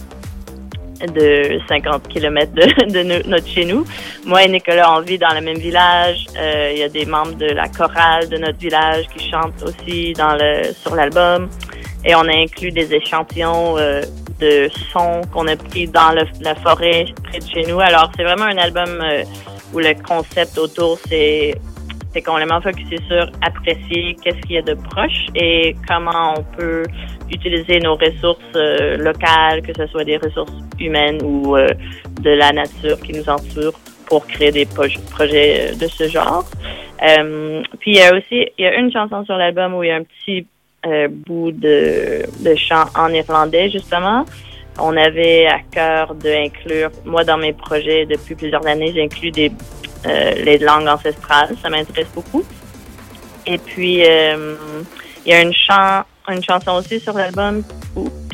de 1.12 1.58
50 1.68 2.08
km 2.08 2.52
de, 2.54 2.62
de 2.92 3.02
no- 3.02 3.22
notre 3.28 3.46
chez 3.48 3.64
nous. 3.66 3.84
Moi 4.24 4.44
et 4.44 4.48
Nicolas, 4.48 4.96
on 4.96 5.00
vit 5.00 5.18
dans 5.18 5.34
le 5.34 5.40
même 5.42 5.58
village. 5.58 6.24
Euh, 6.38 6.70
Il 6.72 6.78
y 6.78 6.82
a 6.82 6.88
des 6.88 7.04
membres 7.04 7.34
de 7.34 7.46
la 7.46 7.68
chorale 7.68 8.28
de 8.28 8.38
notre 8.38 8.58
village 8.58 9.04
qui 9.14 9.28
chantent 9.28 9.60
aussi 9.64 10.12
dans 10.14 10.34
le 10.34 10.72
sur 10.72 10.94
l'album. 10.94 11.48
Et 12.04 12.14
on 12.14 12.20
a 12.28 12.36
inclus 12.36 12.70
des 12.70 12.92
échantillons 12.94 13.78
euh, 13.78 14.02
de 14.40 14.68
sons 14.92 15.22
qu'on 15.32 15.46
a 15.48 15.56
pris 15.56 15.86
dans 15.88 16.12
le- 16.12 16.26
la 16.42 16.54
forêt 16.54 17.06
près 17.24 17.38
de 17.38 17.46
chez 17.46 17.64
nous. 17.70 17.80
Alors, 17.80 18.10
c'est 18.16 18.24
vraiment 18.24 18.44
un 18.44 18.58
album 18.58 19.00
euh, 19.02 19.22
où 19.72 19.78
le 19.78 19.94
concept 20.02 20.58
autour, 20.58 20.98
c'est 21.08 21.54
c'est 22.12 22.22
complètement 22.22 22.60
focusé 22.60 22.98
sur 23.08 23.28
apprécier 23.42 24.16
qu'est-ce 24.22 24.36
qu'il 24.42 24.52
y 24.52 24.58
a 24.58 24.62
de 24.62 24.74
proche 24.74 25.26
et 25.34 25.74
comment 25.88 26.34
on 26.36 26.42
peut 26.56 26.84
utiliser 27.28 27.80
nos 27.80 27.96
ressources 27.96 28.38
euh, 28.54 28.96
locales, 28.98 29.62
que 29.62 29.72
ce 29.76 29.84
soit 29.88 30.04
des 30.04 30.18
ressources 30.18 30.52
humaines 30.78 31.18
ou 31.24 31.56
euh, 31.56 31.66
de 32.20 32.30
la 32.30 32.52
nature 32.52 33.00
qui 33.00 33.14
nous 33.14 33.28
entoure 33.28 33.72
pour 34.06 34.24
créer 34.28 34.52
des 34.52 34.64
proj- 34.64 35.00
projets 35.10 35.72
euh, 35.72 35.74
de 35.74 35.88
ce 35.88 36.06
genre. 36.06 36.44
Euh, 37.02 37.62
puis 37.80 37.90
il 37.92 37.96
y 37.96 38.02
a 38.02 38.14
aussi 38.14 38.46
il 38.58 38.64
y 38.64 38.66
a 38.66 38.74
une 38.76 38.92
chanson 38.92 39.24
sur 39.24 39.36
l'album 39.36 39.74
où 39.74 39.82
il 39.82 39.88
y 39.88 39.90
a 39.90 39.96
un 39.96 40.04
petit 40.04 40.46
euh, 40.86 41.08
bout 41.08 41.52
de, 41.52 42.22
de 42.40 42.54
chant 42.54 42.84
en 42.96 43.08
irlandais 43.12 43.70
justement. 43.70 44.24
On 44.78 44.96
avait 44.96 45.46
à 45.46 45.60
cœur 45.70 46.14
d'inclure, 46.14 46.90
moi 47.04 47.22
dans 47.24 47.38
mes 47.38 47.52
projets 47.52 48.06
depuis 48.06 48.34
plusieurs 48.34 48.66
années, 48.66 48.92
j'inclus 48.94 49.30
des 49.30 49.52
euh, 50.06 50.32
les 50.44 50.58
langues 50.58 50.88
ancestrales, 50.88 51.54
ça 51.62 51.70
m'intéresse 51.70 52.08
beaucoup. 52.14 52.44
Et 53.46 53.58
puis 53.58 54.02
euh, 54.04 54.54
il 55.24 55.32
y 55.32 55.34
a 55.34 55.40
une, 55.40 55.52
chan 55.52 56.02
une 56.28 56.42
chanson 56.42 56.72
aussi 56.72 57.00
sur 57.00 57.14
l'album 57.14 57.62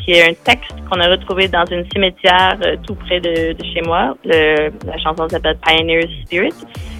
qui 0.03 0.13
est 0.13 0.29
un 0.29 0.33
texte 0.33 0.73
qu'on 0.89 0.99
a 0.99 1.07
retrouvé 1.07 1.47
dans 1.47 1.65
une 1.65 1.85
cimetière 1.91 2.57
euh, 2.65 2.75
tout 2.85 2.95
près 2.95 3.19
de, 3.19 3.53
de 3.53 3.63
chez 3.63 3.81
moi. 3.81 4.17
Le, 4.25 4.71
la 4.85 4.97
chanson 4.97 5.29
s'appelle 5.29 5.57
Pioneer's 5.65 6.09
Spirit. 6.25 6.53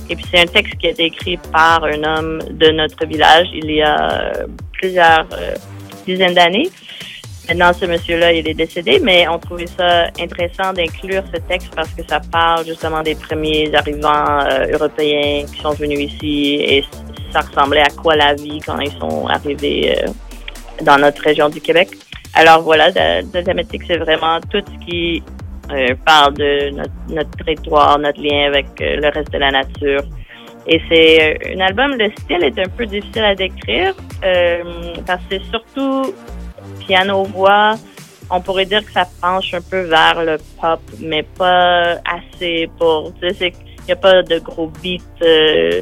Et 0.10 0.16
puis 0.16 0.26
c'est 0.30 0.41
un 0.41 0.45
texte 0.45 0.76
qui 0.76 0.88
a 0.88 0.89
été 0.91 1.06
écrit 1.06 1.38
par 1.52 1.84
un 1.84 2.04
homme 2.04 2.39
de 2.52 2.70
notre 2.72 3.06
village 3.06 3.47
il 3.54 3.72
y 3.72 3.82
a 3.82 4.12
euh, 4.12 4.47
plusieurs 4.82 5.28
euh, 5.34 5.56
dizaines 6.06 6.34
d'années. 6.34 6.70
Maintenant, 7.48 7.72
ce 7.74 7.86
monsieur-là, 7.86 8.34
il 8.34 8.48
est 8.48 8.54
décédé, 8.54 9.00
mais 9.02 9.28
on 9.28 9.38
trouvait 9.40 9.68
ça 9.68 10.08
intéressant 10.20 10.74
d'inclure 10.74 11.24
ce 11.34 11.40
texte 11.42 11.74
parce 11.76 11.90
que 11.90 12.02
ça 12.08 12.20
parle 12.20 12.66
justement 12.66 13.02
des 13.02 13.16
premiers 13.16 13.74
arrivants 13.76 14.40
euh, 14.46 14.72
européens 14.74 15.46
qui 15.52 15.62
sont 15.62 15.74
venus 15.74 16.12
ici 16.12 16.56
et 16.56 16.84
ça 17.32 17.42
ressemblait 17.42 17.82
à 17.82 17.90
quoi 17.90 18.16
la 18.16 18.34
vie 18.34 18.60
quand 18.66 18.80
ils 18.80 18.92
sont 19.00 19.28
arrivés 19.28 19.98
euh, 19.98 20.08
dans 20.84 20.98
notre 20.98 21.22
région 21.22 21.50
du 21.50 21.62
Québec. 21.62 21.90
Alors 22.34 22.62
voilà, 22.62 22.90
la, 22.92 23.44
thématique, 23.44 23.84
c'est 23.88 23.98
vraiment 23.98 24.40
tout 24.50 24.62
ce 24.66 24.86
qui 24.86 25.24
parle 26.06 26.34
de 26.34 26.70
notre, 27.14 27.32
territoire, 27.38 27.98
notre 27.98 28.22
lien 28.22 28.48
avec 28.48 28.68
le 28.80 29.10
reste 29.10 29.32
de 29.32 29.38
la 29.38 29.52
nature. 29.52 30.02
Et 30.68 30.82
c'est 30.89 31.20
euh, 31.22 31.55
un 31.55 31.59
album, 31.62 31.95
le 31.97 32.12
style 32.12 32.43
est 32.43 32.59
un 32.59 32.70
peu 32.70 32.86
difficile 32.86 33.24
à 33.24 33.36
décrire 33.36 33.95
euh, 34.24 34.93
parce 35.05 35.22
que 35.24 35.38
c'est 35.38 35.45
surtout 35.49 36.14
piano-voix. 36.80 37.76
On 38.30 38.39
pourrait 38.41 38.66
dire 38.66 38.86
que 38.86 38.91
ça 38.91 39.05
penche 39.22 39.53
un 39.53 39.62
peu 39.62 39.82
vers 39.82 40.24
le 40.24 40.38
pop, 40.59 40.80
mais 40.99 41.24
pas 41.24 41.97
assez 42.05 42.70
pour... 42.78 43.12
Tu 43.22 43.34
sais, 43.34 43.53
il 43.80 43.86
n'y 43.86 43.91
a 43.91 43.95
pas 43.95 44.22
de 44.22 44.39
gros 44.39 44.72
beats. 44.82 45.01
euh, 45.24 45.82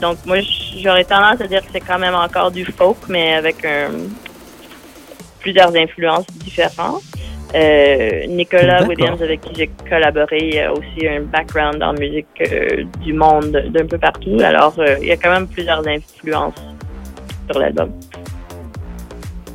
donc 0.00 0.18
moi, 0.26 0.38
j'aurais 0.78 1.04
tendance 1.04 1.40
à 1.40 1.46
dire 1.46 1.60
que 1.62 1.68
c'est 1.72 1.80
quand 1.80 1.98
même 1.98 2.14
encore 2.14 2.50
du 2.50 2.64
folk, 2.64 2.98
mais 3.08 3.34
avec 3.34 3.64
un, 3.64 3.90
plusieurs 5.40 5.74
influences 5.74 6.26
différentes. 6.44 7.02
Euh, 7.54 8.26
Nicolas. 8.28 8.86
Williams, 8.86 9.20
avec 9.22 9.40
qui 9.40 9.54
j'ai 9.56 9.70
collaboré, 9.88 10.62
a 10.62 10.72
aussi 10.72 11.06
un 11.06 11.22
background 11.22 11.82
en 11.82 11.92
musique 11.94 12.26
euh, 12.40 12.84
du 13.00 13.12
monde 13.12 13.50
d'un 13.70 13.86
peu 13.86 13.98
partout. 13.98 14.38
Alors, 14.42 14.74
euh, 14.78 14.96
il 15.00 15.08
y 15.08 15.12
a 15.12 15.16
quand 15.16 15.30
même 15.30 15.48
plusieurs 15.48 15.86
influences 15.86 16.54
sur 17.50 17.60
l'album. 17.60 17.90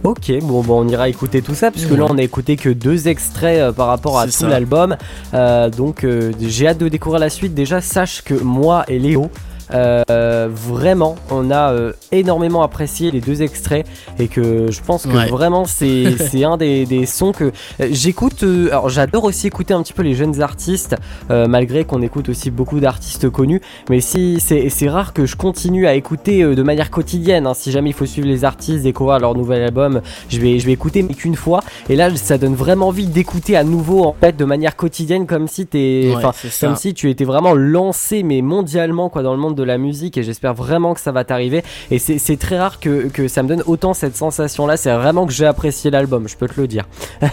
Ok, 0.05 0.31
bon, 0.43 0.61
bon, 0.61 0.85
on 0.85 0.87
ira 0.87 1.09
écouter 1.09 1.41
tout 1.41 1.55
ça, 1.55 1.71
puisque 1.71 1.89
là 1.89 2.05
on 2.07 2.17
a 2.19 2.21
écouté 2.21 2.57
que 2.57 2.69
deux 2.69 3.07
extraits 3.07 3.57
euh, 3.57 3.71
par 3.71 3.87
rapport 3.87 4.19
à 4.19 4.27
tout 4.27 4.45
l'album. 4.45 4.97
Euh, 5.33 5.71
donc 5.71 6.03
euh, 6.03 6.31
j'ai 6.39 6.67
hâte 6.67 6.77
de 6.77 6.89
découvrir 6.89 7.19
la 7.19 7.31
suite. 7.31 7.55
Déjà, 7.55 7.81
sache 7.81 8.21
que 8.21 8.35
moi 8.35 8.83
et 8.87 8.99
Léo, 8.99 9.31
euh, 9.73 10.47
vraiment, 10.49 11.15
on 11.31 11.51
a 11.51 11.71
euh, 11.73 11.93
énormément 12.11 12.61
apprécié 12.63 13.11
les 13.11 13.21
deux 13.21 13.41
extraits 13.41 13.85
et 14.19 14.27
que 14.27 14.71
je 14.71 14.81
pense 14.81 15.05
que 15.05 15.15
Ouais. 15.15 15.27
vraiment 15.29 15.65
c'est 15.65 16.17
c'est 16.29 16.43
un 16.43 16.57
des, 16.57 16.85
des 16.85 17.05
sons 17.05 17.31
que 17.31 17.45
euh, 17.79 17.87
j'écoute. 17.91 18.43
euh, 18.43 18.67
alors 18.69 18.89
j'adore 18.89 19.23
aussi 19.23 19.47
écouter 19.47 19.73
un 19.73 19.81
petit 19.81 19.93
peu 19.93 20.01
les 20.03 20.13
jeunes 20.13 20.41
artistes, 20.41 20.95
euh, 21.31 21.47
malgré 21.47 21.85
qu'on 21.85 22.01
écoute 22.01 22.27
aussi 22.29 22.51
beaucoup 22.51 22.79
d'artistes 22.79 23.29
connus. 23.29 23.61
Mais 23.89 24.01
si 24.01 24.39
c'est 24.39 24.69
c'est 24.69 24.89
rare 24.89 25.13
que 25.13 25.25
je 25.25 25.35
continue 25.35 25.87
à 25.87 25.95
écouter 25.95 26.43
euh, 26.43 26.55
de 26.55 26.63
manière 26.63 26.91
quotidienne. 26.91 27.47
hein. 27.47 27.53
si 27.53 27.71
jamais 27.71 27.91
il 27.91 27.93
faut 27.93 28.05
suivre 28.05 28.27
les 28.27 28.43
artistes, 28.43 28.83
découvrir 28.83 29.19
leur 29.19 29.35
nouvel 29.35 29.63
album, 29.63 30.01
je 30.29 30.39
vais 30.39 30.59
je 30.59 30.65
vais 30.65 30.73
écouter 30.73 31.01
mais 31.03 31.13
qu'une 31.13 31.35
fois. 31.35 31.61
Et 31.89 31.95
là 31.95 32.13
ça 32.15 32.37
donne 32.37 32.55
vraiment 32.55 32.87
envie 32.89 33.07
d'écouter 33.07 33.55
à 33.55 33.63
nouveau 33.63 34.03
en 34.03 34.13
fait 34.19 34.35
de 34.35 34.45
manière 34.45 34.75
quotidienne 34.75 35.25
comme 35.25 35.47
si 35.47 35.65
t'es, 35.65 36.13
Ouais, 36.15 36.21
comme 36.61 36.75
si 36.75 36.93
tu 36.93 37.09
étais 37.09 37.25
vraiment 37.25 37.53
lancé 37.53 38.23
mais 38.23 38.41
mondialement 38.41 39.09
quoi 39.09 39.23
dans 39.23 39.31
le 39.33 39.39
monde 39.39 39.54
de 39.55 39.63
la 39.63 39.77
musique 39.77 40.17
et 40.17 40.23
j'espère 40.23 40.53
vraiment 40.53 40.93
que 40.93 40.99
ça 40.99 41.11
va 41.11 41.23
t'arriver 41.23 41.63
et 41.91 41.99
c'est 41.99 42.37
très 42.37 42.59
rare 42.59 42.79
que, 42.79 43.07
que 43.07 43.27
ça 43.27 43.43
me 43.43 43.47
donne 43.47 43.63
autant 43.65 43.93
cette 43.93 44.15
sensation 44.15 44.67
là 44.67 44.77
c'est 44.77 44.93
vraiment 44.93 45.25
que 45.25 45.33
j'ai 45.33 45.45
apprécié 45.45 45.91
l'album 45.91 46.27
je 46.27 46.35
peux 46.35 46.47
te 46.47 46.59
le 46.59 46.67
dire 46.67 46.85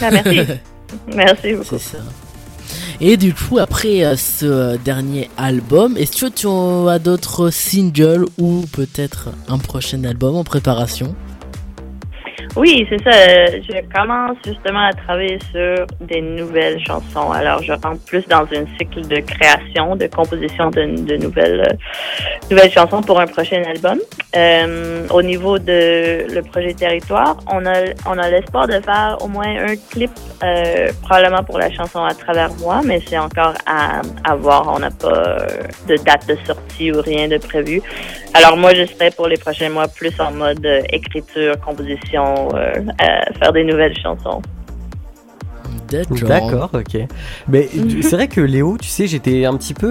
Ah, 0.00 0.10
merci. 0.10 0.40
merci 1.14 1.52
beaucoup. 1.52 1.78
C'est 1.78 1.78
ça. 1.78 1.98
Et 3.00 3.16
du 3.16 3.34
coup, 3.34 3.58
après 3.58 4.04
euh, 4.04 4.16
ce 4.16 4.76
dernier 4.78 5.30
album, 5.36 5.96
est-ce 5.96 6.24
que 6.24 6.30
tu 6.30 6.46
as 6.90 6.98
d'autres 6.98 7.50
singles 7.50 8.26
ou 8.38 8.64
peut-être 8.72 9.30
un 9.48 9.58
prochain 9.58 10.04
album 10.04 10.36
en 10.36 10.44
préparation? 10.44 11.14
Oui, 12.56 12.86
c'est 12.88 13.02
ça. 13.02 13.10
Je 13.56 13.80
commence 13.94 14.36
justement 14.46 14.86
à 14.86 14.92
travailler 14.92 15.38
sur 15.50 15.86
des 16.00 16.20
nouvelles 16.20 16.78
chansons. 16.84 17.32
Alors, 17.32 17.62
je 17.62 17.72
rentre 17.72 18.04
plus 18.06 18.24
dans 18.28 18.42
un 18.42 18.64
cycle 18.78 19.02
de 19.06 19.20
création, 19.20 19.96
de 19.96 20.06
composition 20.06 20.70
de, 20.70 20.82
de 21.02 21.16
nouvelles, 21.16 21.60
euh, 21.60 22.50
nouvelles 22.50 22.70
chansons 22.70 23.00
pour 23.00 23.20
un 23.20 23.26
prochain 23.26 23.62
album. 23.66 23.98
Euh, 24.36 25.06
au 25.10 25.22
niveau 25.22 25.58
de 25.58 26.26
le 26.32 26.42
projet 26.42 26.74
Territoire, 26.74 27.36
on 27.50 27.64
a, 27.66 27.74
on 28.06 28.18
a 28.18 28.30
l'espoir 28.30 28.66
de 28.66 28.80
faire 28.80 29.16
au 29.20 29.28
moins 29.28 29.54
un 29.68 29.76
clip, 29.90 30.10
euh, 30.42 30.90
probablement 31.02 31.44
pour 31.44 31.58
la 31.58 31.70
chanson 31.70 32.02
à 32.04 32.14
travers 32.14 32.52
moi, 32.60 32.80
mais 32.84 33.00
c'est 33.06 33.18
encore 33.18 33.54
à, 33.66 34.00
à 34.24 34.34
voir. 34.34 34.72
On 34.74 34.78
n'a 34.78 34.90
pas 34.90 35.08
euh, 35.08 35.38
de 35.88 35.96
date 35.96 36.26
de 36.28 36.36
sortie 36.46 36.90
ou 36.92 37.00
rien 37.00 37.28
de 37.28 37.38
prévu. 37.38 37.80
Alors 38.36 38.56
moi, 38.56 38.74
je 38.74 38.84
serai 38.86 39.10
pour 39.10 39.28
les 39.28 39.36
prochains 39.36 39.68
mois 39.68 39.86
plus 39.86 40.18
en 40.20 40.32
mode 40.32 40.64
euh, 40.66 40.82
écriture, 40.90 41.54
composition, 41.60 42.23
euh, 42.54 42.72
à 42.98 43.32
faire 43.38 43.52
des 43.52 43.64
nouvelles 43.64 43.96
chansons. 43.98 44.42
D'accord, 46.26 46.70
ok. 46.72 46.96
Mais 47.46 47.68
c'est 48.02 48.16
vrai 48.16 48.26
que 48.26 48.40
Léo, 48.40 48.76
tu 48.80 48.88
sais, 48.88 49.06
j'étais 49.06 49.44
un 49.44 49.56
petit 49.56 49.74
peu 49.74 49.86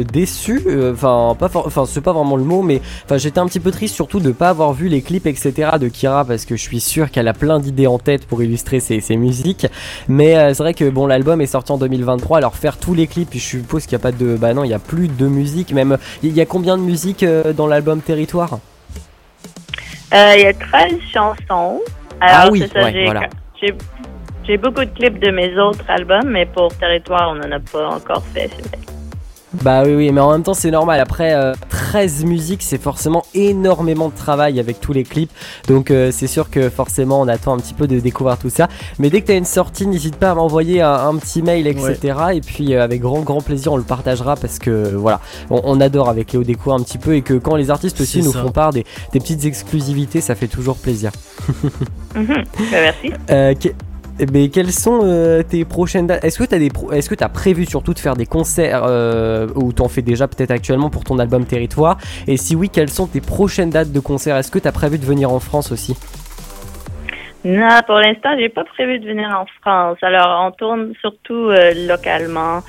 euh, 0.00 0.04
déçu. 0.04 0.62
euh, 0.66 0.92
Enfin, 0.92 1.36
pas, 1.38 1.48
enfin, 1.54 1.84
c'est 1.86 2.00
pas 2.00 2.12
vraiment 2.12 2.36
le 2.36 2.42
mot, 2.42 2.62
mais 2.62 2.80
enfin, 3.04 3.16
j'étais 3.16 3.38
un 3.38 3.46
petit 3.46 3.60
peu 3.60 3.70
triste 3.70 3.94
surtout 3.94 4.18
de 4.18 4.32
pas 4.32 4.48
avoir 4.48 4.72
vu 4.72 4.88
les 4.88 5.02
clips, 5.02 5.26
etc. 5.26 5.72
de 5.78 5.86
Kira 5.88 6.24
parce 6.24 6.46
que 6.46 6.56
je 6.56 6.62
suis 6.62 6.80
sûr 6.80 7.10
qu'elle 7.12 7.28
a 7.28 7.32
plein 7.34 7.60
d'idées 7.60 7.86
en 7.86 7.98
tête 7.98 8.26
pour 8.26 8.42
illustrer 8.42 8.80
ses, 8.80 9.00
ses 9.00 9.16
musiques. 9.16 9.66
Mais 10.08 10.36
euh, 10.36 10.52
c'est 10.54 10.62
vrai 10.64 10.74
que 10.74 10.88
bon, 10.90 11.06
l'album 11.06 11.40
est 11.40 11.46
sorti 11.46 11.70
en 11.70 11.78
2023. 11.78 12.38
Alors 12.38 12.56
faire 12.56 12.76
tous 12.78 12.94
les 12.94 13.06
clips, 13.06 13.28
je 13.34 13.38
suppose 13.38 13.84
qu'il 13.84 13.92
y 13.92 13.96
a 13.96 14.00
pas 14.00 14.12
de, 14.12 14.36
bah 14.36 14.52
non, 14.52 14.64
il 14.64 14.70
y 14.70 14.74
a 14.74 14.80
plus 14.80 15.06
de 15.06 15.26
musique. 15.28 15.72
Même, 15.72 15.96
il 16.24 16.32
y 16.32 16.40
a 16.40 16.46
combien 16.46 16.76
de 16.76 16.82
musique 16.82 17.22
euh, 17.22 17.52
dans 17.52 17.68
l'album 17.68 18.00
Territoire? 18.00 18.54
Euh, 18.54 18.56
Il 20.12 20.40
y 20.42 20.46
a 20.46 20.52
13 20.54 20.98
chansons. 21.12 21.80
Alors, 22.20 22.36
Ah 22.44 22.48
oui, 22.50 22.60
c'est 22.60 22.72
ça, 22.78 22.84
ouais, 22.84 22.92
j'ai, 22.92 23.04
voilà. 23.04 23.22
j'ai, 23.60 23.74
j'ai 24.46 24.56
beaucoup 24.56 24.84
de 24.84 24.90
clips 24.90 25.18
de 25.18 25.30
mes 25.30 25.56
autres 25.58 25.84
albums, 25.88 26.28
mais 26.28 26.46
pour 26.46 26.74
Territoire, 26.76 27.30
on 27.30 27.34
n'en 27.36 27.52
a 27.56 27.60
pas 27.60 27.88
encore 27.88 28.24
fait. 28.34 28.50
Bah 29.52 29.82
oui, 29.84 29.94
oui, 29.94 30.12
mais 30.12 30.20
en 30.20 30.30
même 30.30 30.44
temps, 30.44 30.54
c'est 30.54 30.70
normal. 30.70 31.00
Après 31.00 31.34
euh, 31.34 31.54
13 31.70 32.24
musiques, 32.24 32.62
c'est 32.62 32.80
forcément 32.80 33.24
énormément 33.34 34.08
de 34.08 34.14
travail 34.14 34.60
avec 34.60 34.80
tous 34.80 34.92
les 34.92 35.02
clips. 35.02 35.30
Donc, 35.66 35.90
euh, 35.90 36.12
c'est 36.12 36.28
sûr 36.28 36.50
que 36.50 36.70
forcément, 36.70 37.20
on 37.20 37.26
attend 37.26 37.54
un 37.54 37.58
petit 37.58 37.74
peu 37.74 37.88
de 37.88 37.98
découvrir 37.98 38.38
tout 38.38 38.48
ça. 38.50 38.68
Mais 39.00 39.10
dès 39.10 39.20
que 39.22 39.26
tu 39.26 39.32
as 39.32 39.36
une 39.36 39.44
sortie, 39.44 39.88
n'hésite 39.88 40.14
pas 40.16 40.30
à 40.30 40.34
m'envoyer 40.34 40.82
un, 40.82 40.92
un 41.08 41.16
petit 41.16 41.42
mail, 41.42 41.66
etc. 41.66 42.14
Et 42.34 42.40
puis, 42.40 42.74
euh, 42.74 42.84
avec 42.84 43.00
grand, 43.00 43.20
grand 43.22 43.40
plaisir, 43.40 43.72
on 43.72 43.76
le 43.76 43.82
partagera 43.82 44.36
parce 44.36 44.60
que 44.60 44.70
euh, 44.70 44.92
voilà, 44.96 45.20
on, 45.50 45.60
on 45.64 45.80
adore 45.80 46.08
avec 46.08 46.32
Léo 46.32 46.44
découvrir 46.44 46.76
un 46.80 46.84
petit 46.84 46.98
peu. 46.98 47.14
Et 47.16 47.22
que 47.22 47.34
quand 47.34 47.56
les 47.56 47.70
artistes 47.70 48.00
aussi 48.00 48.22
nous 48.22 48.32
ça. 48.32 48.42
font 48.42 48.52
part 48.52 48.72
des, 48.72 48.84
des 49.12 49.18
petites 49.18 49.44
exclusivités, 49.44 50.20
ça 50.20 50.36
fait 50.36 50.48
toujours 50.48 50.76
plaisir. 50.76 51.10
Mhm. 52.12 52.26
Ben, 52.26 52.44
merci. 52.72 53.12
Euh, 53.30 53.54
que- 53.54 53.68
mais 54.32 54.48
quelles 54.48 54.72
sont 54.72 55.00
euh, 55.02 55.42
tes 55.42 55.64
prochaines 55.64 56.06
dates? 56.06 56.24
Est-ce 56.24 56.38
que 56.38 56.44
tu 56.44 56.54
as 56.54 56.70
pro- 56.70 56.90
tu 56.90 57.24
as 57.24 57.28
prévu 57.28 57.66
surtout 57.66 57.94
de 57.94 57.98
faire 57.98 58.16
des 58.16 58.26
concerts 58.26 58.82
euh, 58.86 59.48
ou 59.54 59.72
t'en 59.72 59.88
fais 59.88 60.02
déjà 60.02 60.28
peut-être 60.28 60.50
actuellement 60.50 60.90
pour 60.90 61.04
ton 61.04 61.18
album 61.18 61.44
Territoire? 61.44 61.98
Et 62.26 62.36
si 62.36 62.56
oui, 62.56 62.68
quelles 62.68 62.90
sont 62.90 63.06
tes 63.06 63.20
prochaines 63.20 63.70
dates 63.70 63.92
de 63.92 64.00
concerts 64.00 64.36
Est-ce 64.36 64.50
que 64.50 64.58
tu 64.58 64.68
as 64.68 64.72
prévu 64.72 64.98
de 64.98 65.04
venir 65.04 65.32
en 65.32 65.40
France 65.40 65.72
aussi? 65.72 65.96
Non, 67.44 67.78
pour 67.86 67.96
l'instant, 67.96 68.30
j'ai 68.38 68.50
pas 68.50 68.64
prévu 68.64 68.98
de 68.98 69.06
venir 69.06 69.28
en 69.30 69.46
France. 69.62 69.96
Alors, 70.02 70.46
on 70.46 70.50
tourne 70.50 70.92
surtout 71.00 71.48
euh, 71.48 71.72
localement 71.88 72.60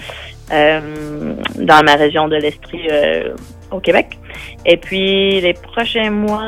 euh, 0.53 1.33
dans 1.57 1.83
ma 1.83 1.95
région 1.95 2.29
de 2.29 2.37
l'Estrie 2.37 2.87
au 3.69 3.79
Québec. 3.79 4.17
Et 4.65 4.77
puis, 4.77 5.41
les 5.41 5.53
prochains 5.53 6.11
mois, 6.11 6.47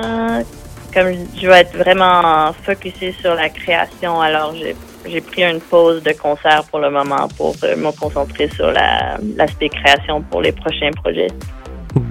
comme 0.94 1.08
je 1.38 1.48
vais 1.48 1.62
être 1.62 1.76
vraiment 1.76 2.54
focusée 2.64 3.14
sur 3.20 3.36
la 3.36 3.50
création, 3.50 4.22
alors 4.22 4.54
j'ai 4.56 4.76
j'ai 5.06 5.22
pris 5.22 5.44
une 5.44 5.60
pause 5.60 6.02
de 6.04 6.12
concert 6.14 6.64
pour 6.70 6.80
le 6.80 6.90
moment 6.90 7.28
pour 7.38 7.56
euh, 7.64 7.76
me 7.76 7.92
concentrer 7.98 8.50
sur 8.50 8.72
la- 8.72 9.18
l'aspect 9.36 9.70
création 9.70 10.22
pour 10.22 10.42
les 10.42 10.52
prochains 10.52 10.92
projets. 10.92 11.28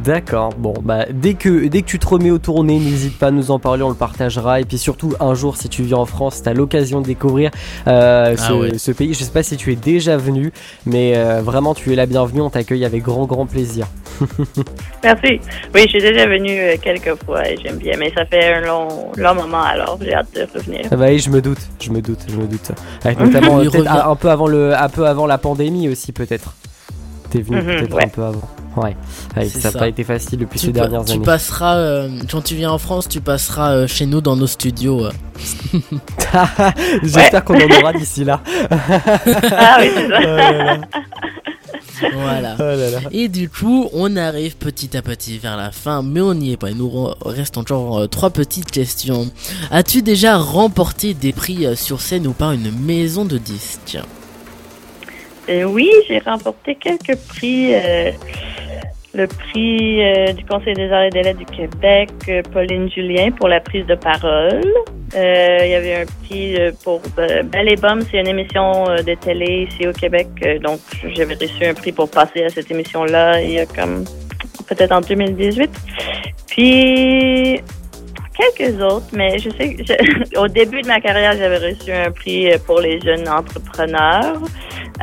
D'accord, 0.04 0.50
bon 0.56 0.74
bah 0.82 1.06
dès 1.10 1.34
que 1.34 1.66
dès 1.66 1.82
que 1.82 1.86
tu 1.86 1.98
te 1.98 2.06
remets 2.06 2.30
aux 2.30 2.38
tournées, 2.38 2.78
n'hésite 2.78 3.18
pas 3.18 3.28
à 3.28 3.30
nous 3.32 3.50
en 3.50 3.58
parler, 3.58 3.82
on 3.82 3.88
le 3.88 3.94
partagera. 3.96 4.60
Et 4.60 4.64
puis 4.64 4.78
surtout 4.78 5.14
un 5.18 5.34
jour 5.34 5.56
si 5.56 5.68
tu 5.68 5.82
viens 5.82 5.96
en 5.98 6.06
France, 6.06 6.40
t'as 6.42 6.52
l'occasion 6.54 7.00
de 7.00 7.06
découvrir 7.06 7.50
euh, 7.88 8.34
Ah 8.38 8.40
ce, 8.48 8.52
ouais. 8.52 8.78
ce 8.78 8.92
pays. 8.92 9.12
Je 9.14 9.24
sais 9.24 9.32
pas 9.32 9.42
si 9.42 9.56
tu 9.56 9.72
es 9.72 9.76
déjà 9.76 10.16
venu, 10.16 10.52
mais 10.86 11.14
euh, 11.16 11.40
vraiment 11.42 11.74
tu 11.74 11.92
es 11.92 11.96
la 11.96 12.06
bienvenue, 12.06 12.42
on 12.42 12.50
t'accueille 12.50 12.84
avec 12.84 13.02
grand 13.02 13.26
grand 13.26 13.46
plaisir. 13.46 13.86
Merci. 15.02 15.40
Oui, 15.74 15.82
je 15.82 15.88
suis 15.88 16.00
déjà 16.00 16.26
venue 16.26 16.58
euh, 16.60 16.76
quelques 16.80 17.16
fois 17.24 17.48
et 17.48 17.56
j'aime 17.62 17.78
bien, 17.78 17.94
mais 17.98 18.12
ça 18.14 18.24
fait 18.24 18.54
un 18.54 18.60
long, 18.60 19.10
long 19.16 19.34
moment, 19.34 19.62
alors 19.62 19.98
j'ai 20.00 20.14
hâte 20.14 20.28
de 20.34 20.46
revenir. 20.54 20.82
Ah 20.92 20.96
bah 20.96 21.06
oui, 21.08 21.18
je 21.18 21.30
me 21.30 21.40
doute, 21.40 21.58
je 21.80 21.90
me 21.90 22.00
doute, 22.00 22.20
je 22.28 22.36
me 22.36 22.46
doute. 22.46 22.70
Avec 23.04 23.18
notamment 23.24 23.58
euh, 23.58 23.62
peut-être 23.62 23.78
revient. 23.78 23.88
un, 23.88 24.10
un 24.10 24.16
peu 24.16 24.30
avant 24.30 24.46
le, 24.46 24.74
un 24.76 24.88
peu 24.88 25.06
avant 25.06 25.26
la 25.26 25.38
pandémie 25.38 25.88
aussi 25.88 26.12
peut-être. 26.12 26.54
T'es 27.32 27.40
venu 27.40 27.56
Mhm, 27.56 27.64
peut-être 27.64 27.94
ouais. 27.94 28.04
un 28.04 28.08
peu 28.08 28.22
avant. 28.24 28.42
Ouais. 28.76 28.96
Ça 29.48 29.70
n'a 29.72 29.78
pas 29.78 29.88
été 29.88 30.04
facile 30.04 30.38
depuis 30.38 30.58
Tu, 30.60 30.66
ces 30.66 30.72
pa- 30.72 30.80
dernières 30.80 31.04
tu 31.04 31.12
années. 31.12 31.24
passeras 31.24 31.76
euh, 31.76 32.08
quand 32.30 32.42
tu 32.42 32.54
viens 32.54 32.70
en 32.70 32.78
France, 32.78 33.08
tu 33.08 33.20
passeras 33.20 33.72
euh, 33.72 33.86
chez 33.86 34.06
nous 34.06 34.20
dans 34.20 34.36
nos 34.36 34.46
studios. 34.46 35.06
euh. 35.06 35.10
J'espère 37.02 37.44
qu'on 37.44 37.54
en 37.60 37.80
aura 37.80 37.92
d'ici 37.92 38.24
là. 38.24 38.40
Ah 38.70 39.78
oui, 39.80 39.90
c'est 39.94 40.08
ça. 40.08 40.18
Oh 40.20 40.26
là 40.26 40.64
là. 40.64 40.78
Voilà. 42.14 42.56
Oh 42.58 42.62
là 42.62 42.90
là. 42.90 42.98
Et 43.12 43.28
du 43.28 43.48
coup, 43.48 43.88
on 43.92 44.16
arrive 44.16 44.56
petit 44.56 44.96
à 44.96 45.02
petit 45.02 45.38
vers 45.38 45.56
la 45.56 45.70
fin, 45.70 46.02
mais 46.02 46.20
on 46.20 46.34
n'y 46.34 46.52
est 46.52 46.56
pas. 46.56 46.70
Il 46.70 46.78
nous 46.78 46.88
re- 46.88 47.14
reste 47.24 47.58
encore 47.58 48.00
euh, 48.00 48.06
trois 48.08 48.30
petites 48.30 48.70
questions. 48.70 49.30
As-tu 49.70 50.02
déjà 50.02 50.36
remporté 50.38 51.14
des 51.14 51.32
prix 51.32 51.64
euh, 51.66 51.76
sur 51.76 52.00
scène 52.00 52.26
ou 52.26 52.32
par 52.32 52.52
une 52.52 52.70
maison 52.72 53.24
de 53.24 53.38
disques? 53.38 53.98
Euh, 55.48 55.64
oui, 55.64 55.90
j'ai 56.08 56.18
remporté 56.18 56.74
quelques 56.74 57.16
prix. 57.28 57.74
euh, 57.74 58.12
le 59.14 59.26
prix 59.26 60.02
euh, 60.02 60.32
du 60.32 60.44
Conseil 60.44 60.74
des 60.74 60.90
arts 60.90 61.04
et 61.04 61.10
des 61.10 61.22
lettres 61.22 61.38
du 61.40 61.44
Québec, 61.44 62.10
euh, 62.28 62.42
Pauline 62.52 62.90
Julien 62.90 63.30
pour 63.30 63.48
la 63.48 63.60
prise 63.60 63.86
de 63.86 63.94
parole. 63.94 64.62
Il 65.14 65.68
y 65.68 65.74
avait 65.74 65.96
un 65.96 66.06
prix 66.24 66.56
pour 66.82 67.02
euh, 67.18 67.42
Belle 67.42 67.70
et 67.70 67.76
Bomme, 67.76 68.00
c'est 68.10 68.18
une 68.18 68.28
émission 68.28 68.84
de 68.84 69.14
télé 69.14 69.68
ici 69.70 69.86
au 69.86 69.92
Québec. 69.92 70.28
donc, 70.62 70.80
j'avais 71.14 71.34
reçu 71.34 71.66
un 71.66 71.74
prix 71.74 71.92
pour 71.92 72.08
passer 72.08 72.44
à 72.44 72.48
cette 72.48 72.70
émission-là 72.70 73.42
il 73.42 73.52
y 73.52 73.58
a 73.58 73.66
comme 73.66 74.04
peut-être 74.66 74.92
en 74.92 75.02
2018. 75.02 75.70
Puis 76.46 77.60
quelques 78.36 78.80
autres, 78.82 79.06
mais 79.12 79.38
je 79.38 79.50
sais 79.50 79.74
que 79.74 79.82
je- 79.84 80.38
au 80.40 80.48
début 80.48 80.82
de 80.82 80.86
ma 80.88 81.00
carrière, 81.00 81.32
j'avais 81.36 81.58
reçu 81.58 81.92
un 81.92 82.10
prix 82.10 82.50
euh, 82.52 82.58
pour 82.66 82.80
les 82.80 83.00
jeunes 83.00 83.28
entrepreneurs. 83.28 84.38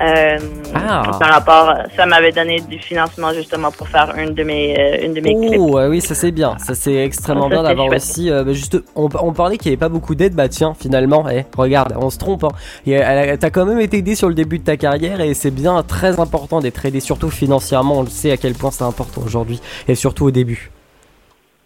Euh, 0.01 0.37
Ah. 0.75 1.03
Par 1.19 1.29
rapport, 1.29 1.73
ça 1.95 2.05
m'avait 2.05 2.31
donné 2.31 2.59
du 2.61 2.77
financement 2.79 3.33
justement 3.33 3.71
pour 3.71 3.87
faire 3.87 4.13
une 4.17 4.33
de 4.33 4.43
mes, 4.43 4.79
euh, 4.79 5.05
une 5.05 5.13
de 5.13 5.21
mes 5.21 5.33
clips. 5.35 5.59
Oh 5.59 5.79
oui, 5.89 5.99
ça 5.99 6.13
c'est 6.15 6.31
bien. 6.31 6.57
Ça 6.59 6.75
c'est 6.75 6.95
extrêmement 6.95 7.43
Ça, 7.49 7.49
bien 7.49 7.63
d'avoir 7.63 7.89
aussi. 7.89 8.29
euh, 8.29 8.43
bah, 8.43 8.53
juste, 8.53 8.77
on, 8.95 9.09
on 9.21 9.33
parlait 9.33 9.57
qu'il 9.57 9.69
n'y 9.71 9.73
avait 9.73 9.79
pas 9.79 9.89
beaucoup 9.89 10.15
d'aide. 10.15 10.33
Bah 10.35 10.47
tiens, 10.47 10.73
finalement, 10.79 11.25
eh, 11.29 11.43
regarde, 11.57 11.93
on 11.97 12.09
se 12.09 12.17
trompe. 12.17 12.43
Hein. 12.43 12.91
A- 12.93 13.37
T'as 13.37 13.49
quand 13.49 13.65
même 13.65 13.79
été 13.79 13.97
aidé 13.97 14.15
sur 14.15 14.29
le 14.29 14.35
début 14.35 14.59
de 14.59 14.63
ta 14.63 14.77
carrière 14.77 15.21
et 15.21 15.33
c'est 15.33 15.51
bien 15.51 15.81
très 15.83 16.19
important 16.19 16.61
d'être 16.61 16.85
aidé, 16.85 16.99
surtout 16.99 17.29
financièrement. 17.29 17.99
On 17.99 18.03
le 18.03 18.09
sait 18.09 18.31
à 18.31 18.37
quel 18.37 18.53
point 18.53 18.71
c'est 18.71 18.83
important 18.83 19.21
aujourd'hui 19.25 19.59
et 19.87 19.95
surtout 19.95 20.25
au 20.25 20.31
début. 20.31 20.71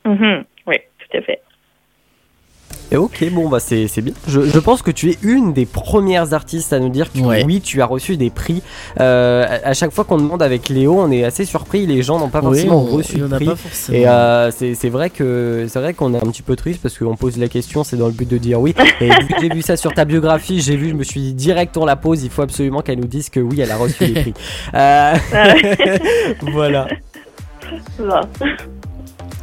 Mhm. 0.05 0.43
Oui, 0.68 0.78
tout 0.99 1.18
à 1.18 1.22
fait. 1.22 1.39
Et 2.92 2.98
ok, 2.98 3.26
bon 3.32 3.50
bah 3.50 3.60
c'est 3.60 3.88
c'est 3.88 4.02
bien. 4.02 4.14
Je, 4.28 4.42
je 4.42 4.60
pense 4.60 4.84
que 4.84 4.92
tu 4.92 5.10
es 5.10 5.18
une 5.24 5.52
des 5.54 5.66
premières 5.66 6.34
artistes 6.34 6.74
à 6.74 6.80
nous 6.80 6.90
dire 6.90 7.12
que 7.12 7.18
Ouais. 7.20 7.44
oui, 7.44 7.60
tu 7.60 7.82
as 7.82 7.86
reçu 7.88 8.18
des 8.18 8.30
prix. 8.30 8.62
Euh, 9.00 9.46
à, 9.64 9.70
à 9.70 9.74
chaque 9.74 9.92
fois 9.92 10.04
qu'on 10.04 10.18
demande 10.18 10.44
avec 10.44 10.70
Léo, 10.70 11.00
on 11.00 11.10
est 11.12 11.24
assez 11.24 11.46
surpris. 11.46 11.88
Les 11.88 12.04
gens 12.04 12.20
n'ont 12.20 12.30
pas 12.30 12.40
Oui, 12.42 12.46
forcément 12.60 12.84
on- 12.84 12.96
reçu 12.96 13.18
de 13.18 13.26
en 13.26 13.32
a 13.32 13.36
prix. 13.38 13.46
pas 13.46 13.56
forcément. 13.56 13.98
Et 13.98 14.08
euh, 14.08 14.52
c'est 14.52 14.76
c'est 14.76 14.90
vrai 14.90 15.10
que 15.10 15.66
c'est 15.70 15.80
vrai 15.80 15.94
qu'on 15.96 16.14
est 16.14 16.18
un 16.24 16.30
petit 16.30 16.44
peu 16.44 16.56
triste 16.56 16.82
parce 16.84 16.98
qu'on 16.98 17.16
pose 17.16 17.38
la 17.38 17.48
question, 17.48 17.84
c'est 17.84 17.98
dans 17.98 18.06
le 18.08 18.12
but 18.14 18.30
de 18.30 18.38
dire 18.38 18.60
oui. 18.62 18.76
Et 19.02 19.10
j'ai 19.42 19.50
vu 19.50 19.62
ça 19.64 19.76
sur 19.76 19.92
ta 19.94 20.06
biographie, 20.06 20.62
j'ai 20.62 20.76
vu, 20.76 20.90
je 20.90 20.94
me 20.94 21.04
suis 21.04 21.20
dit 21.22 21.34
direct 21.34 21.76
on 21.78 21.86
la 21.86 21.96
pose. 21.96 22.24
Il 22.24 22.30
faut 22.30 22.44
absolument 22.44 22.82
qu'elle 22.82 23.00
nous 23.00 23.08
dise 23.08 23.30
que 23.30 23.40
oui, 23.40 23.60
elle 23.62 23.72
a 23.72 23.78
reçu 23.78 24.06
des 24.06 24.22
prix. 24.22 24.34
Euh, 24.76 25.14
voilà. 26.54 26.88
Bon. 27.98 28.22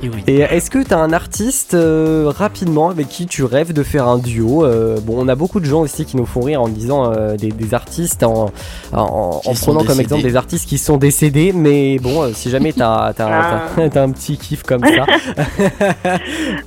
Et 0.02 0.08
oui. 0.08 0.24
Et 0.26 0.38
est-ce 0.38 0.70
que 0.70 0.82
tu 0.82 0.94
as 0.94 0.98
un 0.98 1.12
artiste 1.12 1.74
euh, 1.74 2.32
rapidement 2.34 2.88
avec 2.88 3.08
qui 3.08 3.26
tu 3.26 3.44
rêves 3.44 3.74
de 3.74 3.82
faire 3.82 4.08
un 4.08 4.16
duo 4.18 4.64
Euh, 4.64 4.98
Bon, 5.02 5.14
on 5.18 5.28
a 5.28 5.34
beaucoup 5.34 5.60
de 5.60 5.66
gens 5.66 5.80
aussi 5.80 6.06
qui 6.06 6.16
nous 6.16 6.24
font 6.24 6.40
rire 6.40 6.62
en 6.62 6.68
disant 6.68 7.12
euh, 7.12 7.36
des, 7.36 7.48
des 7.50 7.74
artistes 7.74 8.22
en, 8.22 8.50
en, 8.94 9.40
en 9.44 9.54
prenant 9.54 9.84
comme 9.84 10.00
exemple 10.00 10.22
des 10.22 10.36
artistes 10.36 10.66
qui 10.66 10.78
sont 10.78 10.96
décédés. 10.96 11.52
Mais 11.54 11.98
bon, 11.98 12.22
euh, 12.22 12.30
si 12.32 12.48
jamais 12.48 12.72
tu 12.72 12.80
as, 12.80 13.12
Ah. 13.18 13.62
un 13.76 14.10
petit 14.12 14.38
kiff 14.38 14.62
comme 14.62 14.84
ça. 14.84 15.04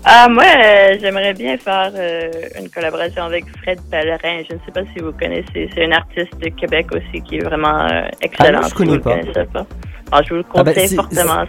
Ah, 0.05 0.27
moi, 0.29 0.43
euh, 0.43 0.95
j'aimerais 1.01 1.33
bien 1.33 1.57
faire 1.57 1.91
euh, 1.95 2.29
une 2.59 2.69
collaboration 2.69 3.23
avec 3.23 3.45
Fred 3.63 3.79
Pellerin. 3.89 4.43
Je 4.47 4.53
ne 4.53 4.59
sais 4.65 4.71
pas 4.73 4.81
si 4.95 5.01
vous 5.01 5.11
connaissez. 5.13 5.69
C'est 5.73 5.85
un 5.85 5.91
artiste 5.91 6.37
de 6.39 6.49
Québec 6.49 6.87
aussi 6.93 7.23
qui 7.23 7.37
est 7.37 7.43
vraiment 7.43 7.79
euh, 7.89 8.03
excellent. 8.21 8.59
Ah 8.59 8.61
non, 8.61 8.63
je 8.63 8.67
si 8.69 8.73
connais 8.75 8.97
vous 8.97 9.03
pas. 9.03 9.45
pas. 9.53 9.65
Ah, 10.11 10.21
je 10.23 10.29
vous 10.29 10.35
le 10.35 10.45
Ah 10.53 10.63
bah, 10.63 10.71
conseille 10.73 10.89
si- 10.89 10.95
fortement. 10.95 11.45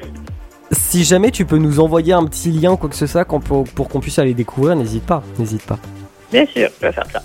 Si 0.75 1.05
jamais 1.05 1.31
tu 1.31 1.45
peux 1.45 1.59
nous 1.59 1.81
envoyer 1.81 2.13
un 2.13 2.25
petit 2.25 2.51
lien 2.51 2.77
quoi 2.77 2.89
que 2.89 2.97
ce 2.97 3.07
soit 3.07 3.25
pour 3.25 3.89
qu'on 3.89 4.01
puisse 4.01 4.19
aller 4.19 4.35
découvrir, 4.35 4.77
n'hésite 4.77 5.05
pas. 5.05 5.23
N'hésite 5.39 5.63
pas. 5.63 5.79
Bien 6.33 6.47
sûr, 6.47 6.69
je 6.81 6.87
vais 6.87 6.93
faire 6.93 7.07
ça. 7.13 7.23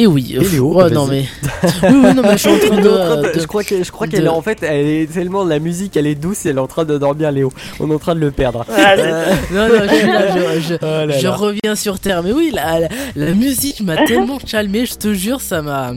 Et 0.00 0.06
oui. 0.06 0.36
Et 0.36 0.44
Léo, 0.44 0.74
ouais, 0.74 0.90
non 0.90 1.06
mais. 1.06 1.24
Oui, 1.82 1.88
oui, 2.04 2.14
non 2.14 2.22
mais 2.22 2.32
je 2.32 2.36
suis 2.36 2.50
en 2.50 2.58
train 2.58 2.80
de. 2.80 3.32
je 3.40 3.46
crois 3.46 3.64
que 3.64 3.82
je 3.82 3.90
crois 3.90 4.06
de- 4.06 4.12
qu'elle 4.12 4.26
est 4.26 4.28
en 4.28 4.40
fait 4.42 4.62
elle 4.62 4.86
est 4.86 5.12
tellement 5.12 5.44
la 5.44 5.58
musique 5.58 5.96
elle 5.96 6.06
est 6.06 6.14
douce 6.14 6.46
et 6.46 6.50
elle 6.50 6.58
est 6.58 6.60
en 6.60 6.68
train 6.68 6.84
de 6.84 6.96
dormir 6.98 7.32
Léo. 7.32 7.52
On 7.80 7.90
est 7.90 7.94
en 7.94 7.98
train 7.98 8.14
de 8.14 8.20
le 8.20 8.30
perdre. 8.30 8.64
Euh, 8.70 9.32
Non, 9.52 9.66
non, 9.68 9.82
je, 9.88 9.94
suis 9.96 10.06
là, 10.06 10.28
je, 10.30 10.60
je- 10.68 10.74
Oh 10.80 11.06
là 11.06 11.18
je 11.18 11.26
là. 11.26 11.34
reviens 11.34 11.74
sur 11.74 11.98
terre. 11.98 12.22
Mais 12.22 12.30
oui, 12.32 12.52
la, 12.54 12.78
la, 12.78 12.88
la 13.16 13.32
musique 13.34 13.80
m'a 13.80 13.96
tellement 14.06 14.38
calmé, 14.38 14.86
je 14.86 14.94
te 14.94 15.12
jure, 15.14 15.40
ça 15.40 15.62
m'a 15.62 15.90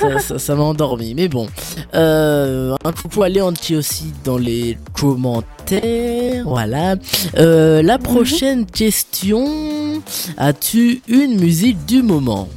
ça, 0.00 0.18
ça- 0.18 0.38
ça 0.38 0.54
m'a 0.54 0.62
endormi. 0.62 1.12
Mais 1.14 1.28
bon, 1.28 1.46
euh, 1.94 2.74
un 2.84 2.92
coucou 2.92 3.22
à 3.22 3.28
Léanti 3.28 3.76
aussi 3.76 4.14
dans 4.24 4.38
les 4.38 4.78
commentaires. 4.98 6.44
Voilà. 6.46 6.94
Euh, 7.36 7.82
la 7.82 7.98
prochaine 7.98 8.64
question 8.66 9.44
As-tu 10.38 11.02
une 11.08 11.38
musique 11.38 11.84
du 11.86 12.02
moment? 12.02 12.48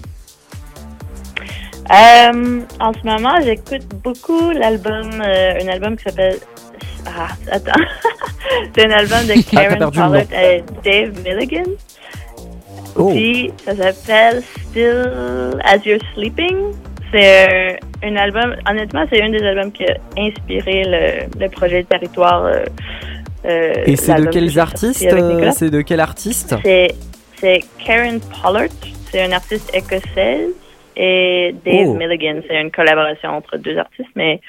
Euh, 1.91 2.61
en 2.79 2.93
ce 2.93 3.05
moment, 3.05 3.35
j'écoute 3.43 3.85
beaucoup 4.03 4.51
l'album, 4.51 5.21
euh, 5.21 5.53
un 5.61 5.67
album 5.67 5.95
qui 5.97 6.03
s'appelle. 6.03 6.37
Ah, 7.05 7.27
attends. 7.51 7.71
c'est 8.75 8.87
un 8.87 8.91
album 8.91 9.19
de 9.27 9.33
Ah, 9.37 9.51
Karen. 9.51 9.91
Pollard 9.91 10.15
et 10.33 10.63
Dave 10.83 11.13
Milligan. 11.23 11.69
Oh. 12.95 13.11
Puis, 13.11 13.51
ça 13.63 13.75
s'appelle 13.75 14.41
Still 14.69 15.59
As 15.63 15.77
You're 15.85 15.99
Sleeping. 16.13 16.57
C'est 17.13 17.77
un, 18.03 18.09
un 18.09 18.15
album, 18.15 18.55
honnêtement, 18.67 19.05
c'est 19.11 19.21
un 19.21 19.29
des 19.29 19.43
albums 19.43 19.71
qui 19.71 19.85
a 19.85 19.95
inspiré 20.17 20.83
le, 20.85 21.39
le 21.39 21.49
projet 21.49 21.83
de 21.83 21.87
territoire. 21.87 22.45
euh, 22.45 22.65
euh, 23.45 23.73
Et 23.85 23.95
c'est 23.95 24.15
de 24.15 24.23
que 24.25 24.29
quels 24.31 24.57
artistes 24.59 25.05
euh. 25.05 25.51
C'est 25.55 25.69
de 25.69 25.81
quel 25.81 25.99
artiste? 25.99 26.55
C'est 26.63 26.95
c'est 27.39 27.59
Karen 27.85 28.19
Pollard, 28.41 28.69
c'est 29.11 29.23
une 29.25 29.33
artiste 29.33 29.69
écossaise, 29.73 30.49
et 30.95 31.55
Dave 31.65 31.89
Oh. 31.89 31.93
Milligan, 31.95 32.41
c'est 32.47 32.59
une 32.61 32.71
collaboration 32.71 33.29
entre 33.29 33.57
deux 33.57 33.77
artistes, 33.77 34.09
mais 34.15 34.39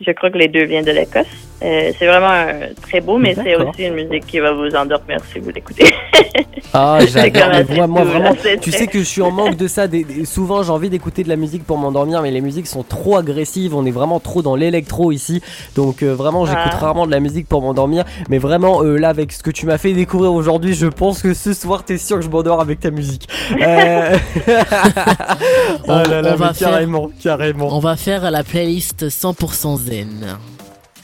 je 0.00 0.10
crois 0.12 0.30
que 0.30 0.38
les 0.38 0.48
deux 0.48 0.64
viennent 0.64 0.84
de 0.84 0.90
l'Écosse. 0.92 1.26
Euh, 1.62 1.92
c'est 1.98 2.06
vraiment 2.06 2.44
très 2.82 3.00
beau, 3.00 3.16
mais 3.16 3.34
c'est 3.34 3.54
aussi 3.56 3.84
une 3.84 3.94
musique 3.94 4.26
qui 4.26 4.38
va 4.38 4.52
vous 4.52 4.68
endormir 4.76 5.18
si 5.32 5.38
vous 5.38 5.48
l'écoutez. 5.50 5.94
Ah, 6.74 6.98
j'adore. 7.08 7.48
Moi, 7.70 7.86
moi 7.86 8.04
vraiment, 8.04 8.34
tu 8.60 8.70
sais 8.70 8.86
que 8.86 8.98
je 8.98 9.04
suis 9.04 9.22
en 9.22 9.30
manque 9.30 9.56
de 9.56 9.66
ça. 9.68 9.86
Des, 9.86 10.04
des- 10.04 10.24
souvent, 10.26 10.62
j'ai 10.62 10.70
envie 10.72 10.90
d'écouter 10.90 11.22
de 11.22 11.28
la 11.30 11.36
musique 11.36 11.64
pour 11.64 11.78
m'endormir, 11.78 12.20
mais 12.20 12.32
les 12.32 12.42
musiques 12.42 12.66
sont 12.66 12.82
trop 12.82 13.16
agressives. 13.16 13.74
On 13.74 13.86
est 13.86 13.92
vraiment 13.92 14.20
trop 14.20 14.42
dans 14.42 14.56
l'électro 14.56 15.10
ici. 15.12 15.40
Donc, 15.74 16.02
euh, 16.02 16.14
vraiment, 16.14 16.44
j'écoute 16.44 16.72
Ah. 16.72 16.76
rarement 16.76 17.06
de 17.06 17.12
la 17.12 17.20
musique 17.20 17.48
pour 17.48 17.62
m'endormir. 17.62 18.04
Mais 18.28 18.38
vraiment, 18.38 18.82
euh, 18.82 18.96
là, 18.98 19.08
avec 19.08 19.32
ce 19.32 19.42
que 19.42 19.52
tu 19.52 19.64
m'as 19.64 19.78
fait 19.78 19.92
découvrir 19.92 20.34
aujourd'hui, 20.34 20.74
je 20.74 20.86
pense 20.88 21.22
que 21.22 21.32
ce 21.32 21.54
soir, 21.54 21.84
t'es 21.84 21.96
sûr 21.96 22.16
que 22.16 22.24
je 22.24 22.28
m'endors 22.30 22.60
avec 22.60 22.80
ta 22.80 22.90
musique. 22.90 23.26
Euh... 23.62 24.18
oh 25.88 25.88
là 25.88 26.20
là, 26.20 26.32
on 26.34 26.36
va 26.36 26.52
faire- 26.52 26.70
carrément, 26.70 27.10
carrément. 27.22 27.68
On 27.74 27.78
va 27.78 27.96
faire 27.96 28.30
la 28.30 28.42
playlist 28.42 29.08
100% 29.08 29.78
Then. 29.84 30.53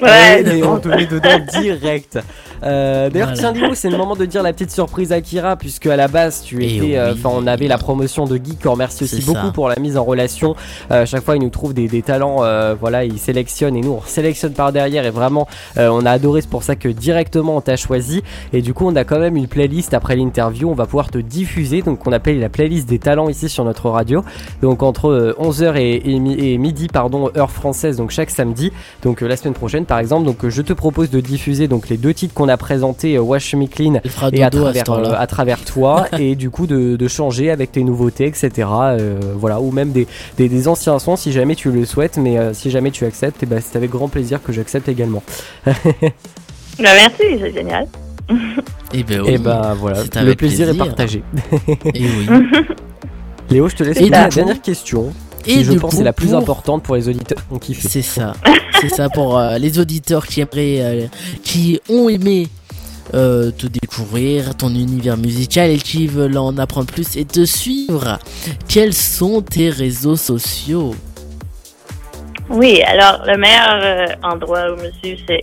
Ouais, 0.02 0.62
on 0.64 0.78
te 0.78 0.88
met 0.88 1.06
dedans 1.06 1.38
direct. 1.60 2.18
Euh, 2.62 3.08
D'ailleurs, 3.08 3.28
Voilà. 3.34 3.40
tiens, 3.40 3.52
Lilo, 3.52 3.74
c'est 3.74 3.88
le 3.88 3.96
moment 3.96 4.16
de 4.16 4.26
dire 4.26 4.42
la 4.42 4.52
petite 4.52 4.70
surprise 4.70 5.12
à 5.12 5.20
Kira, 5.22 5.56
puisque 5.56 5.86
à 5.86 5.96
la 5.96 6.08
base, 6.08 6.42
tu 6.42 6.62
Eh 6.62 6.76
étais. 6.76 6.98
euh, 6.98 7.12
oui. 7.14 7.18
Enfin, 7.24 7.30
on 7.32 7.46
avait 7.46 7.68
la 7.68 7.78
promotion 7.78 8.26
de 8.26 8.36
Geek. 8.36 8.66
On 8.66 8.72
remercie 8.72 9.04
aussi 9.04 9.22
beaucoup 9.22 9.50
pour 9.52 9.68
la 9.68 9.76
mise 9.76 9.96
en 9.96 10.04
relation. 10.04 10.54
Euh, 10.90 11.06
chaque 11.06 11.24
fois, 11.24 11.36
il 11.36 11.42
nous 11.42 11.48
trouve 11.48 11.72
des, 11.72 11.88
des 11.88 12.02
talents. 12.02 12.44
euh, 12.44 12.74
voilà, 12.78 13.04
il 13.04 13.18
sélectionne 13.18 13.76
et 13.76 13.80
nous, 13.80 13.92
on 13.92 14.02
sélectionne 14.02 14.52
par 14.52 14.72
derrière. 14.72 15.06
Et 15.06 15.10
vraiment, 15.10 15.48
euh, 15.78 15.88
on 15.90 16.04
a 16.04 16.10
adoré. 16.10 16.42
C'est 16.42 16.50
pour 16.50 16.62
ça 16.62 16.76
que 16.76 16.88
directement, 16.88 17.56
on 17.56 17.60
t'a 17.62 17.76
choisi. 17.76 18.22
Et 18.52 18.60
du 18.60 18.74
coup, 18.74 18.86
on 18.86 18.94
a 18.96 19.04
quand 19.04 19.18
même 19.18 19.36
une 19.36 19.48
playlist 19.48 19.94
après 19.94 20.16
l'interview. 20.16 20.68
On 20.70 20.74
va 20.74 20.84
pouvoir 20.84 21.10
te 21.10 21.18
diffuser. 21.18 21.80
Donc, 21.80 22.06
on 22.06 22.12
appelle 22.12 22.38
la 22.40 22.50
playlist 22.50 22.86
des 22.88 22.98
talents 22.98 23.30
ici 23.30 23.48
sur 23.48 23.64
notre 23.64 23.88
radio. 23.88 24.22
Donc, 24.60 24.82
entre 24.82 25.08
euh, 25.10 25.34
11h 25.40 25.76
et, 25.78 26.10
et 26.10 26.18
mi- 26.18 26.38
et 26.38 26.58
midi, 26.58 26.88
pardon, 26.88 27.30
heure 27.38 27.50
française. 27.50 27.96
Donc, 27.96 28.10
chaque 28.10 28.30
samedi. 28.30 28.70
Donc, 29.02 29.22
euh, 29.22 29.28
la 29.28 29.36
semaine 29.38 29.54
prochaine, 29.54 29.86
par 29.90 29.98
exemple. 29.98 30.24
Donc, 30.24 30.44
euh, 30.44 30.50
je 30.50 30.62
te 30.62 30.72
propose 30.72 31.10
de 31.10 31.20
diffuser 31.20 31.66
donc 31.66 31.88
les 31.88 31.96
deux 31.96 32.14
titres 32.14 32.32
qu'on 32.32 32.48
a 32.48 32.56
présentés, 32.56 33.16
euh, 33.16 33.20
Wash 33.20 33.54
Me 33.56 33.66
Clean 33.66 33.94
et 34.32 34.42
à 34.44 34.48
travers, 34.48 34.88
euh, 34.88 35.14
à 35.18 35.26
travers 35.26 35.64
toi, 35.64 36.06
et 36.18 36.36
du 36.36 36.48
coup 36.48 36.68
de, 36.68 36.94
de 36.94 37.08
changer 37.08 37.50
avec 37.50 37.72
tes 37.72 37.82
nouveautés, 37.82 38.26
etc. 38.26 38.68
euh, 38.70 39.18
voilà, 39.34 39.60
ou 39.60 39.72
même 39.72 39.90
des, 39.90 40.06
des, 40.38 40.48
des 40.48 40.68
anciens 40.68 41.00
sons 41.00 41.16
si 41.16 41.32
jamais 41.32 41.56
tu 41.56 41.72
le 41.72 41.84
souhaites, 41.84 42.18
mais 42.18 42.38
euh, 42.38 42.54
si 42.54 42.70
jamais 42.70 42.92
tu 42.92 43.04
acceptes, 43.04 43.42
et 43.42 43.46
ben, 43.46 43.60
c'est 43.60 43.76
avec 43.76 43.90
grand 43.90 44.06
plaisir 44.06 44.40
que 44.40 44.52
j'accepte 44.52 44.88
également. 44.88 45.22
Ben, 46.78 46.94
merci, 46.94 47.38
c'est 47.38 47.52
génial. 47.52 47.86
Et 48.94 49.02
ben, 49.02 49.22
Et 49.26 49.36
ben 49.36 49.74
voilà, 49.74 50.02
le 50.02 50.18
avec 50.18 50.38
plaisir, 50.38 50.68
est 50.68 50.72
plaisir. 50.72 50.86
partagé. 50.86 51.22
Et 51.94 52.04
oui. 52.04 52.26
Léo, 53.50 53.68
je 53.68 53.76
te 53.76 53.82
laisse 53.82 54.00
la 54.00 54.28
dernière 54.28 54.62
question. 54.62 55.12
Et 55.46 55.54
qui, 55.54 55.64
je 55.64 55.72
pense 55.72 55.94
coup, 55.94 56.00
est 56.00 56.04
la 56.04 56.12
plus 56.12 56.28
pour- 56.28 56.38
importante 56.38 56.82
pour 56.82 56.96
les 56.96 57.08
auditeurs 57.08 57.38
qui 57.38 57.54
ont 57.54 57.58
kiffé. 57.58 57.88
C'est 57.88 58.02
ça. 58.02 58.34
C'est 58.80 58.88
ça 58.88 59.08
pour 59.10 59.38
euh, 59.38 59.58
les 59.58 59.78
auditeurs 59.78 60.26
qui 60.26 60.40
aimeraient, 60.40 60.80
euh, 60.80 61.06
qui 61.42 61.80
ont 61.88 62.08
aimé 62.08 62.48
euh, 63.12 63.50
te 63.50 63.66
découvrir, 63.66 64.56
ton 64.56 64.68
univers 64.70 65.16
musical 65.16 65.68
et 65.70 65.78
qui 65.78 66.06
veulent 66.06 66.38
en 66.38 66.56
apprendre 66.58 66.86
plus 66.86 67.16
et 67.16 67.24
te 67.24 67.44
suivre. 67.44 68.18
Quels 68.68 68.94
sont 68.94 69.42
tes 69.42 69.68
réseaux 69.68 70.16
sociaux? 70.16 70.94
Oui, 72.48 72.82
alors 72.82 73.22
le 73.26 73.36
meilleur 73.36 73.80
euh, 73.82 74.06
endroit 74.22 74.72
où 74.72 74.76
me 74.76 74.90
suivre, 75.02 75.20
c'est. 75.28 75.40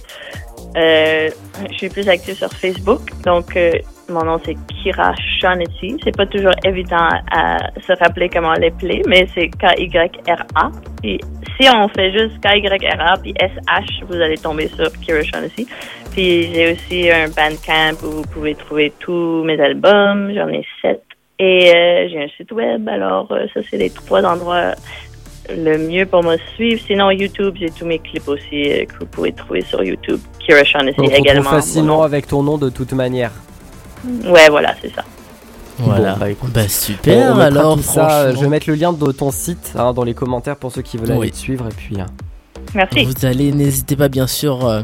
euh, 0.77 1.29
je 1.71 1.75
suis 1.77 1.89
plus 1.89 2.07
active 2.09 2.35
sur 2.37 2.51
Facebook. 2.51 3.01
Donc, 3.23 3.55
euh, 3.55 3.73
mon 4.09 4.23
nom, 4.23 4.39
c'est 4.43 4.55
Kira 4.67 5.13
Shaughnessy. 5.39 5.97
C'est 6.03 6.15
pas 6.15 6.25
toujours 6.25 6.53
évident 6.63 7.09
à 7.31 7.57
se 7.85 7.93
rappeler 7.99 8.29
comment 8.29 8.53
l'appeler, 8.53 9.01
mais 9.07 9.27
c'est 9.33 9.49
K-Y-R-A. 9.49 10.71
Puis, 11.01 11.19
si 11.59 11.67
on 11.69 11.87
fait 11.89 12.11
juste 12.11 12.39
K-Y-R-A 12.41 13.17
puis 13.21 13.33
S-H, 13.39 14.05
vous 14.07 14.15
allez 14.15 14.37
tomber 14.37 14.67
sur 14.67 14.91
Kira 14.99 15.21
Shaughnessy. 15.23 15.67
Puis, 16.11 16.53
j'ai 16.53 16.73
aussi 16.73 17.11
un 17.11 17.27
Bandcamp 17.27 18.03
où 18.05 18.17
vous 18.17 18.27
pouvez 18.33 18.55
trouver 18.55 18.93
tous 18.99 19.43
mes 19.43 19.59
albums. 19.59 20.31
J'en 20.33 20.49
ai 20.49 20.65
sept. 20.81 21.03
Et 21.39 21.71
euh, 21.75 22.09
j'ai 22.09 22.23
un 22.23 22.27
site 22.35 22.51
web. 22.51 22.87
Alors, 22.89 23.31
euh, 23.31 23.45
ça, 23.53 23.59
c'est 23.69 23.77
les 23.77 23.91
trois 23.91 24.23
endroits 24.23 24.73
le 25.49 25.77
mieux 25.77 26.05
pour 26.05 26.23
me 26.23 26.35
suivre. 26.55 26.81
Sinon, 26.85 27.11
YouTube, 27.11 27.55
j'ai 27.59 27.69
tous 27.69 27.85
mes 27.85 27.99
clips 27.99 28.27
aussi 28.27 28.71
euh, 28.71 28.85
que 28.85 28.99
vous 28.99 29.05
pouvez 29.05 29.31
trouver 29.31 29.61
sur 29.61 29.83
YouTube. 29.83 30.19
Kira 30.39 30.63
Shaughnessy 30.63 30.99
On 30.99 31.03
également. 31.03 31.49
facilement 31.49 32.03
avec 32.03 32.27
ton 32.27 32.41
nom 32.43 32.57
de 32.57 32.69
toute 32.69 32.93
manière. 32.93 33.31
Ouais, 34.25 34.47
voilà, 34.49 34.75
c'est 34.81 34.93
ça. 34.93 35.03
Voilà. 35.79 36.13
Bon, 36.13 36.19
bah, 36.19 36.29
écoute. 36.31 36.51
Bah, 36.53 36.67
super, 36.67 37.35
On 37.35 37.39
alors, 37.39 37.79
ça, 37.79 38.33
je 38.33 38.39
vais 38.39 38.47
mettre 38.47 38.67
le 38.69 38.75
lien 38.75 38.91
de 38.93 39.11
ton 39.11 39.31
site 39.31 39.73
hein, 39.77 39.93
dans 39.93 40.03
les 40.03 40.13
commentaires 40.15 40.55
pour 40.57 40.71
ceux 40.71 40.81
qui 40.81 40.97
veulent 40.97 41.11
Oui. 41.11 41.17
aller 41.23 41.31
te 41.31 41.37
suivre 41.37 41.65
et 41.67 41.73
puis. 41.75 41.99
hein. 42.01 42.07
Merci. 42.73 43.05
Vous 43.05 43.25
allez, 43.25 43.51
n'hésitez 43.53 43.95
pas 43.95 44.09
bien 44.09 44.27
sûr 44.27 44.65
euh, 44.67 44.81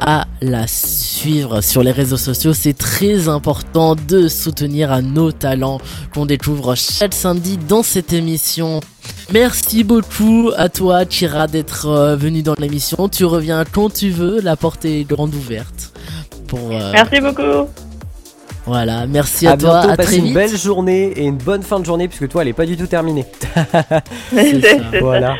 à 0.00 0.24
la 0.40 0.66
suivre 0.66 1.60
sur 1.60 1.82
les 1.82 1.90
réseaux 1.92 2.16
sociaux. 2.16 2.54
C'est 2.54 2.78
très 2.78 3.28
important 3.28 3.94
de 3.94 4.26
soutenir 4.28 4.90
à 4.90 5.02
nos 5.02 5.30
talents 5.32 5.80
qu'on 6.14 6.24
découvre 6.26 6.74
chaque 6.76 7.12
samedi 7.12 7.58
dans 7.58 7.82
cette 7.82 8.12
émission. 8.14 8.80
Merci 9.32 9.84
beaucoup 9.84 10.50
à 10.56 10.68
toi, 10.70 11.04
Kira, 11.04 11.46
d'être 11.46 11.86
euh, 11.86 12.16
venu 12.16 12.42
dans 12.42 12.54
l'émission. 12.58 13.08
Tu 13.08 13.24
reviens 13.24 13.64
quand 13.70 13.92
tu 13.92 14.10
veux. 14.10 14.40
La 14.40 14.56
porte 14.56 14.84
est 14.84 15.04
grande 15.04 15.34
ouverte. 15.34 15.92
Pour, 16.46 16.70
euh, 16.72 16.92
Merci 16.92 17.20
beaucoup. 17.20 17.68
Voilà, 18.66 19.06
merci 19.06 19.46
à, 19.46 19.52
à 19.52 19.56
toi. 19.56 19.80
bientôt, 19.80 19.90
À 19.90 19.96
très 19.96 20.16
une 20.16 20.24
vite. 20.26 20.34
belle 20.34 20.56
journée 20.56 21.12
et 21.16 21.24
une 21.26 21.38
bonne 21.38 21.62
fin 21.62 21.80
de 21.80 21.84
journée 21.84 22.08
puisque 22.08 22.28
toi 22.28 22.42
elle 22.42 22.48
est 22.48 22.52
pas 22.52 22.66
du 22.66 22.76
tout 22.76 22.86
terminée. 22.86 23.24
C'est 24.32 24.60
ça. 24.60 24.76
voilà. 25.00 25.34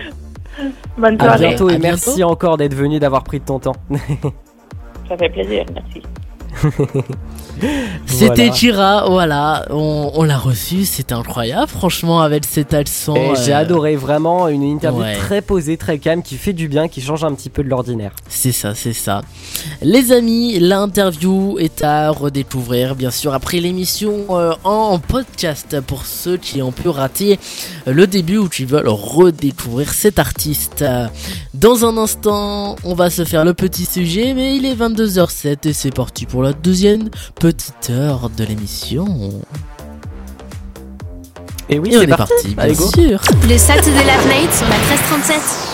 Bonne 0.99 1.17
À 1.21 1.25
soirée. 1.25 1.49
bientôt 1.49 1.71
et 1.71 1.75
À 1.77 1.79
merci 1.79 2.17
bientôt. 2.17 2.33
encore 2.33 2.57
d'être 2.57 2.75
venu, 2.75 2.99
d'avoir 2.99 3.23
pris 3.25 3.41
de 3.41 3.45
ton 3.45 3.59
temps. 3.59 3.77
Ça 5.09 5.17
fait 5.17 5.29
plaisir, 5.29 5.65
merci. 5.75 6.03
C'était 8.07 8.35
Voilà. 8.35 8.51
Kira, 8.51 9.05
voilà, 9.09 9.67
on, 9.71 10.11
on 10.15 10.23
l'a 10.25 10.39
reçu, 10.39 10.85
c'était 10.85 11.15
incroyable, 11.15 11.69
franchement, 11.69 12.21
avec 12.21 12.45
cet 12.45 12.75
accent. 12.75 13.35
J'ai 13.45 13.53
euh, 13.53 13.59
adoré 13.59 13.97
vraiment 13.97 14.49
une 14.49 14.63
interview 14.63 15.03
ouais. 15.03 15.17
très 15.17 15.43
posée, 15.43 15.77
très 15.77 15.99
calme, 15.99 16.23
qui 16.23 16.37
fait 16.37 16.53
du 16.53 16.69
bien, 16.69 16.89
qui 16.89 17.01
change 17.01 17.25
un 17.25 17.33
petit 17.35 17.51
peu 17.51 17.63
de 17.63 17.69
l'ordinaire. 17.69 18.13
C'est 18.29 18.53
ça, 18.53 18.75
c'est 18.75 18.93
ça. 18.93 19.23
Les 19.83 20.13
amis, 20.13 20.59
l'interview 20.59 21.59
est 21.59 21.83
à 21.85 22.11
redécouvrir, 22.11 22.95
bien 22.95 23.11
sûr, 23.11 23.35
après 23.35 23.61
l'émission 23.61 24.27
euh, 24.31 24.53
en 24.65 24.99
podcast 24.99 25.81
pour 25.87 26.07
ceux 26.07 26.37
qui 26.37 26.63
ont 26.63 26.73
pu 26.73 26.89
rater 26.89 27.39
le 27.87 28.07
début 28.07 28.39
ou 28.39 28.49
qui 28.49 28.65
veulent 28.65 28.89
redécouvrir 28.89 29.93
cet 29.93 30.19
artiste. 30.19 30.85
Dans 31.55 31.85
un 31.85 31.97
instant, 31.97 32.77
on 32.85 32.95
va 32.95 33.11
se 33.11 33.25
faire 33.25 33.45
le 33.45 33.55
petit 33.55 33.85
sujet, 33.85 34.35
mais 34.35 34.57
il 34.57 34.65
est 34.65 34.75
22h07 34.75 35.69
et 35.69 35.73
c'est 35.73 35.95
parti 35.95 36.27
pour 36.27 36.43
la 36.43 36.53
deuxième 36.53 37.11
petite 37.35 37.50
heure 37.91 38.31
de 38.31 38.45
l'émission. 38.45 39.07
Et 41.69 41.79
oui, 41.79 41.91
Et 41.93 41.97
on 41.97 42.01
c'est 42.01 42.05
est 42.05 42.09
parti. 42.09 42.55
parti, 42.55 42.75
bien 42.75 42.75
sûr. 42.75 43.21
Le 43.49 43.59
Saturday 43.59 44.05
Late 44.05 44.27
Night 44.27 44.53
sur 44.53 44.69
la 44.69 44.77
1337. 44.77 45.70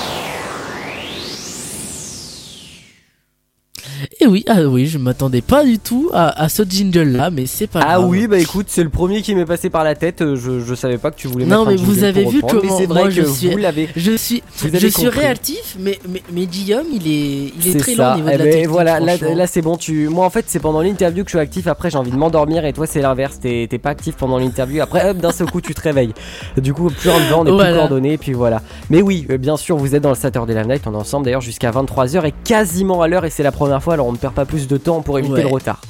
Et 4.21 4.27
oui, 4.27 4.45
ah 4.49 4.63
oui, 4.63 4.87
je 4.87 4.99
m'attendais 4.99 5.41
pas 5.43 5.65
du 5.65 5.79
tout 5.79 6.11
à, 6.13 6.43
à 6.43 6.49
ce 6.49 6.63
jingle 6.63 7.03
là, 7.17 7.31
mais 7.31 7.47
c'est 7.47 7.67
pas 7.67 7.81
Ah 7.83 7.95
grave. 7.97 8.09
oui, 8.09 8.27
bah 8.27 8.39
écoute, 8.39 8.67
c'est 8.69 8.83
le 8.83 8.89
premier 8.91 9.23
qui 9.23 9.35
m'est 9.35 9.45
passé 9.45 9.71
par 9.71 9.85
la 9.85 9.95
tête. 9.95 10.23
euh, 10.23 10.37
Je, 10.37 10.61
je 10.61 10.75
savais 10.75 10.99
pas 10.99 11.11
que 11.11 11.17
tu 11.17 11.29
voulais 11.29 11.45
Non, 11.47 11.65
mettre 11.65 11.69
un 11.69 11.71
mais 11.73 11.77
vous 11.77 11.93
jingle 11.95 12.05
avez 12.07 12.25
vu 12.25 12.37
reprendre, 12.41 12.61
comment 12.63 12.79
mais 12.81 12.87
vrai 12.87 13.01
moi 13.03 13.09
que 13.09 13.15
je 13.15 13.23
suis, 13.23 13.49
vous 13.51 13.57
l'avez. 13.59 13.89
je 13.97 14.17
suis, 14.17 14.43
vous 14.59 14.69
je 14.73 14.87
suis 14.89 15.09
réactif, 15.09 15.77
mais, 15.79 15.99
mais, 16.09 16.23
mais 16.33 16.47
Guillaume, 16.47 16.87
il 16.93 17.07
est, 17.07 17.53
il 17.61 17.77
est, 17.77 17.79
très 17.79 17.95
lent 17.95 18.15
au 18.15 18.17
niveau 18.17 18.29
Eh 18.31 18.33
de 18.35 18.39
la 18.39 18.45
ben, 18.45 18.51
technique. 18.53 18.69
voilà, 18.69 19.01
là, 19.01 19.47
c'est 19.47 19.63
bon. 19.63 19.77
Tu, 19.77 20.09
moi 20.09 20.25
en 20.27 20.31
fait 20.31 20.45
c'est 20.49 20.61
pendant 20.61 20.81
l'interview 20.81 21.25
que 21.25 21.31
je 21.31 21.37
suis 21.37 21.43
actif. 21.43 21.67
Après 21.67 21.91
j'ai 21.91 21.99
envie 21.99 22.11
de 22.11 22.17
m'endormir 22.17 22.65
et 22.65 22.73
toi 22.73 22.87
c'est 22.87 23.01
l'inverse. 23.01 23.39
T'es 23.41 23.67
pas 23.83 23.91
actif 23.91 24.17
pendant 24.17 24.39
l'interview. 24.39 24.83
Après 24.83 25.09
hop 25.11 25.19
d'un 25.19 25.33
seul 25.33 25.51
coup 25.51 25.61
tu 25.61 25.75
te 25.75 25.81
réveilles. 25.81 26.13
Du 26.57 26.73
coup 26.75 26.91
plus 26.91 27.11
en 27.11 27.19
dedans, 27.21 27.41
on 27.43 27.47
est 27.47 27.51
Voilà. 27.51 27.71
plus 27.71 27.77
coordonnés 27.79 28.13
et 28.15 28.19
puis 28.19 28.33
voilà. 28.33 28.63
Mais 28.91 29.03
oui, 29.03 29.27
euh, 29.31 29.37
bien 29.39 29.57
sûr 29.57 29.77
vous 29.77 29.95
êtes 29.95 30.03
dans 30.03 30.11
le 30.11 30.15
Saturday 30.17 30.55
Live 30.55 30.67
Night. 30.69 30.83
On 30.87 30.93
est 30.93 30.97
ensemble 30.97 31.25
d'ailleurs 31.25 31.41
jusqu'à 31.41 31.71
23h 31.71 32.25
et 32.27 32.33
quasiment 32.45 33.03
à 33.03 33.09
l'heure 33.09 33.25
et 33.25 33.31
c'est 33.31 33.43
la 33.43 33.53
première 33.53 33.83
fois. 33.83 33.96
Alors 33.97 34.09
on 34.09 34.13
ne 34.13 34.19
perd 34.19 34.35
pas 34.35 34.45
plus 34.45 34.69
de 34.69 34.77
temps 34.77 35.01
pour 35.01 35.19
éviter 35.19 35.33
Ouais. 35.37 35.41
le 35.41 35.49
retard. 35.49 35.81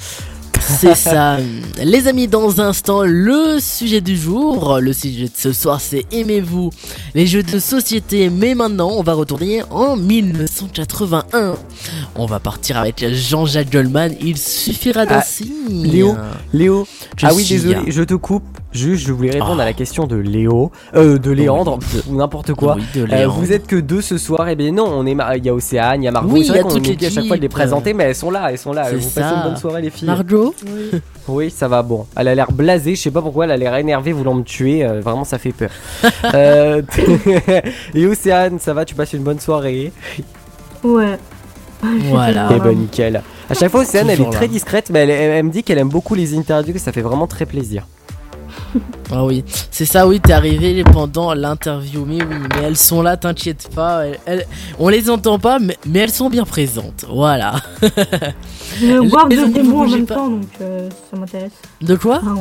C'est 0.61 0.95
ça. 1.11 1.39
Les 1.83 2.07
amis, 2.07 2.29
dans 2.29 2.61
un 2.61 2.69
instant, 2.69 3.03
le 3.05 3.59
sujet 3.59 4.01
du 4.01 4.17
jour. 4.17 4.79
Le 4.81 4.93
sujet 4.93 5.25
de 5.25 5.31
ce 5.35 5.53
soir, 5.53 5.81
c'est 5.81 6.05
Aimez-vous 6.13 6.71
les 7.17 7.27
jeux 7.27 7.43
de 7.43 7.59
société. 7.59 8.31
Mais 8.31 8.55
maintenant, 8.55 8.91
on 8.93 9.03
va 9.03 9.15
retourner 9.15 9.65
en 9.71 9.97
1981. 9.97 11.57
On 12.15 12.27
va 12.27 12.39
partir 12.39 12.77
avec 12.79 13.05
Jean-Jacques 13.13 13.73
Goldman. 13.73 14.15
Il 14.21 14.39
suffira 14.39 15.05
d'un 15.05 15.17
Ah, 15.19 15.23
signe. 15.23 15.83
Léo, 15.85 16.15
Léo. 16.53 16.87
Je 17.17 17.27
ah 17.27 17.35
oui, 17.35 17.45
désolé, 17.45 17.75
là. 17.75 17.81
je 17.89 18.03
te 18.03 18.15
coupe. 18.15 18.45
Juste, 18.77 19.07
je 19.07 19.13
voulais 19.13 19.31
répondre 19.31 19.57
Ah. 19.59 19.63
à 19.63 19.65
la 19.67 19.73
question 19.73 20.07
de 20.07 20.17
Léo, 20.17 20.71
euh, 20.95 21.19
de 21.19 21.31
Léandre, 21.31 21.79
Oui, 21.81 22.01
ou 22.11 22.17
n'importe 22.17 22.53
quoi. 22.55 22.77
Oui, 22.77 22.85
de 22.95 23.03
Euh, 23.03 23.07
Léandre. 23.07 23.35
vous 23.35 23.53
êtes 23.53 23.67
que 23.67 23.77
deux 23.77 24.01
ce 24.03 24.19
soir, 24.19 24.49
et 24.49 24.55
bien 24.57 24.73
non, 24.73 24.85
on 24.87 25.07
est, 25.07 25.17
il 25.39 25.45
y 25.45 25.49
a 25.49 25.55
Océane, 25.55 26.03
il 26.03 26.05
y 26.05 26.09
a 26.09 26.13
Margot. 26.13 26.31
Oui, 26.35 26.45
c'est 26.45 26.51
vrai 26.51 26.59
a 26.61 26.63
qu'on 26.63 26.77
oublie 26.77 27.07
à 27.07 27.11
chaque 27.11 27.27
fois 27.27 27.37
de 27.37 27.43
les 27.43 27.49
présenter, 27.49 27.95
mais 27.95 28.05
elles 28.05 28.15
sont 28.15 28.31
là, 28.31 28.49
elles 28.51 28.59
sont 28.59 28.73
là. 28.73 28.85
C'est 28.91 28.97
Vous 28.97 29.09
passez 29.09 29.21
ça. 29.21 29.35
une 29.37 29.43
bonne 29.51 29.57
soirée, 29.57 29.83
les 29.83 29.91
filles. 29.91 30.07
Margot 30.09 30.55
Oui, 31.29 31.51
ça 31.51 31.67
va 31.69 31.83
bon. 31.83 32.07
Elle 32.17 32.29
a 32.29 32.35
l'air 32.35 32.53
blasée, 32.53 32.95
je 32.95 33.01
sais 33.03 33.11
pas 33.11 33.23
pourquoi, 33.23 33.45
elle 33.47 33.51
a 33.53 33.57
l'air 33.57 33.75
énervée, 33.77 34.13
voulant 34.13 34.35
me 34.35 34.43
tuer. 34.43 34.85
euh, 34.85 35.01
vraiment, 35.01 35.25
ça 35.25 35.39
fait 35.39 35.53
peur. 35.53 35.71
Euh, 36.35 36.83
et 37.95 38.07
Océane, 38.07 38.59
ça 38.59 38.75
va 38.75 38.85
Tu 38.85 38.95
passes 38.95 39.13
une 39.13 39.23
bonne 39.23 39.41
soirée 39.41 39.93
Ouais. 40.85 41.19
Voilà. 42.09 42.49
Eh 42.55 42.59
ben 42.61 42.77
nickel. 42.77 43.23
À 43.49 43.55
chaque 43.55 43.71
fois, 43.71 43.83
Océane, 43.83 44.09
elle 44.11 44.21
est 44.21 44.31
très 44.31 44.47
là. 44.47 44.53
discrète, 44.53 44.91
mais 44.91 45.01
elle, 45.01 45.11
elle- 45.11 45.31
elle 45.33 45.45
me 45.45 45.51
dit 45.51 45.63
qu'elle 45.63 45.79
aime 45.79 45.89
beaucoup 45.89 46.15
les 46.15 46.37
interviews, 46.37 46.73
que 46.73 46.81
ça 46.81 46.91
fait 46.93 47.01
vraiment 47.03 47.27
très 47.27 47.47
plaisir. 47.47 47.87
Ah 49.13 49.25
oui, 49.25 49.45
c'est 49.71 49.85
ça, 49.85 50.07
oui, 50.07 50.21
t'es 50.21 50.33
arrivé 50.33 50.83
pendant 50.85 51.33
l'interview, 51.35 52.05
mais 52.07 52.17
oui, 52.23 52.37
mais 52.55 52.63
elles 52.65 52.77
sont 52.77 53.03
là, 53.03 53.17
t'inquiète 53.17 53.69
pas, 53.75 54.07
elles- 54.07 54.19
elles- 54.27 54.47
on 54.79 54.89
les 54.89 55.09
entend 55.11 55.39
pas, 55.39 55.59
mais, 55.59 55.77
mais 55.87 56.01
elles 56.01 56.11
sont 56.11 56.29
bien 56.31 56.45
présentes, 56.45 57.05
voilà. 57.09 57.55
Je 58.81 58.87
Les 58.87 59.37
des 59.49 59.63
bonbons 59.63 59.83
en 59.85 59.89
même 59.89 60.07
pas. 60.07 60.15
temps, 60.17 60.29
donc 60.29 60.49
euh, 60.61 60.89
ça 61.11 61.19
m'intéresse. 61.19 61.53
De 61.81 61.95
quoi? 61.97 62.21
Ah, 62.27 62.35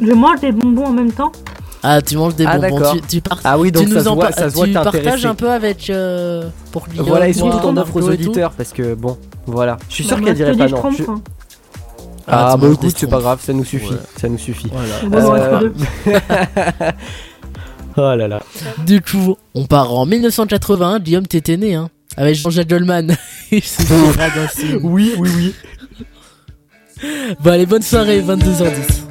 Je 0.00 0.12
mange 0.12 0.40
des 0.40 0.52
bonbons 0.52 0.86
en 0.86 0.92
même 0.92 1.12
temps. 1.12 1.32
Ah, 1.84 2.00
tu 2.00 2.16
manges 2.16 2.36
des 2.36 2.44
Ah, 2.46 2.58
bonbons, 2.58 2.92
tu, 2.94 3.00
tu 3.16 3.20
par- 3.20 3.40
Ah 3.42 3.58
oui, 3.58 3.72
donc 3.72 3.84
tu 3.86 3.90
ça 3.90 3.98
nous 3.98 4.04
se 4.04 4.08
en 4.08 4.14
voit- 4.14 4.30
ça 4.32 4.48
se 4.50 4.54
voit 4.54 4.66
tu 4.66 4.72
partages 4.72 5.26
un 5.26 5.34
peu 5.34 5.50
avec 5.50 5.90
euh, 5.90 6.48
pour 6.70 6.86
Guillaume, 6.86 7.06
Voilà, 7.08 7.28
et 7.28 7.32
surtout 7.32 7.58
t'en 7.58 7.76
offres 7.76 7.96
aux 7.96 8.08
auditeurs, 8.08 8.52
parce 8.52 8.72
que 8.72 8.94
bon, 8.94 9.16
voilà. 9.46 9.76
Je 9.88 9.94
suis 9.94 10.04
sûr 10.04 10.16
Bah, 10.18 10.24
qu'elle 10.26 10.36
dirait 10.36 10.56
pas 10.56 10.68
non. 10.68 10.82
Ah, 12.26 12.52
tu 12.54 12.60
bah 12.60 12.68
écoute, 12.72 12.94
c'est 12.96 13.08
pas 13.08 13.20
grave, 13.20 13.40
ça 13.42 13.52
nous 13.52 13.64
suffit. 13.64 13.90
Ouais. 13.90 13.98
Ça 14.16 14.28
nous 14.28 14.38
suffit. 14.38 14.70
Voilà. 14.72 15.32
Euh, 15.32 15.70
oh 17.96 18.14
là 18.14 18.28
là. 18.28 18.40
Du 18.86 19.00
coup, 19.00 19.36
on 19.54 19.66
part 19.66 19.92
en 19.92 20.06
1981, 20.06 21.00
Guillaume, 21.00 21.26
t'étais 21.26 21.56
né, 21.56 21.74
hein, 21.74 21.90
avec 22.16 22.36
Jean-Jacques 22.36 22.68
Goldman. 22.68 23.16
Oui, 24.82 25.12
oui, 25.18 25.30
oui. 25.36 25.54
Bon, 27.40 27.50
allez, 27.50 27.66
bonne 27.66 27.82
soirée, 27.82 28.22
22h10. 28.22 29.02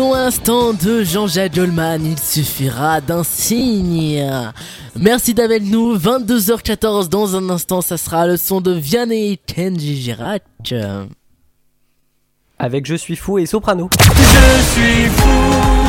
Son 0.00 0.14
instant 0.14 0.72
de 0.72 1.04
Jean-Jacques 1.04 1.56
Goldman, 1.56 2.06
il 2.06 2.18
suffira 2.18 3.02
d'un 3.02 3.22
signe. 3.22 4.26
Merci 4.98 5.34
d'être 5.34 5.44
avec 5.44 5.62
nous, 5.62 5.94
22h14 5.94 7.10
dans 7.10 7.36
un 7.36 7.50
instant, 7.50 7.82
ça 7.82 7.98
sera 7.98 8.26
le 8.26 8.38
son 8.38 8.62
de 8.62 8.72
Vianney 8.72 9.38
Kenji 9.44 10.00
Girac. 10.00 10.42
Avec 12.58 12.86
Je 12.86 12.94
suis 12.94 13.16
fou 13.16 13.36
et 13.38 13.44
Soprano. 13.44 13.90
Je 13.92 14.62
suis 14.72 15.08
fou. 15.10 15.79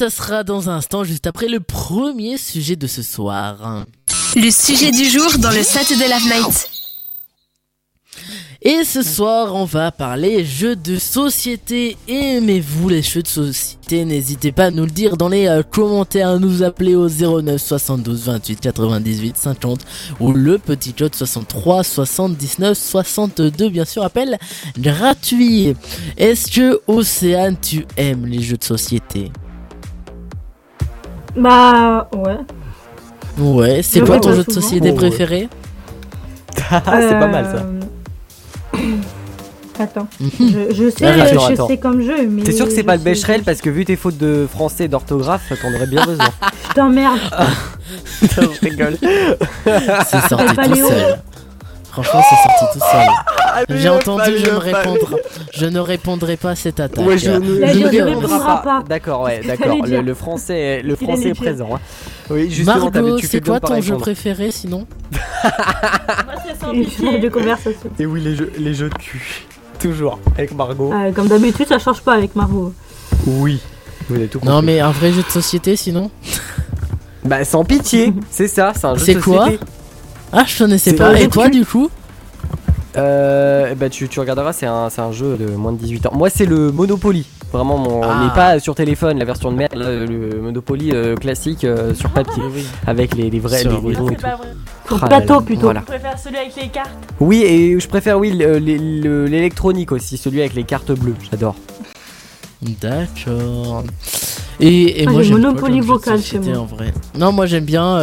Ça 0.00 0.08
sera 0.08 0.44
dans 0.44 0.70
un 0.70 0.76
instant, 0.76 1.04
juste 1.04 1.26
après 1.26 1.46
le 1.46 1.60
premier 1.60 2.38
sujet 2.38 2.74
de 2.74 2.86
ce 2.86 3.02
soir. 3.02 3.84
Le 4.34 4.50
sujet 4.50 4.92
du 4.92 5.04
jour 5.04 5.30
dans 5.40 5.50
le 5.50 5.62
Saturday 5.62 6.08
Live 6.08 6.24
Night. 6.24 6.70
Et 8.62 8.84
ce 8.84 9.02
soir, 9.02 9.54
on 9.54 9.66
va 9.66 9.92
parler 9.92 10.42
jeux 10.42 10.74
de 10.74 10.96
société. 10.96 11.98
Aimez-vous 12.08 12.88
les 12.88 13.02
jeux 13.02 13.20
de 13.20 13.28
société? 13.28 14.06
N'hésitez 14.06 14.52
pas 14.52 14.66
à 14.66 14.70
nous 14.70 14.86
le 14.86 14.90
dire 14.90 15.18
dans 15.18 15.28
les 15.28 15.46
euh, 15.48 15.62
commentaires, 15.62 16.30
à 16.30 16.38
nous 16.38 16.62
appeler 16.62 16.94
au 16.94 17.10
09 17.10 17.60
72 17.60 18.24
28 18.24 18.58
98 18.58 19.36
50 19.36 19.80
ou 20.18 20.32
le 20.32 20.56
petit 20.56 20.94
code 20.94 21.14
63 21.14 21.84
79 21.84 22.78
62, 22.78 23.68
bien 23.68 23.84
sûr, 23.84 24.02
appel 24.02 24.38
gratuit. 24.78 25.74
Est-ce 26.16 26.50
que 26.50 26.80
Océane, 26.86 27.58
tu 27.60 27.84
aimes 27.98 28.24
les 28.24 28.40
jeux 28.40 28.56
de 28.56 28.64
société? 28.64 29.30
Bah, 31.36 32.08
ouais. 32.16 32.36
Ouais, 33.38 33.82
c'est 33.82 34.00
quoi 34.00 34.18
ton 34.20 34.32
jeu 34.34 34.44
de 34.44 34.52
société 34.52 34.88
Oh, 34.88 34.92
ouais. 34.92 34.96
préféré? 35.08 35.48
Ah, 36.70 37.00
c'est 37.00 37.18
pas 37.18 37.26
mal 37.28 37.44
ça. 37.46 37.64
Euh, 38.76 38.78
Attends, 39.78 40.08
Mhm. 40.20 40.30
je, 40.38 40.74
je 40.74 40.90
sais, 40.90 41.06
Attends, 41.06 41.46
je 41.48 41.52
attends. 41.54 41.68
sais 41.68 41.78
comme 41.78 42.02
jeu, 42.02 42.26
mais. 42.28 42.42
T'es 42.42 42.52
sûr 42.52 42.66
que 42.66 42.72
c'est 42.72 42.82
pas 42.82 42.96
le 42.96 43.02
Becherel? 43.02 43.42
parce 43.44 43.62
que 43.62 43.70
vu 43.70 43.86
tes 43.86 43.96
fautes 43.96 44.18
de 44.18 44.46
français 44.52 44.84
et 44.84 44.88
d'orthographe, 44.88 45.50
t'en 45.62 45.72
aurais 45.74 45.86
bien 45.86 46.04
besoin. 46.04 46.26
Je 46.68 46.74
t'emmerde. 46.74 47.18
je 48.22 48.60
rigole. 48.68 48.96
C'est 50.06 50.20
sorti 50.28 50.54
pas 50.54 50.68
tout 50.68 50.74
seul. 50.74 51.18
Franchement, 51.92 52.20
c'est 52.28 52.36
sorti 52.48 52.78
tout 52.78 52.84
seul. 52.90 53.06
J'ai 53.68 53.84
Léo, 53.84 53.94
entendu, 53.94 54.22
pas 54.22 54.36
je 54.36 55.58
je 55.60 55.66
ne 55.66 55.78
répondrai 55.80 56.36
pas 56.36 56.50
à 56.50 56.54
cette 56.54 56.78
attaque. 56.80 57.04
Ouais, 57.04 57.18
je 57.18 57.30
ne, 57.32 57.58
Là, 57.58 57.66
je 57.68 57.72
je 57.74 57.78
ne 57.78 57.84
ne 57.84 57.88
répondrai 57.90 58.14
répondra 58.14 58.62
pas. 58.62 58.80
pas. 58.80 58.84
D'accord, 58.88 59.22
ouais, 59.22 59.40
C'est 59.42 59.48
d'accord. 59.48 59.76
Le, 59.86 60.14
français, 60.14 60.82
le 60.82 60.96
français 60.96 61.28
est 61.30 61.34
présent. 61.34 61.70
Hein. 61.74 61.80
Oui, 62.30 62.50
justement, 62.50 62.90
t'avais- 62.90 63.10
Margot, 63.10 63.26
c'est 63.28 63.44
quoi 63.44 63.58
ton 63.60 63.80
jeu 63.80 63.96
préféré 63.96 64.50
sinon 64.52 64.86
Moi, 65.12 65.52
c'est 66.46 66.60
sans 66.60 66.72
Une 66.72 66.84
pitié. 66.84 67.18
de 67.18 67.28
conversation. 67.28 67.90
Et 67.98 68.06
oui, 68.06 68.20
les 68.20 68.36
jeux, 68.36 68.52
les 68.58 68.74
jeux 68.74 68.88
de 68.88 68.94
cul. 68.94 69.46
Toujours, 69.80 70.18
avec 70.36 70.54
Margot. 70.54 70.92
Euh, 70.92 71.10
comme 71.12 71.26
d'habitude, 71.28 71.66
ça 71.66 71.78
change 71.78 72.02
pas 72.02 72.14
avec 72.14 72.36
Margot. 72.36 72.72
Oui. 73.26 73.60
Vous 74.08 74.16
avez 74.16 74.26
tout 74.28 74.38
compris. 74.38 74.54
Non, 74.54 74.62
mais 74.62 74.80
un 74.80 74.90
vrai 74.90 75.12
jeu 75.12 75.22
de 75.22 75.30
société 75.30 75.74
sinon 75.76 76.10
Bah, 77.24 77.44
sans 77.44 77.64
pitié, 77.64 78.12
c'est 78.30 78.48
ça, 78.48 78.72
c'est 78.74 78.86
un 78.86 78.94
jeu 78.94 79.04
C'est 79.04 79.14
de 79.14 79.20
quoi 79.20 79.44
société. 79.46 79.64
Ah, 80.32 80.44
je 80.46 80.58
connaissais 80.58 80.94
pas. 80.94 81.18
Et 81.20 81.28
toi, 81.28 81.48
du 81.48 81.64
coup 81.64 81.90
Euh, 82.96 83.74
bah, 83.76 83.88
tu, 83.88 84.08
tu 84.08 84.18
regarderas, 84.18 84.52
c'est 84.52 84.66
un, 84.66 84.90
c'est 84.90 85.00
un 85.00 85.12
jeu 85.12 85.36
de 85.36 85.46
moins 85.54 85.72
de 85.72 85.78
18 85.78 86.06
ans. 86.06 86.12
Moi, 86.14 86.28
c'est 86.28 86.44
le 86.46 86.72
Monopoly. 86.72 87.24
Vraiment, 87.52 87.78
mon, 87.78 88.02
Ah. 88.02 88.20
mais 88.24 88.34
pas 88.34 88.58
sur 88.60 88.74
téléphone, 88.74 89.18
la 89.18 89.24
version 89.24 89.50
de 89.52 89.56
merde, 89.56 89.74
le 89.76 90.40
Monopoly 90.40 90.90
euh, 90.92 91.14
classique 91.16 91.64
euh, 91.64 91.94
sur 91.94 92.10
papier. 92.10 92.42
Avec 92.86 93.14
les, 93.14 93.30
les 93.30 93.38
vrais 93.40 93.58
Sur- 93.60 93.72
les, 93.72 93.78
oui. 93.78 93.92
les 93.94 93.98
ronds 94.00 94.06
et 94.06 94.10
C'est 94.10 94.16
tout. 94.16 94.22
pas 94.22 94.36
vrai. 94.36 94.48
Sur 94.88 94.96
Ah 94.96 95.08
là 95.08 95.16
plateau 95.18 95.34
là, 95.34 95.40
plutôt. 95.42 95.60
Voilà. 95.62 95.80
Je 95.80 95.86
préfère 95.86 96.18
celui 96.18 96.36
avec 96.36 96.52
les 96.60 96.68
cartes. 96.68 96.90
Oui, 97.20 97.42
et 97.44 97.78
je 97.78 97.88
préfère, 97.88 98.18
oui, 98.18 98.32
le- 98.32 98.58
le- 98.58 98.76
le- 99.00 99.26
l'électronique 99.26 99.92
aussi, 99.92 100.16
celui 100.16 100.40
avec 100.40 100.54
les 100.54 100.64
cartes 100.64 100.90
bleues, 100.92 101.14
j'adore. 101.30 101.54
D'accord. 102.62 103.84
Et, 104.60 105.02
et 105.02 105.04
Ah, 105.06 105.10
moi 105.12 105.22
j'ai 105.22 105.28
j'aime 105.28 105.38
Monopoly 105.40 105.80
vocal 105.80 106.20
chez 106.20 106.38
moi. 106.38 106.58
en 106.58 106.64
vrai. 106.66 106.92
Non, 107.18 107.32
moi 107.32 107.46
j'aime 107.46 107.64
bien. 107.64 107.98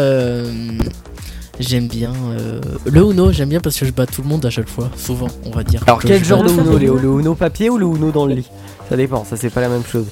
Euh, 1.59 1.63
J'aime 1.67 1.87
bien 1.87 2.11
euh, 2.31 2.59
le 2.85 3.01
Uno, 3.01 3.31
j'aime 3.31 3.49
bien 3.49 3.59
parce 3.59 3.77
que 3.79 3.85
je 3.85 3.91
bats 3.91 4.05
tout 4.05 4.21
le 4.21 4.27
monde 4.27 4.45
à 4.45 4.49
chaque 4.49 4.69
fois, 4.69 4.89
souvent, 4.95 5.27
on 5.45 5.49
va 5.51 5.63
dire. 5.63 5.81
Alors, 5.87 5.99
Que 5.99 6.07
quel 6.07 6.23
genre 6.23 6.43
de 6.43 6.49
Uno. 6.49 6.77
Léo? 6.77 6.95
Le 6.97 7.19
Uno 7.19 7.35
papier 7.35 7.69
ou 7.69 7.77
le 7.77 7.85
Uno 7.85 8.11
dans 8.11 8.25
le 8.25 8.35
lit? 8.35 8.49
Ça 8.89 8.95
dépend, 8.95 9.25
ça 9.25 9.35
c'est 9.35 9.49
pas 9.49 9.61
la 9.61 9.69
même 9.69 9.83
chose. 9.83 10.05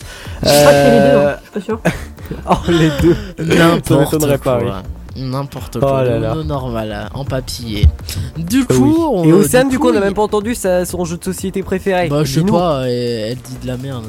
Je 0.43 0.49
crois 0.49 0.71
que 0.71 0.77
c'est 0.77 0.91
les 0.91 0.99
deux, 0.99 1.17
Euh, 1.17 1.33
hein, 1.33 1.37
je 1.43 1.43
suis 1.43 1.51
pas 1.51 1.65
sûr. 1.65 1.79
Oh, 2.49 2.71
les 2.71 2.89
deux 3.01 3.15
Ça 3.37 3.67
N'importe 3.67 4.27
pas, 4.27 4.37
quoi. 4.57 4.83
N'importe 5.15 5.77
Oh 5.77 5.79
quoi. 5.79 6.03
là 6.03 6.19
le. 6.19 6.25
Uno 6.25 6.43
normal, 6.43 6.91
hein, 6.91 7.09
en 7.13 7.23
papier. 7.23 7.87
Du 8.35 8.61
oui. 8.61 8.65
coup, 8.75 9.07
on- 9.13 9.23
Et 9.23 9.31
Océane, 9.31 9.69
du 9.69 9.79
coup, 9.79 9.87
on 9.89 9.93
il- 9.93 9.97
a 9.97 10.01
même 10.01 10.13
pas 10.15 10.23
entendu 10.23 10.55
sa- 10.55 10.83
son 10.85 11.05
jeu 11.05 11.17
de 11.17 11.23
société 11.23 11.61
préféré. 11.63 12.09
Bah, 12.09 12.23
je 12.25 12.39
sais 12.41 12.45
pas, 12.45 12.81
elle, 12.87 12.91
elle 13.31 13.37
dit 13.37 13.57
de 13.61 13.67
la 13.67 13.77
merde. 13.77 14.03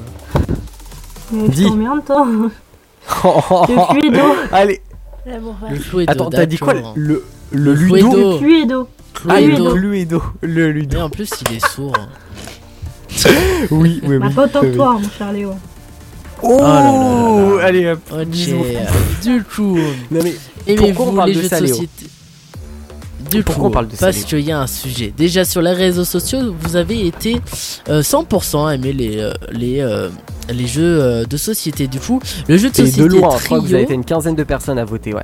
Mais 1.31 1.49
Dis. 1.49 1.63
je 1.65 1.69
t'emmerde, 1.69 2.05
toi. 2.05 2.27
Le 3.69 4.01
Cluedo. 4.01 4.25
Allez. 4.51 4.81
Le 5.27 5.79
Cluedo, 5.79 6.11
attends, 6.13 6.31
t'as 6.31 6.47
dit 6.47 6.57
quoi 6.57 6.75
d'accord. 6.75 6.93
Le, 6.97 7.25
le 7.51 7.75
Le 7.75 7.75
Ludo 7.75 8.11
Cluedo. 8.11 8.33
Le 8.33 8.39
Cluedo. 8.39 8.89
Ah, 9.29 9.41
le 9.41 9.47
Cluedo. 9.57 9.75
Cluedo. 9.75 10.23
Le 10.43 10.69
Et 10.69 10.73
Ludo. 10.73 11.01
en 11.01 11.11
plus, 11.11 11.31
il 11.51 11.57
est 11.57 11.67
sourd. 11.67 11.97
Oui, 13.71 14.01
oui, 14.05 14.19
Bah, 14.19 14.27
oui. 14.29 14.35
pas 14.35 14.45
autant 14.45 14.61
que 14.61 14.75
toi, 14.75 14.99
mon 15.01 15.09
cher 15.09 15.33
Léo. 15.33 15.55
Oh, 16.43 16.59
là 16.61 16.67
là 16.67 16.93
là 16.93 17.57
là. 17.57 17.65
Allez, 17.65 17.87
hop. 17.91 18.01
Ok, 18.13 18.27
bisous. 18.27 18.65
du 19.23 19.43
coup, 19.43 19.79
Non, 20.11 20.21
mais 20.23 20.35
aimez-vous 20.67 20.93
pourquoi 20.95 21.13
on 21.13 21.17
parle 21.17 21.31
les 21.31 21.37
de 21.37 21.43
jeux 21.43 21.49
ça, 21.49 21.61
de 21.61 21.65
Léo 21.65 21.75
société 21.75 22.07
Du 23.31 23.43
Pourquoi 23.43 23.63
coup, 23.63 23.69
on 23.69 23.71
parle 23.73 23.89
de 23.89 23.97
parce 23.97 24.25
qu'il 24.25 24.41
y 24.41 24.53
a 24.53 24.61
un 24.61 24.67
sujet. 24.67 25.13
Déjà 25.17 25.45
sur 25.47 25.63
les 25.63 25.73
réseaux 25.73 26.05
sociaux, 26.05 26.55
vous 26.61 26.77
avez 26.77 27.07
été 27.07 27.41
euh, 27.89 28.03
100% 28.03 28.69
à 28.69 28.75
aimer 28.75 28.93
les, 28.93 29.19
euh, 29.19 29.33
les, 29.51 29.81
euh, 29.81 30.11
les 30.53 30.67
jeux 30.67 31.01
euh, 31.01 31.25
de 31.25 31.37
société. 31.37 31.87
Du 31.87 32.01
coup, 32.01 32.21
le 32.49 32.57
jeu 32.57 32.71
de 32.71 32.81
Et 32.81 32.83
de 32.83 32.87
société 32.89 33.09
loin, 33.09 33.37
je 33.39 33.45
crois 33.45 33.59
que 33.59 33.63
vous 33.63 33.69
Trio, 33.69 33.77
avez 33.77 33.85
été 33.85 33.95
une 33.95 34.05
quinzaine 34.05 34.35
de 34.37 34.45
personnes 34.45 34.79
à 34.79 34.85
voter, 34.85 35.15
ouais. 35.15 35.23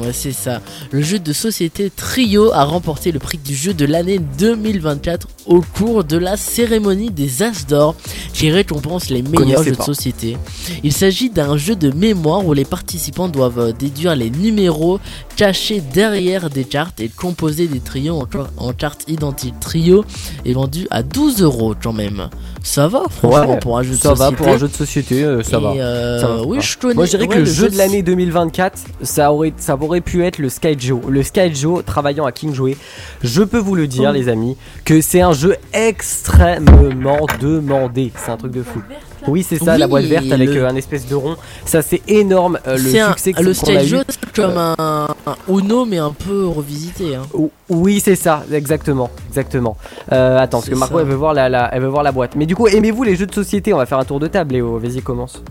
ouais, 0.00 0.12
c'est 0.12 0.32
ça. 0.32 0.60
Le 0.90 1.02
jeu 1.02 1.18
de 1.18 1.32
société 1.32 1.90
Trio 1.94 2.52
a 2.52 2.64
remporté 2.64 3.12
le 3.12 3.18
prix 3.18 3.38
du 3.38 3.54
jeu 3.54 3.74
de 3.74 3.84
l'année 3.84 4.18
2024 4.18 5.28
au 5.46 5.60
cours 5.60 6.04
de 6.04 6.16
la 6.16 6.36
cérémonie 6.36 7.10
des 7.10 7.42
As 7.42 7.66
d'or 7.66 7.94
qui 8.32 8.50
récompense 8.50 9.10
les 9.10 9.22
meilleurs 9.22 9.62
jeux 9.62 9.72
de 9.72 9.82
société. 9.82 10.36
Il 10.82 10.92
s'agit 10.92 11.30
d'un 11.30 11.56
jeu 11.56 11.76
de 11.76 11.90
mémoire 11.90 12.46
où 12.46 12.52
les 12.52 12.64
participants 12.64 13.28
doivent 13.28 13.58
euh, 13.58 13.72
déduire 13.72 14.14
les 14.14 14.30
numéros 14.30 15.00
cachés 15.38 15.80
derrière 15.80 16.50
des 16.50 16.64
cartes 16.64 16.98
et 16.98 17.08
composer 17.08 17.68
des 17.68 17.78
trios 17.78 18.16
en, 18.20 18.26
en 18.56 18.72
cartes 18.72 19.04
identiques. 19.08 19.54
Trio 19.60 20.04
est 20.44 20.52
vendu 20.52 20.88
à 20.90 21.04
12 21.04 21.42
euros 21.42 21.74
quand 21.80 21.92
même. 21.92 22.28
Ça 22.64 22.88
va, 22.88 23.04
franchement, 23.08 23.52
Ouais, 23.52 23.58
pour 23.60 23.78
un 23.78 23.84
jeu 23.84 23.90
de 23.92 23.94
ça 23.96 24.16
société. 24.16 24.30
va 24.30 24.36
pour 24.36 24.48
un 24.48 24.58
jeu 24.58 24.66
de 24.66 24.72
société, 24.74 25.22
euh, 25.24 25.42
ça 25.44 25.58
Et, 25.58 25.60
va. 25.60 25.70
euh, 25.74 26.20
Ça 26.20 26.26
va, 26.26 26.42
oui, 26.42 26.58
ça 26.60 26.66
je 26.66 26.76
connais. 26.78 26.94
Moi, 26.94 27.04
je 27.06 27.10
dirais 27.12 27.28
que 27.28 27.34
ouais, 27.34 27.38
le 27.38 27.44
jeu 27.44 27.68
de 27.68 27.72
de 27.74 27.78
l'année 27.78 28.02
2024, 28.02 28.78
ça 29.02 29.32
aurait, 29.32 29.54
ça 29.56 29.76
aurait 29.80 30.00
pu 30.00 30.24
être 30.24 30.38
le 30.38 30.48
Sky 30.48 30.74
Joe. 30.76 31.00
Le 31.08 31.22
Sky 31.22 31.54
Joe, 31.54 31.84
travaillant 31.84 32.26
à 32.26 32.32
King 32.32 32.52
Jouet, 32.52 32.76
je 33.22 33.42
peux 33.44 33.58
vous 33.58 33.76
le 33.76 33.86
dire, 33.86 34.08
Oh. 34.10 34.12
les 34.12 34.28
amis, 34.28 34.56
que 34.84 35.00
c'est 35.00 35.20
un 35.20 35.32
jeu 35.32 35.54
extrêmement 35.72 37.26
demandé. 37.40 38.12
C'est 38.16 38.32
un 38.32 38.36
truc 38.36 38.52
de 38.52 38.62
fou. 38.64 38.80
Oui, 39.26 39.42
c'est 39.46 39.58
ça, 39.58 39.76
la 39.76 39.86
boîte 39.88 40.04
verte 40.04 40.30
avec 40.30 40.48
le- 40.50 40.62
euh, 40.62 40.68
un 40.68 40.76
espèce 40.76 41.06
de 41.06 41.14
rond. 41.14 41.36
Ça, 41.64 41.82
c'est 41.82 42.02
énorme 42.08 42.58
euh, 42.66 42.74
le 42.78 42.90
C'est 42.90 43.00
un- 43.00 43.08
succès 43.10 43.32
que 43.32 43.42
le 43.42 43.52
qu'on 43.54 43.76
a 43.76 43.84
eu. 43.84 43.96
Comme 44.34 44.56
un, 44.56 44.74
un 44.78 45.36
Uno 45.48 45.84
mais 45.84 45.98
un 45.98 46.12
peu 46.12 46.46
revisité. 46.46 47.16
Hein. 47.16 47.22
Ou- 47.34 47.50
Oui, 47.68 48.00
c'est 48.02 48.14
ça, 48.16 48.44
exactement, 48.52 49.10
exactement. 49.28 49.76
Euh, 50.12 50.38
attends, 50.38 50.58
parce 50.58 50.70
que 50.70 50.74
Marco, 50.76 50.94
ça. 50.96 51.02
elle 51.02 51.08
veut 51.08 51.14
voir 51.16 51.34
la, 51.34 51.48
la- 51.48 51.68
elle 51.74 51.82
veut 51.82 51.88
voir 51.88 52.02
la 52.04 52.12
boîte. 52.12 52.36
Mais 52.36 52.46
du 52.46 52.54
coup, 52.54 52.68
aimez-vous 52.68 53.02
les 53.02 53.16
jeux 53.16 53.26
de 53.26 53.34
société? 53.34 53.74
On 53.74 53.78
va 53.78 53.86
faire 53.86 53.98
un 53.98 54.04
tour 54.04 54.20
de 54.20 54.28
table, 54.28 54.54
Léo. 54.54 54.78
Vas-y, 54.78 55.02
commence. 55.02 55.42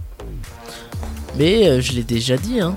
Mais 1.37 1.67
euh, 1.67 1.81
je 1.81 1.91
l'ai 1.93 2.03
déjà 2.03 2.37
dit. 2.37 2.59
Hein. 2.61 2.73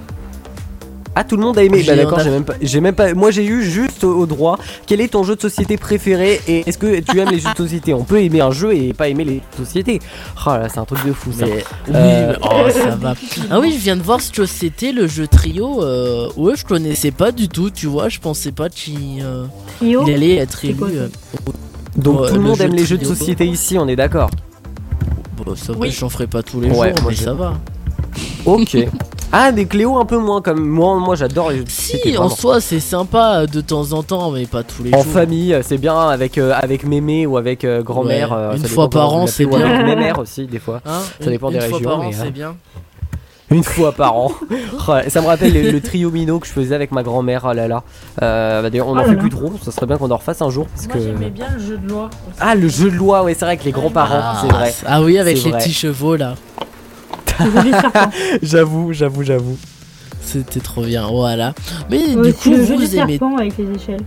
Ah, 1.17 1.25
tout 1.25 1.37
le 1.37 1.43
monde 1.43 1.59
a 1.59 1.65
aimé. 1.65 1.83
Bah 1.85 1.97
d'accord, 1.97 2.21
j'ai 2.21 2.31
même 2.31 2.45
pas, 2.45 2.55
j'ai 2.63 2.81
même 2.81 2.95
pas. 2.95 3.13
Moi, 3.15 3.33
j'ai 3.33 3.45
eu 3.45 3.65
juste 3.65 4.05
au, 4.05 4.27
droit. 4.27 4.59
Quel 4.87 5.01
est 5.01 5.09
ton 5.09 5.25
jeu 5.25 5.35
de 5.35 5.41
société 5.41 5.77
préféré 5.77 6.41
et 6.47 6.69
est-ce 6.69 6.79
que 6.79 7.01
tu 7.01 7.19
aimes 7.19 7.31
les 7.31 7.41
jeux 7.41 7.51
de 7.53 7.57
société? 7.57 7.93
On 7.93 8.05
peut 8.05 8.23
aimer 8.23 8.41
un 8.41 8.53
jeu 8.53 8.75
et 8.75 8.93
pas 8.93 9.09
aimer 9.09 9.25
les 9.25 9.35
jeux 9.35 9.41
de 9.59 9.65
société. 9.65 9.99
Oh 10.47 10.51
là, 10.51 10.69
c'est 10.69 10.79
un 10.79 10.85
truc 10.85 11.05
de 11.05 11.13
fou 11.13 11.33
ça. 11.33 11.47
Mais 11.47 11.53
oui, 11.89 11.95
Euh, 11.97 12.33
mais- 12.33 12.39
oh, 12.49 12.71
ça 12.71 12.95
va. 12.97 13.15
Ah 13.51 13.59
oui, 13.59 13.73
je 13.77 13.79
viens 13.83 13.97
de 13.97 14.03
voir 14.03 14.21
ce 14.21 14.31
que 14.31 14.47
c'était 14.47 14.93
le 14.93 15.09
jeu 15.09 15.27
trio. 15.27 15.83
euh, 15.83 16.29
ouais, 16.37 16.55
je 16.57 16.65
connaissais 16.65 17.11
pas 17.11 17.33
du 17.33 17.49
tout, 17.49 17.71
tu 17.71 17.87
vois. 17.87 18.09
Je 18.09 18.21
pensais 18.21 18.53
pas 18.53 18.69
qu'il 18.69 19.21
euh, 19.23 19.47
Trio. 19.79 20.05
il 20.07 20.15
allait 20.15 20.37
être 20.37 20.65
élu. 20.65 20.77
euh, 20.85 21.09
Donc 21.97 22.21
Ouais, 22.21 22.29
tout 22.29 22.35
le 22.35 22.41
le 22.41 22.47
monde 22.47 22.57
jeu 22.59 22.65
aime 22.65 22.75
les 22.75 22.87
jeux 22.87 22.99
de 22.99 23.05
société 23.05 23.47
ici, 23.47 23.77
on 23.79 23.89
est 23.89 23.97
d'accord. 23.97 24.31
bon, 25.37 25.57
ça 25.57 25.73
va, 25.73 25.79
Oui. 25.81 25.91
j'en 25.91 26.09
ferai 26.09 26.29
pas 26.29 26.43
tous 26.45 26.61
les 26.61 26.71
Ouais, 26.71 26.91
jours, 26.97 27.09
mais 27.09 27.15
je- 27.15 27.23
ça 27.25 27.35
va. 27.35 27.55
Ok. 28.47 28.77
Ah, 29.33 29.53
des 29.53 29.67
Cléo 29.67 29.97
un 29.99 30.05
peu 30.05 30.19
moins 30.19 30.43
comme 30.43 30.67
moi. 30.69 30.97
Moi, 30.99 31.15
j'adore 31.15 31.51
les. 31.51 31.63
Si, 31.69 32.17
en 32.19 32.29
soi, 32.29 32.61
c'est 32.61 32.81
sympa 32.81 33.47
de 33.47 33.61
temps 33.61 33.93
en 33.93 34.03
temps, 34.03 34.33
mais 34.33 34.47
pas 34.47 34.65
tous 34.65 34.83
les 34.83 34.93
En 34.93 35.03
jours. 35.03 35.13
famille, 35.13 35.55
euh, 35.55 35.63
c'est 35.63 35.79
bien 35.79 35.97
avec 36.09 36.37
euh, 36.37 36.53
avec 36.61 36.85
mémé 36.85 37.27
ou 37.27 37.37
avec 37.37 37.65
euh, 37.65 37.81
grand-mère. 37.83 38.31
Ouais, 38.33 38.37
euh, 38.37 38.57
une 38.57 38.67
fois 38.67 38.91
par 38.91 39.15
an, 39.15 39.27
c'est 39.29 39.47
bien. 39.47 39.61
avec 39.61 39.87
mémère 39.87 40.19
aussi 40.19 40.47
des 40.47 40.59
fois. 40.59 40.81
Hein 40.85 40.99
ça 41.21 41.27
Une- 41.27 41.31
dépend 41.33 41.51
une 41.51 41.59
des 41.59 41.61
fois 41.61 41.79
régions. 41.79 41.91
par 41.91 42.01
an, 42.01 42.05
mais, 42.07 42.13
c'est 42.13 42.31
bien. 42.33 42.57
Une 43.53 43.65
fois 43.65 43.91
par 43.91 44.15
an. 44.17 44.31
Ça 45.09 45.21
me 45.21 45.27
rappelle 45.27 45.53
le, 45.53 45.73
le 45.73 45.81
trio 45.81 46.13
Mino 46.13 46.39
que 46.39 46.47
je 46.47 46.53
faisais 46.53 46.73
avec 46.73 46.93
ma 46.93 47.03
grand-mère. 47.03 47.45
Oh 47.51 47.53
là 47.53 47.67
là. 47.67 47.83
Euh, 48.23 48.63
bah, 48.63 48.71
d'ailleurs, 48.71 48.87
on 48.87 48.93
Oh 48.93 48.99
en 48.99 48.99
là 49.03 49.05
fait 49.07 49.17
plus 49.17 49.29
trop. 49.29 49.53
Ça 49.61 49.73
serait 49.73 49.87
bien 49.87 49.97
qu'on 49.97 50.09
en 50.13 50.17
refasse 50.19 50.41
un 50.41 50.51
jour. 50.51 50.67
Parce 50.73 50.87
Moi 50.87 50.95
que... 50.95 51.01
j'aimais 51.03 51.31
bien 51.31 51.47
le 51.57 51.59
jeu 51.61 51.77
de 51.77 51.89
loi. 51.89 52.05
aussi. 52.29 52.37
Ah, 52.39 52.55
le 52.55 52.69
jeu 52.69 52.89
de 52.93 52.95
loi, 52.97 53.25
ouais, 53.25 53.35
c'est 53.35 53.41
vrai, 53.41 53.55
avec 53.55 53.65
les 53.65 53.73
grands-parents, 53.73 54.21
Ah, 54.23 54.39
c'est 54.41 54.53
vrai. 54.53 54.73
Ah 54.87 55.03
oui, 55.03 55.19
avec 55.19 55.43
les 55.43 55.51
vrai. 55.51 55.59
petits 55.59 55.73
chevaux 55.73 56.15
là. 56.15 56.37
J'avoue, 58.43 58.93
j'avoue, 58.93 59.23
j'avoue. 59.23 59.57
C'était 60.23 60.61
trop 60.61 60.83
bien, 60.83 61.07
voilà. 61.09 61.55
Mais 61.91 62.15
Ouais, 62.15 62.29
du 62.29 62.35
coup, 62.35 62.51
le 62.51 62.65
jeu 62.65 62.77
vous 62.77 62.97
aimez 62.97 63.19
serpent 63.19 63.37
avec 63.37 63.57
les 63.59 63.71
échelles. 63.75 64.01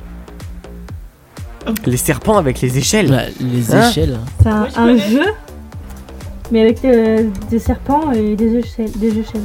Les 1.85 1.97
serpents 1.97 2.37
avec 2.37 2.61
les 2.61 2.77
échelles. 2.77 3.09
Bah, 3.09 3.21
les 3.39 3.73
Hein 3.73 3.89
échelles. 3.89 4.19
C'est 4.41 4.49
un, 4.49 4.67
un 4.75 4.97
jeu, 4.97 5.25
mais 6.51 6.61
avec 6.61 6.83
euh, 6.85 7.23
des 7.49 7.59
serpents 7.59 8.11
et 8.11 8.35
des 8.35 8.57
échelles. 8.57 8.91
Des 8.97 9.09
échelles. 9.19 9.41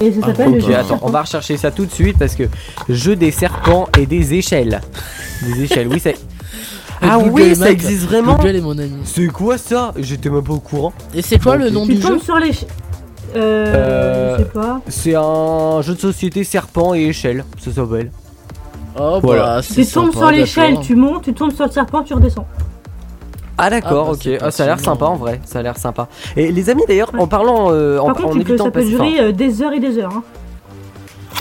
Et 0.00 0.12
ça 0.12 0.26
s'appelle 0.26 0.52
le 0.52 0.60
jeu 0.60 0.74
attends, 0.76 0.98
on 1.02 1.10
va 1.10 1.22
rechercher 1.22 1.56
ça 1.56 1.70
tout 1.70 1.86
de 1.86 1.90
suite 1.90 2.18
parce 2.18 2.34
que 2.34 2.44
jeu 2.88 3.16
des 3.16 3.30
serpents 3.30 3.88
et 3.98 4.04
des 4.06 4.34
échelles. 4.34 4.80
Des 5.42 5.62
échelles, 5.64 5.88
oui, 5.88 6.00
c'est. 6.02 6.16
Ah 7.02 7.18
Google 7.18 7.30
oui, 7.42 7.54
ça 7.56 7.70
existe 7.70 8.04
vraiment. 8.04 8.36
Google 8.36 8.56
est 8.56 8.60
mon 8.62 8.78
ami. 8.78 9.00
C'est 9.04 9.26
quoi 9.26 9.58
ça? 9.58 9.92
J'étais 9.98 10.30
même 10.30 10.42
pas 10.42 10.54
au 10.54 10.60
courant. 10.60 10.94
Et 11.14 11.20
c'est 11.20 11.38
quoi 11.38 11.56
le 11.58 11.68
nom 11.68 11.84
Tu 11.86 11.96
du 11.96 12.00
jeu 12.00 12.08
tombes 12.08 12.22
sur 12.22 12.38
les. 12.38 12.52
Euh. 13.34 13.66
Euh, 13.74 14.36
Je 14.38 14.42
sais 14.44 14.48
pas. 14.50 14.80
C'est 14.88 15.14
un 15.16 15.82
jeu 15.82 15.94
de 15.94 16.00
société 16.00 16.44
serpent 16.44 16.94
et 16.94 17.02
échelle, 17.06 17.44
ça 17.58 17.72
s'appelle. 17.72 18.10
Oh 18.98 19.18
Voilà. 19.22 19.42
bah, 19.56 19.62
c'est 19.62 19.84
Tu 19.84 19.90
tombes 19.92 20.06
sympa, 20.12 20.18
sur 20.18 20.30
l'échelle, 20.30 20.70
d'accord. 20.70 20.84
tu 20.84 20.96
montes, 20.96 21.22
tu 21.24 21.34
tombes 21.34 21.52
sur 21.52 21.66
le 21.66 21.70
serpent, 21.72 22.02
tu 22.02 22.14
redescends. 22.14 22.46
Ah 23.58 23.70
d'accord, 23.70 24.08
Ah, 24.08 24.10
bah, 24.10 24.12
ok. 24.12 24.20
c'est 24.22 24.38
Ah, 24.42 24.50
ça 24.50 24.62
a 24.64 24.66
l'air 24.66 24.80
sympa 24.80 25.06
en 25.06 25.16
vrai, 25.16 25.40
ça 25.44 25.58
a 25.58 25.62
l'air 25.62 25.76
sympa. 25.78 26.08
Et 26.36 26.52
les 26.52 26.70
amis 26.70 26.82
d'ailleurs, 26.86 27.10
en 27.18 27.26
parlant, 27.26 27.68
euh, 27.72 27.98
en, 27.98 28.06
Par 28.06 28.16
contre, 28.16 28.28
en 28.28 28.32
tu 28.32 28.38
peux- 28.40 28.50
évitant 28.50 28.64
ça 28.64 28.70
de 28.70 28.74
peut 28.74 28.80
passer- 28.80 28.90
durer 28.90 29.20
euh, 29.20 29.32
des 29.32 29.62
heures 29.62 29.72
et 29.72 29.80
des 29.80 29.98
heures. 29.98 30.12
hein. 30.14 30.22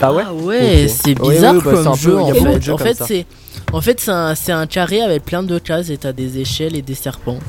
Ah 0.01 0.11
ouais 0.13 0.23
Ah 0.27 0.33
Ok. 0.33 0.89
c'est 0.89 1.19
Oui, 1.21 1.29
bizarre 1.29 1.53
bah, 1.55 1.61
c'est 1.63 1.69
un 1.69 1.83
comme 1.83 1.91
peu- 1.93 1.97
jeu 1.97 2.11
il 2.11 2.15
y 2.15 2.17
a 2.17 2.19
en 2.19 2.27
beaucoup 2.33 2.45
de 2.45 2.51
fait. 2.53 2.61
jeux 2.61 2.73
En 2.73 2.77
comme 2.77 2.87
fait, 2.87 2.93
ça. 2.95 3.05
c'est 3.05 3.25
en 3.71 3.81
fait 3.81 3.99
c'est 4.01 4.11
un, 4.11 4.35
c'est 4.35 4.51
un 4.51 4.65
carré 4.67 5.01
avec 5.01 5.23
plein 5.23 5.41
de 5.43 5.57
cases 5.59 5.89
et 5.89 5.97
t'as 5.97 6.11
des 6.11 6.39
échelles 6.39 6.75
et 6.75 6.81
des 6.81 6.95
serpents. 6.95 7.39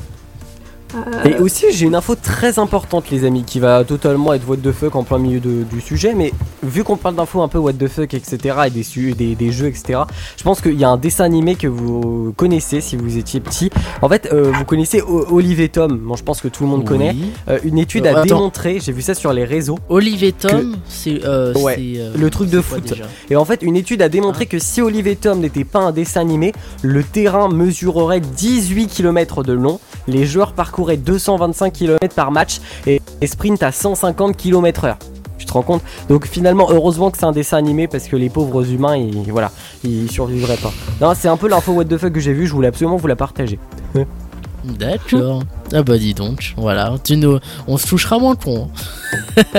Et 1.25 1.35
aussi, 1.35 1.65
j'ai 1.71 1.85
une 1.85 1.95
info 1.95 2.15
très 2.15 2.59
importante, 2.59 3.09
les 3.11 3.25
amis, 3.25 3.43
qui 3.43 3.59
va 3.59 3.83
totalement 3.83 4.33
être 4.33 4.47
what 4.47 4.57
the 4.57 4.71
fuck 4.71 4.95
en 4.95 5.03
plein 5.03 5.17
milieu 5.17 5.39
de- 5.39 5.63
du 5.63 5.81
sujet. 5.81 6.13
Mais 6.13 6.33
vu 6.63 6.83
qu'on 6.83 6.97
parle 6.97 7.15
d'infos 7.15 7.41
un 7.41 7.47
peu 7.47 7.57
what 7.57 7.73
the 7.73 7.87
fuck, 7.87 8.13
etc., 8.13 8.55
et 8.67 8.69
des, 8.69 9.13
des, 9.13 9.35
des 9.35 9.51
jeux, 9.51 9.67
etc., 9.67 9.99
je 10.37 10.43
pense 10.43 10.61
qu'il 10.61 10.79
y 10.79 10.83
a 10.83 10.89
un 10.89 10.97
dessin 10.97 11.25
animé 11.25 11.55
que 11.55 11.67
vous 11.67 12.33
connaissez 12.37 12.81
si 12.81 12.95
vous 12.95 13.17
étiez 13.17 13.39
petit. 13.39 13.69
En 14.01 14.09
fait, 14.09 14.29
euh, 14.31 14.51
vous 14.57 14.65
connaissez 14.65 15.01
O- 15.01 15.25
Olive 15.31 15.59
et 15.59 15.69
Tom. 15.69 15.97
Bon, 15.97 16.15
je 16.15 16.23
pense 16.23 16.41
que 16.41 16.47
tout 16.47 16.63
le 16.63 16.69
monde 16.69 16.81
Oui. 16.81 16.85
connaît. 16.85 17.15
Euh, 17.49 17.59
une 17.63 17.77
étude 17.77 18.05
Euh, 18.05 18.13
a 18.13 18.19
attends. 18.19 18.35
démontré, 18.35 18.79
j'ai 18.81 18.91
vu 18.91 19.01
ça 19.01 19.13
sur 19.13 19.33
les 19.33 19.43
réseaux. 19.45 19.77
Olive 19.89 20.23
et 20.23 20.31
Tom, 20.33 20.77
c'est 20.87 21.25
euh, 21.25 21.53
Ouais, 21.55 21.77
euh, 21.97 22.13
le 22.17 22.29
truc 22.29 22.49
de 22.49 22.61
foot. 22.61 22.93
Et 23.29 23.35
en 23.35 23.45
fait, 23.45 23.61
une 23.61 23.75
étude 23.75 24.01
a 24.01 24.09
démontré 24.09 24.45
que 24.45 24.59
si 24.59 24.81
Olive 24.81 25.07
et 25.07 25.15
Tom 25.15 25.39
n'était 25.39 25.63
pas 25.65 25.79
un 25.79 25.91
dessin 25.91 26.21
animé, 26.21 26.53
le 26.81 27.03
terrain 27.03 27.49
mesurerait 27.49 28.19
18 28.21 28.87
km 28.87 29.43
de 29.43 29.53
long, 29.53 29.79
les 30.07 30.25
joueurs 30.25 30.53
parcouraient 30.77 30.97
225 30.97 31.73
km 31.73 32.15
par 32.15 32.31
match 32.31 32.59
et, 32.85 33.01
et 33.19 33.27
sprint 33.27 33.63
à 33.63 33.71
150 33.71 34.37
km/h. 34.37 34.95
Tu 35.39 35.45
te 35.47 35.53
rends 35.53 35.63
compte? 35.63 35.81
Donc 36.07 36.27
finalement, 36.27 36.67
heureusement 36.71 37.09
que 37.09 37.17
c'est 37.17 37.25
un 37.25 37.31
dessin 37.31 37.57
animé 37.57 37.87
parce 37.87 38.07
que 38.07 38.15
les 38.15 38.29
pauvres 38.29 38.69
humains, 38.71 38.95
ils, 38.95 39.31
voilà, 39.31 39.51
ils 39.83 40.09
survivraient 40.11 40.57
pas. 40.57 40.71
Non, 41.01 41.13
c'est 41.15 41.29
un 41.29 41.37
peu 41.37 41.47
l'info 41.47 41.71
what 41.73 41.85
the 41.85 41.97
fuck 41.97 42.13
que 42.13 42.19
j'ai 42.19 42.33
vu. 42.33 42.45
Je 42.45 42.53
voulais 42.53 42.67
absolument 42.67 42.97
vous 42.97 43.07
la 43.07 43.15
partager. 43.15 43.57
D'accord. 44.63 45.43
Ah 45.73 45.81
bah 45.81 45.97
dis 45.97 46.13
donc, 46.13 46.53
voilà, 46.57 46.95
tu 47.03 47.17
nous... 47.17 47.39
on 47.67 47.77
se 47.77 47.87
touchera 47.87 48.19
moins 48.19 48.35
con. 48.35 48.69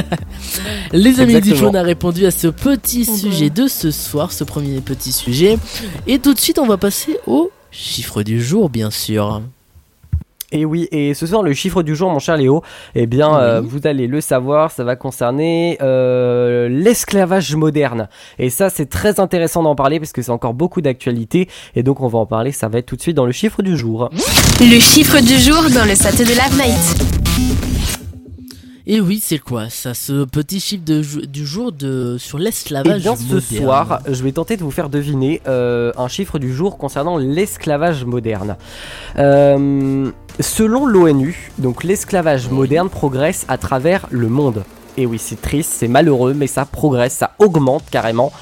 Les 0.93 1.21
amis 1.21 1.43
jaune 1.57 1.77
a 1.77 1.83
répondu 1.83 2.27
à 2.27 2.31
ce 2.31 2.47
petit 2.47 3.05
sujet 3.05 3.51
de 3.51 3.67
ce 3.67 3.91
soir, 3.91 4.31
ce 4.31 4.45
premier 4.45 4.81
petit 4.81 5.13
sujet. 5.13 5.59
Et 6.07 6.21
tout 6.21 6.35
de 6.35 6.39
suite, 6.39 6.59
on 6.59 6.67
va 6.67 6.77
passer 6.77 7.19
au 7.27 7.51
chiffre 7.73 8.23
du 8.23 8.41
jour, 8.43 8.69
bien 8.71 8.91
sûr. 8.91 9.43
Et 10.51 10.65
oui, 10.65 10.89
et 10.93 11.13
ce 11.13 11.27
soir, 11.27 11.43
le 11.43 11.53
chiffre 11.53 11.83
du 11.83 11.95
jour, 11.95 12.11
mon 12.11 12.19
cher 12.19 12.39
Léo, 12.39 12.63
eh 12.95 13.07
bien, 13.07 13.39
euh, 13.39 13.61
vous 13.61 13.87
allez 13.87 14.07
le 14.07 14.23
savoir, 14.23 14.71
ça 14.71 14.83
va 14.83 14.97
concerner 14.97 15.77
euh, 15.83 16.71
l'esclavage 16.71 17.55
moderne. 17.55 18.09
Et 18.39 18.49
ça, 18.49 18.71
c'est 18.71 18.87
très 18.87 19.21
intéressant 19.21 19.63
d'en 19.63 19.75
parler 19.75 20.01
parce 20.01 20.13
que 20.13 20.23
c'est 20.23 20.31
encore 20.31 20.55
beaucoup 20.55 20.81
d'actualité. 20.81 21.49
Et 21.75 21.83
donc, 21.83 22.01
on 22.01 22.09
va 22.09 22.19
en 22.19 22.27
parler, 22.27 22.53
ça 22.53 22.69
va 22.69 22.79
être 22.79 22.87
tout 22.87 22.97
de 22.97 23.03
suite 23.03 23.17
dans 23.17 23.27
le 23.27 23.33
chiffre 23.33 23.63
du 23.63 23.77
jour. 23.77 24.09
Le 24.61 24.81
chiffre 24.81 25.21
du 25.21 25.39
jour 25.39 25.63
dans 25.75 25.85
le 25.85 25.95
Saturday 25.95 26.35
Live 26.35 26.57
Night. 26.57 28.08
Et 28.91 29.03
oui, 29.03 29.21
c'est 29.23 29.39
quoi 29.39 29.69
ça, 29.69 29.93
ce 29.93 30.25
petit 30.25 30.61
chiffre 30.61 30.83
de 30.83 31.03
du 31.27 31.45
jour 31.45 31.73
de 31.73 32.17
sur 32.19 32.39
l'esclavage 32.39 33.03
bien, 33.03 33.17
ce 33.17 33.23
moderne 33.23 33.43
soir, 33.43 34.01
je 34.11 34.23
vais 34.23 34.33
tenter 34.33 34.57
de 34.57 34.65
vous 34.65 34.71
faire 34.71 34.89
deviner 34.89 35.43
euh, 35.47 35.93
un 35.99 36.09
chiffre 36.09 36.39
du 36.39 36.55
jour 36.55 36.79
concernant 36.79 37.19
l'esclavage 37.19 38.07
moderne. 38.07 38.57
Euh, 39.19 40.11
selon 40.41 40.87
l'ONU, 40.87 41.53
donc 41.59 41.85
l'esclavage 41.85 42.49
moderne 42.49 42.89
progresse 42.89 43.45
à 43.49 43.59
travers 43.59 44.07
le 44.11 44.29
monde. 44.29 44.65
Et 44.97 45.05
oui, 45.05 45.19
c'est 45.19 45.41
triste, 45.41 45.71
c'est 45.77 45.87
malheureux, 45.89 46.33
mais 46.33 46.47
ça 46.47 46.65
progresse, 46.65 47.13
ça 47.13 47.33
augmente 47.39 47.85
carrément. 47.91 48.33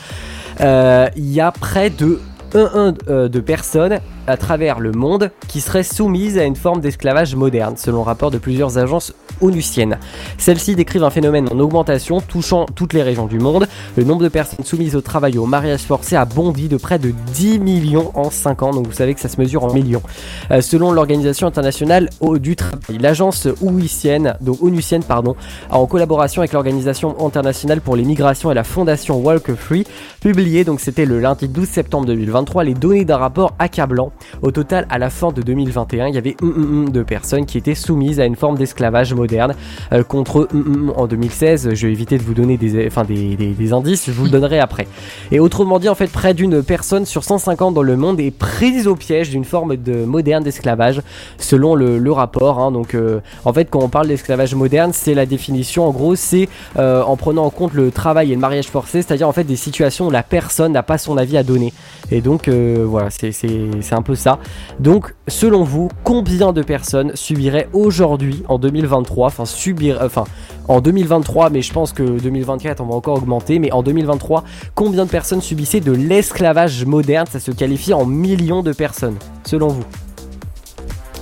Euh, 0.61 1.09
Il 1.17 1.33
y 1.33 1.41
a 1.41 1.51
près 1.51 1.91
de 1.91 2.21
1 2.55 2.93
de 3.27 3.41
personnes 3.41 3.99
à 4.27 4.37
travers 4.37 4.81
le 4.81 4.93
monde 4.93 5.31
qui 5.49 5.61
seraient 5.61 5.83
soumises 5.83 6.39
à 6.39 6.45
une 6.45 6.57
forme 6.57 6.81
d'esclavage 6.81 7.35
moderne, 7.35 7.77
selon 7.77 8.03
rapport 8.03 8.31
de 8.31 8.39
plusieurs 8.39 8.79
agences 8.79 9.13
onusiennes. 9.41 9.99
Celles-ci 10.39 10.75
décrivent 10.75 11.05
un 11.05 11.11
phénomène 11.11 11.49
en 11.53 11.59
augmentation 11.59 12.21
touchant 12.21 12.67
toutes 12.75 12.93
les 12.93 13.03
régions 13.03 13.27
du 13.27 13.39
monde. 13.39 13.67
Le 13.97 14.05
nombre 14.05 14.23
de 14.23 14.29
personnes 14.29 14.65
soumises 14.65 14.97
au 14.97 15.01
travail 15.01 15.35
et 15.35 15.39
au 15.39 15.47
mariage 15.47 15.83
forcé 15.83 16.17
a 16.17 16.25
bondi 16.25 16.69
de 16.69 16.77
près 16.77 16.99
de 16.99 17.13
10 17.35 17.59
millions 17.59 18.11
en 18.15 18.31
5 18.31 18.63
ans, 18.63 18.71
donc 18.71 18.87
vous 18.87 18.93
savez 18.93 19.15
que 19.15 19.21
ça 19.21 19.29
se 19.29 19.41
mesure 19.41 19.65
en 19.65 19.73
millions. 19.73 20.03
Euh, 20.51 20.61
selon 20.61 20.93
l'Organisation 20.93 21.47
internationale 21.47 22.11
du 22.41 22.57
travail, 22.57 22.99
l'agence 22.99 23.49
onusienne, 23.63 24.37
donc 24.41 24.59
pardon, 25.07 25.37
a 25.71 25.79
en 25.79 25.87
collaboration 25.87 26.43
avec 26.43 26.53
l'Organisation 26.53 27.25
internationale 27.25 27.81
pour 27.81 27.97
les 27.97 28.05
migrations 28.05 28.51
et 28.51 28.55
la 28.55 28.65
fondation 28.65 29.19
Walk 29.19 29.55
Free, 29.55 29.87
publié 30.21 30.65
donc 30.65 30.81
c'était 30.81 31.05
le 31.05 31.21
lundi 31.21 31.49
12 31.49 31.69
septembre 31.69 32.07
2023 32.07 32.65
les 32.65 32.75
données 32.75 33.05
d'un 33.05 33.17
rapport 33.17 33.55
accablant. 33.59 34.13
Au 34.43 34.51
total, 34.51 34.87
à 34.91 34.99
la 34.99 35.11
fin 35.11 35.33
de 35.33 35.43
2021, 35.43 36.09
il 36.09 36.15
y 36.15 36.19
avait 36.19 36.37
de 36.41 37.03
personnes 37.03 37.47
qui 37.47 37.59
étaient 37.59 37.75
soumises 37.75 38.21
à 38.21 38.27
une 38.27 38.37
forme 38.37 38.57
d'esclavage 38.57 39.15
moderne 39.15 39.55
euh, 39.93 40.03
contre 40.03 40.49
en 40.97 41.07
2016. 41.07 41.75
Je 41.75 41.87
vais 41.87 41.93
éviter 41.93 42.19
de 42.19 42.23
vous 42.23 42.35
donner 42.35 42.57
des, 42.57 43.73
indices, 43.73 44.07
je 44.07 44.13
vous 44.13 44.25
le 44.25 44.31
donnerai 44.31 44.59
après. 44.59 44.87
Et 45.31 45.41
autrement 45.41 45.79
dit, 45.79 45.89
en 45.89 45.95
fait, 45.95 46.11
près 46.11 46.35
d'une 46.35 46.63
personne 46.63 47.07
sur 47.07 47.25
150 47.25 47.75
dans 47.75 47.83
le 47.83 47.97
monde 47.97 48.21
est 48.21 48.31
prise 48.31 48.87
au 48.87 48.97
piège 48.97 49.31
d'une 49.31 49.45
forme 49.45 49.77
de 49.77 50.05
moderne 50.05 50.45
d'esclavage, 50.45 51.03
selon 51.39 51.75
le, 51.75 52.13
rapport. 52.13 52.61
hein. 52.61 52.73
Donc, 52.73 52.95
euh, 52.95 53.21
en 53.45 53.53
fait, 53.53 53.69
quand 53.71 53.81
on 53.81 53.89
parle 53.89 54.09
d'esclavage 54.09 54.55
moderne, 54.55 54.93
c'est 54.93 55.15
la 55.15 55.27
définition. 55.27 55.87
En 55.87 55.91
gros, 55.91 56.15
c'est 56.15 56.49
euh, 56.79 57.03
en 57.03 57.17
prenant 57.17 57.45
en 57.45 57.51
compte 57.51 57.75
le 57.75 57.91
travail 57.91 58.33
et 58.33 58.35
le 58.35 58.41
mariage 58.41 58.69
forcé, 58.69 59.03
c'est-à-dire 59.03 59.29
en 59.29 59.33
fait 59.33 59.45
des 59.45 59.57
situations 59.57 60.07
où 60.07 60.11
la 60.11 60.23
personne 60.23 60.73
n'a 60.73 60.83
pas 60.83 60.99
son 60.99 61.17
avis 61.17 61.37
à 61.37 61.43
donner. 61.43 61.73
Et 62.11 62.21
donc, 62.21 62.49
euh, 62.49 62.85
voilà, 62.87 63.11
c'est 63.11 63.93
un 63.93 64.03
peu 64.07 64.15
ça. 64.15 64.39
Donc, 64.81 65.15
selon 65.29 65.65
vous, 65.65 65.89
combien 66.05 66.53
de 66.53 66.63
personnes 66.63 67.13
subiraient 67.15 67.69
aujourd'hui, 67.73 68.43
en 68.49 68.59
2023, 68.59 69.27
enfin, 69.27 69.45
subir, 69.45 69.99
enfin, 70.03 70.25
en 70.69 70.81
2023, 70.81 71.51
mais 71.51 71.63
je 71.63 71.73
pense 71.73 71.93
que 71.93 72.03
2024, 72.03 72.81
on 72.81 72.87
va 72.87 72.95
encore 72.95 73.19
augmenter, 73.19 73.59
mais 73.59 73.73
en 73.73 73.83
2023, 73.83 74.45
combien 74.75 75.05
de 75.05 75.11
personnes 75.11 75.41
subissaient 75.41 75.81
de 75.81 75.93
l'esclavage 75.93 76.85
moderne? 76.85 77.27
Ça 77.31 77.41
se 77.41 77.51
qualifie 77.51 77.93
en 77.95 78.05
millions 78.07 78.63
de 78.63 78.73
personnes, 78.73 79.17
selon 79.45 79.69
vous. 79.69 79.85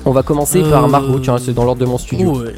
On 0.07 0.11
va 0.13 0.23
commencer 0.23 0.61
par 0.63 0.85
Euh, 0.85 0.89
Margot, 0.89 1.19
tiens, 1.19 1.39
c'est 1.39 1.55
dans 1.55 1.65
l'ordre 1.65 1.81
de 1.81 1.87
mon 1.87 1.97
studio. 1.99 2.39
Ouais. 2.43 2.55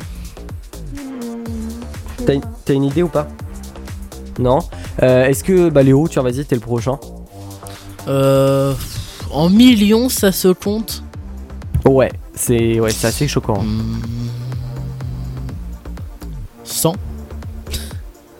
T'as 2.64 2.72
une- 2.74 2.84
idée 2.84 3.02
ou 3.04 3.08
pas? 3.08 3.28
Non? 4.38 4.58
Euh, 5.02 5.26
Est-ce 5.26 5.44
que, 5.44 5.68
bah 5.70 5.82
Léo, 5.84 6.08
tiens, 6.08 6.22
vas-y, 6.22 6.44
t'es 6.44 6.56
le 6.56 6.60
prochain. 6.60 6.98
Euh, 8.08 8.74
en 9.36 9.48
millions, 9.50 10.08
ça 10.08 10.32
se 10.32 10.48
compte 10.48 11.02
Ouais, 11.84 12.10
c'est 12.34 12.80
ouais, 12.80 12.90
c'est 12.90 13.06
assez 13.06 13.28
choquant. 13.28 13.62
Hmm. 13.62 14.00
100 16.64 16.94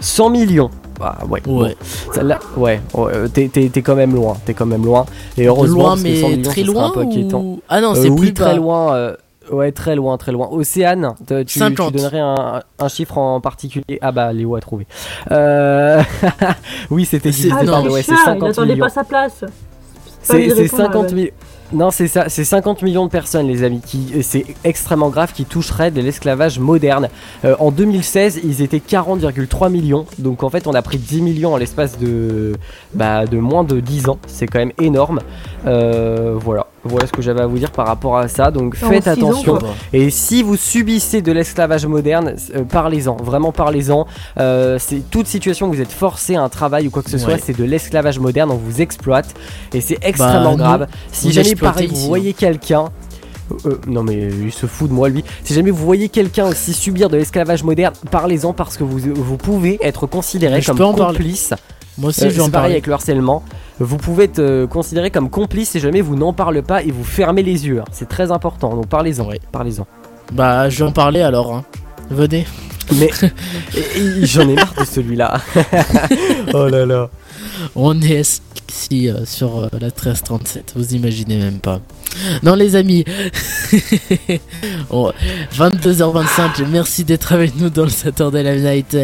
100 0.00 0.30
millions. 0.30 0.70
Ah 1.00 1.18
ouais. 1.28 1.42
Ouais. 1.46 1.76
Bon, 2.14 2.22
ouais, 2.62 2.80
ouais, 2.94 3.12
euh, 3.14 3.28
t'es, 3.28 3.48
t'es- 3.48 3.68
t'es 3.68 3.82
quand 3.82 3.94
même 3.96 4.14
loin, 4.14 4.36
t'es 4.44 4.54
quand 4.54 4.66
même 4.66 4.84
loin. 4.84 5.04
Et 5.36 5.46
heureusement, 5.46 5.82
Loin, 5.82 5.88
parce 5.90 6.02
que 6.02 6.08
mais 6.08 6.20
100 6.20 6.28
millions, 6.28 6.50
très 6.50 6.62
loin 6.62 6.86
un 6.86 6.90
peu 6.90 7.00
inquiétant. 7.00 7.40
ou- 7.40 7.60
Ah 7.68 7.80
non, 7.80 7.92
Euh, 7.92 8.02
c'est 8.02 8.08
oui, 8.08 8.18
plus 8.18 8.34
très 8.34 8.44
bas. 8.46 8.54
loin. 8.54 8.94
euh, 8.94 9.16
Ouais, 9.52 9.70
très 9.70 9.94
loin, 9.94 10.16
très 10.16 10.32
loin. 10.32 10.48
Océane, 10.50 11.14
tu, 11.24 11.44
tu 11.44 11.58
50. 11.60 11.92
donnerais 11.92 12.18
un, 12.18 12.62
un 12.80 12.88
chiffre 12.88 13.16
en 13.16 13.40
particulier 13.40 13.96
Ah 14.02 14.10
bah, 14.10 14.32
Léo 14.32 14.56
a 14.56 14.60
trouvé. 14.60 14.88
Euh... 15.30 16.02
oui, 16.90 17.04
c'était 17.04 17.28
Ah, 17.52 17.80
ouais, 17.82 18.02
c'est 18.02 18.02
c'est 18.02 18.12
chat, 18.16 18.22
il 18.22 18.24
50 18.24 18.50
attendait 18.50 18.72
millions. 18.72 18.84
pas 18.86 18.90
sa 18.90 19.04
place. 19.04 19.44
C'est 20.26 20.32
pas 20.32 20.38
lui 20.38 20.50
C'est 20.50 20.50
de 20.50 20.54
c'est 20.54 20.62
répondre, 20.62 20.82
50 20.92 21.06
ouais. 21.08 21.14
millions. 21.14 21.30
Non, 21.72 21.90
c'est 21.90 22.06
ça, 22.06 22.28
c'est 22.28 22.44
50 22.44 22.82
millions 22.82 23.06
de 23.06 23.10
personnes, 23.10 23.48
les 23.48 23.64
amis, 23.64 23.80
qui 23.84 24.22
c'est 24.22 24.44
extrêmement 24.62 25.08
grave, 25.10 25.32
qui 25.32 25.44
toucheraient 25.44 25.90
de 25.90 26.00
l'esclavage 26.00 26.60
moderne. 26.60 27.08
Euh, 27.44 27.56
en 27.58 27.72
2016, 27.72 28.40
ils 28.44 28.62
étaient 28.62 28.78
40,3 28.78 29.70
millions, 29.70 30.06
donc 30.18 30.44
en 30.44 30.48
fait, 30.50 30.68
on 30.68 30.74
a 30.74 30.82
pris 30.82 30.98
10 30.98 31.22
millions 31.22 31.54
en 31.54 31.56
l'espace 31.56 31.98
de, 31.98 32.54
bah, 32.94 33.26
de 33.26 33.38
moins 33.38 33.64
de 33.64 33.80
10 33.80 34.08
ans. 34.08 34.18
C'est 34.28 34.46
quand 34.46 34.60
même 34.60 34.72
énorme. 34.80 35.20
Euh, 35.66 36.34
voilà, 36.36 36.66
voilà 36.84 37.06
ce 37.06 37.12
que 37.12 37.22
j'avais 37.22 37.40
à 37.40 37.46
vous 37.46 37.58
dire 37.58 37.70
par 37.72 37.86
rapport 37.86 38.16
à 38.16 38.28
ça. 38.28 38.50
Donc 38.50 38.76
faites 38.76 39.08
attention. 39.08 39.58
Et 39.92 40.10
si 40.10 40.42
vous 40.42 40.56
subissez 40.56 41.22
de 41.22 41.32
l'esclavage 41.32 41.86
moderne, 41.86 42.34
euh, 42.54 42.62
parlez-en, 42.64 43.16
vraiment 43.16 43.52
parlez-en. 43.52 44.06
Euh, 44.38 44.78
c'est 44.78 45.02
toute 45.10 45.26
situation 45.26 45.68
où 45.68 45.72
vous 45.72 45.80
êtes 45.80 45.92
forcé 45.92 46.36
à 46.36 46.42
un 46.42 46.48
travail 46.48 46.86
ou 46.86 46.90
quoi 46.90 47.02
que 47.02 47.10
ce 47.10 47.18
soit, 47.18 47.38
c'est 47.38 47.56
de 47.56 47.64
l'esclavage 47.64 48.18
moderne, 48.18 48.50
on 48.50 48.56
vous 48.56 48.80
exploite 48.80 49.34
et 49.72 49.80
c'est 49.80 49.98
extrêmement 50.02 50.52
nous, 50.52 50.58
grave. 50.58 50.86
Si 51.12 51.32
jamais 51.32 51.54
pareil, 51.54 51.88
vous 51.88 51.94
ici, 51.96 52.06
voyez 52.08 52.32
quelqu'un. 52.32 52.86
euh, 53.64 53.80
non 53.86 54.02
mais 54.02 54.28
il 54.28 54.52
se 54.52 54.66
fout 54.66 54.88
de 54.88 54.94
moi 54.94 55.08
lui. 55.08 55.24
Si 55.44 55.54
jamais 55.54 55.70
vous 55.70 55.84
voyez 55.84 56.08
quelqu'un 56.08 56.46
aussi 56.46 56.72
subir 56.72 57.08
de 57.08 57.16
l'esclavage 57.16 57.62
moderne, 57.64 57.94
parlez-en 58.10 58.52
parce 58.52 58.76
que 58.76 58.84
vous, 58.84 58.98
vous 59.14 59.36
pouvez 59.36 59.78
être 59.82 60.06
considéré 60.06 60.56
Mais 60.56 60.60
je 60.60 60.66
comme 60.66 60.78
peux 60.78 60.84
en 60.84 60.94
parler. 60.94 61.34
Moi 61.98 62.08
aussi, 62.10 62.24
Euh, 62.24 62.30
je 62.30 62.34
vais 62.36 62.40
en 62.42 62.46
c'est 62.46 62.50
pareil 62.50 62.62
parler. 62.64 62.74
avec 62.74 62.86
le 62.86 62.92
harcèlement. 62.92 63.42
Vous 63.80 63.96
pouvez 63.96 64.24
être 64.24 64.38
euh, 64.38 64.66
considéré 64.66 65.10
comme 65.10 65.30
complice 65.30 65.70
si 65.70 65.80
jamais 65.80 66.00
vous 66.00 66.16
n'en 66.16 66.32
parlez 66.32 66.62
pas 66.62 66.82
et 66.82 66.90
vous 66.90 67.04
fermez 67.04 67.42
les 67.42 67.66
yeux. 67.66 67.80
hein. 67.80 67.84
C'est 67.92 68.08
très 68.08 68.30
important, 68.32 68.74
donc 68.74 68.86
parlez-en. 68.88 69.28
Parlez-en. 69.52 69.86
Bah, 70.32 70.68
je 70.68 70.78
vais 70.84 70.88
en 70.90 70.92
parler 70.92 71.20
alors. 71.22 71.54
hein. 71.54 71.64
Venez. 72.10 72.46
Mais 72.94 73.10
et- 73.76 73.98
et 74.22 74.26
j'en 74.26 74.48
ai 74.48 74.54
marre 74.54 74.74
de 74.78 74.84
celui-là. 74.84 75.40
oh 76.54 76.68
là 76.68 76.86
là. 76.86 77.08
On 77.74 78.00
est 78.00 78.40
ici 78.68 79.08
euh, 79.08 79.24
sur 79.24 79.58
euh, 79.58 79.68
la 79.72 79.86
1337, 79.88 80.72
vous 80.76 80.94
imaginez 80.94 81.38
même 81.38 81.58
pas. 81.58 81.80
Non 82.42 82.54
les 82.54 82.76
amis, 82.76 83.04
Oh, 84.90 85.10
22h25, 85.54 86.66
merci 86.68 87.04
d'être 87.04 87.32
avec 87.32 87.56
nous 87.56 87.68
dans 87.70 87.84
le 87.84 87.90
Saturday 87.90 88.42
Live 88.42 88.64
Night. 88.64 88.96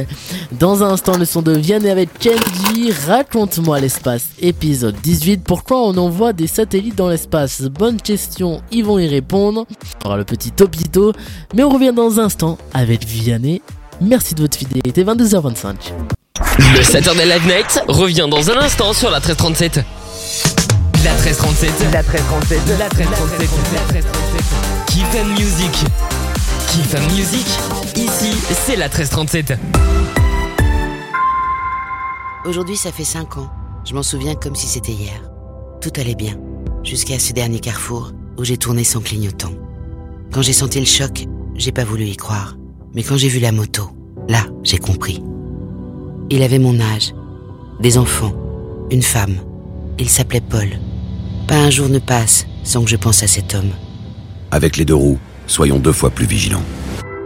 Dans 0.59 0.83
un 0.83 0.91
instant, 0.91 1.19
le 1.19 1.25
son 1.25 1.43
de 1.43 1.53
Vianney 1.53 1.91
avec 1.91 2.11
Kenji, 2.19 2.93
raconte-moi 3.07 3.81
l'espace, 3.81 4.29
épisode 4.41 4.97
18, 5.03 5.43
pourquoi 5.45 5.83
on 5.83 5.97
envoie 5.97 6.33
des 6.33 6.47
satellites 6.47 6.97
dans 6.97 7.09
l'espace? 7.09 7.63
Bonne 7.63 8.01
question, 8.01 8.63
ils 8.71 8.85
vont 8.85 8.99
y 8.99 9.09
répondre. 9.09 9.67
On 10.05 10.07
aura 10.09 10.17
le 10.17 10.25
petit 10.25 10.51
topito, 10.51 11.13
mais 11.55 11.63
on 11.63 11.71
revient 11.71 11.93
dans 11.95 12.19
un 12.21 12.25
instant 12.25 12.59
avec 12.73 13.05
Vianney. 13.05 13.63
Merci 14.01 14.35
de 14.35 14.43
votre 14.43 14.57
fidélité, 14.57 15.05
22h25. 15.05 16.22
Le 16.59 16.83
Saturday 16.83 17.25
Live 17.25 17.47
Night 17.47 17.83
revient 17.89 18.27
dans 18.31 18.51
un 18.51 18.59
instant 18.59 18.93
sur 18.93 19.11
la 19.11 19.19
1337. 19.19 19.81
La 21.05 21.13
1337. 21.13 21.71
La 21.93 22.03
1337. 22.03 22.61
La 22.79 22.89
1337. 22.89 23.51
La 23.73 23.81
1337. 23.81 24.05
Keep 24.87 25.07
and 25.15 25.29
Music. 25.29 25.73
Keep 26.69 26.95
and 26.95 27.15
Music. 27.15 27.47
Ici, 27.97 28.37
c'est 28.67 28.77
la 28.77 28.89
1337. 28.89 29.55
Aujourd'hui, 32.45 32.77
ça 32.77 32.91
fait 32.93 33.05
5 33.05 33.39
ans. 33.39 33.51
Je 33.85 33.95
m'en 33.95 34.03
souviens 34.03 34.35
comme 34.35 34.57
si 34.57 34.67
c'était 34.67 34.93
hier. 34.93 35.23
Tout 35.81 35.93
allait 35.97 36.15
bien, 36.15 36.35
jusqu'à 36.83 37.19
ce 37.19 37.33
dernier 37.33 37.61
carrefour 37.61 38.13
où 38.39 38.45
j'ai 38.45 38.57
tourné 38.57 38.85
sans 38.85 39.01
clignotant. 39.01 39.53
Quand 40.33 40.43
j'ai 40.43 40.53
senti 40.53 40.81
le 40.81 40.87
choc, 40.87 41.25
j'ai 41.55 41.73
pas 41.73 41.85
voulu 41.85 42.05
y 42.05 42.17
croire. 42.17 42.57
Mais 42.95 43.03
quand 43.03 43.17
j'ai 43.17 43.29
vu 43.29 43.39
la 43.39 43.53
moto, 43.53 43.91
là, 44.29 44.45
j'ai 44.63 44.79
compris. 44.79 45.23
Il 46.35 46.43
avait 46.43 46.59
mon 46.59 46.81
âge, 46.81 47.13
des 47.81 47.99
enfants, 47.99 48.33
une 48.91 49.03
femme. 49.03 49.37
Il 49.99 50.09
s'appelait 50.09 50.41
Paul. 50.41 50.67
Pas 51.47 51.57
un 51.57 51.69
jour 51.69 51.91
ne 51.91 51.99
passe 51.99 52.47
sans 52.65 52.83
que 52.83 52.89
je 52.89 52.97
pense 52.97 53.23
à 53.23 53.27
cet 53.27 53.55
homme. 53.55 53.71
Avec 54.51 54.79
les 54.79 54.87
deux 54.87 54.95
roues, 54.95 55.19
soyons 55.47 55.79
deux 55.79 55.93
fois 55.93 56.09
plus 56.09 56.25
vigilants. 56.25 56.63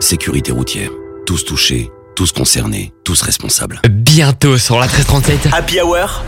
Sécurité 0.00 0.50
routière. 0.50 0.90
Tous 1.24 1.44
touchés, 1.44 1.88
tous 2.16 2.32
concernés, 2.32 2.92
tous 3.04 3.22
responsables. 3.22 3.80
Bientôt 3.88 4.58
sur 4.58 4.74
la 4.80 4.86
1337. 4.86 5.50
Happy 5.52 5.80
Hour, 5.80 6.24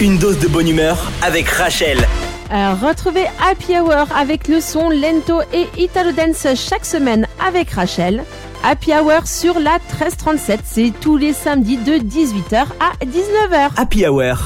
une 0.00 0.16
dose 0.16 0.38
de 0.38 0.48
bonne 0.48 0.68
humeur 0.68 1.10
avec 1.20 1.46
Rachel. 1.46 2.08
Euh, 2.52 2.72
retrouvez 2.72 3.26
Happy 3.46 3.78
Hour 3.78 4.06
avec 4.16 4.48
le 4.48 4.62
son 4.62 4.88
Lento 4.88 5.42
et 5.52 5.66
Italo 5.76 6.12
Dance 6.12 6.46
chaque 6.56 6.86
semaine 6.86 7.26
avec 7.46 7.68
Rachel. 7.72 8.24
Happy 8.64 8.92
Hour 8.92 9.26
sur 9.26 9.58
la 9.58 9.78
1337, 9.90 10.60
c'est 10.64 10.92
tous 11.00 11.16
les 11.16 11.32
samedis 11.32 11.78
de 11.78 11.94
18h 11.94 12.64
à 12.78 13.04
19h. 13.04 13.70
Happy 13.76 14.06
Hour. 14.06 14.38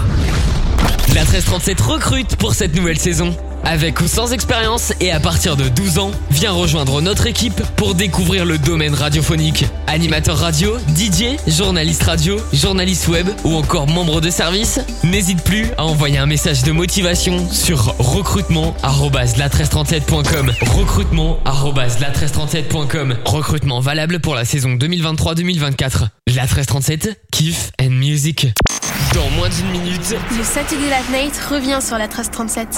La 1.14 1.20
1337 1.20 1.80
recrute 1.82 2.36
pour 2.36 2.54
cette 2.54 2.74
nouvelle 2.74 2.98
saison. 2.98 3.36
Avec 3.68 4.00
ou 4.00 4.06
sans 4.06 4.32
expérience 4.32 4.92
et 5.00 5.10
à 5.10 5.18
partir 5.18 5.56
de 5.56 5.68
12 5.68 5.98
ans, 5.98 6.12
viens 6.30 6.52
rejoindre 6.52 7.02
notre 7.02 7.26
équipe 7.26 7.60
pour 7.74 7.96
découvrir 7.96 8.44
le 8.44 8.58
domaine 8.58 8.94
radiophonique. 8.94 9.64
Animateur 9.88 10.38
radio, 10.38 10.76
DJ, 10.96 11.34
journaliste 11.48 12.04
radio, 12.04 12.36
journaliste 12.52 13.08
web 13.08 13.26
ou 13.42 13.56
encore 13.56 13.88
membre 13.88 14.20
de 14.20 14.30
service, 14.30 14.78
n'hésite 15.02 15.42
plus 15.42 15.66
à 15.78 15.84
envoyer 15.84 16.18
un 16.18 16.26
message 16.26 16.62
de 16.62 16.70
motivation 16.70 17.44
sur 17.50 17.96
recrutement@la1337.com. 17.98 20.52
Recrutement@la1337.com. 20.60 23.16
Recrutement 23.24 23.80
valable 23.80 24.20
pour 24.20 24.36
la 24.36 24.44
saison 24.44 24.74
2023-2024. 24.74 26.10
La 26.28 26.44
1337, 26.44 27.20
kiff 27.32 27.72
and 27.82 27.90
music. 27.90 28.46
Dans 29.12 29.28
moins 29.30 29.48
d'une 29.48 29.70
minute, 29.70 30.14
Le 30.38 30.44
Saturday 30.44 30.86
Night 31.10 31.34
revient 31.50 31.80
sur 31.84 31.98
la 31.98 32.06
1337. 32.06 32.68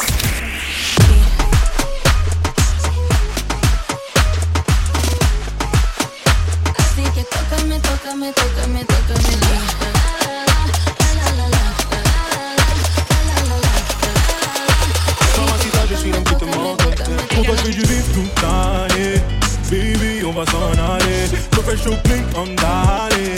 Tócame, 8.33 8.85
tócame, 8.85 8.85
tócame, 8.85 9.39
tócame. 9.41 10.19
Mamacita, 15.37 15.81
je 15.91 15.95
suis 15.97 16.11
l'homme 16.11 16.25
qui 16.25 16.37
te 16.37 16.45
manque. 16.45 16.83
Pour 17.29 17.45
toi, 17.45 17.55
je 17.57 17.63
fais 17.63 17.71
du 17.71 17.83
vif 17.83 18.05
toute 18.13 18.43
l'année. 18.43 19.23
Baby, 19.71 20.25
on 20.27 20.33
va 20.33 20.45
s'en 20.47 20.73
aller. 20.73 21.27
Je 21.53 21.61
fais 21.61 21.77
shopping 21.77 22.25
en 22.35 22.47
d'aller. 22.47 23.31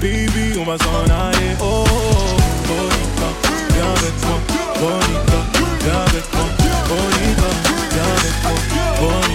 Baby, 0.00 0.58
on 0.60 0.64
va 0.64 0.76
s'en 0.78 1.04
aller. 1.04 1.56
Oh, 1.60 1.64
oh, 1.64 1.90
oh, 1.90 2.36
bonita, 2.66 3.28
viens 3.74 3.90
avec 3.96 4.16
moi. 4.24 4.38
Bonita, 4.80 5.38
viens 5.80 6.00
avec 6.06 6.26
moi. 6.34 6.46
Bonita, 6.88 7.48
viens 7.90 8.10
avec 8.16 8.34
moi. 8.42 8.52
Bonita, 9.00 9.29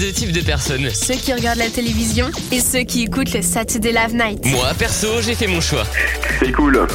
deux 0.00 0.12
types 0.12 0.32
de 0.32 0.40
personnes. 0.40 0.88
Ceux 0.94 1.14
qui 1.14 1.30
regardent 1.34 1.58
la 1.58 1.68
télévision 1.68 2.30
et 2.50 2.60
ceux 2.60 2.84
qui 2.84 3.02
écoutent 3.02 3.34
le 3.34 3.42
Saturday 3.42 3.92
Live 3.92 4.14
Night. 4.14 4.46
Moi, 4.46 4.72
perso, 4.78 5.20
j'ai 5.20 5.34
fait 5.34 5.46
mon 5.46 5.60
choix. 5.60 5.84
C'est 6.38 6.52
cool. 6.52 6.86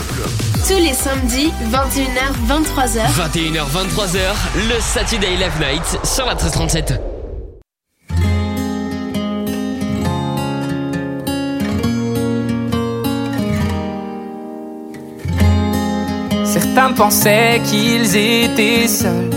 Tous 0.68 0.80
les 0.80 0.94
samedis, 0.94 1.52
21h, 1.72 2.34
23h. 2.49 3.06
21h, 3.14 3.61
23h, 3.69 4.19
le 4.69 4.82
Saturday 4.82 5.36
Live 5.36 5.53
Night 5.60 5.84
sur 6.03 6.26
la 6.26 6.34
1337. 6.34 6.99
Certains 16.44 16.94
pensaient 16.94 17.61
qu'ils 17.69 18.15
étaient 18.15 18.88
seuls, 18.88 19.30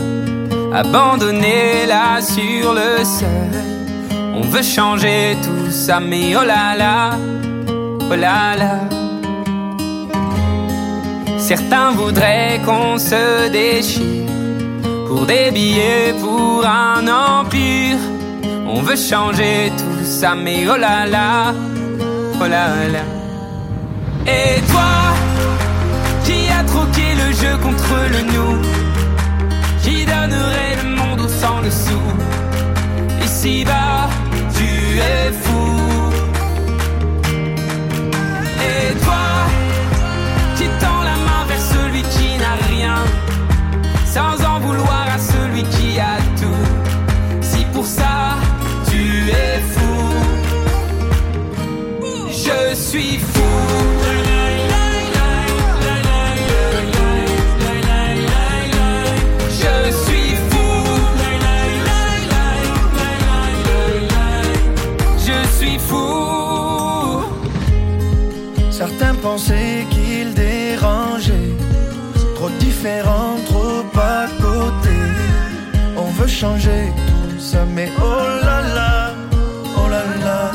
abandonné 0.72 1.86
là 1.86 2.20
sur 2.20 2.72
le 2.74 3.04
seuil. 3.04 3.62
On 4.34 4.42
veut 4.42 4.62
changer 4.62 5.36
tout 5.42 5.70
ça, 5.70 6.00
mais 6.00 6.36
oh 6.36 6.44
là 6.44 6.76
là, 6.76 7.16
oh 8.10 8.14
là 8.14 8.56
là. 8.56 8.78
Certains 11.38 11.92
voudraient 11.92 12.60
qu'on 12.64 12.98
se 12.98 13.48
déchire 13.48 14.26
pour 15.08 15.24
des 15.26 15.50
billets, 15.50 16.14
pour 16.20 16.64
un 16.66 17.06
empire. 17.08 17.98
On 18.66 18.82
veut 18.82 18.96
changer 18.96 19.72
tout 19.76 20.04
ça, 20.04 20.34
mais 20.34 20.66
oh 20.70 20.76
là 20.76 21.06
là, 21.06 21.54
oh 22.40 22.46
là 22.46 22.68
là. 22.92 23.04
Et 24.26 24.60
toi, 24.70 24.90
qui 26.24 26.48
a 26.50 26.62
troqué 26.64 27.14
le 27.16 27.32
jeu 27.32 27.56
contre 27.62 27.94
le 28.12 28.20
nous, 28.32 28.58
qui 29.88 30.04
donnerait 30.04 30.76
le 30.82 30.88
monde 30.96 31.20
au 31.20 31.28
sang 31.28 31.62
dessous. 31.62 32.08
Ici-bas, 33.24 34.08
tu 34.56 34.70
es 35.12 35.32
fou. 35.42 35.68
Et 38.70 38.86
toi, 39.04 39.26
qui 40.56 40.66
tend 40.82 41.00
la 41.10 41.16
main 41.26 41.42
vers 41.48 41.64
celui 41.74 42.02
qui 42.14 42.28
n'a 42.42 42.54
rien, 42.72 42.98
sans 44.14 44.36
en 44.44 44.60
vouloir 44.60 45.06
à 45.16 45.18
celui 45.18 45.62
qui 45.74 45.98
a 45.98 46.16
tout. 46.40 46.64
Si 47.40 47.64
pour 47.72 47.86
ça, 47.86 48.36
tu 48.90 49.02
es 49.30 49.60
fou, 49.72 49.96
je 52.44 52.74
suis 52.74 53.18
fou. 53.18 54.07
Certains 68.78 69.14
pensaient 69.14 69.84
qu'il 69.90 70.34
dérangeait. 70.34 71.50
Trop 72.36 72.48
différent, 72.60 73.34
trop 73.46 73.82
à 73.98 74.26
côté. 74.40 74.96
On 75.96 76.10
veut 76.12 76.28
changer 76.28 76.92
tout 77.08 77.40
ça, 77.40 77.64
mais 77.74 77.88
oh 77.98 78.44
là 78.44 78.60
là, 78.76 79.14
oh 79.76 79.88
là 79.88 80.04
là. 80.24 80.52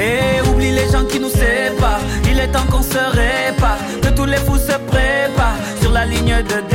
Et 0.00 0.40
oublie 0.48 0.72
les 0.72 0.90
gens 0.90 1.04
qui 1.04 1.20
nous 1.20 1.28
séparent. 1.28 2.00
Il 2.28 2.40
est 2.40 2.48
temps 2.48 2.66
qu'on 2.68 2.82
se 2.82 2.98
répare. 2.98 3.78
Que 4.02 4.08
tous 4.08 4.24
les 4.24 4.38
fous 4.38 4.58
se 4.58 4.76
préparent 4.90 5.60
sur 5.80 5.92
la 5.92 6.04
ligne 6.04 6.42
de 6.42 6.71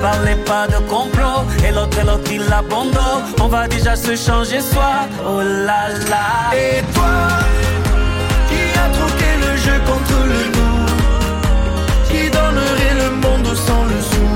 Parlez 0.00 0.36
pas 0.46 0.66
de 0.66 0.78
complot. 0.88 1.44
Et 1.66 1.72
l'autre, 1.72 1.98
et 1.98 2.04
l'autre, 2.04 2.30
il 2.32 2.42
abandonne. 2.52 3.22
On 3.40 3.48
va 3.48 3.68
déjà 3.68 3.94
se 3.96 4.16
changer 4.16 4.60
soi. 4.60 4.92
Oh 5.26 5.40
là 5.40 5.88
là. 6.08 6.56
Et 6.56 6.82
toi, 6.94 7.28
qui 8.48 8.62
a 8.78 8.88
troqué 8.96 9.30
le 9.44 9.56
jeu 9.56 9.76
contre 9.86 10.18
le 10.32 10.42
nous, 10.56 10.86
qui 12.08 12.30
donnerait 12.30 12.96
le 13.02 13.10
monde 13.22 13.54
sans 13.54 13.84
le 13.84 14.00
sou? 14.10 14.28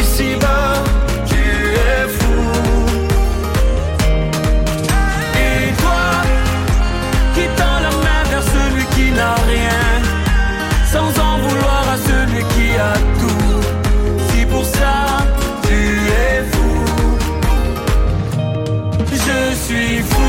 Ici-bas, 0.00 0.82
tu 1.26 1.42
es 1.92 2.08
fou. 2.18 2.40
Et 5.46 5.72
toi, 5.80 6.02
qui 7.34 7.44
tend 7.56 7.78
la 7.86 7.92
main 8.04 8.22
vers 8.30 8.42
celui 8.42 8.84
qui 8.96 9.12
n'a 9.12 9.34
rien, 9.46 9.82
sans 10.92 11.10
en 11.22 11.38
vouloir 11.38 11.84
à 11.94 11.96
celui 12.08 12.42
qui 12.54 12.76
a 12.76 12.94
suis 19.70 20.02
fou. 20.02 20.19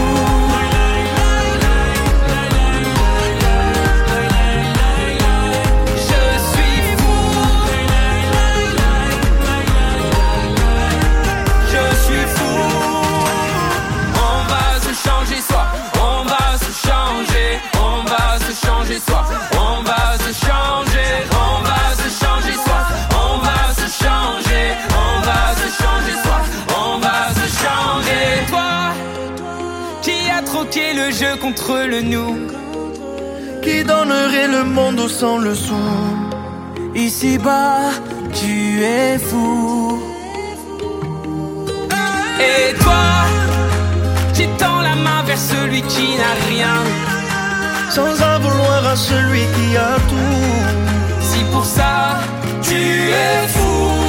Qui 33.71 33.85
donnerait 33.85 34.49
le 34.49 34.63
monde 34.65 35.07
sans 35.07 35.37
le 35.37 35.55
sou. 35.55 35.85
Ici-bas, 36.93 37.91
tu 38.33 38.83
es 38.83 39.17
fou. 39.17 39.97
Et 42.49 42.73
toi, 42.83 43.05
qui 44.33 44.45
tends 44.59 44.81
la 44.81 44.95
main 44.95 45.23
vers 45.25 45.37
celui 45.37 45.81
qui 45.83 46.07
n'a 46.19 46.33
rien, 46.49 46.79
Sans 47.89 48.13
en 48.29 48.39
vouloir 48.39 48.81
à 48.93 48.95
celui 48.95 49.43
qui 49.55 49.77
a 49.77 49.95
tout. 50.09 50.41
si 51.29 51.39
pour 51.53 51.65
ça 51.65 52.19
tu 52.61 52.81
es 53.25 53.47
fou, 53.55 54.00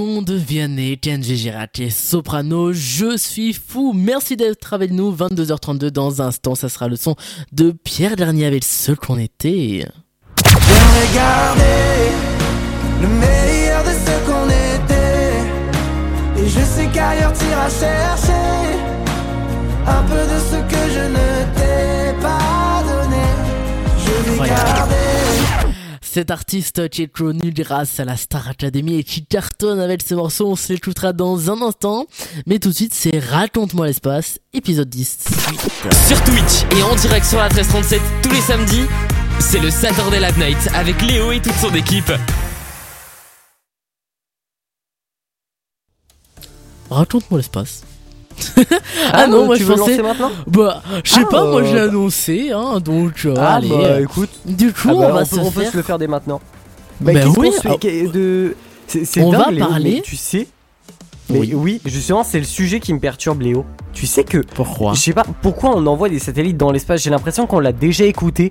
son 0.00 0.22
de 0.22 0.32
Vianney, 0.32 0.96
TNG 0.96 1.34
Girati, 1.34 1.90
Soprano, 1.90 2.72
je 2.72 3.18
suis 3.18 3.52
fou. 3.52 3.92
Merci 3.94 4.34
d'être 4.34 4.72
avec 4.72 4.92
nous. 4.92 5.14
22h32 5.14 5.90
dans 5.90 6.22
un 6.22 6.28
instant, 6.28 6.54
ça 6.54 6.70
sera 6.70 6.88
le 6.88 6.96
son 6.96 7.16
de 7.52 7.72
Pierre 7.72 8.16
Dernier 8.16 8.46
avec 8.46 8.64
ce 8.64 8.92
qu'on 8.92 9.18
était. 9.18 9.86
Regardez 10.42 12.12
le 13.02 13.08
meilleur 13.08 13.84
de 13.84 13.90
ce 13.90 14.14
qu'on 14.26 14.46
était. 14.48 16.42
Et 16.42 16.48
je 16.48 16.60
sais 16.64 16.88
qu'ailleurs 16.94 17.34
t'iras 17.34 17.68
chercher 17.68 18.78
un 19.86 20.02
peu 20.04 20.22
de 20.32 20.38
ce 20.50 20.56
que 20.72 20.82
je 20.94 21.04
ne 21.10 21.28
t'ai 21.56 22.22
pas 22.22 22.82
donné. 22.88 23.24
Je 23.98 24.30
vais 24.30 24.48
garder. 24.48 25.09
Cet 26.12 26.32
artiste 26.32 26.88
qui 26.88 27.02
est 27.02 27.06
connu 27.06 27.52
grâce 27.52 28.00
à 28.00 28.04
la 28.04 28.16
Star 28.16 28.48
Academy 28.48 28.96
et 28.96 29.04
qui 29.04 29.24
cartonne 29.24 29.78
avec 29.78 30.02
ses 30.02 30.16
morceaux, 30.16 30.48
on 30.48 30.56
se 30.56 30.72
l'écoutera 30.72 31.12
dans 31.12 31.52
un 31.52 31.62
instant. 31.62 32.06
Mais 32.46 32.58
tout 32.58 32.70
de 32.70 32.74
suite, 32.74 32.94
c'est 32.94 33.20
Raconte-moi 33.20 33.86
l'espace, 33.86 34.40
épisode 34.52 34.88
10. 34.88 35.18
Sur 36.08 36.24
Twitch 36.24 36.64
et 36.76 36.82
en 36.82 36.96
direct 36.96 37.24
sur 37.24 37.38
la 37.38 37.44
1337 37.44 38.02
tous 38.24 38.30
les 38.30 38.40
samedis, 38.40 38.86
c'est 39.38 39.60
le 39.60 39.70
Saturday 39.70 40.18
Late 40.18 40.36
Night 40.36 40.58
avec 40.74 41.00
Léo 41.00 41.30
et 41.30 41.40
toute 41.40 41.54
son 41.54 41.72
équipe. 41.76 42.10
Raconte-moi 46.90 47.38
l'espace. 47.38 47.84
Ah, 49.12 49.26
non, 49.26 49.42
euh, 49.42 49.46
moi 49.46 49.56
tu 49.56 49.62
je 49.64 49.68
veux 49.68 49.76
pensais. 49.76 49.96
lancer 49.98 50.02
maintenant? 50.02 50.30
Bah, 50.46 50.82
je 51.04 51.10
sais 51.10 51.20
Ah, 51.24 51.28
pas, 51.30 51.44
moi 51.44 51.60
euh, 51.62 51.64
j'ai 51.64 51.78
annoncé, 51.80 52.50
hein, 52.52 52.80
donc 52.80 53.22
euh, 53.26 53.34
Ah 53.38 53.54
allez. 53.56 53.68
bah 53.68 53.74
euh, 53.80 54.02
écoute. 54.02 54.30
Du 54.44 54.72
coup, 54.72 54.88
Ah 54.90 54.94
bah, 54.94 55.06
on 55.10 55.12
va 55.14 55.20
peut, 55.20 55.24
se 55.26 55.40
on 55.40 55.50
peut 55.50 55.64
se 55.64 55.76
le 55.76 55.82
faire 55.82 55.98
dès 55.98 56.06
maintenant. 56.06 56.40
Bah 57.00 57.12
qu'est-ce 57.14 57.38
oui, 57.38 57.50
fait 57.52 57.68
ah. 58.06 58.12
de... 58.12 58.56
C'est 58.86 59.22
On 59.22 59.30
dingue, 59.30 59.58
va 59.58 59.66
parler- 59.68 60.02
tu 60.04 60.16
sais. 60.16 60.46
Mais 61.30 61.54
oui. 61.54 61.80
justement, 61.84 62.24
c'est 62.24 62.38
le 62.40 62.44
sujet 62.44 62.80
qui 62.80 62.92
me 62.92 62.98
perturbe, 62.98 63.42
Léo. 63.42 63.64
Tu 63.92 64.06
sais 64.06 64.24
que. 64.24 64.38
Pourquoi? 64.38 64.94
Je 64.94 65.00
sais 65.00 65.12
pas 65.12 65.24
pourquoi 65.42 65.76
on 65.76 65.86
envoie 65.86 66.08
des 66.08 66.18
satellites 66.18 66.56
dans 66.56 66.72
l'espace? 66.72 67.02
J'ai 67.02 67.10
l'impression 67.10 67.46
qu'on 67.46 67.60
l'a 67.60 67.72
déjà 67.72 68.04
écouté. 68.04 68.48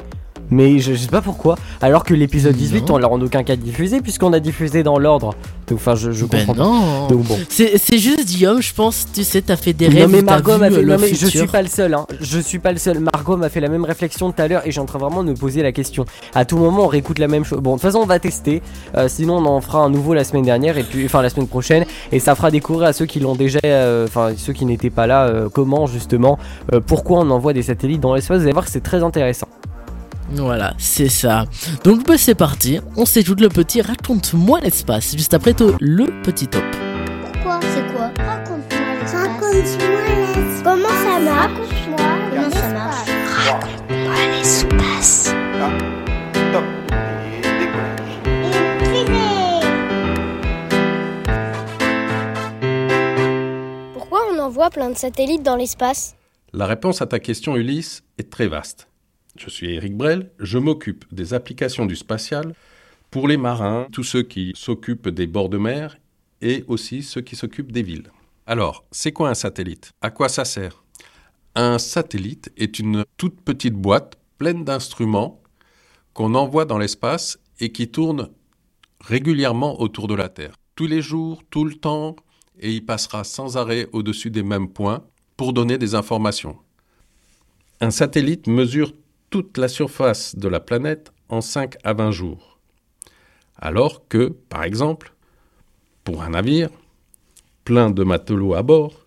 Mais 0.52 0.80
je, 0.80 0.94
je 0.94 0.98
sais 0.98 1.08
pas 1.10 1.22
pourquoi. 1.22 1.56
Alors 1.82 2.04
que 2.04 2.14
l'épisode 2.14 2.56
18, 2.56 2.90
Non. 2.90 2.96
on 2.96 2.98
l'a 2.98 3.10
en 3.10 3.22
aucun 3.22 3.44
cas 3.44 3.56
diffusé, 3.56 4.02
puisqu'on 4.02 4.34
a 4.34 4.40
diffusé 4.40 4.84
dans 4.84 4.98
l'ordre. 4.98 5.36
Donc, 5.68 5.78
Enfin, 5.80 5.96
je, 5.96 6.12
je 6.12 6.26
Ben 6.26 6.46
comprends 6.46 6.64
non. 6.66 7.08
pas. 7.08 7.14
Donc 7.14 7.24
bon. 7.26 7.38
C'est 7.50 7.78
c'est 7.78 8.00
juste 8.00 8.26
Guillaume, 8.26 8.62
je 8.62 8.74
pense, 8.74 9.06
tu 9.14 9.24
sais, 9.24 9.42
t'as 9.42 9.56
fait 9.56 9.74
des 9.74 9.88
non 9.90 9.96
rêves. 9.96 10.10
mais 10.10 10.18
où 10.20 10.22
t'as 10.26 10.32
Margot 10.32 10.58
m'a 10.58 10.72
fait. 10.72 10.82
Non 10.84 10.98
mais 11.00 11.14
je 11.14 11.26
suis 11.28 11.46
pas 11.48 11.62
le 11.62 11.68
seul. 11.68 11.94
Hein. 11.94 12.06
Je 12.20 12.40
suis 12.40 12.58
pas 12.60 12.72
le 12.72 12.80
seul. 12.80 13.00
Margot 13.00 13.38
m'a 13.38 13.50
fait 13.50 13.60
la 13.60 13.68
même 13.70 13.86
réflexion 13.86 14.32
tout 14.32 14.42
à 14.42 14.48
l'heure 14.48 14.62
et 14.66 14.72
j'ai 14.72 14.82
en 14.82 14.86
train 14.86 14.98
vraiment 15.00 15.24
de 15.24 15.30
me 15.30 15.36
poser 15.36 15.62
la 15.62 15.72
question. 15.72 16.06
À 16.34 16.46
tout 16.46 16.58
moment, 16.58 16.86
on 16.86 16.88
réécoute 16.88 17.20
la 17.20 17.28
même 17.28 17.46
chose. 17.46 17.60
Bon, 17.60 17.72
de 17.72 17.76
toute 17.76 17.84
façon, 17.84 18.00
on 18.00 18.06
va 18.06 18.18
tester. 18.20 18.62
Euh, 18.98 19.08
sinon, 19.08 19.38
on 19.38 19.46
en 19.46 19.62
fera 19.62 19.80
un 19.84 19.90
nouveau 19.90 20.14
la 20.16 20.24
semaine 20.24 20.44
dernière 20.44 20.78
et 20.78 20.84
puis, 20.84 21.06
enfin, 21.06 21.22
la 21.22 21.30
semaine 21.30 21.48
prochaine. 21.48 21.86
Et 22.12 22.20
ça 22.20 22.34
fera 22.36 22.50
découvrir 22.52 22.88
à 22.88 22.94
ceux 22.94 23.06
qui 23.06 23.20
l'ont 23.20 23.36
déjà, 23.36 23.60
euh, 23.64 24.06
enfin, 24.08 24.32
ceux 24.38 24.54
qui 24.54 24.66
n'étaient 24.66 24.90
pas 24.90 25.06
là, 25.08 25.28
euh, 25.28 25.50
comment 25.54 25.86
justement, 25.86 26.40
pourquoi 26.88 27.20
on 27.20 27.30
envoie 27.30 27.54
des 27.54 27.62
satellites 27.64 28.02
dans 28.02 28.16
l'espace. 28.16 28.38
Vous 28.40 28.44
allez 28.44 28.54
voir 28.54 28.66
que 28.66 28.72
c'est 28.72 28.82
très 28.84 29.04
intéressant. 29.04 29.48
Voilà, 30.32 30.74
c'est 30.78 31.10
ça. 31.10 31.46
Donc 31.84 32.06
bah, 32.08 32.18
c'est 32.18 32.36
parti, 32.36 32.80
on 32.96 33.06
s'écoute 33.06 33.42
le 33.42 33.50
petit 33.50 33.82
Raconte-moi 33.82 34.60
l'espace, 34.62 35.16
juste 35.18 35.34
après 35.34 35.54
toi, 35.54 35.72
le 35.80 36.06
petit 36.24 36.48
top. 36.48 36.64
Quoi 37.44 37.60
C'est 37.62 37.94
quoi? 37.94 38.12
Raconte-moi 38.18 38.94
l'espace. 39.02 39.14
Raconte-moi 39.14 40.02
l'espace. 40.08 40.64
Comment 40.64 40.90
ça 40.90 41.20
marche? 41.20 41.52
Raconte-moi. 41.52 41.98
Comment 42.30 42.52
ça 42.52 42.70
marche? 42.74 43.10
Raconte-moi 43.48 44.16
l'espace. 44.38 45.34
Pourquoi 53.94 54.20
on 54.34 54.40
envoie 54.40 54.70
plein 54.70 54.90
de 54.90 54.98
satellites 54.98 55.44
dans 55.44 55.56
l'espace? 55.56 56.16
La 56.54 56.66
réponse 56.66 57.02
à 57.02 57.06
ta 57.08 57.20
question, 57.20 57.56
Ulysse, 57.56 58.04
est 58.18 58.30
très 58.32 58.48
vaste. 58.48 58.89
Je 59.40 59.50
suis 59.50 59.74
Eric 59.74 59.96
Brel, 59.96 60.32
je 60.40 60.58
m'occupe 60.58 61.06
des 61.14 61.34
applications 61.34 61.86
du 61.86 61.96
spatial 61.96 62.54
pour 63.10 63.26
les 63.26 63.38
marins, 63.38 63.88
tous 63.94 64.04
ceux 64.04 64.22
qui 64.22 64.52
s'occupent 64.54 65.08
des 65.08 65.28
bords 65.28 65.48
de 65.48 65.58
mer 65.58 65.98
et 66.42 66.66
aussi 66.68 67.04
ceux 67.04 67.22
qui 67.22 67.38
s'occupent 67.38 67.72
des 67.72 67.82
villes. 67.82 68.12
Alors, 68.46 68.84
c'est 68.92 69.14
quoi 69.14 69.30
un 69.30 69.36
satellite? 69.36 69.92
À 70.02 70.10
quoi 70.10 70.28
ça 70.28 70.44
sert? 70.44 70.84
Un 71.56 71.80
satellite 71.80 72.52
est 72.58 72.80
une 72.80 73.06
toute 73.16 73.40
petite 73.40 73.76
boîte 73.76 74.18
pleine 74.38 74.66
d'instruments 74.66 75.42
qu'on 76.14 76.36
envoie 76.36 76.66
dans 76.66 76.78
l'espace 76.78 77.40
et 77.62 77.72
qui 77.72 77.88
tourne 77.88 78.30
régulièrement 79.00 79.80
autour 79.80 80.10
de 80.10 80.16
la 80.16 80.28
Terre. 80.28 80.56
Tous 80.76 80.88
les 80.88 81.02
jours, 81.02 81.44
tout 81.50 81.64
le 81.64 81.76
temps, 81.76 82.18
et 82.60 82.74
il 82.74 82.86
passera 82.86 83.24
sans 83.24 83.56
arrêt 83.56 83.88
au-dessus 83.94 84.32
des 84.32 84.44
mêmes 84.44 84.68
points 84.68 85.06
pour 85.38 85.54
donner 85.54 85.78
des 85.78 85.96
informations. 85.96 86.58
Un 87.80 87.92
satellite 87.92 88.48
mesure 88.48 88.92
toute 89.30 89.58
la 89.58 89.68
surface 89.68 90.36
de 90.36 90.48
la 90.48 90.60
planète 90.60 91.12
en 91.30 91.42
5 91.42 91.78
à 91.84 91.94
20 91.94 92.12
jours. 92.12 92.60
Alors 93.58 94.08
que, 94.08 94.30
par 94.50 94.64
exemple, 94.64 95.14
pour 96.04 96.24
un 96.24 96.30
navire 96.30 96.70
plein 97.66 97.92
de 97.92 98.04
matelots 98.04 98.56
à 98.56 98.64
bord, 98.64 99.06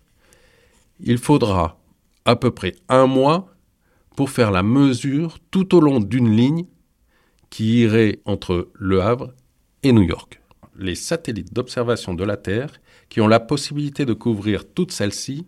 il 0.99 1.17
faudra 1.17 1.79
à 2.25 2.35
peu 2.35 2.51
près 2.51 2.75
un 2.87 3.07
mois 3.07 3.53
pour 4.15 4.29
faire 4.29 4.51
la 4.51 4.63
mesure 4.63 5.39
tout 5.51 5.75
au 5.75 5.81
long 5.81 5.99
d'une 5.99 6.35
ligne 6.35 6.65
qui 7.49 7.81
irait 7.81 8.19
entre 8.25 8.69
Le 8.73 9.01
Havre 9.01 9.33
et 9.83 9.91
New 9.91 10.03
York. 10.03 10.41
Les 10.77 10.95
satellites 10.95 11.53
d'observation 11.53 12.13
de 12.13 12.23
la 12.23 12.37
Terre, 12.37 12.71
qui 13.09 13.21
ont 13.21 13.27
la 13.27 13.39
possibilité 13.39 14.05
de 14.05 14.13
couvrir 14.13 14.71
toute 14.73 14.91
celle-ci, 14.91 15.45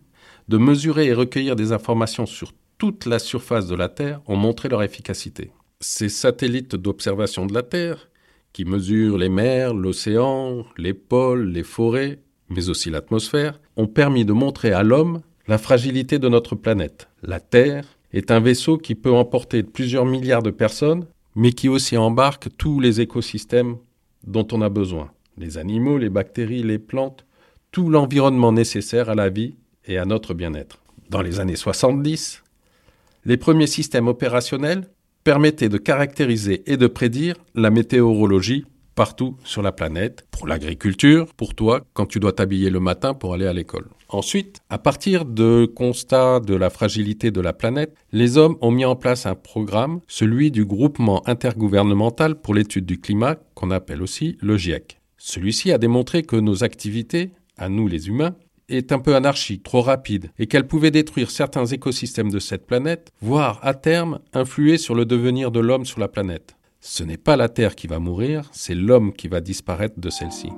de 0.48 0.58
mesurer 0.58 1.06
et 1.06 1.14
recueillir 1.14 1.56
des 1.56 1.72
informations 1.72 2.26
sur 2.26 2.52
toute 2.78 3.06
la 3.06 3.18
surface 3.18 3.66
de 3.66 3.74
la 3.74 3.88
Terre, 3.88 4.20
ont 4.26 4.36
montré 4.36 4.68
leur 4.68 4.82
efficacité. 4.82 5.50
Ces 5.80 6.08
satellites 6.08 6.76
d'observation 6.76 7.46
de 7.46 7.54
la 7.54 7.62
Terre, 7.62 8.08
qui 8.52 8.64
mesurent 8.64 9.18
les 9.18 9.28
mers, 9.28 9.74
l'océan, 9.74 10.64
les 10.78 10.94
pôles, 10.94 11.50
les 11.50 11.62
forêts, 11.62 12.20
mais 12.48 12.68
aussi 12.68 12.90
l'atmosphère, 12.90 13.60
ont 13.76 13.86
permis 13.86 14.24
de 14.24 14.32
montrer 14.32 14.72
à 14.72 14.82
l'homme 14.82 15.20
la 15.48 15.58
fragilité 15.58 16.18
de 16.18 16.28
notre 16.28 16.54
planète. 16.54 17.08
La 17.22 17.40
Terre 17.40 17.84
est 18.12 18.30
un 18.30 18.40
vaisseau 18.40 18.78
qui 18.78 18.94
peut 18.94 19.12
emporter 19.12 19.62
plusieurs 19.62 20.06
milliards 20.06 20.42
de 20.42 20.50
personnes, 20.50 21.06
mais 21.34 21.52
qui 21.52 21.68
aussi 21.68 21.96
embarque 21.96 22.48
tous 22.56 22.80
les 22.80 23.00
écosystèmes 23.00 23.76
dont 24.26 24.46
on 24.52 24.62
a 24.62 24.70
besoin. 24.70 25.10
Les 25.36 25.58
animaux, 25.58 25.98
les 25.98 26.08
bactéries, 26.08 26.62
les 26.62 26.78
plantes, 26.78 27.26
tout 27.72 27.90
l'environnement 27.90 28.52
nécessaire 28.52 29.10
à 29.10 29.14
la 29.14 29.28
vie 29.28 29.56
et 29.84 29.98
à 29.98 30.06
notre 30.06 30.32
bien-être. 30.32 30.78
Dans 31.10 31.20
les 31.20 31.40
années 31.40 31.56
70, 31.56 32.42
les 33.26 33.36
premiers 33.36 33.66
systèmes 33.66 34.06
opérationnels 34.06 34.88
permettaient 35.24 35.68
de 35.68 35.78
caractériser 35.78 36.62
et 36.70 36.76
de 36.76 36.86
prédire 36.86 37.34
la 37.56 37.70
météorologie 37.70 38.64
partout 38.94 39.36
sur 39.44 39.62
la 39.62 39.72
planète, 39.72 40.26
pour 40.30 40.46
l'agriculture, 40.46 41.26
pour 41.36 41.54
toi 41.54 41.82
quand 41.92 42.06
tu 42.06 42.20
dois 42.20 42.32
t'habiller 42.32 42.70
le 42.70 42.78
matin 42.78 43.12
pour 43.14 43.34
aller 43.34 43.46
à 43.46 43.52
l'école. 43.52 43.88
Ensuite, 44.08 44.60
à 44.70 44.78
partir 44.78 45.24
de 45.24 45.66
constats 45.66 46.38
de 46.38 46.54
la 46.54 46.70
fragilité 46.70 47.32
de 47.32 47.40
la 47.40 47.52
planète, 47.52 47.94
les 48.12 48.38
hommes 48.38 48.56
ont 48.60 48.70
mis 48.70 48.84
en 48.84 48.94
place 48.94 49.26
un 49.26 49.34
programme, 49.34 50.00
celui 50.06 50.52
du 50.52 50.64
groupement 50.64 51.28
intergouvernemental 51.28 52.40
pour 52.40 52.54
l'étude 52.54 52.86
du 52.86 53.00
climat, 53.00 53.36
qu'on 53.54 53.72
appelle 53.72 54.02
aussi 54.02 54.38
le 54.40 54.56
GIEC. 54.56 55.00
Celui-ci 55.18 55.72
a 55.72 55.78
démontré 55.78 56.22
que 56.22 56.36
nos 56.36 56.62
activités, 56.62 57.32
à 57.58 57.68
nous 57.68 57.88
les 57.88 58.06
humains, 58.06 58.36
est 58.68 58.92
un 58.92 58.98
peu 58.98 59.14
anarchique, 59.14 59.62
trop 59.62 59.82
rapide, 59.82 60.30
et 60.38 60.46
qu'elle 60.46 60.66
pouvait 60.66 60.90
détruire 60.90 61.30
certains 61.30 61.66
écosystèmes 61.66 62.30
de 62.30 62.38
cette 62.38 62.66
planète, 62.66 63.12
voire 63.20 63.60
à 63.62 63.74
terme 63.74 64.20
influer 64.32 64.78
sur 64.78 64.94
le 64.94 65.04
devenir 65.04 65.50
de 65.50 65.60
l'homme 65.60 65.84
sur 65.84 66.00
la 66.00 66.08
planète. 66.08 66.56
Ce 66.80 67.02
n'est 67.02 67.16
pas 67.16 67.36
la 67.36 67.48
Terre 67.48 67.74
qui 67.74 67.86
va 67.86 67.98
mourir, 67.98 68.48
c'est 68.52 68.74
l'homme 68.74 69.12
qui 69.12 69.28
va 69.28 69.40
disparaître 69.40 69.98
de 69.98 70.10
celle-ci. 70.10 70.50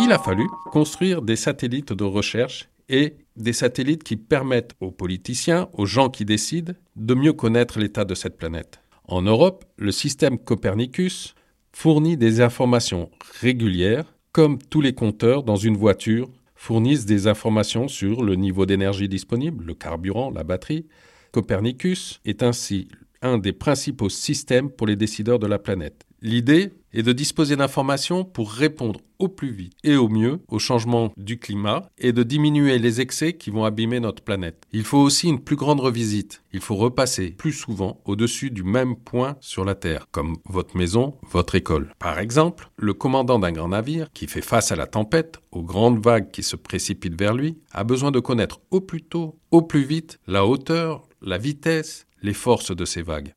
Il 0.00 0.12
a 0.12 0.18
fallu 0.18 0.46
construire 0.70 1.22
des 1.22 1.36
satellites 1.36 1.92
de 1.92 2.04
recherche 2.04 2.68
et 2.88 3.16
des 3.36 3.52
satellites 3.52 4.04
qui 4.04 4.16
permettent 4.16 4.74
aux 4.80 4.90
politiciens, 4.90 5.68
aux 5.72 5.86
gens 5.86 6.08
qui 6.08 6.24
décident, 6.24 6.72
de 6.96 7.14
mieux 7.14 7.32
connaître 7.32 7.78
l'état 7.78 8.04
de 8.04 8.14
cette 8.14 8.36
planète. 8.36 8.80
En 9.08 9.22
Europe, 9.22 9.64
le 9.78 9.90
système 9.90 10.38
Copernicus 10.38 11.34
fournit 11.72 12.18
des 12.18 12.42
informations 12.42 13.10
régulières, 13.40 14.14
comme 14.32 14.58
tous 14.58 14.82
les 14.82 14.92
compteurs 14.92 15.42
dans 15.42 15.56
une 15.56 15.78
voiture 15.78 16.28
fournissent 16.54 17.06
des 17.06 17.26
informations 17.26 17.88
sur 17.88 18.22
le 18.22 18.34
niveau 18.34 18.66
d'énergie 18.66 19.08
disponible, 19.08 19.64
le 19.64 19.74
carburant, 19.74 20.30
la 20.30 20.44
batterie. 20.44 20.86
Copernicus 21.32 22.20
est 22.26 22.42
ainsi 22.42 22.88
un 23.22 23.38
des 23.38 23.52
principaux 23.52 24.10
systèmes 24.10 24.68
pour 24.68 24.86
les 24.86 24.96
décideurs 24.96 25.38
de 25.38 25.46
la 25.46 25.58
planète. 25.58 26.07
L'idée 26.20 26.72
est 26.92 27.04
de 27.04 27.12
disposer 27.12 27.54
d'informations 27.54 28.24
pour 28.24 28.50
répondre 28.50 29.00
au 29.20 29.28
plus 29.28 29.52
vite 29.52 29.74
et 29.84 29.94
au 29.96 30.08
mieux 30.08 30.40
au 30.48 30.58
changement 30.58 31.12
du 31.16 31.38
climat 31.38 31.88
et 31.96 32.12
de 32.12 32.24
diminuer 32.24 32.78
les 32.78 33.00
excès 33.00 33.34
qui 33.34 33.50
vont 33.50 33.64
abîmer 33.64 34.00
notre 34.00 34.22
planète. 34.22 34.64
Il 34.72 34.82
faut 34.82 34.98
aussi 34.98 35.28
une 35.28 35.40
plus 35.40 35.54
grande 35.54 35.78
revisite. 35.78 36.42
Il 36.52 36.60
faut 36.60 36.74
repasser 36.74 37.30
plus 37.30 37.52
souvent 37.52 38.00
au-dessus 38.04 38.50
du 38.50 38.64
même 38.64 38.96
point 38.96 39.36
sur 39.40 39.64
la 39.64 39.76
Terre, 39.76 40.08
comme 40.10 40.36
votre 40.44 40.76
maison, 40.76 41.14
votre 41.30 41.54
école. 41.54 41.92
Par 42.00 42.18
exemple, 42.18 42.70
le 42.76 42.94
commandant 42.94 43.38
d'un 43.38 43.52
grand 43.52 43.68
navire 43.68 44.10
qui 44.12 44.26
fait 44.26 44.42
face 44.42 44.72
à 44.72 44.76
la 44.76 44.86
tempête, 44.86 45.38
aux 45.52 45.62
grandes 45.62 46.02
vagues 46.02 46.30
qui 46.32 46.42
se 46.42 46.56
précipitent 46.56 47.18
vers 47.18 47.34
lui, 47.34 47.58
a 47.70 47.84
besoin 47.84 48.10
de 48.10 48.20
connaître 48.20 48.60
au 48.70 48.80
plus 48.80 49.02
tôt, 49.02 49.38
au 49.52 49.62
plus 49.62 49.84
vite, 49.84 50.18
la 50.26 50.46
hauteur, 50.46 51.06
la 51.22 51.38
vitesse, 51.38 52.06
les 52.22 52.34
forces 52.34 52.74
de 52.74 52.84
ces 52.84 53.02
vagues. 53.02 53.34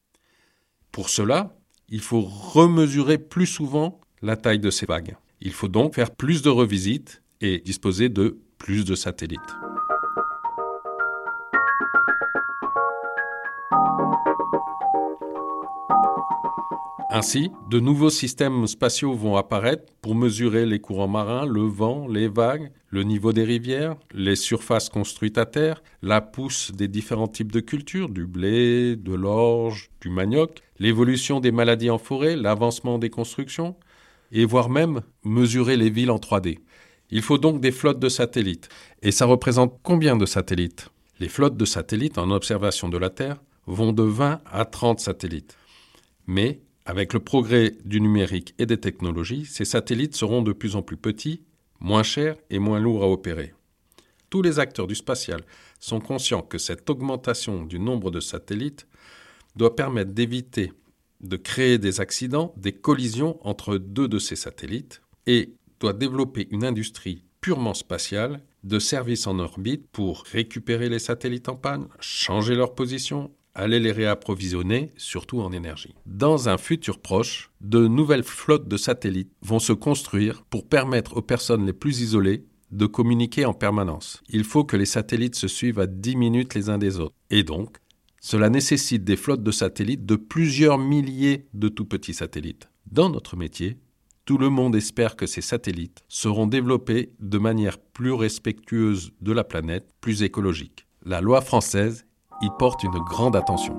Pour 0.92 1.10
cela, 1.10 1.56
il 1.92 2.00
faut 2.00 2.22
remesurer 2.22 3.18
plus 3.18 3.46
souvent 3.46 4.00
la 4.22 4.38
taille 4.38 4.60
de 4.60 4.70
ces 4.70 4.86
vagues. 4.86 5.18
Il 5.42 5.52
faut 5.52 5.68
donc 5.68 5.96
faire 5.96 6.12
plus 6.12 6.42
de 6.42 6.50
revisites 6.50 7.22
et 7.42 7.60
disposer 7.60 8.08
de 8.08 8.40
plus 8.58 8.86
de 8.86 8.96
satellites. 8.96 9.40
Ainsi, 17.14 17.52
de 17.70 17.82
nouveaux 17.82 18.10
systèmes 18.10 18.68
spatiaux 18.68 19.14
vont 19.14 19.36
apparaître 19.36 19.92
pour 20.02 20.16
mesurer 20.16 20.66
les 20.66 20.80
courants 20.80 21.10
marins, 21.10 21.46
le 21.46 21.64
vent, 21.64 22.08
les 22.08 22.30
vagues, 22.30 22.72
le 22.88 23.04
niveau 23.04 23.34
des 23.34 23.44
rivières, 23.44 23.98
les 24.14 24.38
surfaces 24.38 24.88
construites 24.88 25.38
à 25.38 25.46
terre, 25.46 25.84
la 26.02 26.22
pousse 26.22 26.72
des 26.72 26.88
différents 26.88 27.28
types 27.28 27.52
de 27.52 27.60
cultures, 27.60 28.08
du 28.08 28.26
blé, 28.26 28.96
de 28.96 29.14
l'orge, 29.14 29.90
du 30.00 30.10
manioc, 30.10 30.62
l'évolution 30.82 31.40
des 31.40 31.52
maladies 31.52 31.92
en 31.92 32.00
forêt, 32.00 32.36
l'avancement 32.36 32.98
des 32.98 33.12
constructions, 33.12 33.76
et 34.32 34.46
voire 34.46 34.68
même 34.68 35.02
mesurer 35.24 35.78
les 35.78 35.92
villes 35.92 36.10
en 36.10 36.18
3D. 36.18 36.58
Il 37.12 37.22
faut 37.22 37.38
donc 37.38 37.62
des 37.62 37.72
flottes 37.72 38.00
de 38.00 38.10
satellites. 38.10 38.68
Et 39.04 39.12
ça 39.12 39.26
représente 39.26 39.78
combien 39.84 40.16
de 40.16 40.26
satellites? 40.26 40.90
Les 41.20 41.28
flottes 41.28 41.56
de 41.56 41.66
satellites 41.66 42.18
en 42.18 42.32
observation 42.32 42.90
de 42.90 42.98
la 42.98 43.12
Terre 43.12 43.38
vont 43.68 43.94
de 43.94 44.02
20 44.02 44.42
à 44.44 44.66
30 44.66 45.00
satellites. 45.00 45.56
Mais 46.26 46.62
avec 46.86 47.14
le 47.14 47.20
progrès 47.20 47.76
du 47.86 48.02
numérique 48.02 48.56
et 48.58 48.66
des 48.66 48.80
technologies, 48.80 49.46
ces 49.46 49.66
satellites 49.66 50.16
seront 50.16 50.42
de 50.42 50.52
plus 50.52 50.76
en 50.76 50.82
plus 50.82 50.98
petits, 50.98 51.44
moins 51.80 52.02
chers 52.02 52.38
et 52.50 52.58
moins 52.58 52.80
lourds 52.80 53.04
à 53.04 53.08
opérer. 53.08 53.54
tous 54.32 54.42
les 54.42 54.58
acteurs 54.58 54.88
du 54.88 54.96
spatial 54.96 55.42
sont 55.80 56.00
conscients 56.00 56.42
que 56.42 56.58
cette 56.58 56.90
augmentation 56.90 57.66
du 57.66 57.78
nombre 57.78 58.10
de 58.10 58.22
satellites 58.22 58.88
doit 59.56 59.76
permettre 59.76 60.12
d'éviter 60.12 60.74
de 61.22 61.38
créer 61.38 61.78
des 61.78 62.02
accidents, 62.02 62.54
des 62.58 62.72
collisions 62.72 63.38
entre 63.48 63.78
deux 63.78 64.08
de 64.08 64.20
ces 64.20 64.36
satellites 64.36 65.02
et 65.28 65.54
doit 65.80 65.94
développer 65.94 66.48
une 66.52 66.64
industrie 66.64 67.24
purement 67.42 67.74
spatiale 67.74 68.42
de 68.64 68.80
services 68.80 69.28
en 69.28 69.40
orbite 69.40 69.88
pour 69.92 70.24
récupérer 70.32 70.90
les 70.90 71.00
satellites 71.00 71.50
en 71.50 71.56
panne, 71.56 71.88
changer 72.00 72.56
leur 72.56 72.76
position, 72.76 73.32
aller 73.56 73.80
les 73.80 73.92
réapprovisionner, 73.92 74.92
surtout 74.98 75.42
en 75.42 75.52
énergie. 75.52 75.96
Dans 76.06 76.50
un 76.50 76.58
futur 76.58 77.00
proche, 77.00 77.52
de 77.62 77.88
nouvelles 77.88 78.24
flottes 78.24 78.68
de 78.68 78.78
satellites 78.78 79.32
vont 79.42 79.60
se 79.60 79.74
construire 79.74 80.44
pour 80.44 80.68
permettre 80.68 81.18
aux 81.18 81.22
personnes 81.22 81.66
les 81.66 81.74
plus 81.74 82.02
isolées 82.02 82.46
de 82.72 82.86
communiquer 82.86 83.46
en 83.46 83.54
permanence. 83.54 84.22
Il 84.30 84.44
faut 84.44 84.64
que 84.64 84.78
les 84.78 84.86
satellites 84.86 85.36
se 85.36 85.48
suivent 85.48 85.80
à 85.80 85.88
10 85.88 86.16
minutes 86.16 86.54
les 86.54 86.70
uns 86.70 86.78
des 86.78 87.00
autres. 87.00 87.16
Et 87.30 87.44
donc, 87.44 87.78
cela 88.22 88.50
nécessite 88.50 89.04
des 89.04 89.18
flottes 89.18 89.44
de 89.44 89.52
satellites 89.52 90.06
de 90.06 90.16
plusieurs 90.16 90.78
milliers 90.78 91.48
de 91.56 91.68
tout 91.68 91.86
petits 91.86 92.14
satellites. 92.14 92.70
Dans 92.90 93.10
notre 93.10 93.36
métier, 93.36 93.80
tout 94.26 94.38
le 94.38 94.50
monde 94.50 94.76
espère 94.76 95.16
que 95.16 95.26
ces 95.26 95.42
satellites 95.42 96.04
seront 96.08 96.46
développés 96.46 97.14
de 97.20 97.40
manière 97.40 97.80
plus 97.80 98.14
respectueuse 98.14 99.12
de 99.22 99.32
la 99.32 99.44
planète, 99.44 99.90
plus 100.02 100.22
écologique. 100.22 100.86
La 101.04 101.20
loi 101.20 101.42
française 101.42 102.06
y 102.44 102.50
porte 102.60 102.84
une 102.84 103.00
grande 103.10 103.36
attention. 103.36 103.78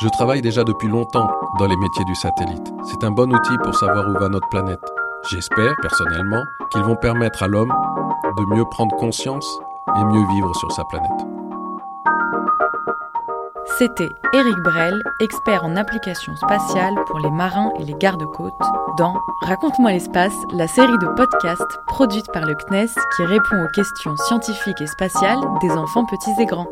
Je 0.00 0.08
travaille 0.08 0.40
déjà 0.40 0.64
depuis 0.64 0.88
longtemps 0.88 1.30
dans 1.58 1.66
les 1.66 1.76
métiers 1.76 2.04
du 2.06 2.14
satellite. 2.14 2.72
C'est 2.84 3.04
un 3.04 3.10
bon 3.10 3.30
outil 3.30 3.56
pour 3.62 3.74
savoir 3.74 4.08
où 4.08 4.14
va 4.14 4.30
notre 4.30 4.48
planète. 4.48 4.80
J'espère, 5.30 5.74
personnellement, 5.80 6.44
qu'ils 6.70 6.82
vont 6.82 6.96
permettre 6.96 7.42
à 7.42 7.48
l'homme 7.48 7.72
de 8.36 8.54
mieux 8.54 8.64
prendre 8.64 8.94
conscience 8.96 9.46
et 9.96 10.04
mieux 10.04 10.26
vivre 10.34 10.54
sur 10.56 10.72
sa 10.72 10.84
planète. 10.84 11.10
C'était 13.78 14.08
Eric 14.32 14.56
Brel, 14.64 15.00
expert 15.20 15.64
en 15.64 15.76
applications 15.76 16.34
spatiales 16.36 16.94
pour 17.06 17.20
les 17.20 17.30
marins 17.30 17.72
et 17.78 17.84
les 17.84 17.94
gardes-côtes, 17.94 18.52
dans 18.98 19.14
Raconte-moi 19.42 19.92
l'espace, 19.92 20.34
la 20.52 20.66
série 20.68 20.98
de 20.98 21.06
podcasts 21.16 21.80
produite 21.86 22.30
par 22.32 22.44
le 22.44 22.54
CNES 22.54 22.90
qui 23.16 23.24
répond 23.24 23.64
aux 23.64 23.68
questions 23.68 24.16
scientifiques 24.16 24.80
et 24.80 24.86
spatiales 24.86 25.40
des 25.60 25.70
enfants 25.70 26.04
petits 26.04 26.40
et 26.40 26.46
grands. 26.46 26.68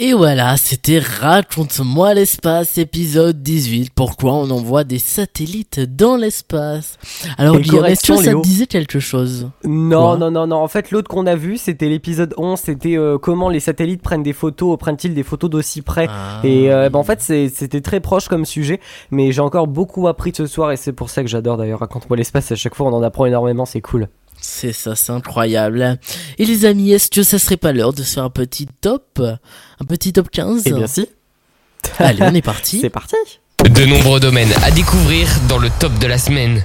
Et 0.00 0.12
voilà, 0.12 0.56
c'était 0.56 0.98
Raconte-moi 0.98 2.14
l'espace, 2.14 2.78
épisode 2.78 3.44
18. 3.44 3.92
Pourquoi 3.94 4.32
on 4.32 4.50
envoie 4.50 4.82
des 4.82 4.98
satellites 4.98 5.78
dans 5.78 6.16
l'espace? 6.16 6.98
Alors, 7.38 7.60
Guillaume, 7.60 7.84
est-ce 7.84 8.12
que 8.12 8.16
ça 8.16 8.32
te 8.32 8.42
disait 8.42 8.66
quelque 8.66 8.98
chose? 8.98 9.50
Non, 9.62 10.16
non, 10.16 10.32
non, 10.32 10.48
non. 10.48 10.56
En 10.56 10.66
fait, 10.66 10.90
l'autre 10.90 11.08
qu'on 11.08 11.26
a 11.26 11.36
vu, 11.36 11.58
c'était 11.58 11.88
l'épisode 11.88 12.34
11. 12.36 12.58
C'était 12.58 12.96
euh, 12.98 13.18
comment 13.18 13.48
les 13.48 13.60
satellites 13.60 14.02
prennent 14.02 14.24
des 14.24 14.32
photos, 14.32 14.76
prennent-ils 14.78 15.14
des 15.14 15.22
photos 15.22 15.48
d'aussi 15.48 15.80
près? 15.80 16.08
Ah, 16.10 16.40
Et 16.42 16.72
euh, 16.72 16.90
bah, 16.90 16.98
en 16.98 17.04
fait, 17.04 17.20
c'était 17.20 17.80
très 17.80 18.00
proche 18.00 18.26
comme 18.26 18.44
sujet. 18.44 18.80
Mais 19.12 19.30
j'ai 19.30 19.42
encore 19.42 19.68
beaucoup 19.68 20.08
appris 20.08 20.32
ce 20.36 20.46
soir 20.46 20.72
et 20.72 20.76
c'est 20.76 20.92
pour 20.92 21.08
ça 21.08 21.22
que 21.22 21.28
j'adore 21.28 21.56
d'ailleurs. 21.56 21.78
Raconte-moi 21.80 22.16
l'espace. 22.16 22.50
À 22.50 22.56
chaque 22.56 22.74
fois, 22.74 22.88
on 22.88 22.92
en 22.92 23.02
apprend 23.04 23.26
énormément. 23.26 23.64
C'est 23.64 23.80
cool. 23.80 24.08
C'est 24.46 24.74
ça, 24.74 24.94
c'est 24.94 25.10
incroyable. 25.10 25.98
Et 26.36 26.44
les 26.44 26.66
amis, 26.66 26.92
est-ce 26.92 27.10
que 27.10 27.22
ça 27.22 27.38
serait 27.38 27.56
pas 27.56 27.72
l'heure 27.72 27.94
de 27.94 28.02
se 28.02 28.14
faire 28.14 28.24
un 28.24 28.30
petit 28.30 28.68
top 28.80 29.20
Un 29.20 29.84
petit 29.86 30.12
top 30.12 30.30
15 30.30 30.62
Eh 30.66 30.72
bien, 30.72 30.86
si. 30.86 31.08
Allez, 31.98 32.22
on 32.22 32.34
est 32.34 32.42
parti. 32.42 32.78
C'est 32.82 32.90
parti. 32.90 33.16
De 33.64 33.86
nombreux 33.86 34.20
domaines 34.20 34.52
à 34.62 34.70
découvrir 34.70 35.26
dans 35.48 35.58
le 35.58 35.70
top 35.80 35.98
de 35.98 36.06
la 36.06 36.18
semaine. 36.18 36.62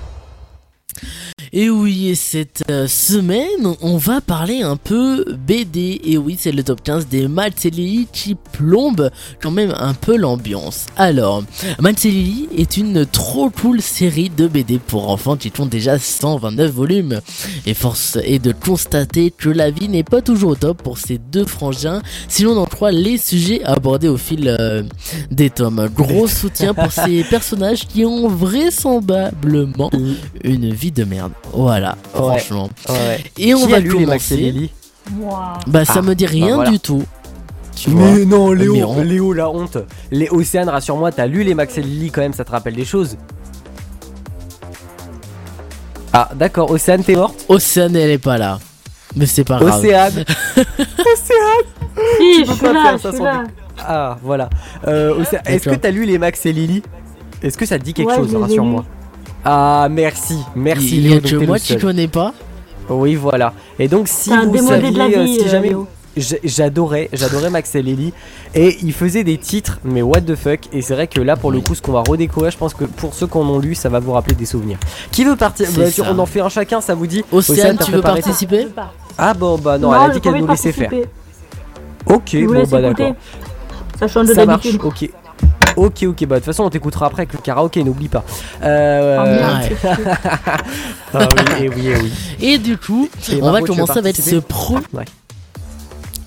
Et 1.51 1.69
oui, 1.69 2.09
et 2.09 2.15
cette 2.15 2.63
euh, 2.69 2.87
semaine, 2.87 3.75
on 3.81 3.97
va 3.97 4.21
parler 4.21 4.61
un 4.61 4.75
peu 4.75 5.25
BD. 5.47 5.99
Et 6.03 6.17
oui, 6.17 6.37
c'est 6.39 6.51
le 6.51 6.63
top 6.63 6.83
15 6.83 7.07
des 7.07 7.27
Malcelli 7.27 8.07
qui 8.13 8.35
plombe 8.35 9.09
quand 9.41 9.49
même 9.49 9.73
un 9.77 9.95
peu 9.95 10.15
l'ambiance. 10.15 10.85
Alors, 10.95 11.43
Malcelli 11.79 12.47
est 12.55 12.77
une 12.77 13.05
trop 13.05 13.49
cool 13.49 13.81
série 13.81 14.29
de 14.29 14.47
BD 14.47 14.77
pour 14.77 15.09
enfants 15.09 15.37
qui 15.37 15.49
compte 15.49 15.69
déjà 15.69 15.97
129 15.97 16.71
volumes. 16.71 17.21
Et 17.65 17.73
force 17.73 18.17
est 18.23 18.39
de 18.39 18.51
constater 18.51 19.31
que 19.31 19.49
la 19.49 19.71
vie 19.71 19.89
n'est 19.89 20.03
pas 20.03 20.21
toujours 20.21 20.51
au 20.51 20.55
top 20.55 20.83
pour 20.83 20.99
ces 20.99 21.17
deux 21.17 21.45
frangins, 21.45 22.01
si 22.27 22.43
l'on 22.43 22.57
en 22.57 22.65
croit 22.65 22.91
les 22.91 23.17
sujets 23.17 23.63
abordés 23.63 24.07
au 24.07 24.17
fil 24.17 24.55
euh, 24.59 24.83
des 25.31 25.49
tomes. 25.49 25.89
Gros 25.95 26.27
soutien 26.27 26.73
pour 26.73 26.91
ces 26.91 27.23
personnages 27.29 27.87
qui 27.87 28.05
ont 28.05 28.27
vraisemblablement 28.27 29.89
une 30.43 30.73
vie 30.73 30.91
de 30.91 31.03
merde. 31.03 31.31
Voilà, 31.53 31.95
Ouais, 32.13 32.19
franchement. 32.19 32.69
ouais. 32.89 33.23
Et 33.37 33.53
on 33.55 33.65
Qui 33.65 33.71
va 33.71 33.77
a 33.77 33.79
lu 33.79 33.97
les 33.97 34.05
Max 34.05 34.31
et 34.31 34.35
commencer. 34.35 34.51
Lily 34.51 34.71
Moi. 35.11 35.53
Bah 35.67 35.85
ça 35.85 35.93
Ah, 35.97 36.01
me 36.01 36.13
dit 36.15 36.25
bah 36.25 36.31
rien 36.31 36.55
voilà. 36.55 36.69
du 36.69 36.79
tout. 36.79 37.03
Tu 37.75 37.89
vois. 37.89 38.11
Mais 38.11 38.25
non, 38.25 38.51
Léo, 38.51 38.73
Mais 38.73 38.83
on- 38.83 39.01
Léo, 39.01 39.33
la 39.33 39.49
honte. 39.49 39.77
Les 40.11 40.29
Océanes, 40.29 40.69
rassure-moi, 40.69 41.11
t'as 41.11 41.25
lu 41.27 41.43
les 41.43 41.53
Max 41.55 41.77
et 41.77 41.81
Lily 41.81 42.11
quand 42.11 42.21
même, 42.21 42.33
ça 42.33 42.43
te 42.45 42.51
rappelle 42.51 42.75
des 42.75 42.85
choses. 42.85 43.15
Ah, 46.11 46.29
d'accord, 46.35 46.71
Océane, 46.71 47.03
t'es 47.03 47.15
morte? 47.15 47.45
Océane, 47.47 47.95
elle 47.95 48.11
est 48.11 48.17
pas 48.17 48.37
là. 48.37 48.59
Mais 49.15 49.25
c'est 49.25 49.43
pas 49.43 49.59
grave. 49.59 49.79
Océane 49.79 50.23
Océane 50.57 51.65
Si, 52.17 52.43
Tu 52.43 52.45
je 52.45 52.51
peux 52.51 52.67
pas 52.67 52.73
là, 52.73 52.83
faire 52.83 52.97
je 52.97 53.01
ça 53.03 53.09
suis 53.09 53.17
sans 53.17 53.23
là. 53.23 53.43
Ah, 53.79 54.17
voilà. 54.21 54.49
Euh, 54.87 55.15
Océane, 55.19 55.43
Est-ce 55.45 55.69
que 55.69 55.75
t'as 55.75 55.91
lu 55.91 56.05
les 56.05 56.17
Max 56.17 56.45
et 56.45 56.51
Lily 56.53 56.83
Est-ce 57.41 57.57
que 57.57 57.65
ça 57.65 57.77
te 57.79 57.83
dit 57.83 57.93
quelque 57.93 58.09
Ouais, 58.09 58.15
chose, 58.17 58.31
les 58.31 58.37
rassure-moi? 58.37 58.85
Ah, 59.45 59.87
merci, 59.89 60.37
merci 60.55 60.97
Il 60.97 61.11
y 61.11 61.13
a 61.13 61.21
que 61.21 61.35
moi 61.45 61.59
qui 61.59 61.77
connais 61.77 62.07
pas. 62.07 62.33
Oui, 62.89 63.15
voilà. 63.15 63.53
Et 63.77 63.87
donc, 63.87 64.07
si 64.07 64.29
vous 64.29 64.57
saviez, 64.57 64.91
de 64.91 64.97
la 64.97 65.05
euh, 65.05 65.23
vie, 65.23 65.35
si 65.35 65.45
euh, 65.45 65.49
jamais... 65.49 65.75
J'adorais, 66.43 67.07
j'adorais 67.13 67.49
Max 67.49 67.75
et 67.75 67.81
Lily 67.81 68.11
et 68.53 68.77
il 68.81 68.91
faisait 68.91 69.23
des 69.23 69.37
titres 69.37 69.79
mais 69.85 70.01
what 70.01 70.19
the 70.21 70.35
fuck 70.35 70.59
et 70.73 70.81
c'est 70.81 70.93
vrai 70.93 71.07
que 71.07 71.21
là 71.21 71.37
pour 71.37 71.49
le 71.49 71.61
coup 71.61 71.75
ce 71.75 71.81
qu'on 71.81 71.93
va 71.93 72.03
redécouvrir 72.05 72.51
je 72.51 72.57
pense 72.57 72.73
que 72.73 72.83
pour 72.83 73.13
ceux 73.13 73.27
qui 73.27 73.37
en 73.37 73.47
ont 73.47 73.59
lu 73.59 73.73
ça 73.73 73.87
va 73.87 73.99
vous 73.99 74.11
rappeler 74.11 74.35
des 74.35 74.47
souvenirs. 74.47 74.79
Qui 75.11 75.23
veut 75.23 75.37
partir? 75.37 75.69
Bah. 75.71 75.83
On 76.11 76.19
en 76.19 76.25
fait 76.25 76.41
un 76.41 76.49
chacun 76.49 76.81
ça 76.81 76.93
vous 76.93 77.07
dit 77.07 77.23
Océane, 77.31 77.77
tu 77.77 77.91
veux 77.91 78.01
participer? 78.01 78.67
Ah 79.17 79.33
bon 79.33 79.57
bah 79.59 79.77
non, 79.77 79.91
Non, 79.91 80.03
elle 80.03 80.11
a 80.11 80.13
dit 80.15 80.19
qu'elle 80.19 80.35
nous 80.35 80.47
laissait 80.47 80.73
faire. 80.73 80.91
Ok 82.05 82.35
bon 82.35 82.63
bah 82.69 82.81
d'accord. 82.81 83.13
Ça 83.99 84.07
change 84.07 84.27
de 84.27 84.33
Ça 84.33 84.45
marche, 84.45 84.63
d'habitude. 84.63 84.81
ok. 84.83 85.09
Ok 85.77 86.03
ok 86.03 86.25
bah 86.25 86.35
de 86.35 86.39
toute 86.39 86.45
façon 86.45 86.63
on 86.63 86.69
t'écoutera 86.69 87.05
après 87.07 87.21
avec 87.21 87.33
le 87.33 87.39
karaoké 87.39 87.83
n'oublie 87.83 88.07
pas. 88.09 88.23
Euh... 88.63 89.17
Ah, 89.19 89.61
ah 91.13 91.27
oui 91.59 91.65
et 91.65 91.69
oui 91.69 91.87
et 91.87 91.95
oui. 91.95 92.11
Et 92.41 92.57
du 92.57 92.77
coup, 92.77 93.07
Et 93.31 93.41
on 93.41 93.51
va 93.51 93.61
commencer 93.61 93.97
avec 93.99 94.15
ce 94.15 94.35
pro. 94.37 94.75
Ouais. 94.93 95.05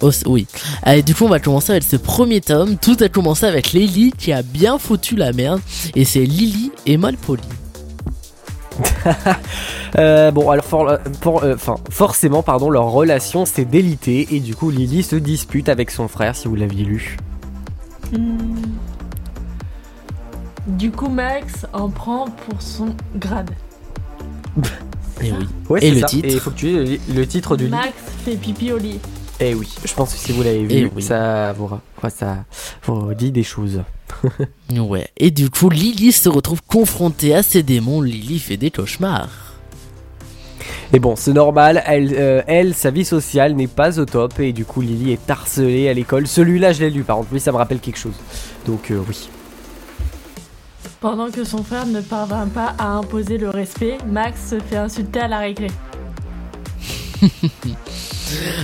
Oh, 0.01 0.11
oui. 0.27 0.49
Allez, 0.83 1.03
du 1.03 1.15
coup, 1.15 1.27
on 1.27 1.29
va 1.29 1.39
commencer 1.39 1.71
avec 1.71 1.85
ce 1.85 1.95
premier 1.97 2.41
tome. 2.41 2.77
Tout 2.77 2.97
a 3.01 3.09
commencé 3.09 3.47
avec 3.47 3.73
Lily 3.73 4.13
qui 4.19 4.33
a 4.33 4.43
bien 4.43 4.79
foutu 4.79 5.15
la 5.15 5.33
merde. 5.33 5.61
Et 5.95 6.05
c'est 6.05 6.25
Lily 6.25 6.73
et 6.87 6.97
Malpoli. 6.97 7.43
Euh, 9.99 10.31
bon, 10.31 10.49
alors 10.49 10.65
for- 10.65 10.89
euh, 10.89 10.97
pour- 11.21 11.45
euh, 11.45 11.55
enfin, 11.55 11.75
forcément, 11.91 12.43
pardon, 12.43 12.71
leur 12.71 12.87
relation 12.91 13.45
s'est 13.45 13.67
délitée 13.67 14.27
et 14.35 14.41
du 14.41 14.55
coup, 14.55 14.71
Lily 14.71 15.03
se 15.03 15.17
dispute 15.17 15.69
avec 15.69 15.91
son 15.91 16.09
frère, 16.09 16.35
si 16.35 16.49
vous 16.49 16.55
l'aviez 16.55 16.85
lu. 16.85 17.19
Hmm. 18.11 18.55
Du 20.67 20.91
coup, 20.91 21.09
Max 21.09 21.67
en 21.73 21.89
prend 21.89 22.27
pour 22.47 22.63
son 22.63 22.95
grade. 23.17 23.51
Et 25.23 25.33
oui. 25.33 25.47
Ouais, 25.69 25.85
Et 25.85 25.91
le 25.91 26.01
ça. 26.01 26.07
titre 26.07 26.29
Et 26.29 26.33
il 26.33 26.41
faut 26.41 26.51
que 26.51 26.57
tu 26.57 26.69
aies 26.71 26.99
le, 27.09 27.15
le 27.15 27.27
titre 27.27 27.57
du 27.57 27.65
livre. 27.65 27.77
Max 27.77 27.93
fait 28.25 28.37
pipi 28.37 28.73
au 28.73 28.79
lit. 28.79 29.01
Eh 29.41 29.55
oui, 29.55 29.69
je 29.85 29.93
pense 29.95 30.13
que 30.13 30.19
si 30.19 30.31
vous 30.33 30.43
l'avez 30.43 30.61
Eh 30.71 30.83
vu, 30.85 30.91
oui. 30.95 31.03
ça 31.03 31.53
vous, 31.53 31.69
ça 32.11 32.45
vous 32.87 33.13
dit 33.15 33.33
des 33.33 33.43
choses. 33.43 33.83
Ouais. 34.79 35.09
Et 35.17 35.31
du 35.31 35.51
coup, 35.51 35.69
Lily 35.69 36.13
se 36.13 36.29
retrouve 36.29 36.63
confrontée 36.67 37.35
à 37.35 37.43
ses 37.43 37.63
démons. 37.63 38.01
Lily 38.01 38.39
fait 38.39 38.57
des 38.57 38.71
cauchemars. 38.71 39.29
Mais 40.93 40.99
bon, 40.99 41.17
c'est 41.17 41.33
normal, 41.33 41.83
elle, 41.87 42.15
euh, 42.17 42.43
elle, 42.47 42.75
sa 42.75 42.91
vie 42.91 43.05
sociale 43.05 43.55
n'est 43.55 43.67
pas 43.67 43.99
au 43.99 44.05
top 44.05 44.39
et 44.41 44.53
du 44.53 44.65
coup, 44.65 44.81
Lily 44.83 45.13
est 45.13 45.31
harcelée 45.31 45.89
à 45.89 45.95
l'école. 45.95 46.27
Celui-là, 46.27 46.73
je 46.73 46.81
l'ai 46.81 46.91
lu 46.91 47.03
par 47.03 47.17
contre, 47.17 47.29
lui, 47.33 47.41
ça 47.41 47.51
me 47.53 47.57
rappelle 47.57 47.81
quelque 47.81 47.99
chose. 47.99 48.15
Donc, 48.67 48.91
euh, 48.91 49.01
oui. 49.09 49.29
Pendant 51.03 51.31
que 51.31 51.43
son 51.45 51.63
frère 51.65 51.85
ne 51.87 52.01
parvint 52.01 52.47
pas 52.47 52.75
à 52.79 52.87
imposer 52.87 53.37
le 53.37 53.51
respect, 53.51 53.99
Max 54.09 54.51
se 54.51 54.61
fait 54.61 54.77
insulter 54.77 55.21
à 55.21 55.29
la 55.29 55.39
récré. 55.41 55.67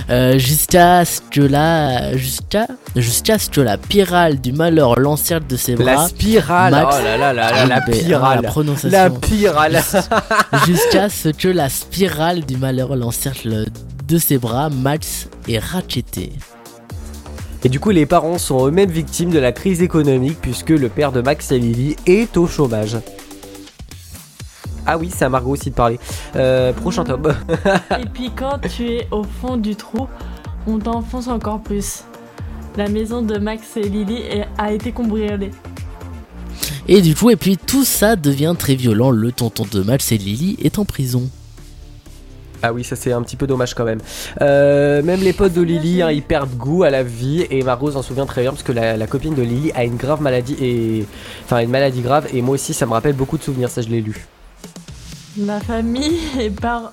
Euh, 0.09 0.39
jusqu'à 0.39 1.05
ce 1.05 1.21
que 1.29 1.41
la 1.41 2.17
jusqu'à 2.17 2.65
jusqu'à 2.95 3.37
ce 3.37 3.51
que 3.51 3.61
la 3.61 3.75
spirale 3.77 4.39
du 4.41 4.51
malheur 4.51 4.99
l'encercle 4.99 5.45
de 5.45 5.55
ses 5.57 5.75
bras. 5.75 5.85
La 5.93 6.07
spirale, 6.07 6.71
Max- 6.71 6.95
oh 6.99 7.03
là 7.03 7.17
là 7.17 7.33
là 7.33 7.51
là, 7.51 7.65
la 7.67 7.75
Ah, 7.75 7.79
ben, 7.85 7.93
spirale. 7.95 8.41
la 8.41 8.49
prononciation. 8.49 8.89
La 8.97 9.09
spirale. 9.11 9.79
jusqu'à 10.65 11.09
ce 11.09 11.29
que 11.29 11.47
la 11.49 11.69
spirale 11.69 12.43
du 12.45 12.57
malheur 12.57 12.95
l'encercle 12.95 13.65
de 14.07 14.17
ses 14.17 14.39
bras. 14.39 14.69
Max 14.71 15.27
est 15.47 15.59
racheté. 15.59 16.31
Et 17.63 17.69
du 17.69 17.79
coup, 17.79 17.89
les 17.89 18.05
parents 18.05 18.37
sont 18.37 18.67
eux-mêmes 18.67 18.89
victimes 18.89 19.31
de 19.31 19.39
la 19.39 19.51
crise 19.51 19.81
économique 19.81 20.39
puisque 20.41 20.69
le 20.69 20.87
père 20.87 21.11
de 21.11 21.21
Max 21.21 21.51
et 21.51 21.59
Lily 21.59 21.97
est 22.05 22.37
au 22.37 22.47
chômage. 22.47 22.97
Ah 24.85 24.97
oui, 24.97 25.11
c'est 25.13 25.25
à 25.25 25.29
Margot 25.29 25.51
aussi 25.51 25.69
de 25.69 25.75
parler. 25.75 25.99
Euh, 26.35 26.71
prochain 26.73 27.03
top. 27.03 27.31
Et 27.99 28.05
puis 28.11 28.31
quand 28.35 28.59
tu 28.59 28.87
es 28.87 29.07
au 29.11 29.23
fond 29.23 29.57
du 29.57 29.75
trou, 29.75 30.07
on 30.67 30.79
t'enfonce 30.79 31.27
encore 31.27 31.61
plus. 31.61 32.05
La 32.77 32.87
maison 32.87 33.21
de 33.21 33.37
Max 33.37 33.75
et 33.75 33.89
Lily 33.89 34.23
a 34.57 34.71
été 34.71 34.91
cambriolée. 34.91 35.51
Et 36.87 37.01
du 37.01 37.13
coup, 37.13 37.29
et 37.29 37.35
puis 37.35 37.57
tout 37.57 37.83
ça 37.83 38.15
devient 38.15 38.55
très 38.57 38.75
violent. 38.75 39.11
Le 39.11 39.31
tonton 39.31 39.65
de 39.69 39.81
Max 39.81 40.11
et 40.11 40.17
Lily 40.17 40.57
est 40.63 40.79
en 40.79 40.85
prison. 40.85 41.29
Ah 42.61 42.73
oui, 42.73 42.83
ça 42.83 42.95
c'est 42.95 43.11
un 43.11 43.21
petit 43.21 43.35
peu 43.35 43.47
dommage 43.47 43.73
quand 43.73 43.85
même. 43.85 43.99
Euh, 44.41 45.01
même 45.01 45.21
les 45.21 45.33
potes 45.33 45.53
de 45.53 45.61
Lily, 45.61 46.01
hein, 46.01 46.11
ils 46.11 46.21
perdent 46.21 46.53
goût 46.55 46.83
à 46.83 46.89
la 46.89 47.03
vie 47.03 47.45
et 47.49 47.63
Margot 47.63 47.91
s'en 47.91 48.01
souvient 48.01 48.25
très 48.25 48.41
bien 48.41 48.51
parce 48.51 48.63
que 48.63 48.71
la, 48.73 48.97
la 48.97 49.07
copine 49.07 49.33
de 49.33 49.41
Lily 49.41 49.71
a 49.75 49.83
une 49.85 49.95
grave 49.95 50.21
maladie 50.21 50.55
et 50.61 51.05
enfin 51.45 51.59
une 51.59 51.69
maladie 51.69 52.01
grave 52.01 52.27
et 52.33 52.41
moi 52.41 52.55
aussi 52.55 52.73
ça 52.73 52.85
me 52.85 52.91
rappelle 52.91 53.13
beaucoup 53.15 53.37
de 53.37 53.43
souvenirs. 53.43 53.69
Ça 53.69 53.81
je 53.81 53.87
l'ai 53.89 54.01
lu. 54.01 54.25
La 55.37 55.59
famille 55.59 56.19
est 56.39 56.49
par. 56.49 56.91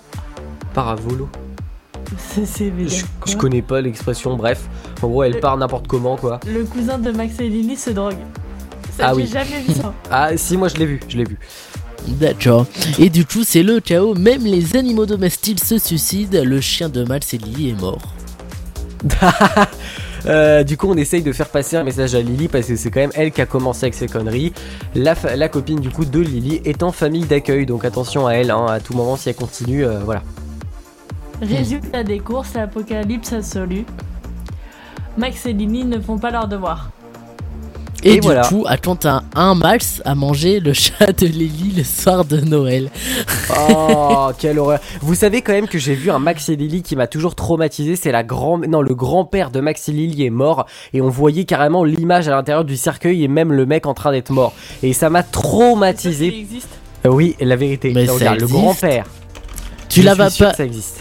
Paravolo. 0.75 1.29
C'est 2.45 2.47
Je, 2.47 3.05
je 3.27 3.37
connais 3.37 3.63
pas 3.63 3.81
l'expression. 3.81 4.37
Bref, 4.37 4.69
en 5.03 5.09
gros 5.09 5.23
elle 5.25 5.33
Le- 5.33 5.41
part 5.41 5.57
n'importe 5.57 5.89
comment 5.89 6.17
quoi. 6.17 6.39
Le 6.47 6.65
cousin 6.65 6.99
de 6.99 7.11
Max 7.11 7.41
et 7.41 7.49
Lily 7.49 7.77
se 7.77 7.91
drogue. 7.91 8.15
Ça, 8.97 9.09
Ah 9.09 9.15
oui. 9.15 9.27
jamais 9.27 9.61
vu 9.67 9.75
ça. 9.75 9.93
Ah 10.11 10.37
si, 10.37 10.57
moi 10.57 10.69
je 10.69 10.77
l'ai 10.77 10.87
vu, 10.87 11.01
je 11.09 11.17
l'ai 11.19 11.25
vu. 11.25 11.39
D'accord. 12.07 12.67
Et 12.99 13.11
du 13.11 13.25
coup, 13.25 13.45
c'est 13.45 13.63
le 13.63 13.81
chaos. 13.81 14.15
Même 14.15 14.45
les 14.45 14.77
animaux 14.77 15.07
domestiques 15.07 15.63
se 15.65 15.79
suicident. 15.79 16.43
Le 16.45 16.61
chien 16.61 16.89
de 16.89 17.05
Max 17.05 17.35
et 17.35 17.39
Lily 17.39 17.71
est 17.71 17.81
mort. 17.81 18.15
Euh, 20.25 20.65
du 20.65 20.77
coup, 20.77 20.89
on 20.91 20.97
essaye 20.97 21.23
de 21.23 21.31
faire 21.31 21.49
passer 21.49 21.77
un 21.77 21.85
message 21.85 22.17
à 22.17 22.21
Lily 22.21 22.49
parce 22.49 22.67
que 22.67 22.75
c'est 22.75 22.91
quand 22.91 22.99
même 22.99 23.13
elle 23.15 23.31
qui 23.31 23.41
a 23.41 23.47
commencé 23.47 23.85
avec 23.85 23.95
ces 23.95 24.09
conneries. 24.09 24.53
La, 24.97 25.15
copine 25.49 25.79
du 25.79 25.91
coup 25.91 26.05
de 26.05 26.19
Lily 26.19 26.63
est 26.65 26.83
en 26.83 26.91
famille 26.91 27.25
d'accueil, 27.25 27.65
donc 27.65 27.85
attention 27.85 28.27
à 28.27 28.33
elle. 28.33 28.51
hein, 28.51 28.67
à 28.67 28.81
tout 28.81 28.95
moment, 28.95 29.17
si 29.17 29.29
elle 29.29 29.37
continue, 29.37 29.85
euh, 29.85 30.01
voilà. 30.01 30.25
Résultat 31.41 32.03
des 32.03 32.19
courses, 32.19 32.55
l'apocalypse 32.55 33.33
absolu. 33.33 33.85
Max 35.17 35.47
et 35.47 35.53
Lily 35.53 35.85
ne 35.85 36.01
font 36.01 36.19
pas 36.19 36.33
leur 36.33 36.49
devoir. 36.49 36.91
Et, 38.03 38.11
Et 38.11 38.15
du 38.15 38.21
voilà. 38.21 38.43
coup, 38.43 38.65
attends 38.69 38.99
un, 39.05 39.23
un 39.35 39.55
Max 39.55 40.01
à 40.05 40.15
manger 40.15 40.61
le 40.61 40.73
chat 40.73 41.13
de 41.19 41.27
Lily 41.27 41.73
le 41.79 41.83
soir 41.85 42.25
de 42.25 42.39
Noël. 42.41 42.91
Oh, 43.69 44.29
quelle 44.39 44.59
horreur. 44.59 44.79
Vous 45.01 45.15
savez 45.15 45.43
quand 45.43 45.53
même 45.53 45.67
que 45.67 45.79
j'ai 45.79 45.95
vu 45.95 46.11
un 46.11 46.19
Max 46.19 46.49
et 46.49 46.57
Lily 46.57 46.83
qui 46.83 46.95
m'a 46.95 47.07
toujours 47.07 47.35
traumatisé. 47.35 47.97
C'est 47.97 48.13
la 48.13 48.23
grand, 48.23 48.59
non, 48.69 48.83
le 48.83 48.95
grand-père 48.95 49.51
de 49.51 49.61
Max 49.61 49.89
et 49.89 49.93
Lily 49.93 50.27
est 50.27 50.31
mort 50.31 50.67
et 50.93 51.01
on 51.01 51.09
voyait 51.09 51.45
carrément 51.45 51.85
l'image 51.85 52.29
à 52.29 52.33
l'intérieur 52.33 52.65
du 52.65 52.77
cercueil 52.77 53.25
et 53.25 53.29
même 53.29 53.53
le 53.53 53.67
mec 53.67 53.87
en 53.87 53.95
train 53.95 54.13
d'être 54.13 54.31
mort. 54.31 54.53
Et 54.83 54.93
ça 54.93 55.11
m'a 55.11 55.23
Ça 55.23 55.29
traumatisé. 55.33 56.27
existe? 56.39 56.69
Euh, 57.07 57.11
oui, 57.11 57.35
la 57.41 57.57
vérité. 57.57 57.93
Mais 57.95 58.07
ça 58.07 58.13
Regarde, 58.13 58.39
le 58.39 58.45
existe. 58.45 58.61
grand-père. 58.61 59.05
Tu 59.89 60.01
Je 60.01 60.07
la 60.07 60.13
suis 60.13 60.19
vas 60.19 60.31
sûr 60.31 60.47
pas. 60.47 60.51
que 60.53 60.57
Ça 60.59 60.65
existe. 60.65 61.01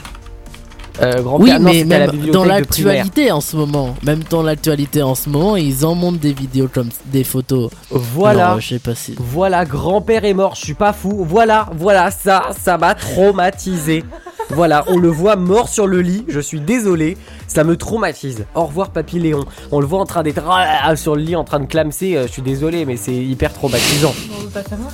Euh, 1.01 1.13
Oui, 1.17 1.23
grand-père, 1.23 1.59
non, 1.59 1.69
mais 1.72 1.84
la 1.84 2.07
même 2.11 2.30
dans 2.31 2.45
l'actualité 2.45 3.31
en 3.31 3.41
ce 3.41 3.55
moment, 3.55 3.95
même 4.03 4.22
dans 4.30 4.43
l'actualité 4.43 5.01
en 5.01 5.15
ce 5.15 5.30
moment, 5.30 5.55
ils 5.55 5.85
en 5.85 5.95
montrent 5.95 6.19
des 6.19 6.34
vidéos 6.34 6.69
comme 6.73 6.89
des 7.07 7.23
photos. 7.23 7.69
Voilà. 7.89 8.47
Alors, 8.47 8.59
je 8.61 8.69
sais 8.69 8.80
pas 8.80 8.95
si. 8.95 9.15
Voilà, 9.19 9.65
grand-père 9.65 10.26
est 10.26 10.34
mort, 10.34 10.55
je 10.55 10.61
suis 10.61 10.73
pas 10.73 10.93
fou. 10.93 11.26
Voilà, 11.27 11.69
voilà, 11.77 12.11
ça, 12.11 12.49
ça 12.63 12.77
m'a 12.77 12.95
traumatisé. 12.95 14.03
Voilà, 14.49 14.85
on 14.88 14.97
le 14.97 15.09
voit 15.09 15.35
mort 15.35 15.69
sur 15.69 15.88
le 15.88 16.01
lit, 16.01 16.23
je 16.27 16.39
suis 16.39 16.59
désolé, 16.61 17.17
ça 17.47 17.63
me 17.63 17.76
traumatise. 17.77 18.45
Au 18.53 18.65
revoir 18.65 18.91
Papy 18.91 19.19
Léon. 19.19 19.45
On 19.72 19.80
le 19.80 19.88
voit 19.88 19.99
en 19.99 20.05
train 20.05 20.22
d'être 20.23 20.43
ah, 20.47 20.95
sur 20.95 21.15
le 21.15 21.23
lit 21.23 21.35
en 21.35 21.43
train 21.43 21.59
de 21.59 21.65
clamser, 21.65 22.15
euh, 22.15 22.27
je 22.27 22.31
suis 22.31 22.41
désolé 22.43 22.85
mais 22.85 22.95
c'est 22.95 23.15
hyper 23.15 23.51
traumatisant. 23.53 24.13
On 24.38 24.43
veut 24.43 24.49
pas 24.49 24.63
savoir. 24.63 24.91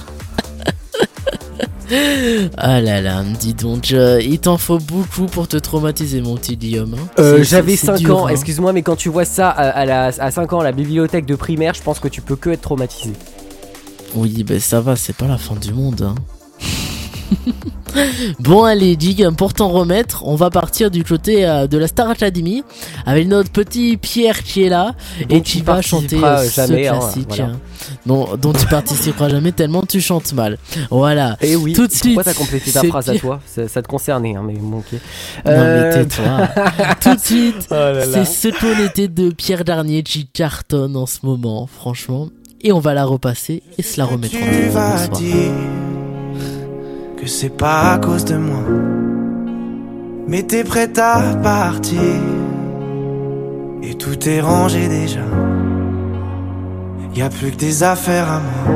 Ah 2.58 2.82
là 2.82 3.02
là, 3.02 3.24
dis 3.40 3.54
donc, 3.54 3.92
euh, 3.92 4.20
il 4.22 4.40
t'en 4.40 4.58
faut 4.58 4.78
beaucoup 4.80 5.26
pour 5.26 5.48
te 5.48 5.58
traumatiser, 5.58 6.22
mon 6.22 6.36
petit 6.36 6.56
Guillaume. 6.58 6.96
hein. 6.98 7.08
Euh, 7.20 7.38
C'est- 7.40 7.44
J'avais 7.46 7.76
c'est 7.76 7.88
5 7.88 7.98
dur, 7.98 8.18
ans, 8.18 8.26
hein. 8.28 8.30
excuse-moi 8.30 8.74
mais 8.74 8.82
quand 8.82 8.96
tu 8.96 9.10
vois 9.10 9.26
ça 9.26 9.50
à, 9.50 9.70
à 9.70 9.86
la, 9.86 10.06
à 10.18 10.32
5 10.32 10.54
ans 10.54 10.60
à 10.60 10.64
la 10.64 10.72
bibliothèque 10.72 11.26
de 11.26 11.36
primaire, 11.36 11.74
je 11.74 11.82
pense 11.82 12.00
que 12.00 12.08
tu 12.08 12.22
peux 12.22 12.36
que 12.36 12.50
être 12.52 12.62
traumatisé. 12.62 13.14
Oui, 14.16 14.44
ben 14.44 14.60
ça 14.60 14.82
va, 14.82 14.96
c'est 14.96 15.16
pas 15.16 15.28
la 15.28 15.38
fin 15.38 15.56
du 15.56 15.74
monde. 15.74 16.02
Hein. 16.02 16.16
bon, 18.40 18.64
allez, 18.64 18.96
Dig, 18.96 19.28
pour 19.38 19.54
t'en 19.54 19.70
remettre, 19.70 20.24
on 20.26 20.36
va 20.36 20.50
partir 20.50 20.92
du 20.92 21.04
côté 21.04 21.48
euh, 21.48 21.68
de 21.68 21.78
la 21.78 21.88
Star 21.88 22.10
Academy 22.10 22.64
avec 23.06 23.28
notre 23.28 23.52
petit 23.52 23.98
Pierre 23.98 24.44
qui 24.44 24.64
est 24.64 24.70
là 24.70 24.96
Dont 25.30 25.36
et 25.38 25.42
tu 25.42 25.58
qui 25.58 25.62
va 25.62 25.82
chanter 25.82 26.18
euh, 26.24 26.48
jamais, 26.50 26.86
ce 26.86 26.90
hein, 26.94 27.00
voilà. 27.28 27.44
hein, 27.46 27.60
dont, 28.06 28.28
dont 28.38 28.54
tu 28.54 28.66
participeras 28.68 29.30
jamais 29.30 29.52
tellement 29.52 29.84
tu 29.84 30.02
chantes 30.02 30.34
mal. 30.34 30.58
Voilà. 30.90 31.38
Et 31.42 31.56
oui, 31.56 31.74
Tout 31.74 31.88
de 31.88 31.92
suite. 31.92 32.16
pourquoi 32.16 32.24
t'as 32.34 32.38
complété 32.38 32.72
ta 32.72 32.82
c'est 32.82 32.88
phrase 32.88 33.10
à 33.10 33.12
Pierre- 33.14 33.22
toi? 33.22 33.40
Ça, 33.46 33.68
ça 33.68 33.82
te 33.82 33.88
concernait, 33.88 34.36
hein, 34.36 34.44
mais 34.46 34.54
bon, 34.54 34.78
ok. 34.80 34.86
Non, 34.94 35.52
Euh, 35.52 35.92
mais 35.98 36.06
tais-toi. 36.06 36.48
Tout 37.02 37.16
de 37.16 37.20
suite, 37.20 37.68
Oh 37.72 37.76
c'est 38.14 38.26
ce 38.26 38.48
qu'on 38.60 38.84
était 38.86 39.08
de 39.08 39.30
Pierre 39.32 39.64
Darnier 39.64 40.04
qui 40.04 40.28
cartonne 40.28 40.96
en 40.96 41.06
ce 41.06 41.20
moment, 41.24 41.68
franchement. 41.68 42.30
Et 42.64 42.72
on 42.72 42.80
va 42.80 42.94
la 42.94 43.06
repasser 43.06 43.64
et 43.78 43.82
se 43.82 43.98
la 44.00 44.06
remettre 44.06 44.36
en 44.36 44.40
Tu 44.40 44.46
tête. 44.46 44.72
vas 44.72 44.92
Bonsoir. 45.08 45.10
dire 45.20 45.52
que 47.22 47.28
c'est 47.28 47.56
pas 47.56 47.94
à 47.94 47.98
cause 48.00 48.26
de 48.26 48.36
moi. 48.36 48.64
Mais 50.28 50.42
t'es 50.42 50.64
prête 50.64 50.98
à 50.98 51.22
partir. 51.44 52.00
Et 53.84 53.94
tout 53.94 54.28
est 54.28 54.42
rangé 54.42 54.88
déjà. 54.88 55.22
Y 57.14 57.22
a 57.22 57.30
plus 57.30 57.52
que 57.52 57.58
des 57.58 57.84
affaires 57.84 58.28
à 58.28 58.40
moi. 58.40 58.76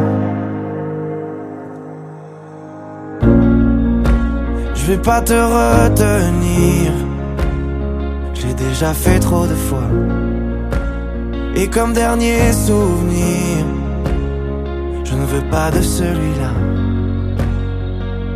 Je 4.76 4.92
vais 4.92 5.02
pas 5.02 5.22
te 5.22 5.34
retenir. 5.34 6.92
J'ai 8.36 8.54
déjà 8.54 8.94
fait 8.94 9.20
trop 9.20 9.48
de 9.48 9.56
fois. 9.56 9.90
Et 11.56 11.68
comme 11.68 11.94
dernier 11.94 12.54
souvenir, 12.54 13.66
je 15.04 15.16
ne 15.16 15.26
veux 15.26 15.50
pas 15.50 15.72
de 15.72 15.82
celui-là. 15.82 16.85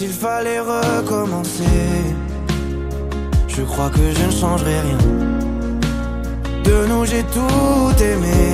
S'il 0.00 0.12
fallait 0.12 0.60
recommencer, 0.60 1.90
je 3.48 3.60
crois 3.60 3.90
que 3.90 3.98
je 3.98 4.24
ne 4.24 4.30
changerai 4.30 4.80
rien. 4.80 4.98
De 6.64 6.86
nous 6.88 7.04
j'ai 7.04 7.22
tout 7.24 8.02
aimé, 8.02 8.46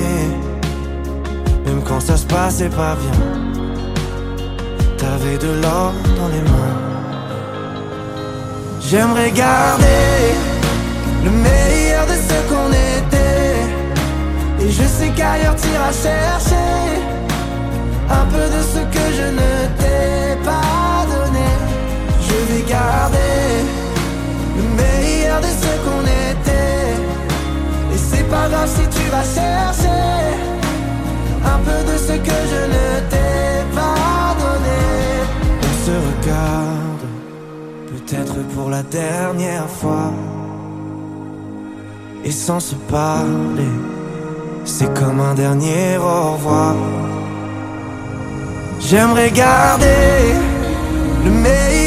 même 1.65 1.81
quand 1.87 2.01
ça 2.01 2.17
se 2.17 2.25
passait 2.25 2.67
pas 2.67 2.97
bien. 2.97 3.21
T'avais 4.97 5.37
de 5.37 5.61
l'or 5.61 5.93
dans 6.17 6.27
les 6.35 6.41
mains. 6.51 6.79
J'aimerais 8.81 9.31
garder 9.31 10.17
le 11.23 11.31
meilleur 11.31 12.05
de 12.07 12.17
ce 12.27 12.37
qu'on 12.49 12.71
était. 12.97 14.65
Et 14.65 14.69
je 14.69 14.83
sais 14.83 15.11
qu'ailleurs 15.15 15.55
t'iras 15.55 15.93
chercher 15.93 16.91
un 18.09 18.25
peu 18.33 18.45
de 18.55 18.61
ce 18.73 18.79
que 18.93 19.05
je 19.15 19.27
ne 19.31 19.77
t'ai. 19.77 19.86
Je 22.27 22.37
vais 22.49 22.63
garder 22.69 23.45
le 24.57 24.63
meilleur 24.81 25.39
de 25.39 25.51
ce 25.61 25.71
qu'on 25.83 26.03
était. 26.31 26.93
Et 27.93 27.97
c'est 28.09 28.27
pas 28.29 28.47
grave 28.49 28.69
si 28.77 28.85
tu 28.97 29.05
vas 29.13 29.27
chercher 29.37 30.03
un 31.53 31.59
peu 31.67 31.79
de 31.91 31.97
ce 31.97 32.13
que 32.27 32.37
je 32.51 32.61
ne 32.75 32.87
t'ai 33.11 33.75
pas 33.75 34.35
donné. 34.43 34.83
On 35.69 35.75
se 35.85 35.95
regarde, 36.09 37.05
peut-être 37.91 38.37
pour 38.53 38.69
la 38.69 38.83
dernière 38.83 39.69
fois. 39.79 40.11
Et 42.25 42.31
sans 42.31 42.59
se 42.59 42.75
parler, 42.75 43.75
c'est 44.65 44.93
comme 44.93 45.19
un 45.21 45.33
dernier 45.33 45.97
au 45.97 46.33
revoir. 46.33 46.75
J'aimerais 48.79 49.31
garder 49.31 50.33
le 51.23 51.31
meilleur 51.31 51.86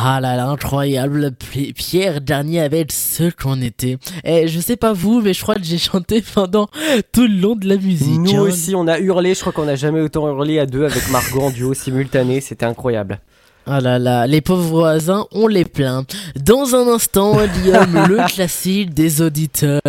Ah 0.00 0.20
là 0.20 0.36
là, 0.36 0.46
incroyable. 0.46 1.32
Pi- 1.32 1.72
Pierre 1.72 2.20
Dernier 2.20 2.60
avec 2.60 2.92
ce 2.92 3.30
qu'on 3.30 3.60
était. 3.60 3.98
Et 4.22 4.46
je 4.46 4.60
sais 4.60 4.76
pas 4.76 4.92
vous, 4.92 5.20
mais 5.20 5.34
je 5.34 5.42
crois 5.42 5.56
que 5.56 5.64
j'ai 5.64 5.78
chanté 5.78 6.22
pendant 6.34 6.68
tout 7.12 7.26
le 7.26 7.34
long 7.40 7.56
de 7.56 7.66
la 7.68 7.76
musique. 7.76 8.18
Nous 8.20 8.36
hein. 8.36 8.40
aussi, 8.42 8.74
on 8.76 8.86
a 8.86 9.00
hurlé. 9.00 9.34
Je 9.34 9.40
crois 9.40 9.52
qu'on 9.52 9.66
a 9.66 9.74
jamais 9.74 10.00
autant 10.00 10.28
hurlé 10.28 10.60
à 10.60 10.66
deux 10.66 10.84
avec 10.84 11.10
Margot 11.10 11.40
en 11.42 11.50
duo 11.50 11.74
simultané. 11.74 12.40
C'était 12.40 12.66
incroyable. 12.66 13.18
Ah 13.66 13.80
là 13.80 13.98
là, 13.98 14.26
les 14.26 14.40
pauvres 14.40 14.62
voisins, 14.62 15.26
on 15.32 15.46
les 15.46 15.64
plaint. 15.66 16.06
Dans 16.36 16.74
un 16.74 16.86
instant, 16.88 17.36
Guillaume, 17.54 18.06
le 18.08 18.26
classique 18.32 18.94
des 18.94 19.20
auditeurs, 19.20 19.82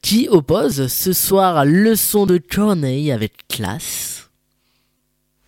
qui 0.00 0.28
oppose 0.30 0.86
ce 0.86 1.12
soir 1.12 1.64
leçon 1.64 2.26
de 2.26 2.38
Corneille 2.38 3.10
avec 3.10 3.32
classe. 3.48 4.28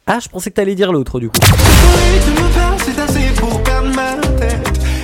Ah, 0.07 0.19
je 0.21 0.29
pensais 0.29 0.51
que 0.51 0.57
t'allais 0.57 0.75
dire 0.75 0.91
l'autre 0.93 1.21
du 1.21 1.29
coup. 1.29 1.39
Oui, 1.41 2.21
tu 2.25 2.31
me 2.43 2.53
parles, 2.53 2.77
c'est 2.85 2.99
assez 3.01 3.33
pour 3.39 3.49
perdre 3.49 3.51
ma 3.51 3.59
tête. 3.59 3.62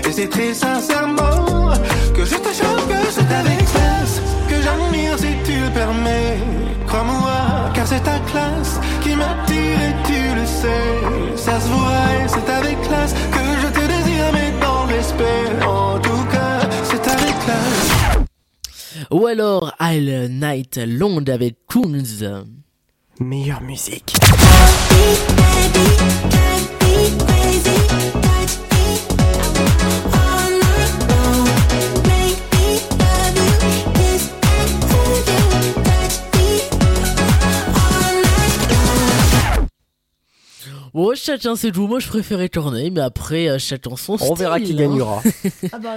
Et 0.09 0.13
c'est 0.13 0.29
très 0.29 0.55
sincèrement 0.55 1.71
que 2.17 2.25
je 2.25 2.37
te 2.37 2.49
chante, 2.49 2.89
que 2.89 3.11
c'est 3.11 3.31
avec 3.31 3.59
classe. 3.73 4.23
Que 4.49 4.63
j'admire 4.63 5.19
si 5.19 5.27
tu 5.45 5.61
le 5.61 5.71
permets. 5.75 6.39
Crois-moi, 6.87 7.71
car 7.75 7.87
c'est 7.87 8.03
ta 8.03 8.19
classe 8.21 8.81
qui 9.03 9.15
m'attire 9.15 9.79
et 9.89 9.95
tu 10.07 10.35
le 10.35 10.47
sais. 10.47 11.37
Ça 11.37 11.61
se 11.61 11.69
voit 11.69 12.25
et 12.25 12.29
c'est 12.29 12.51
avec 12.51 12.81
classe 12.89 13.13
que 13.13 13.45
je 13.61 13.67
te 13.67 13.87
désire, 13.87 14.31
mais 14.33 14.51
dans 14.63 14.87
le 14.87 14.95
respect. 14.95 15.67
En 15.67 15.99
tout 15.99 16.25
cas, 16.33 16.61
c'est 16.85 17.07
avec 17.07 17.39
classe. 17.45 18.19
Ou 19.11 19.27
alors 19.27 19.75
All 19.79 20.29
Night 20.31 20.81
Long 20.87 21.23
avec 21.27 21.67
Coons. 21.67 22.47
Meilleure 23.21 23.61
musique. 23.61 24.17
Oh, 40.95 41.13
chacun 41.15 41.55
ses 41.57 41.71
goûts. 41.71 41.87
Moi, 41.87 41.99
je 42.01 42.09
préférais 42.09 42.49
Corneille, 42.49 42.91
mais 42.91 43.01
après, 43.03 43.49
euh, 43.49 43.59
chacun 43.59 43.95
son 43.97 44.17
On 44.21 44.33
verra 44.35 44.57
style, 44.59 44.77
qui 44.77 44.83
hein. 44.83 44.87
gagnera. 44.89 45.23
Ah 45.73 45.79
bah, 45.79 45.91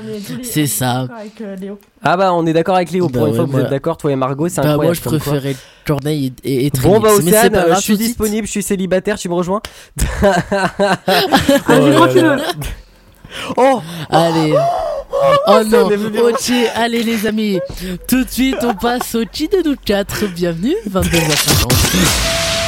C'est 0.43 0.67
ça. 0.67 1.07
Avec 1.17 1.39
euh, 1.41 1.55
Léo. 1.55 1.79
Ah 2.03 2.17
bah 2.17 2.33
on 2.33 2.45
est 2.45 2.53
d'accord 2.53 2.75
avec 2.75 2.91
Léo. 2.91 3.07
Bah 3.07 3.19
Pour 3.19 3.27
une 3.27 3.31
ouais, 3.33 3.37
fois 3.37 3.45
que 3.47 3.51
vous 3.51 3.59
êtes 3.59 3.69
d'accord, 3.69 3.97
toi 3.97 4.11
et 4.11 4.15
Margot, 4.15 4.49
c'est 4.49 4.61
Bah, 4.61 4.71
incroyable. 4.73 4.83
moi, 4.85 4.93
je 4.93 5.01
préférais 5.01 5.55
Corneille 5.85 6.33
et, 6.43 6.53
et, 6.53 6.65
et 6.67 6.71
Bon 6.81 6.99
bah 6.99 7.09
Océane, 7.13 7.55
euh, 7.55 7.75
je 7.75 7.81
suis 7.81 7.97
disponible, 7.97 8.45
je 8.47 8.51
suis 8.51 8.63
célibataire, 8.63 9.17
tu 9.17 9.29
me 9.29 9.33
rejoins 9.35 9.61
tu 9.97 10.05
veux. 12.19 12.37
Oh 13.57 13.81
Allez. 14.09 14.53
Oh 15.47 15.61
non, 15.65 15.89
est 15.89 15.95
venu. 15.95 16.19
ok, 16.19 16.51
allez 16.75 17.03
les 17.03 17.25
amis, 17.27 17.59
tout 18.07 18.23
de 18.23 18.29
suite 18.29 18.57
on 18.63 18.73
passe 18.73 19.15
au 19.15 19.25
qui 19.25 19.47
de 19.47 19.61
nous 19.63 19.75
4, 19.75 20.25
bienvenue, 20.27 20.75
22h50. 20.89 21.67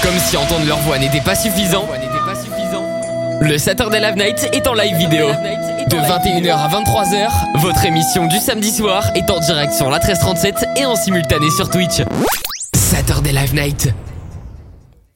Comme 0.04 0.18
si 0.20 0.38
entendre 0.38 0.66
leur 0.68 0.78
voix 0.80 1.00
n'était 1.00 1.22
pas 1.22 1.36
suffisant, 1.36 1.88
le 3.42 3.58
Saturday 3.58 4.00
Live 4.00 4.16
Night 4.16 4.50
est 4.54 4.68
en 4.68 4.74
live 4.74 4.96
vidéo. 4.98 5.28
De 5.90 5.98
21h 5.98 6.52
à 6.52 6.68
23h, 6.70 7.60
votre 7.62 7.86
émission 7.86 8.28
du 8.28 8.38
samedi 8.38 8.72
soir 8.72 9.04
est 9.16 9.30
en 9.30 9.40
direct 9.40 9.74
sur 9.74 9.90
la 9.90 9.98
1337 10.00 10.56
et 10.78 10.86
en 10.86 10.96
simultané 10.96 11.50
sur 11.52 11.70
Twitch. 11.70 12.02
Saturday 12.76 13.32
Live 13.32 13.54
Night. 13.54 13.90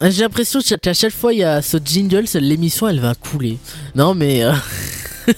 J'ai 0.02 0.22
l'impression 0.24 0.60
qu'à 0.82 0.94
chaque 0.94 1.12
fois 1.14 1.34
il 1.34 1.40
y 1.40 1.44
a 1.44 1.62
ce 1.62 1.78
jingle, 1.84 2.28
c'est- 2.28 2.40
l'émission 2.40 2.88
elle 2.88 3.00
va 3.00 3.14
couler. 3.16 3.58
Non 3.96 4.14
mais... 4.14 4.44
euh, 4.44 4.52
mais 5.28 5.34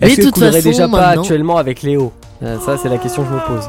Est-ce 0.00 0.16
de 0.16 0.16
que 0.16 0.22
toute 0.30 0.38
façon 0.40 0.58
déjà 0.68 0.88
pas 0.88 0.88
maintenant... 0.88 1.22
actuellement 1.22 1.56
avec 1.58 1.82
Léo 1.82 2.12
Euh, 2.42 2.58
Ça 2.64 2.76
c'est 2.82 2.88
la 2.88 2.98
question 2.98 3.22
que 3.22 3.28
je 3.28 3.34
me 3.34 3.40
pose. 3.46 3.68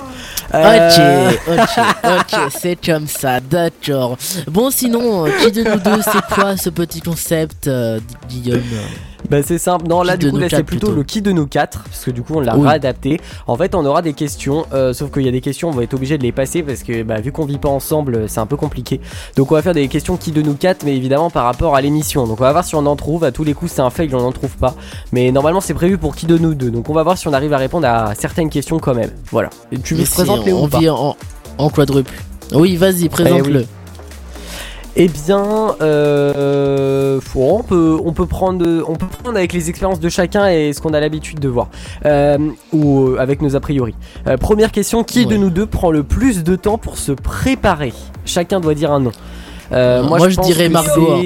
Euh, 0.56 1.32
Ok, 1.48 1.60
ok, 1.60 1.86
ok, 2.34 2.40
c'est 2.60 2.78
comme 2.86 3.08
ça, 3.08 3.40
d'accord. 3.40 4.18
Bon, 4.48 4.72
sinon, 4.72 5.26
euh, 5.26 5.30
qui 5.42 5.52
de 5.52 5.64
nous 5.64 5.80
deux, 5.80 6.02
c'est 6.02 6.34
quoi 6.34 6.56
ce 6.58 6.70
petit 6.70 7.02
concept, 7.02 7.68
euh, 7.68 8.00
Guillaume? 8.30 8.62
Bah 9.30 9.38
c'est 9.44 9.58
simple, 9.58 9.88
non 9.88 10.04
là 10.04 10.18
du 10.18 10.30
coup 10.30 10.38
là 10.38 10.48
c'est 10.50 10.64
plutôt 10.64 10.88
plutôt 10.88 10.92
le 10.96 11.04
qui 11.04 11.22
de 11.22 11.32
nous 11.32 11.48
quatre 11.48 11.84
parce 11.84 12.06
que 12.06 12.12
du 12.12 12.22
coup 12.22 12.34
on 12.36 12.40
l'a 12.42 12.56
Oui. 12.58 12.68
réadapté. 12.68 13.20
En 13.48 13.56
fait 13.56 13.74
on 13.76 13.86
aura 13.86 14.02
des 14.02 14.14
questions, 14.14 14.66
euh, 14.74 14.94
sauf 14.94 15.12
qu'il 15.12 15.24
y 15.24 15.28
a 15.28 15.32
des 15.32 15.42
questions 15.42 15.70
on 15.70 15.72
va 15.72 15.84
être 15.84 15.94
obligé 15.94 16.18
de 16.18 16.24
les 16.24 16.32
passer 16.32 16.62
parce 16.64 16.84
que 16.84 17.04
bah, 17.04 17.20
vu 17.22 17.32
qu'on 17.32 17.46
vit 17.46 17.58
pas 17.58 17.70
ensemble 17.70 18.30
c'est 18.30 18.40
un 18.40 18.46
peu 18.46 18.56
compliqué. 18.58 19.02
Donc 19.36 19.52
on 19.52 19.56
va 19.56 19.62
faire 19.62 19.74
des 19.74 19.88
questions 19.88 20.18
qui 20.18 20.32
de 20.32 20.42
nous 20.42 20.54
quatre 20.54 20.84
mais 20.84 20.96
évidemment 20.96 21.30
par 21.30 21.46
rapport 21.46 21.76
à 21.76 21.82
l'émission. 21.82 22.28
Donc 22.28 22.40
on 22.40 22.44
va 22.44 22.52
voir 22.52 22.64
si 22.64 22.76
on 22.76 22.86
en 22.86 22.96
trouve, 22.96 23.24
à 23.24 23.32
tous 23.32 23.44
les 23.44 23.54
coups 23.54 23.72
c'est 23.72 23.82
un 23.82 23.90
fail 23.90 24.10
on 24.14 24.22
n'en 24.22 24.32
trouve 24.32 24.56
pas. 24.58 24.76
Mais 25.12 25.32
normalement 25.32 25.62
c'est 25.62 25.74
prévu 25.74 25.98
pour 25.98 26.16
qui 26.16 26.26
de 26.26 26.38
nous 26.38 26.54
deux. 26.54 26.70
Donc 26.72 26.90
on 26.90 26.94
va 26.94 27.04
voir 27.04 27.18
si 27.18 27.28
on 27.28 27.34
arrive 27.34 27.54
à 27.54 27.58
répondre 27.58 27.88
à 27.88 28.14
certaines 28.16 28.50
questions 28.50 28.80
quand 28.80 28.94
même. 28.94 29.12
Voilà. 29.32 29.50
Et 29.72 29.80
tu 29.80 29.94
veux 29.96 30.00
Mais 30.02 30.04
que 30.06 30.10
je 30.10 30.16
présente 30.16 30.40
si, 30.42 30.46
Léo 30.46 30.58
on 30.60 30.66
ou 30.66 30.68
pas 30.68 30.80
vit 30.80 30.90
en, 30.90 31.16
en 31.58 31.70
quadruple. 31.70 32.14
Oui, 32.54 32.76
vas-y, 32.78 33.10
présente-le. 33.10 33.62
Eh 33.62 33.64
oui. 33.64 33.68
Eh 34.98 35.10
bien, 35.10 35.76
euh, 35.82 37.20
on 37.36 37.64
peut, 37.64 38.00
on 38.04 38.14
peut 38.14 38.26
prendre, 38.26 38.66
on 38.88 38.96
peut 38.96 39.08
prendre 39.08 39.38
avec 39.38 39.52
les 39.52 39.70
expériences 39.70 40.00
de 40.00 40.08
chacun 40.08 40.48
et 40.48 40.72
ce 40.72 40.80
qu'on 40.80 40.94
a 40.94 41.02
l'habitude 41.02 41.40
de 41.40 41.50
voir, 41.50 41.68
Euh, 42.06 42.38
ou 42.72 43.10
euh, 43.10 43.18
avec 43.20 43.42
nos 43.42 43.58
a 43.58 43.60
priori. 43.60 43.94
Euh, 44.28 44.38
première 44.38 44.72
question 44.72 45.04
qui 45.04 45.26
de 45.26 45.36
nous 45.36 45.50
deux 45.50 45.66
prend 45.66 45.92
le 45.92 46.04
plus 46.04 46.44
de 46.44 46.56
temps 46.56 46.78
pour 46.78 46.98
se 46.98 47.12
préparer? 47.12 47.94
Chacun 48.24 48.62
doit 48.62 48.74
dire 48.74 48.92
un 48.92 49.02
nom. 49.02 49.12
Moi, 49.72 50.30
je 50.30 50.40
dirais 50.40 50.70
Margot. 50.70 51.20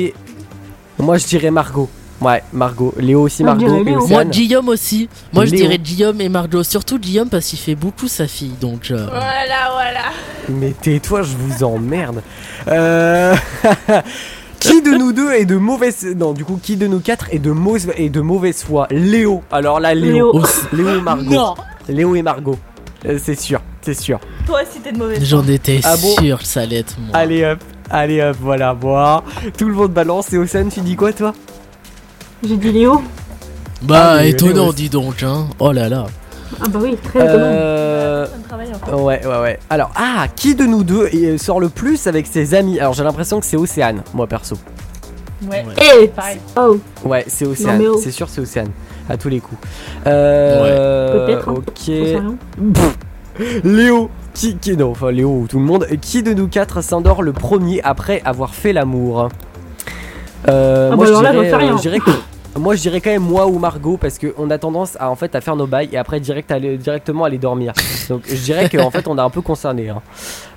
Moi, 0.97 1.17
je 1.17 1.27
dirais 1.27 1.51
Margot. 1.51 1.89
Ouais, 2.21 2.43
Margot. 2.51 2.93
Léo 2.97 3.21
aussi, 3.21 3.43
Margot. 3.43 3.83
Léo. 3.83 4.05
Moi. 4.07 4.25
Guillaume 4.25 4.69
aussi. 4.69 5.09
Moi, 5.33 5.45
je 5.45 5.55
dirais 5.55 5.77
Guillaume 5.77 6.19
et 6.21 6.29
Margot. 6.29 6.63
Surtout 6.63 6.99
Guillaume 6.99 7.29
parce 7.29 7.45
qu'il 7.45 7.59
fait 7.59 7.75
beaucoup 7.75 8.07
sa 8.07 8.27
fille. 8.27 8.53
Donc, 8.59 8.91
euh, 8.91 9.05
Voilà, 9.05 9.71
voilà. 9.73 10.05
Mais 10.49 10.71
tais-toi, 10.71 11.21
je 11.21 11.35
vous 11.37 11.63
emmerde. 11.63 12.21
Euh... 12.67 13.35
qui 14.59 14.81
de 14.81 14.91
nous 14.91 15.13
deux 15.13 15.31
est 15.31 15.45
de 15.45 15.55
mauvaise... 15.55 16.05
Non, 16.17 16.33
du 16.33 16.43
coup, 16.43 16.59
qui 16.61 16.75
de 16.75 16.87
nous 16.87 16.99
quatre 16.99 17.33
est 17.33 17.39
de, 17.39 17.51
mauvaise... 17.51 17.89
est 17.95 18.09
de 18.09 18.21
mauvaise 18.21 18.63
foi? 18.63 18.87
Léo. 18.91 19.43
Alors 19.51 19.79
là, 19.79 19.95
Léo. 19.95 20.33
Léo. 20.33 20.43
Léo 20.73 20.97
et 20.97 21.01
Margot. 21.01 21.29
Non. 21.31 21.55
Léo 21.87 22.15
et 22.15 22.21
Margot. 22.21 22.57
Euh, 23.05 23.17
c'est 23.21 23.39
sûr, 23.39 23.61
c'est 23.81 23.93
sûr. 23.93 24.19
Toi 24.45 24.59
aussi, 24.61 24.81
t'es 24.81 24.91
de 24.91 24.97
mauvaise 24.97 25.23
j'en 25.23 25.47
étais 25.47 25.79
Ah 25.85 25.95
bon 25.95 26.15
sûr 26.21 26.39
que 26.39 26.45
ça 26.45 26.61
allait 26.61 26.79
être 26.79 26.97
moi. 26.99 27.15
Allez 27.15 27.45
hop, 27.45 27.59
allez 27.89 28.21
hop, 28.21 28.35
voilà, 28.41 28.73
moi. 28.73 29.23
Tout 29.57 29.69
le 29.69 29.73
monde 29.73 29.93
balance. 29.93 30.33
Et 30.33 30.37
Océane, 30.37 30.69
tu 30.69 30.81
dis 30.81 30.97
quoi, 30.97 31.13
toi? 31.13 31.33
J'ai 32.43 32.57
dit 32.57 32.71
Léo. 32.71 33.01
Bah, 33.81 34.15
Ah, 34.17 34.25
étonnant, 34.25 34.71
dis 34.73 34.89
donc, 34.89 35.23
hein. 35.23 35.47
Oh 35.59 35.71
là 35.71 35.89
là. 35.89 36.05
Ah 36.61 36.67
bah 36.67 36.79
oui, 36.81 36.97
très 37.01 37.19
étonnant. 37.19 37.43
Euh... 37.43 38.27
Bonne 38.27 38.41
travail 38.43 38.67
encore. 38.73 39.03
Ouais, 39.03 39.25
ouais, 39.25 39.39
ouais. 39.41 39.59
Alors, 39.69 39.91
ah, 39.95 40.25
qui 40.35 40.55
de 40.55 40.65
nous 40.65 40.83
deux 40.83 41.09
euh, 41.13 41.37
sort 41.37 41.59
le 41.59 41.69
plus 41.69 42.07
avec 42.07 42.27
ses 42.27 42.53
amis? 42.55 42.79
Alors, 42.79 42.93
j'ai 42.93 43.03
l'impression 43.03 43.39
que 43.39 43.45
c'est 43.45 43.55
Océane, 43.57 44.01
moi 44.13 44.27
perso. 44.27 44.55
Ouais. 45.49 45.63
Eh 46.01 46.07
Pareil. 46.07 46.39
Oh 46.57 46.77
Ouais, 47.05 47.23
c'est 47.27 47.45
Océane. 47.45 47.77
mais 47.77 47.87
oh. 47.87 47.99
C'est 48.03 48.11
sûr, 48.11 48.27
c'est 48.29 48.41
Océane. 48.41 48.69
À 49.09 49.15
tous 49.17 49.29
les 49.29 49.39
coups. 49.39 49.61
Euh, 50.07 51.25
Peut-être, 51.25 51.49
hein. 51.49 51.53
Ok. 51.57 51.63
J'en 51.77 51.83
sais 51.85 52.17
rien. 52.17 52.35
Pff, 52.73 53.63
Léo. 53.63 54.09
Qui, 54.33 54.55
qui, 54.57 54.77
non, 54.77 54.91
enfin 54.91 55.11
Léo 55.11 55.29
ou 55.29 55.47
tout 55.47 55.59
le 55.59 55.65
monde. 55.65 55.87
Qui 56.01 56.23
de 56.23 56.33
nous 56.33 56.47
quatre 56.47 56.81
s'endort 56.81 57.23
le 57.23 57.33
premier 57.33 57.81
après 57.83 58.21
avoir 58.25 58.53
fait 58.53 58.73
l'amour? 58.73 59.29
Euh, 60.47 60.89
Ah 60.91 60.95
Moi, 60.95 61.05
bah 61.05 61.11
je 61.11 61.17
alors 61.17 61.23
là, 61.23 61.31
dirais, 61.31 61.43
j'en 61.45 61.49
sais 61.51 61.55
rien. 61.57 61.73
euh, 61.73 61.77
je 61.77 61.81
dirais 61.81 61.99
que- 61.99 62.59
moi, 62.59 62.75
je 62.75 62.81
dirais 62.81 62.99
quand 62.99 63.11
même 63.11 63.21
moi 63.21 63.45
ou 63.47 63.59
Margot 63.59 63.97
parce 63.97 64.17
qu'on 64.17 64.49
a 64.49 64.57
tendance 64.57 64.97
à 64.99 65.09
en 65.09 65.15
fait 65.15 65.33
à 65.35 65.41
faire 65.41 65.55
nos 65.55 65.67
bails 65.67 65.89
et 65.91 65.97
après 65.97 66.19
direct 66.19 66.51
à 66.51 66.55
aller- 66.55 66.77
directement 66.77 67.23
aller 67.25 67.37
dormir. 67.37 67.73
Donc, 68.09 68.23
je 68.27 68.35
dirais 68.35 68.67
qu'en 68.69 68.89
fait, 68.91 69.07
on 69.07 69.17
est 69.17 69.21
un 69.21 69.29
peu 69.29 69.41
concerné. 69.41 69.89
Hein. 69.89 70.01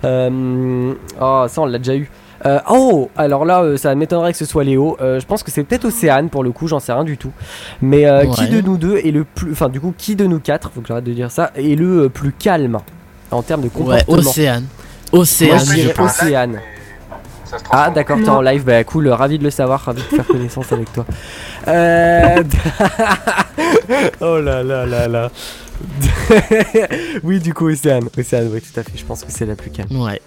Euh, 0.05 0.95
oh, 1.21 1.45
ça, 1.49 1.61
on 1.63 1.67
l'a 1.67 1.79
déjà 1.79 1.95
eu. 1.95 2.11
Euh, 2.45 2.59
oh, 2.69 3.09
alors 3.17 3.45
là, 3.45 3.63
euh, 3.63 3.77
ça 3.77 3.95
m'étonnerait 3.95 4.33
que 4.33 4.39
ce 4.39 4.45
soit 4.47 4.65
Léo. 4.65 4.97
Euh, 5.01 5.21
je 5.21 5.27
pense 5.27 5.45
que 5.45 5.51
c'est 5.53 5.63
peut-être 5.63 5.85
Océane 5.85 6.29
pour 6.29 6.43
le 6.43 6.51
coup, 6.51 6.67
j'en 6.67 6.81
sais 6.81 6.93
rien 6.93 7.05
du 7.05 7.17
tout. 7.17 7.31
Mais 7.83 8.05
euh, 8.07 8.25
qui 8.27 8.41
Ouais. 8.43 8.49
de 8.49 8.61
nous 8.63 8.77
deux 8.77 8.97
est 8.97 9.13
le 9.13 9.23
plus, 9.25 9.53
enfin 9.53 9.69
du 9.69 9.81
coup, 9.81 9.95
qui 9.97 10.17
de 10.17 10.27
nous 10.27 10.41
quatre, 10.41 10.73
faut 10.75 10.81
que 10.81 10.89
j'arrête 10.89 11.05
de 11.05 11.13
dire 11.13 11.31
ça, 11.31 11.53
est 11.55 11.79
le 11.79 12.05
euh, 12.05 12.09
plus 12.09 12.33
calme 12.33 12.79
en 13.31 13.43
termes 13.43 13.61
de 13.61 13.67
Ouais, 13.67 13.73
comportement? 14.03 14.19
Océane. 14.31 14.65
Océane, 15.13 15.51
Moi, 15.57 15.59
je 15.67 15.73
dirais 15.75 15.89
je 15.91 15.95
pense. 15.95 16.21
Océane. 16.23 16.59
Ah 17.71 17.91
d'accord, 17.91 18.19
t'es 18.23 18.29
en 18.29 18.41
live, 18.41 18.65
bah 18.65 18.83
cool, 18.85 19.09
ravi 19.09 19.39
de 19.39 19.45
le 19.45 19.51
savoir, 19.51 19.81
ravi 19.81 20.03
de 20.03 20.07
faire 20.17 20.27
connaissance 20.27 20.73
avec 20.73 20.93
toi. 20.93 21.05
Euh... 21.69 22.43
oh 24.21 24.41
là 24.41 24.65
là 24.65 24.85
là 24.85 25.07
là. 25.07 25.31
oui 27.23 27.39
du 27.39 27.55
coup 27.55 27.69
Océane, 27.69 28.09
Océane, 28.19 28.49
oui 28.53 28.61
tout 28.61 28.81
à 28.81 28.83
fait, 28.83 28.93
je 28.97 29.05
pense 29.05 29.23
que 29.23 29.31
c'est 29.31 29.47
la 29.47 29.55
plus 29.55 29.71
calme. 29.71 29.89
Ouais, 30.01 30.21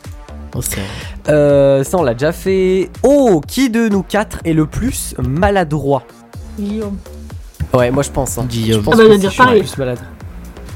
Océane. 0.54 0.86
Euh, 1.28 1.84
ça 1.84 1.98
on 1.98 2.04
l'a 2.04 2.14
déjà 2.14 2.32
fait. 2.32 2.90
Oh, 3.04 3.42
qui 3.46 3.70
de 3.70 3.90
nous 3.90 4.04
quatre 4.04 4.40
est 4.46 4.54
le 4.54 4.66
plus 4.66 5.14
maladroit? 5.22 6.04
Guillaume. 6.58 6.98
Ouais, 7.74 7.92
moi 7.92 8.04
je 8.04 8.12
pense. 8.12 8.38
Hein. 8.38 8.46
Guillaume. 8.48 8.80
Je 8.80 8.86
pense 8.86 8.94
Ah 8.98 9.04
bah, 9.04 9.10
que 9.10 9.18
dire 9.20 9.30
je 9.30 9.34
suis 9.34 9.42
le 9.44 9.46
pareil. 9.48 9.62
plus 9.64 9.78
maladroit. 9.78 10.08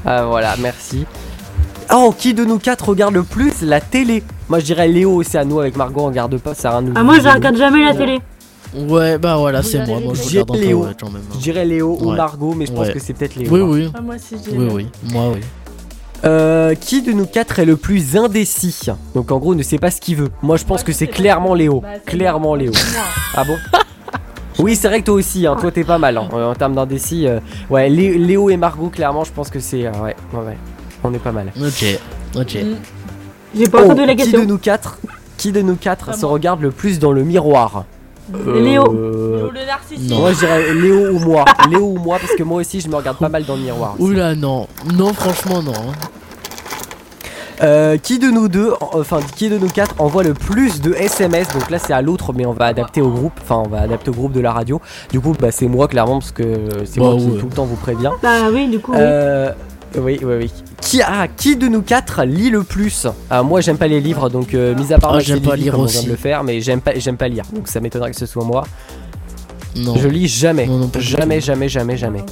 Ah 0.04 0.24
voilà, 0.26 0.54
merci. 0.60 1.06
Oh, 1.92 2.14
qui 2.16 2.34
de 2.34 2.44
nous 2.44 2.58
quatre 2.58 2.88
regarde 2.88 3.14
le 3.14 3.22
plus 3.24 3.62
la 3.62 3.80
télé? 3.80 4.22
Moi 4.48 4.60
je 4.60 4.64
dirais 4.66 4.86
Léo 4.88 5.16
Océano 5.20 5.60
avec 5.60 5.76
Margot, 5.76 6.02
on 6.02 6.06
regarde 6.06 6.36
pas, 6.38 6.54
ça 6.54 6.62
sert 6.62 6.70
à 6.72 6.78
rien 6.78 6.88
nous 6.88 6.92
Ah, 6.96 7.02
moi, 7.02 7.18
je 7.18 7.28
regarde 7.28 7.56
jamais 7.56 7.84
la 7.84 7.94
télé. 7.94 8.20
Ouais, 8.74 9.18
bah 9.18 9.36
voilà, 9.36 9.62
c'est 9.64 9.84
moi. 9.86 9.98
Moi, 9.98 10.14
je 10.14 10.22
regarde 10.28 10.50
un 10.50 10.54
peu, 10.54 10.60
Léo. 10.60 10.84
ouais, 10.84 10.90
quand 11.00 11.10
même. 11.10 11.22
hein. 11.28 11.34
Je 11.34 11.38
dirais 11.40 11.64
Léo 11.64 11.98
ou 12.00 12.10
Ouais. 12.10 12.16
Margot, 12.16 12.54
mais 12.54 12.66
je 12.66 12.72
pense 12.72 12.86
Ouais. 12.86 12.92
que 12.92 13.00
c'est 13.00 13.14
peut-être 13.14 13.34
Léo. 13.34 13.50
Oui, 13.52 13.60
hein. 13.60 13.66
oui. 13.68 13.92
Ah, 13.96 14.00
moi 14.00 14.14
aussi, 14.14 14.36
je 14.44 14.50
Oui, 14.52 14.58
dirais. 14.58 14.72
oui. 14.74 14.86
Moi, 15.12 15.24
oui. 15.34 15.40
Euh, 16.24 16.74
qui 16.74 17.02
de 17.02 17.10
nous 17.12 17.26
quatre 17.26 17.58
est 17.58 17.64
le 17.64 17.76
plus 17.76 18.16
indécis? 18.16 18.86
Donc 19.14 19.32
en 19.32 19.38
gros, 19.38 19.54
ne 19.56 19.62
sait 19.64 19.78
pas 19.78 19.90
ce 19.90 20.00
qu'il 20.00 20.16
veut. 20.16 20.30
Moi, 20.42 20.56
je 20.58 20.64
pense 20.64 20.84
que 20.84 20.92
c'est 20.92 21.06
clairement 21.08 21.54
Léo. 21.54 21.82
Clairement 22.06 22.54
Léo. 22.54 22.72
Ah 23.34 23.42
bon? 23.44 23.56
Oui, 24.58 24.76
c'est 24.76 24.88
vrai 24.88 25.00
que 25.00 25.06
toi 25.06 25.14
aussi. 25.14 25.46
Hein. 25.46 25.56
Toi, 25.60 25.70
t'es 25.72 25.84
pas 25.84 25.96
mal 25.98 26.18
hein, 26.18 26.28
en 26.32 26.54
termes 26.54 26.74
d'indécis. 26.74 27.26
euh, 27.26 27.40
Ouais, 27.70 27.88
Lé- 27.88 28.18
Léo 28.18 28.50
et 28.50 28.56
Margot, 28.58 28.88
clairement, 28.88 29.24
je 29.24 29.32
pense 29.32 29.48
que 29.48 29.58
c'est. 29.60 29.86
euh, 29.86 29.90
ouais, 30.02 30.14
ouais, 30.34 30.44
ouais. 30.46 30.56
On 31.04 31.12
est 31.14 31.18
pas 31.18 31.32
mal. 31.32 31.52
Ok, 31.60 31.84
ok. 32.36 32.58
J'ai 33.56 33.68
pas 33.68 33.78
Oh, 33.82 33.86
entendu 33.86 34.06
la 34.06 34.14
qui 34.14 34.30
de 34.30 34.42
nous 34.44 34.58
quatre 34.58 34.98
Qui 35.36 35.50
de 35.52 35.60
nous 35.62 35.76
quatre 35.76 36.14
se 36.14 36.24
regarde 36.26 36.60
le 36.60 36.70
plus 36.70 36.98
dans 36.98 37.12
le 37.12 37.24
miroir? 37.24 37.84
Léo. 38.32 38.84
Euh, 38.94 39.50
le 39.52 39.66
narcissique. 39.66 40.08
Moi, 40.16 40.32
je 40.32 40.38
dirais 40.38 40.72
Léo 40.74 41.10
ou 41.14 41.18
moi. 41.18 41.44
Léo 41.68 41.80
ou 41.84 41.98
moi, 41.98 42.18
parce 42.20 42.34
que 42.34 42.44
moi 42.44 42.60
aussi, 42.60 42.80
je 42.80 42.88
me 42.88 42.94
regarde 42.94 43.16
pas 43.18 43.28
mal 43.28 43.44
dans 43.44 43.56
le 43.56 43.62
miroir. 43.62 43.96
Oula, 43.98 44.36
non. 44.36 44.68
Non, 44.94 45.12
franchement, 45.12 45.62
non. 45.62 45.72
hein. 45.72 45.92
Euh, 47.62 47.98
qui 47.98 48.18
de 48.18 48.28
nous 48.30 48.48
deux, 48.48 48.72
enfin 48.80 49.20
qui 49.36 49.50
de 49.50 49.58
nous 49.58 49.68
quatre 49.68 49.94
envoie 50.00 50.22
le 50.22 50.32
plus 50.32 50.80
de 50.80 50.94
SMS 50.94 51.46
Donc 51.52 51.68
là 51.68 51.78
c'est 51.78 51.92
à 51.92 52.00
l'autre 52.00 52.32
mais 52.32 52.46
on 52.46 52.54
va 52.54 52.64
adapter 52.64 53.02
au 53.02 53.10
groupe, 53.10 53.34
enfin 53.42 53.62
on 53.66 53.68
va 53.68 53.82
adapter 53.82 54.08
au 54.08 54.14
groupe 54.14 54.32
de 54.32 54.40
la 54.40 54.50
radio. 54.50 54.80
Du 55.12 55.20
coup 55.20 55.34
bah 55.38 55.50
c'est 55.50 55.68
moi 55.68 55.86
clairement 55.86 56.20
parce 56.20 56.32
que 56.32 56.42
c'est 56.86 57.00
Bah 57.00 57.10
moi 57.10 57.16
qui 57.16 57.36
tout 57.38 57.44
le 57.50 57.52
temps 57.54 57.66
vous 57.66 57.76
prévient. 57.76 58.12
Bah 58.22 58.48
oui, 58.50 58.68
du 58.68 58.78
coup. 58.78 58.92
oui. 58.92 58.98
Euh, 59.02 59.52
oui 59.98 60.18
oui 60.22 60.34
oui. 60.38 60.52
Qui 60.80 61.02
ah, 61.02 61.28
qui 61.28 61.56
de 61.56 61.68
nous 61.68 61.82
quatre 61.82 62.24
lit 62.24 62.50
le 62.50 62.62
plus 62.64 63.06
ah, 63.30 63.42
Moi 63.42 63.60
j'aime 63.60 63.76
pas 63.78 63.86
les 63.86 64.00
livres 64.00 64.28
donc 64.30 64.54
euh, 64.54 64.74
mis 64.74 64.92
à 64.92 64.98
part 64.98 65.14
Ah, 65.14 65.20
j'aime 65.20 65.40
pas 65.40 65.54
lire 65.56 65.72
comme 65.72 65.82
on 65.82 65.84
vient 65.86 65.98
aussi. 66.00 66.06
de 66.06 66.10
le 66.10 66.16
faire 66.16 66.42
mais 66.42 66.60
j'aime 66.60 66.80
pas 66.80 66.92
j'aime 66.98 67.16
pas 67.16 67.28
lire 67.28 67.44
donc 67.52 67.68
ça 67.68 67.80
m'étonnerait 67.80 68.10
que 68.10 68.16
ce 68.16 68.26
soit 68.26 68.44
moi. 68.44 68.64
Non. 69.76 69.94
Je 69.96 70.08
lis 70.08 70.26
jamais, 70.26 70.66
Non, 70.66 70.78
non, 70.78 70.88
pas 70.88 70.98
du 70.98 71.04
jamais 71.04 71.40
jamais 71.40 71.68
jamais 71.68 71.96
jamais. 71.96 72.24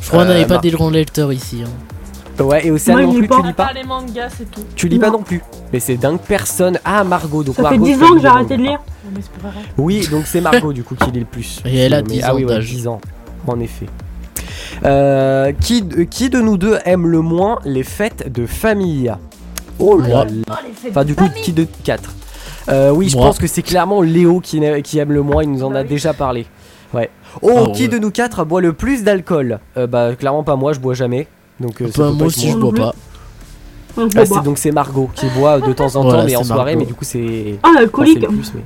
Je 0.00 0.08
crois 0.08 0.24
qu'on 0.24 0.30
Euh, 0.30 0.32
n'avait 0.32 0.46
pas 0.46 0.54
Mar- 0.54 0.60
des 0.62 0.70
grands 0.70 0.90
lecteurs 0.90 1.32
ici. 1.32 1.62
hein. 1.64 2.42
Ouais 2.42 2.66
et 2.66 2.70
Moi, 2.70 3.02
non 3.02 3.12
plus 3.14 3.22
tu 3.22 3.28
pas. 3.28 3.36
lis 3.46 3.52
pas 3.52 3.66
Pas 3.68 3.72
les 3.72 3.84
mangas, 3.84 4.28
c'est 4.36 4.50
tout. 4.50 4.60
Tu 4.74 4.88
lis 4.88 4.98
pas 4.98 5.10
non 5.10 5.22
plus. 5.22 5.42
Mais 5.72 5.78
c'est 5.80 5.96
dingue 5.96 6.18
personne. 6.18 6.78
Ah 6.84 7.02
Margot 7.04 7.42
donc 7.44 7.54
Ça 7.56 7.62
fait 7.70 7.78
Margot. 7.78 7.84
10 7.86 7.96
tu 7.98 8.04
ans 8.04 8.14
que 8.14 8.20
j'ai 8.20 8.26
arrêté 8.26 8.56
de 8.56 8.62
lire. 8.62 8.80
Mais 9.14 9.20
c'est 9.22 9.40
pas 9.42 9.48
vrai. 9.48 9.60
Oui, 9.78 10.06
donc 10.10 10.26
c'est 10.26 10.40
Margot 10.40 10.72
du 10.72 10.82
coup 10.82 10.96
qui 10.96 11.10
lit 11.12 11.20
le 11.20 11.24
plus. 11.24 11.62
Et 11.64 11.78
elle 11.78 11.94
a 11.94 12.02
Mais- 12.02 12.08
10 12.14 12.22
ah 12.24 12.32
ans 12.32 12.36
oui, 12.36 12.44
ouais, 12.44 12.54
d'âge. 12.56 12.66
10 12.66 12.88
ans, 12.88 13.00
en 13.46 13.60
effet. 13.60 13.86
Euh, 14.84 15.52
qui, 15.60 15.84
euh, 15.98 16.04
qui 16.04 16.28
de 16.30 16.40
nous 16.40 16.56
deux 16.56 16.78
aime 16.84 17.06
le 17.06 17.20
moins 17.20 17.58
les 17.64 17.82
fêtes 17.82 18.32
de 18.32 18.46
famille 18.46 19.12
Oh 19.78 19.98
là 19.98 20.24
là. 20.24 20.60
Enfin, 20.88 21.04
du 21.04 21.14
coup, 21.14 21.24
qui 21.42 21.52
de 21.52 21.66
quatre 21.84 22.14
Euh, 22.68 22.90
Oui, 22.90 23.08
je 23.08 23.16
Moi. 23.16 23.26
pense 23.26 23.38
que 23.38 23.46
c'est 23.46 23.62
clairement 23.62 24.00
Léo 24.02 24.40
qui, 24.40 24.60
qui 24.82 24.98
aime 24.98 25.12
le 25.12 25.22
moins. 25.22 25.42
Il 25.42 25.50
nous 25.52 25.62
en 25.64 25.74
a 25.74 25.84
déjà 25.84 26.12
parlé. 26.14 26.46
Ouais. 26.94 27.10
Oh, 27.42 27.50
Ah 27.68 27.70
qui 27.74 27.82
ouais. 27.82 27.88
de 27.88 27.98
nous 27.98 28.10
quatre 28.10 28.44
boit 28.44 28.60
le 28.60 28.72
plus 28.72 29.02
d'alcool 29.04 29.58
Euh, 29.76 29.86
Bah, 29.86 30.14
clairement 30.14 30.42
pas 30.44 30.56
moi. 30.56 30.72
Je 30.72 30.80
bois 30.80 30.94
jamais. 30.94 31.28
Donc, 31.60 31.80
euh, 31.80 31.86
Bah, 31.86 31.92
pas 31.96 32.10
moi 32.12 32.26
aussi, 32.26 32.50
je 32.50 32.56
bois 32.56 32.72
pas. 32.72 32.94
Ah, 33.98 34.02
bois. 34.12 34.24
c'est 34.26 34.42
donc 34.42 34.58
c'est 34.58 34.72
Margot 34.72 35.08
qui 35.14 35.26
boit 35.38 35.60
de 35.60 35.72
temps 35.72 35.86
en 35.86 35.90
temps, 35.90 36.02
Voilà, 36.04 36.24
mais 36.24 36.36
en 36.36 36.44
soirée. 36.44 36.72
Margot. 36.74 36.80
Mais 36.80 36.86
du 36.86 36.94
coup, 36.94 37.04
c'est. 37.04 37.58
Ah, 37.62 37.68
enfin, 37.72 37.80
le 37.82 37.86
plus, 37.88 38.52
mais- 38.54 38.60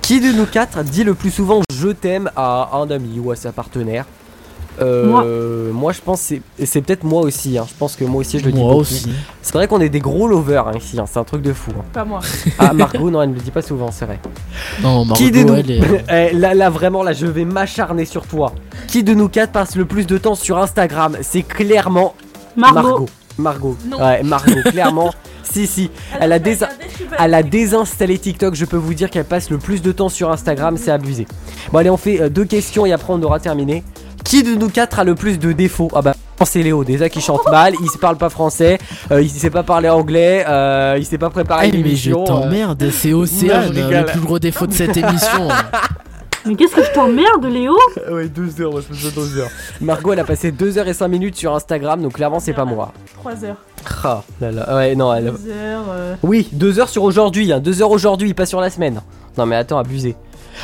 Qui 0.00 0.20
de 0.20 0.32
nous 0.36 0.46
quatre 0.46 0.82
dit 0.84 1.02
le 1.02 1.14
plus 1.14 1.30
souvent 1.30 1.60
je 1.72 1.88
t'aime 1.88 2.30
à 2.36 2.70
un 2.76 2.90
ami 2.90 3.18
ou 3.18 3.30
à 3.30 3.36
sa 3.36 3.52
partenaire? 3.52 4.04
Euh, 4.82 5.70
moi. 5.72 5.92
je 5.92 6.00
pense 6.00 6.20
que 6.20 6.26
c'est 6.26 6.42
et 6.58 6.66
c'est 6.66 6.80
peut-être 6.82 7.04
moi 7.04 7.22
aussi. 7.22 7.56
hein. 7.58 7.64
Je 7.68 7.74
pense 7.78 7.96
que 7.96 8.04
moi 8.04 8.20
aussi 8.20 8.38
je 8.38 8.44
le 8.46 8.52
dis 8.52 8.58
Moi 8.58 8.68
beaucoup. 8.70 8.80
aussi. 8.80 9.08
C'est 9.42 9.52
vrai 9.54 9.68
qu'on 9.68 9.80
est 9.80 9.88
des 9.88 10.00
gros 10.00 10.26
lovers 10.26 10.68
hein, 10.68 10.72
ici. 10.76 10.98
hein. 10.98 11.04
C'est 11.06 11.18
un 11.18 11.24
truc 11.24 11.42
de 11.42 11.52
fou. 11.52 11.70
hein. 11.78 11.84
Pas 11.92 12.04
moi. 12.04 12.20
Ah 12.58 12.72
Margot 12.72 13.10
non 13.10 13.22
elle 13.22 13.30
ne 13.30 13.34
le 13.34 13.40
dit 13.40 13.50
pas 13.50 13.62
souvent 13.62 13.90
c'est 13.92 14.04
vrai. 14.04 14.18
Non, 14.82 15.04
Margot, 15.04 15.14
Qui 15.24 15.30
de 15.30 15.42
nous 15.44 15.54
elle 15.54 15.70
est... 15.70 15.80
Eh, 16.10 16.32
là, 16.34 16.54
là 16.54 16.70
vraiment 16.70 17.02
là 17.02 17.12
je 17.12 17.26
vais 17.26 17.44
m'acharner 17.44 18.04
sur 18.04 18.26
toi. 18.26 18.52
Qui 18.88 19.02
de 19.04 19.14
nous 19.14 19.28
quatre 19.28 19.52
passe 19.52 19.76
le 19.76 19.84
plus 19.84 20.06
de 20.06 20.18
temps 20.18 20.34
sur 20.34 20.58
Instagram? 20.58 21.16
C'est 21.22 21.42
clairement 21.42 22.14
Margot. 22.56 22.74
Margot. 22.82 23.06
Margot. 23.36 23.76
Non. 23.86 23.98
Ouais, 24.00 24.22
Margot, 24.22 24.60
clairement. 24.70 25.12
si, 25.42 25.66
si. 25.66 25.90
Elle 26.20 26.32
a, 26.32 26.38
désin- 26.38 26.68
elle 27.18 27.34
a 27.34 27.42
désinstallé 27.42 28.16
TikTok. 28.16 28.54
Je 28.54 28.64
peux 28.64 28.76
vous 28.76 28.94
dire 28.94 29.10
qu'elle 29.10 29.24
passe 29.24 29.50
le 29.50 29.58
plus 29.58 29.82
de 29.82 29.90
temps 29.90 30.08
sur 30.08 30.30
Instagram. 30.30 30.76
C'est 30.76 30.92
abusé. 30.92 31.26
Bon, 31.72 31.78
allez, 31.78 31.90
on 31.90 31.96
fait 31.96 32.20
euh, 32.20 32.28
deux 32.28 32.44
questions 32.44 32.86
et 32.86 32.92
après 32.92 33.12
on 33.12 33.20
aura 33.24 33.40
terminé. 33.40 33.82
Qui 34.24 34.42
de 34.42 34.54
nous 34.54 34.68
quatre 34.68 34.98
a 34.98 35.04
le 35.04 35.14
plus 35.14 35.38
de 35.38 35.52
défauts? 35.52 35.90
Ah 35.94 36.02
bah. 36.02 36.14
C'est 36.44 36.62
Léo, 36.62 36.84
déjà 36.84 37.08
qui 37.08 37.22
chante 37.22 37.40
mal, 37.50 37.72
il 37.80 37.86
ne 37.86 37.98
parle 37.98 38.16
pas 38.18 38.28
français, 38.28 38.78
euh, 39.10 39.22
il 39.22 39.30
sait 39.30 39.48
pas 39.48 39.62
parler 39.62 39.88
anglais, 39.88 40.44
euh, 40.46 40.96
il 40.98 41.06
sait 41.06 41.16
pas 41.16 41.30
préparer 41.30 41.68
Eh, 41.68 41.72
mais 41.72 41.78
je 41.78 41.84
l'émission. 41.84 42.22
euh. 42.22 42.26
t'emmerde, 42.26 42.90
c'est 42.90 43.14
Océane, 43.14 43.72
le 43.72 44.04
plus 44.04 44.20
gros 44.20 44.38
défaut 44.38 44.66
de 44.66 44.72
cette 44.74 44.94
émission. 44.98 45.48
Mais 46.44 46.54
qu'est-ce 46.54 46.74
que 46.74 46.84
je 46.84 46.90
t'emmerde, 46.92 47.46
Léo? 47.46 47.74
Ouais, 48.10 48.28
deux 48.28 48.60
heures, 48.60 48.72
moi 48.72 48.82
je 48.90 49.08
deux 49.08 49.38
heures. 49.38 49.48
Margot, 49.80 50.12
elle 50.12 50.20
a 50.20 50.24
passé 50.24 50.52
deux 50.52 50.76
heures 50.76 50.88
et 50.88 50.92
cinq 50.92 51.08
minutes 51.08 51.36
sur 51.36 51.54
Instagram, 51.54 52.02
donc 52.02 52.12
clairement 52.14 52.40
c'est 52.40 52.52
pas 52.52 52.66
moi. 52.66 52.92
3 53.20 53.44
heures. 53.44 53.56
Ah, 54.04 54.22
là, 54.42 54.50
là. 54.50 54.76
Ouais, 54.76 54.94
non, 54.94 55.14
elle. 55.14 55.32
2 55.32 55.50
heures. 55.50 55.84
euh, 55.90 56.14
Oui, 56.22 56.48
deux 56.52 56.78
heures 56.78 56.90
sur 56.90 57.04
aujourd'hui, 57.04 57.52
hein, 57.52 57.60
deux 57.60 57.80
heures 57.80 57.90
aujourd'hui, 57.92 58.34
pas 58.34 58.44
sur 58.44 58.60
la 58.60 58.68
semaine. 58.68 59.00
Non 59.38 59.46
mais 59.46 59.56
attends, 59.56 59.78
abusé. 59.78 60.14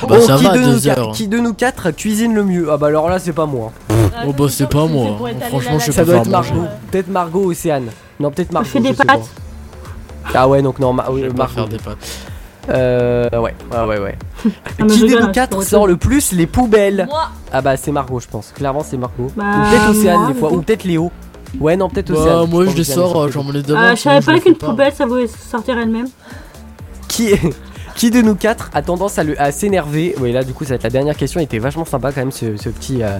Bah, 0.08 0.20
ça 0.20 0.36
qui, 0.36 0.44
va, 0.44 0.52
de 0.52 0.58
nous 0.60 0.72
deux 0.74 0.80
quatre- 0.80 0.98
heures. 1.00 1.12
qui 1.12 1.28
de 1.28 1.38
nous 1.38 1.54
quatre 1.54 1.90
cuisine 1.90 2.34
le 2.34 2.44
mieux? 2.44 2.68
Ah 2.70 2.76
bah 2.76 2.86
alors 2.88 3.08
là 3.08 3.18
c'est 3.18 3.32
pas 3.32 3.46
moi. 3.46 3.72
Oh 4.26 4.32
bah 4.32 4.46
c'est 4.48 4.68
pas 4.68 4.86
moi. 4.86 5.16
Franchement, 5.48 5.78
je 5.78 5.84
sais 5.86 5.92
Ça 5.92 6.02
pas 6.02 6.04
doit 6.06 6.14
faire 6.14 6.22
être. 6.22 6.30
Margot. 6.30 6.64
Peut-être 6.90 7.08
Margot 7.08 7.50
Océane. 7.50 7.88
Non, 8.18 8.30
peut-être 8.30 8.52
Margot. 8.52 8.68
fais 8.68 8.80
des 8.80 8.92
pâtes. 8.92 9.06
pas. 9.06 9.18
Ah 10.34 10.48
ouais, 10.48 10.62
donc 10.62 10.78
non, 10.78 10.92
Margot. 10.92 11.18
faire 11.48 11.68
des 11.68 11.78
pâtes. 11.78 11.96
Euh, 12.68 13.28
ouais, 13.32 13.54
ouais, 13.72 13.84
ouais, 13.86 13.98
ouais. 13.98 14.18
Ah, 14.78 14.84
qui 14.86 15.00
de 15.00 15.18
nous 15.18 15.32
quatre 15.32 15.62
sort 15.64 15.86
le 15.86 15.96
plus 15.96 16.32
les 16.32 16.46
poubelles? 16.46 17.06
Moi. 17.08 17.28
Ah 17.52 17.60
bah 17.60 17.76
c'est 17.76 17.90
Margot, 17.90 18.20
je 18.20 18.28
pense. 18.28 18.52
Clairement 18.54 18.84
c'est 18.84 18.96
Margot. 18.96 19.26
Bah, 19.36 19.44
ou 19.44 19.70
peut-être 19.70 19.90
Océane 19.90 20.28
des 20.32 20.38
fois, 20.38 20.52
ou 20.52 20.62
peut-être 20.62 20.84
Léo. 20.84 21.10
Ouais, 21.58 21.76
non, 21.76 21.88
peut-être 21.88 22.10
Océane. 22.10 22.40
Bah, 22.42 22.46
moi 22.48 22.64
je 22.66 22.70
les 22.76 22.80
Océane, 22.82 22.98
sors, 22.98 23.22
euh, 23.22 23.30
j'en 23.30 23.42
me 23.42 23.52
les 23.52 23.62
demande. 23.62 23.84
Ah, 23.84 23.94
je 23.96 24.00
savais 24.02 24.20
pas 24.24 24.38
qu'une 24.38 24.54
poubelle 24.54 24.92
ça 24.94 25.06
pouvait 25.06 25.26
sortir 25.26 25.78
elle-même. 25.78 26.08
Qui, 27.08 27.32
qui 27.94 28.10
de 28.10 28.22
nous 28.22 28.34
quatre 28.34 28.70
a 28.74 28.82
tendance 28.82 29.18
à, 29.18 29.24
le- 29.24 29.40
à 29.40 29.52
s'énerver 29.52 30.14
Oui, 30.20 30.32
là, 30.32 30.42
du 30.44 30.52
coup, 30.52 30.64
ça 30.64 30.70
va 30.70 30.74
être 30.76 30.82
la 30.84 30.90
dernière 30.90 31.16
question. 31.16 31.40
Il 31.40 31.44
était 31.44 31.58
vachement 31.58 31.84
sympa 31.84 32.12
quand 32.12 32.20
même 32.20 32.30
ce, 32.32 32.56
ce 32.56 32.68
petit, 32.68 33.02
euh, 33.02 33.18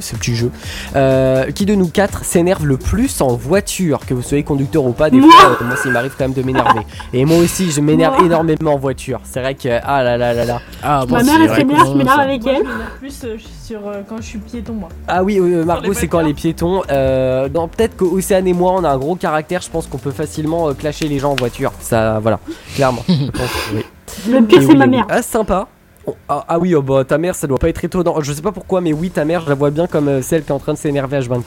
ce 0.00 0.16
petit 0.16 0.34
jeu. 0.34 0.50
Euh, 0.96 1.50
qui 1.52 1.66
de 1.66 1.74
nous 1.74 1.88
quatre 1.88 2.24
s'énerve 2.24 2.66
le 2.66 2.76
plus 2.76 3.20
en 3.20 3.34
voiture 3.36 4.00
Que 4.06 4.14
vous 4.14 4.22
soyez 4.22 4.42
conducteur 4.42 4.84
ou 4.84 4.92
pas, 4.92 5.10
des 5.10 5.18
Moi 5.18 5.30
fois, 5.30 5.56
euh, 5.60 5.64
moi, 5.64 5.76
ça 5.76 5.88
m'arrive 5.90 6.12
quand 6.16 6.24
même 6.24 6.32
de 6.34 6.42
m'énerver. 6.42 6.80
Et 7.12 7.24
moi 7.24 7.38
aussi, 7.38 7.70
je 7.70 7.80
m'énerve 7.80 8.24
énormément 8.24 8.74
en 8.74 8.78
voiture. 8.78 9.20
C'est 9.24 9.40
vrai 9.40 9.54
que, 9.54 9.68
ah 9.82 10.02
là 10.02 10.16
là 10.16 10.32
là 10.34 10.44
là. 10.44 10.60
Ah, 10.82 11.00
Ma 11.08 11.20
bon, 11.20 11.24
mère 11.24 11.24
c'est 11.26 11.42
elle 11.42 11.56
s'énerve, 11.56 11.88
je 11.92 11.94
m'énerve 11.96 12.20
avec 12.20 12.42
Moi, 12.42 12.52
elle. 12.52 12.58
je 12.58 12.62
m'énerve 12.62 12.90
plus 12.98 13.26
sur 13.64 13.88
euh, 13.88 14.00
quand 14.08 14.16
je 14.18 14.22
suis 14.22 14.38
piéton, 14.38 14.72
moi. 14.74 14.88
Ah 15.08 15.22
oui, 15.22 15.38
euh, 15.38 15.64
Margot, 15.64 15.92
c'est 15.92 16.08
quand 16.08 16.20
les 16.20 16.34
piétons. 16.34 16.82
Euh, 16.90 17.48
non, 17.54 17.68
peut-être 17.68 17.96
que 17.96 18.04
Océane 18.04 18.46
et 18.48 18.52
moi, 18.52 18.72
on 18.76 18.84
a 18.84 18.88
un 18.90 18.98
gros 18.98 19.14
caractère. 19.16 19.60
Je 19.62 19.70
pense 19.70 19.86
qu'on 19.86 19.98
peut 19.98 20.10
facilement 20.10 20.68
euh, 20.68 20.72
clasher 20.74 21.08
les 21.08 21.18
gens 21.18 21.32
en 21.32 21.36
voiture. 21.36 21.72
Ça, 21.80 22.18
voilà, 22.20 22.40
clairement. 22.74 23.04
Je 23.08 23.30
pense, 23.30 23.50
oui. 23.74 23.84
Le 24.28 24.42
pire 24.44 24.60
c'est 24.62 24.66
oui, 24.68 24.76
ma 24.76 24.84
oui. 24.84 24.90
mère. 24.90 25.06
Ah, 25.08 25.22
sympa. 25.22 25.68
Oh, 26.06 26.14
ah, 26.28 26.44
ah 26.48 26.58
oui, 26.58 26.74
oh, 26.74 26.82
bah, 26.82 27.04
ta 27.04 27.18
mère, 27.18 27.34
ça 27.34 27.46
doit 27.46 27.58
pas 27.58 27.68
être 27.68 27.84
étonnant. 27.84 28.20
Je 28.20 28.32
sais 28.32 28.42
pas 28.42 28.52
pourquoi, 28.52 28.80
mais 28.80 28.92
oui, 28.92 29.10
ta 29.10 29.24
mère, 29.24 29.42
je 29.42 29.48
la 29.50 29.54
vois 29.54 29.70
bien 29.70 29.86
comme 29.86 30.08
euh, 30.08 30.22
celle 30.22 30.42
qui 30.44 30.48
est 30.48 30.54
en 30.54 30.58
train 30.58 30.72
de 30.72 30.78
s'énerver 30.78 31.16
à 31.18 31.20
24 31.20 31.42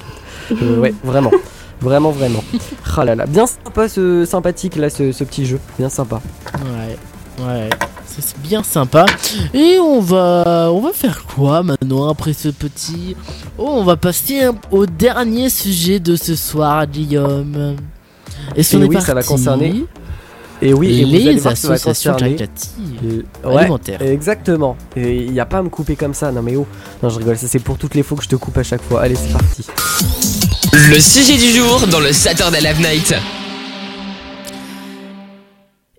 Euh, 0.62 0.80
ouais, 0.80 0.94
vraiment. 1.04 1.32
Vraiment, 1.82 2.12
vraiment. 2.12 2.42
Ah 2.96 3.04
là 3.04 3.14
là. 3.14 3.26
Bien 3.26 3.46
sympa, 3.46 3.90
ce, 3.90 4.24
sympathique, 4.24 4.78
là, 4.78 4.90
ce, 4.90 5.12
ce 5.12 5.26
petit 5.26 5.46
jeu. 5.46 5.60
Bien 5.78 5.90
sympa. 5.90 6.22
Ouais, 6.64 7.46
ouais, 7.46 7.70
ça, 8.06 8.22
c'est 8.22 8.40
bien 8.42 8.64
sympa. 8.64 9.06
Et 9.54 9.80
on 9.82 10.00
va, 10.00 10.70
on 10.72 10.80
va 10.80 10.94
faire 10.94 11.26
quoi 11.26 11.62
maintenant 11.62 12.08
après 12.08 12.32
ce 12.32 12.48
petit? 12.48 13.18
Oh, 13.58 13.66
on 13.68 13.84
va 13.84 13.98
passer 13.98 14.44
un- 14.44 14.56
au 14.72 14.86
dernier 14.86 15.50
sujet 15.50 16.00
de 16.00 16.16
ce 16.16 16.36
soir, 16.36 16.88
Guillaume. 16.88 17.76
Et, 18.56 18.64
ce 18.64 18.78
Et 18.78 18.80
n'est 18.80 18.86
oui, 18.88 18.96
ça 19.02 19.08
va 19.08 19.16
parti. 19.16 19.28
concerner 19.30 19.86
Et 20.66 20.74
oui, 20.74 21.02
et 21.02 21.04
vous 21.06 21.12
les 21.12 21.28
allez 21.28 21.38
voir 21.40 21.54
que 21.54 21.60
ça 21.60 21.68
va 21.68 21.74
associations 21.74 22.14
concerner- 22.14 22.36
caritatives 22.38 23.24
Ouais, 23.44 23.58
alimentaires. 23.58 24.02
Exactement. 24.02 24.78
Et 24.96 25.18
il 25.18 25.34
y 25.34 25.40
a 25.40 25.46
pas 25.46 25.58
à 25.58 25.62
me 25.64 25.70
couper 25.70 25.96
comme 25.98 26.14
ça. 26.14 26.32
Non, 26.32 26.42
mais 26.42 26.56
oh. 26.56 26.66
Non, 27.02 27.10
je 27.10 27.20
rigole. 27.20 27.38
Ça, 27.38 27.48
c'est 27.48 27.60
pour 27.60 27.78
toutes 27.78 27.96
les 27.96 28.04
fois 28.04 28.18
que 28.18 28.24
je 28.24 28.30
te 28.30 28.36
coupe 28.38 28.58
à 28.58 28.64
chaque 28.64 28.82
fois. 28.82 29.02
Allez, 29.02 29.16
c'est 29.16 29.34
parti. 29.34 29.66
Le 30.90 31.00
sujet 31.00 31.38
du 31.38 31.52
jour 31.52 31.86
dans 31.88 32.00
le 32.00 32.12
Saturday 32.14 32.62
Live 32.62 32.80
Night. 32.80 33.14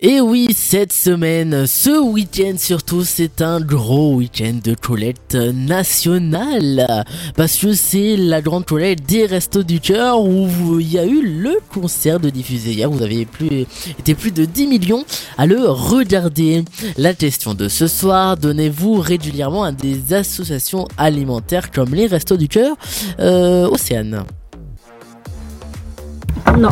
Et 0.07 0.21
oui, 0.21 0.49
cette 0.55 0.93
semaine, 0.93 1.67
ce 1.67 1.99
week-end 1.99 2.57
surtout, 2.59 3.05
c'est 3.05 3.41
un 3.41 3.59
gros 3.59 4.17
week-end 4.17 4.59
de 4.63 4.75
toilette 4.75 5.35
nationale. 5.35 7.07
Parce 7.37 7.57
que 7.57 7.73
c'est 7.73 8.19
la 8.19 8.43
grande 8.43 8.67
toilette 8.67 9.07
des 9.07 9.25
Restos 9.25 9.63
du 9.63 9.81
Cœur 9.81 10.21
où 10.21 10.79
il 10.79 10.93
y 10.93 10.99
a 10.99 11.07
eu 11.07 11.23
le 11.23 11.59
concert 11.73 12.21
de 12.21 12.29
diffusé 12.29 12.73
hier. 12.73 12.91
Vous 12.91 13.01
avez 13.01 13.27
été 13.99 14.15
plus 14.15 14.31
de 14.31 14.45
10 14.45 14.67
millions 14.67 15.07
à 15.39 15.47
le 15.47 15.71
regarder. 15.71 16.67
La 16.99 17.15
question 17.15 17.55
de 17.55 17.69
ce 17.69 17.87
soir, 17.87 18.37
donnez-vous 18.37 19.01
régulièrement 19.01 19.65
à 19.65 19.73
des 19.73 20.13
associations 20.13 20.87
alimentaires 20.99 21.71
comme 21.71 21.95
les 21.95 22.09
Restos 22.09 22.37
du 22.37 22.49
Cœur 22.49 22.77
euh, 23.21 23.71
Océane 23.71 24.27
Non. 26.59 26.71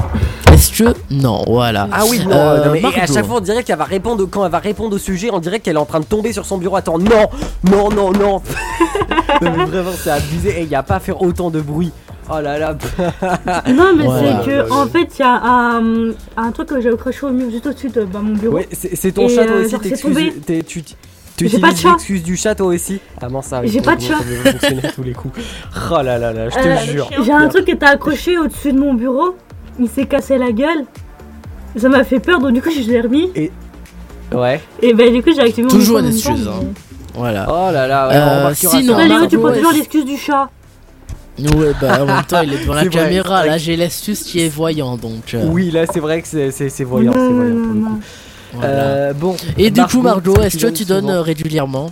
Est-ce 0.52 0.82
que... 0.82 0.94
Non, 1.10 1.44
voilà. 1.46 1.88
Ah 1.92 2.02
oui, 2.08 2.20
non, 2.24 2.30
Euh, 2.36 2.64
non, 2.66 2.72
mais 2.72 2.80
et 2.80 3.00
à 3.00 3.06
chaque 3.06 3.24
fois 3.26 3.36
on 3.38 3.40
dirait 3.40 3.62
qu'elle 3.62 3.78
va 3.78 3.84
répondre 3.84 4.24
quand 4.30 4.44
elle 4.44 4.52
va 4.52 4.58
répondre 4.58 4.94
au 4.94 4.98
sujet, 4.98 5.30
on 5.32 5.40
dirait 5.40 5.60
qu'elle 5.60 5.76
est 5.76 5.78
en 5.80 5.84
train 5.86 6.00
de 6.00 6.04
tomber 6.04 6.32
sur 6.32 6.44
son 6.44 6.58
bureau. 6.58 6.76
Attends, 6.76 6.98
non, 6.98 7.28
non, 7.64 7.90
non, 7.90 8.12
non. 8.12 8.42
non 9.42 9.52
mais 9.56 9.64
vraiment 9.64 9.90
c'est 9.96 10.10
abusé. 10.10 10.60
Et 10.60 10.62
il 10.62 10.68
y 10.68 10.74
a 10.74 10.82
pas 10.82 10.96
à 10.96 11.00
faire 11.00 11.20
autant 11.22 11.50
de 11.50 11.60
bruit. 11.60 11.90
Oh 12.30 12.40
là 12.40 12.58
là. 12.58 12.76
Non, 13.72 13.92
mais 13.96 14.04
Voilà. 14.04 14.42
c'est 14.44 14.48
que, 14.50 14.70
en 14.72 14.86
fait, 14.86 15.08
il 15.18 15.20
y 15.20 15.24
a 15.24 15.40
un, 15.44 16.10
un 16.36 16.52
truc 16.52 16.68
que 16.68 16.80
j'ai 16.80 16.88
accroché 16.90 17.26
au 17.26 17.30
mur 17.30 17.50
juste 17.50 17.66
au-dessus 17.66 17.88
de 17.88 18.04
bah, 18.04 18.20
mon 18.22 18.34
bureau. 18.34 18.54
Ouais, 18.54 18.68
c'est 18.72 19.12
ton 19.12 19.26
Et, 19.26 19.34
chat 19.34 19.44
toi 19.46 19.56
euh, 19.56 19.64
aussi. 19.64 20.02
tombé. 20.02 20.32
t'es- 20.46 20.62
Tu 20.62 20.82
tu 20.82 21.48
J'ai 21.48 21.58
pas 21.58 21.72
de 21.72 21.76
chat. 21.78 21.88
l'excuse 21.92 22.22
du 22.22 22.36
chat 22.36 22.54
toi 22.54 22.66
aussi 22.68 23.00
Ah 23.20 23.28
non 23.28 23.42
ça. 23.42 23.62
J'ai 23.64 23.80
pas 23.80 23.96
de 23.96 24.02
chat. 24.02 24.18
Tous 24.94 25.02
les 25.02 25.12
coups. 25.12 25.40
Oh 25.90 25.94
là 26.02 26.16
là 26.18 26.32
là, 26.32 26.48
je 26.50 26.54
te 26.54 26.60
Euh, 26.68 26.76
jure. 26.92 27.08
J'ai 27.24 27.32
un 27.32 27.48
truc 27.48 27.64
qui 27.64 27.72
était 27.72 27.86
accroché 27.86 28.38
au-dessus 28.38 28.72
de 28.72 28.78
mon 28.78 28.94
bureau. 28.94 29.34
Il 29.80 29.88
s'est 29.88 30.06
cassé 30.06 30.38
la 30.38 30.52
gueule. 30.52 30.84
Ça 31.76 31.88
m'a 31.88 32.04
fait 32.04 32.20
peur, 32.20 32.38
donc 32.40 32.52
du 32.52 32.60
coup, 32.62 32.70
je 32.70 32.80
l'ai 32.90 33.00
remis. 33.00 33.30
Ouais. 34.32 34.60
Et 34.82 34.92
ben, 34.94 35.12
du 35.12 35.22
coup, 35.22 35.30
j'ai 35.34 35.40
activé 35.40 35.62
mon 35.62 35.68
Toujours 35.68 35.98
une 35.98 36.06
excuse. 36.08 36.48
hein. 36.48 36.64
Voilà. 37.14 37.46
Oh 37.48 37.70
là 37.72 37.86
là, 37.86 38.08
ouais, 38.08 38.14
Euh, 38.16 38.50
on 38.50 38.54
sinon, 38.54 38.96
ça. 38.96 39.04
Léo, 39.06 39.26
tu 39.26 39.38
prends 39.38 39.52
toujours 39.52 39.72
l'excuse 39.72 40.04
du 40.04 40.16
chat. 40.16 40.48
Ouais, 41.38 41.72
bah 41.80 42.02
en 42.02 42.06
même 42.06 42.22
temps, 42.24 42.42
il 42.42 42.52
est 42.52 42.58
devant 42.58 42.74
la 42.74 42.80
vrai. 42.84 42.90
caméra. 42.90 43.46
Là, 43.46 43.56
j'ai 43.58 43.76
l'astuce 43.76 44.22
qui 44.22 44.40
est 44.40 44.48
voyant 44.48 44.96
donc. 44.96 45.32
euh, 45.34 45.46
Oui, 45.50 45.70
là 45.70 45.84
c'est 45.90 46.00
vrai 46.00 46.20
que 46.22 46.28
c'est- 46.28 46.50
voyant, 46.50 46.68
c'est 46.68 46.84
voyant 46.84 47.12
pour 47.12 47.72
le 47.74 47.80
coup. 47.80 47.98
voilà. 48.52 48.68
Euh, 48.68 49.12
bon. 49.14 49.34
Et 49.56 49.70
du 49.70 49.82
coup, 49.84 50.02
Margot, 50.02 50.36
est-ce 50.42 50.58
que 50.58 50.70
tu 50.72 50.84
donnes 50.84 51.06
souvent 51.06 51.14
euh, 51.14 51.22
régulièrement 51.22 51.90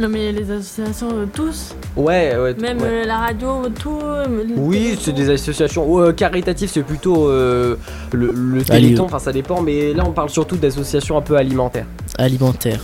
Non, 0.00 0.08
mais 0.08 0.32
les 0.32 0.50
associations, 0.50 1.08
euh, 1.12 1.26
tous. 1.32 1.74
Ouais, 1.94 2.34
ouais. 2.36 2.54
Même 2.54 2.78
ouais. 2.80 2.88
euh, 2.88 3.04
la 3.04 3.18
radio, 3.18 3.62
tout. 3.78 3.98
euh, 4.02 4.24
Oui, 4.56 4.98
c'est 5.00 5.12
des 5.12 5.28
associations 5.28 6.00
euh, 6.00 6.12
caritatives, 6.12 6.70
c'est 6.72 6.82
plutôt 6.82 7.28
euh, 7.28 7.76
le, 8.12 8.30
le 8.34 8.62
téléthon, 8.62 9.04
enfin 9.04 9.18
ça 9.18 9.30
dépend, 9.32 9.60
mais 9.60 9.92
là 9.92 10.04
on 10.06 10.12
parle 10.12 10.30
surtout 10.30 10.56
d'associations 10.56 11.18
un 11.18 11.20
peu 11.22 11.36
alimentaires. 11.36 11.86
Alimentaire. 12.18 12.80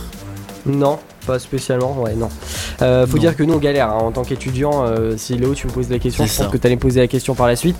Non, 0.67 0.99
pas 1.25 1.39
spécialement, 1.39 1.99
ouais, 2.03 2.13
non. 2.13 2.29
Euh, 2.83 3.07
faut 3.07 3.15
Non. 3.15 3.21
dire 3.21 3.35
que 3.35 3.41
nous 3.43 3.53
on 3.55 3.57
galère 3.57 3.89
hein, 3.89 3.97
en 3.99 4.11
tant 4.11 4.23
qu'étudiant. 4.23 4.85
euh, 4.85 5.15
si 5.17 5.35
Léo, 5.37 5.55
tu 5.55 5.65
me 5.65 5.71
poses 5.71 5.89
la 5.89 5.97
question, 5.97 6.23
C'est 6.25 6.31
je 6.33 6.37
pense 6.37 6.45
ça. 6.47 6.51
que 6.51 6.57
tu 6.57 6.67
allais 6.67 6.75
me 6.75 6.81
poser 6.81 6.99
la 6.99 7.07
question 7.07 7.33
par 7.33 7.47
la 7.47 7.55
suite. 7.55 7.77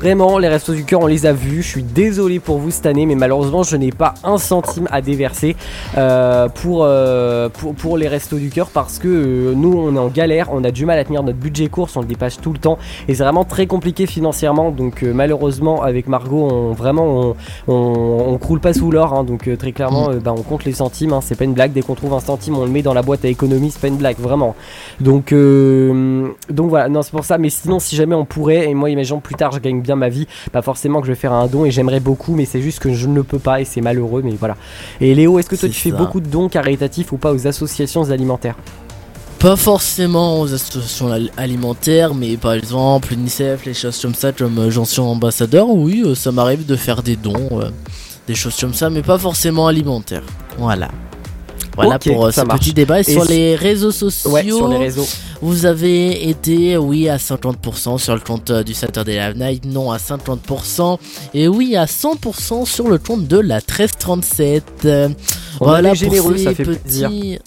Vraiment, 0.00 0.38
les 0.38 0.46
restos 0.46 0.74
du 0.74 0.84
cœur, 0.84 1.00
on 1.00 1.08
les 1.08 1.26
a 1.26 1.32
vus. 1.32 1.60
Je 1.60 1.68
suis 1.68 1.82
désolé 1.82 2.38
pour 2.38 2.58
vous 2.58 2.70
cette 2.70 2.86
année, 2.86 3.04
mais 3.04 3.16
malheureusement, 3.16 3.64
je 3.64 3.74
n'ai 3.76 3.90
pas 3.90 4.14
un 4.22 4.38
centime 4.38 4.86
à 4.92 5.00
déverser 5.00 5.56
euh, 5.96 6.48
pour, 6.48 6.84
euh, 6.84 7.48
pour, 7.48 7.74
pour 7.74 7.98
les 7.98 8.06
restos 8.06 8.36
du 8.38 8.48
cœur 8.48 8.68
parce 8.72 9.00
que 9.00 9.08
euh, 9.08 9.54
nous, 9.56 9.72
on 9.76 9.96
est 9.96 9.98
en 9.98 10.06
galère. 10.06 10.50
On 10.52 10.62
a 10.62 10.70
du 10.70 10.86
mal 10.86 11.00
à 11.00 11.04
tenir 11.04 11.24
notre 11.24 11.38
budget 11.38 11.66
course, 11.66 11.96
on 11.96 12.00
le 12.02 12.06
dépasse 12.06 12.40
tout 12.40 12.52
le 12.52 12.60
temps 12.60 12.78
et 13.08 13.14
c'est 13.16 13.24
vraiment 13.24 13.44
très 13.44 13.66
compliqué 13.66 14.06
financièrement. 14.06 14.70
Donc, 14.70 15.02
malheureusement, 15.02 15.82
avec 15.82 16.06
Margot, 16.06 16.48
on, 16.48 16.74
vraiment, 16.74 17.34
on, 17.66 17.72
on, 17.72 18.24
on 18.34 18.38
croule 18.38 18.60
pas 18.60 18.74
sous 18.74 18.92
l'or. 18.92 19.14
hein. 19.14 19.24
donc, 19.24 19.50
très 19.58 19.72
clairement, 19.72 20.10
euh, 20.10 20.20
bah, 20.20 20.32
on 20.36 20.42
compte 20.42 20.64
les 20.64 20.72
centimes. 20.74 21.12
hein. 21.12 21.20
c'est 21.22 21.36
pas 21.36 21.44
une 21.44 21.54
blague. 21.54 21.72
Dès 21.72 21.82
qu'on 21.82 21.96
trouve 21.96 22.14
un 22.14 22.20
centime, 22.20 22.56
on 22.56 22.64
le 22.64 22.70
met 22.70 22.82
dans 22.82 22.94
la 22.94 23.02
boîte 23.02 23.24
à 23.24 23.28
économie. 23.28 23.72
C'est 23.72 23.80
pas 23.80 23.88
une 23.88 23.96
blague, 23.96 24.18
vraiment. 24.20 24.54
Donc, 25.00 25.32
donc 25.32 26.68
voilà, 26.68 26.88
non, 26.88 27.02
c'est 27.02 27.10
pour 27.10 27.24
ça. 27.24 27.36
Mais 27.36 27.50
sinon, 27.50 27.80
si 27.80 27.96
jamais 27.96 28.14
on 28.14 28.24
pourrait, 28.24 28.70
et 28.70 28.74
moi, 28.74 28.90
imaginons 28.90 29.18
plus 29.18 29.34
tard, 29.34 29.50
je 29.50 29.58
gagne 29.58 29.82
bien 29.88 29.96
ma 29.96 30.10
vie, 30.10 30.26
pas 30.52 30.62
forcément 30.62 31.00
que 31.00 31.06
je 31.06 31.12
vais 31.12 31.18
faire 31.18 31.32
un 31.32 31.46
don 31.46 31.64
et 31.64 31.70
j'aimerais 31.70 32.00
beaucoup, 32.00 32.34
mais 32.34 32.44
c'est 32.44 32.60
juste 32.60 32.78
que 32.78 32.92
je 32.92 33.06
ne 33.08 33.22
peux 33.22 33.38
pas 33.38 33.60
et 33.60 33.64
c'est 33.64 33.80
malheureux, 33.80 34.22
mais 34.22 34.34
voilà. 34.38 34.56
Et 35.00 35.14
Léo, 35.14 35.38
est-ce 35.38 35.48
que 35.48 35.56
toi 35.56 35.68
tu 35.68 35.74
fais 35.80 35.90
beaucoup 35.92 36.20
de 36.20 36.28
dons 36.28 36.48
caritatifs 36.48 37.10
ou 37.12 37.16
pas 37.16 37.32
aux 37.32 37.46
associations 37.46 38.10
alimentaires? 38.10 38.56
Pas 39.38 39.56
forcément 39.56 40.40
aux 40.40 40.52
associations 40.52 41.10
al- 41.12 41.30
alimentaires, 41.36 42.12
mais 42.14 42.36
par 42.36 42.52
exemple 42.52 43.08
l'UNICEF, 43.12 43.64
les 43.66 43.74
choses 43.74 43.98
comme 44.02 44.14
ça, 44.14 44.32
comme 44.32 44.58
euh, 44.58 44.70
j'en 44.70 44.84
suis 44.84 45.00
ambassadeur, 45.00 45.68
oui, 45.70 46.02
euh, 46.04 46.14
ça 46.14 46.32
m'arrive 46.32 46.66
de 46.66 46.76
faire 46.76 47.02
des 47.02 47.16
dons, 47.16 47.48
euh, 47.52 47.70
des 48.26 48.34
choses 48.34 48.58
comme 48.60 48.74
ça, 48.74 48.90
mais 48.90 49.02
pas 49.02 49.16
forcément 49.16 49.66
alimentaires. 49.68 50.24
Voilà. 50.58 50.90
Voilà 51.84 51.98
pour 51.98 52.26
euh, 52.26 52.30
ce 52.30 52.40
marche. 52.42 52.60
petit 52.60 52.72
débat. 52.74 52.98
Et, 52.98 53.00
Et 53.00 53.12
sur 53.12 53.24
les 53.24 53.54
réseaux 53.56 53.90
sociaux, 53.90 54.30
Ouais, 54.30 54.44
sur 54.44 54.68
les 54.68 54.76
réseaux. 54.76 55.06
vous 55.40 55.66
avez 55.66 56.28
été, 56.28 56.76
oui, 56.76 57.08
à 57.08 57.16
50% 57.16 57.98
sur 57.98 58.14
le 58.14 58.20
compte 58.20 58.50
euh, 58.50 58.62
du 58.62 58.74
Saturday 58.74 59.16
Live 59.18 59.36
Night, 59.38 59.64
non 59.64 59.90
à 59.92 59.98
50%, 59.98 60.98
et 61.34 61.48
oui 61.48 61.76
à 61.76 61.84
100% 61.86 62.66
sur 62.66 62.88
le 62.88 62.98
compte 62.98 63.26
de 63.26 63.38
la 63.38 63.56
1337. 63.56 64.64
Euh, 64.84 65.08
On 65.60 65.66
voilà 65.66 65.94
généreux, 65.94 66.30
pour 66.32 66.38
ces 66.38 66.44
ça 66.44 66.54
fait 66.54 66.64
petits... 66.64 66.78
plaisir. 66.80 67.38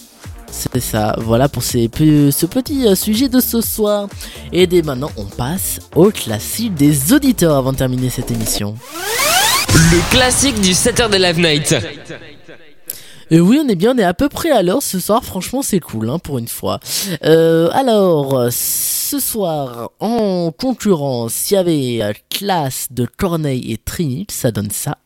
C'est 0.54 0.80
ça, 0.80 1.16
voilà 1.18 1.48
pour 1.48 1.62
ces, 1.62 1.88
ce 1.96 2.44
petit 2.46 2.84
sujet 2.94 3.30
de 3.30 3.40
ce 3.40 3.62
soir. 3.62 4.06
Et 4.52 4.66
dès 4.66 4.82
maintenant, 4.82 5.10
on 5.16 5.24
passe 5.24 5.78
au 5.96 6.10
classique 6.10 6.74
des 6.74 7.14
auditeurs 7.14 7.56
avant 7.56 7.72
de 7.72 7.78
terminer 7.78 8.10
cette 8.10 8.30
émission. 8.30 8.74
Le 9.74 10.10
classique 10.10 10.60
du 10.60 10.74
Saturday 10.74 11.18
Live 11.18 11.38
Night. 11.40 11.74
Et 13.32 13.40
oui, 13.40 13.58
on 13.64 13.66
est 13.66 13.76
bien, 13.76 13.94
on 13.94 13.98
est 13.98 14.04
à 14.04 14.12
peu 14.12 14.28
près 14.28 14.50
à 14.50 14.62
l'heure 14.62 14.82
ce 14.82 15.00
soir. 15.00 15.24
Franchement, 15.24 15.62
c'est 15.62 15.80
cool, 15.80 16.10
hein, 16.10 16.18
pour 16.18 16.36
une 16.36 16.48
fois. 16.48 16.80
Euh, 17.24 17.70
alors, 17.72 18.38
euh, 18.38 18.48
ce 18.52 19.18
soir, 19.18 19.88
en 20.00 20.52
concurrence, 20.52 21.50
il 21.50 21.54
y 21.54 21.56
avait 21.56 22.02
euh, 22.02 22.12
classe 22.28 22.88
de 22.90 23.06
Corneille 23.06 23.72
et 23.72 23.78
Trinity. 23.78 24.26
Ça 24.28 24.50
donne 24.50 24.70
ça. 24.70 24.98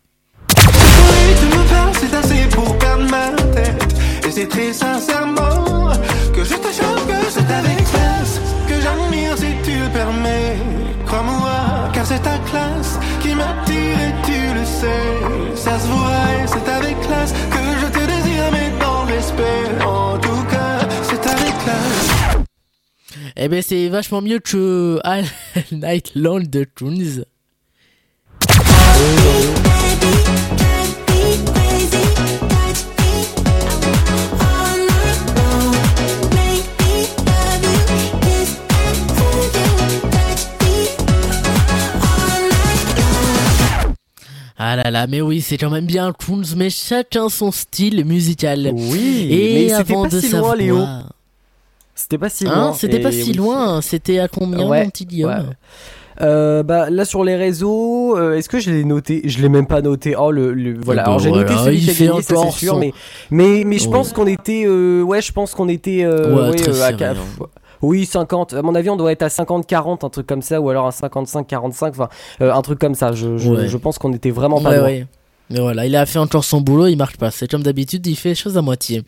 Eh 23.35 23.49
ben, 23.49 23.63
c'est 23.63 23.89
vachement 23.89 24.23
mieux 24.23 24.39
que 24.39 25.01
All 25.03 25.25
Night 25.73 26.13
Long 26.15 26.41
de 26.41 26.65
Toons. 26.65 27.25
Ah 44.59 44.75
là 44.75 44.91
là, 44.91 45.07
mais 45.07 45.21
oui, 45.21 45.43
c'est 45.43 45.59
quand 45.59 45.71
même 45.71 45.85
bien 45.85 46.13
Toons, 46.13 46.43
mais 46.57 46.71
chacun 46.71 47.29
son 47.29 47.53
style 47.53 48.05
musical. 48.05 48.71
Oui, 48.73 49.29
Et 49.31 49.55
mais 49.67 49.73
avant 49.73 50.05
pas 50.05 50.09
de 50.09 50.21
si 50.21 50.29
loin, 50.31 50.39
savoir... 50.41 50.57
Léo. 50.57 50.79
C'était 51.97 52.19
pas 52.19 52.29
si 52.29 52.47
Hein, 52.47 52.55
loin. 52.55 52.73
c'était 52.75 53.01
pas 53.01 53.11
si 53.11 53.31
oui. 53.31 53.33
loin, 53.33 53.81
c'était 53.83 54.21
à 54.21 54.29
combien, 54.29 54.65
Ouais, 54.69 54.85
mon 54.85 54.91
petit 54.91 55.07
Guillaume 55.07 55.31
ouais. 55.31 55.43
Euh, 56.23 56.63
bah 56.63 56.89
là 56.89 57.05
sur 57.05 57.25
les 57.25 57.37
réseaux, 57.37 58.17
euh, 58.17 58.37
est-ce 58.37 58.49
que 58.49 58.59
je 58.59 58.71
l'ai 58.71 58.85
noté? 58.85 59.21
Je 59.27 59.39
l'ai 59.43 59.51
même 59.51 59.67
pas 59.67 59.83
noté. 59.83 60.15
Oh 60.17 60.31
le, 60.31 60.55
le- 60.55 60.79
voilà. 60.81 61.03
bah 61.03 61.09
Alors 61.09 61.19
j'ai 61.19 61.31
noté 61.31 61.53
celui 61.63 61.79
qui 61.81 61.91
a 61.91 62.07
gagné, 62.07 62.23
ça 62.23 62.29
c'est 62.29 62.37
encore 62.39 62.53
sûr, 62.57 62.73
son- 62.75 62.79
mais 62.79 62.93
mais 63.31 63.65
mais 63.67 63.79
je 63.79 63.89
pense 63.91 64.15
qu'on 64.15 64.27
était, 64.27 64.65
euh, 64.67 65.03
ouais, 65.03 65.21
je 65.21 65.33
pense 65.33 65.53
qu'on 65.55 65.69
était, 65.69 66.07
Ouais, 66.07 66.69
à 66.69 66.73
serré, 66.73 66.97
ca- 66.99 67.11
hein. 67.11 67.47
Oui, 67.83 68.07
50. 68.07 68.55
À 68.55 68.63
mon 68.63 68.75
avis, 68.75 68.89
on 68.89 68.97
doit 68.97 69.13
être 69.13 69.21
à 69.25 69.29
50-40, 69.29 70.05
un 70.07 70.09
truc 70.09 70.27
comme 70.27 70.41
ça, 70.41 70.59
ou 70.63 70.71
alors 70.71 70.87
un 70.87 70.91
55-45, 70.91 71.91
enfin, 71.91 72.09
un 72.41 72.63
truc 72.63 72.79
comme 72.79 72.95
ça. 72.95 73.13
Je, 73.13 73.37
je, 73.37 73.77
pense 73.77 73.99
qu'on 73.99 74.15
était 74.15 74.31
vraiment 74.31 74.63
pas 74.63 74.75
loin. 74.75 75.01
Mais 75.51 75.61
voilà, 75.61 75.85
il 75.85 75.95
a 75.95 76.07
fait 76.07 76.19
encore 76.19 76.45
son 76.45 76.63
boulot, 76.63 76.87
il 76.87 76.97
marche 76.97 77.19
pas. 77.19 77.31
C'est 77.31 77.49
comme 77.49 77.63
d'habitude, 77.63 78.07
il 78.07 78.17
fait 78.17 78.31
les 78.31 78.35
choses 78.35 78.57
à 78.57 78.63
moitié. 78.63 79.03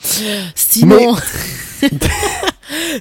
Sinon, 0.54 1.16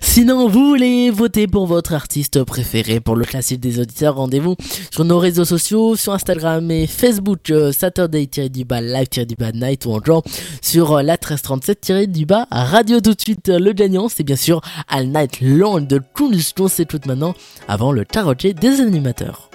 sinon, 0.02 0.48
vous 0.48 0.70
voulez 0.70 1.10
voter 1.10 1.48
pour 1.48 1.68
votre 1.68 1.94
artiste 1.94 2.44
préféré 2.44 3.00
pour 3.00 3.16
le 3.16 3.26
classique 3.26 3.60
des 3.60 3.80
auditeurs, 3.80 4.16
rendez-vous 4.16 4.56
sur 4.92 5.06
nos 5.06 5.20
réseaux 5.20 5.46
sociaux, 5.46 5.96
sur 5.96 6.14
Instagram 6.14 6.70
et 6.72 6.88
Facebook, 6.88 7.50
euh, 7.50 7.72
Saturday-du-bas 7.72 8.82
live-du-bas 8.82 9.52
night 9.54 9.86
ou 9.86 9.94
encore 9.94 10.24
sur 10.62 10.94
euh, 10.94 11.02
la 11.02 11.18
1337-du-bas 11.18 12.48
radio 12.52 13.00
tout 13.00 13.14
de 13.14 13.22
suite. 13.22 13.50
Le 13.50 13.72
gagnant, 13.74 14.10
c'est 14.10 14.24
bien 14.24 14.36
sûr 14.36 14.62
All 14.88 15.08
Night 15.08 15.42
Long 15.42 15.82
de 15.82 16.02
Toons 16.16 16.32
qu'on 16.56 16.68
tout 16.70 17.02
maintenant 17.06 17.34
avant 17.68 17.92
le 17.92 18.04
carotier 18.04 18.54
des 18.54 18.82
animateurs. 18.82 19.50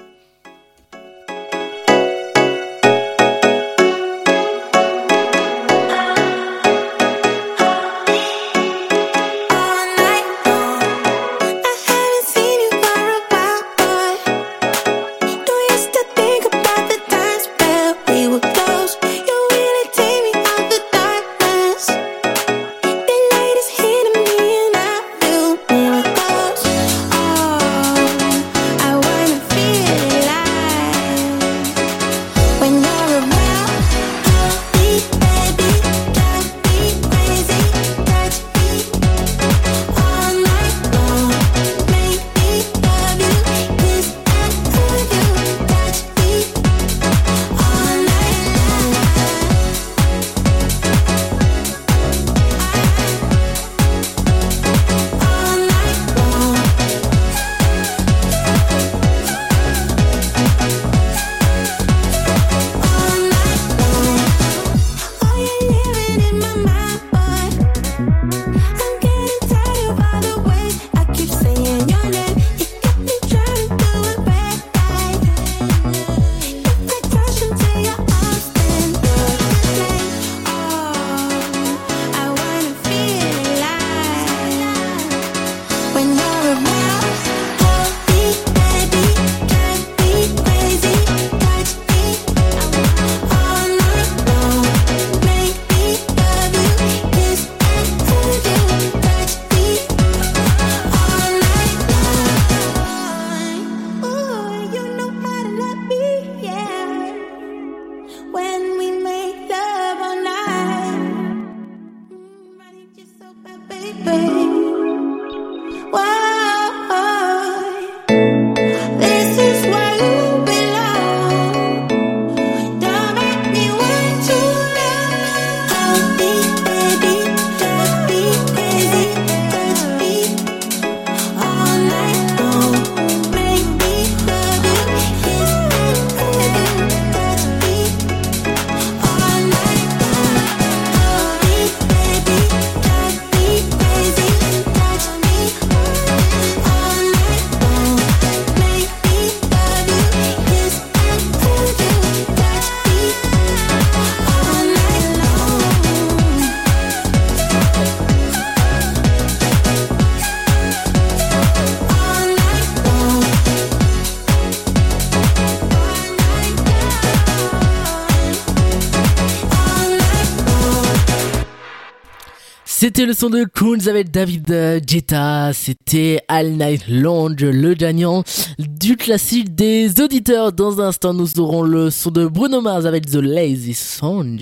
C'était 173.03 173.11
le 173.11 173.19
son 173.19 173.31
de 173.31 173.45
Coons 173.53 173.89
avec 173.89 174.13
David 174.13 174.49
euh, 174.53 174.79
Guetta. 174.79 175.51
C'était 175.53 176.21
All 176.29 176.53
Night 176.53 176.85
Long, 176.89 177.35
le 177.37 177.75
gagnant 177.75 178.23
du 178.61 178.97
classique 178.97 179.57
des 179.57 180.01
auditeurs. 180.01 180.53
Dans 180.53 180.81
un 180.81 180.87
instant, 180.87 181.13
nous 181.13 181.41
aurons 181.41 181.63
le 181.63 181.91
son 181.91 182.13
de 182.13 182.29
Bruno 182.29 182.61
Mars 182.61 182.87
avec 182.87 183.07
The 183.07 183.17
Lazy 183.17 183.75
Song. 183.75 184.39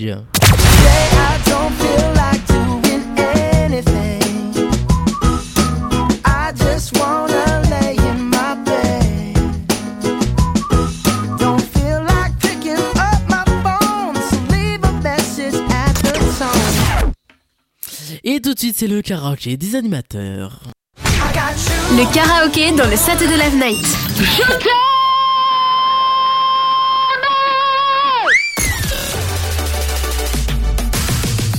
C'est 18.81 18.87
le 18.87 19.03
karaoké 19.03 19.57
des 19.57 19.75
animateurs. 19.75 20.59
Le 20.97 22.11
karaoké 22.11 22.71
dans 22.71 22.89
le 22.89 22.95
Saturday 22.95 23.37
Live 23.37 23.55
Night. 23.55 23.85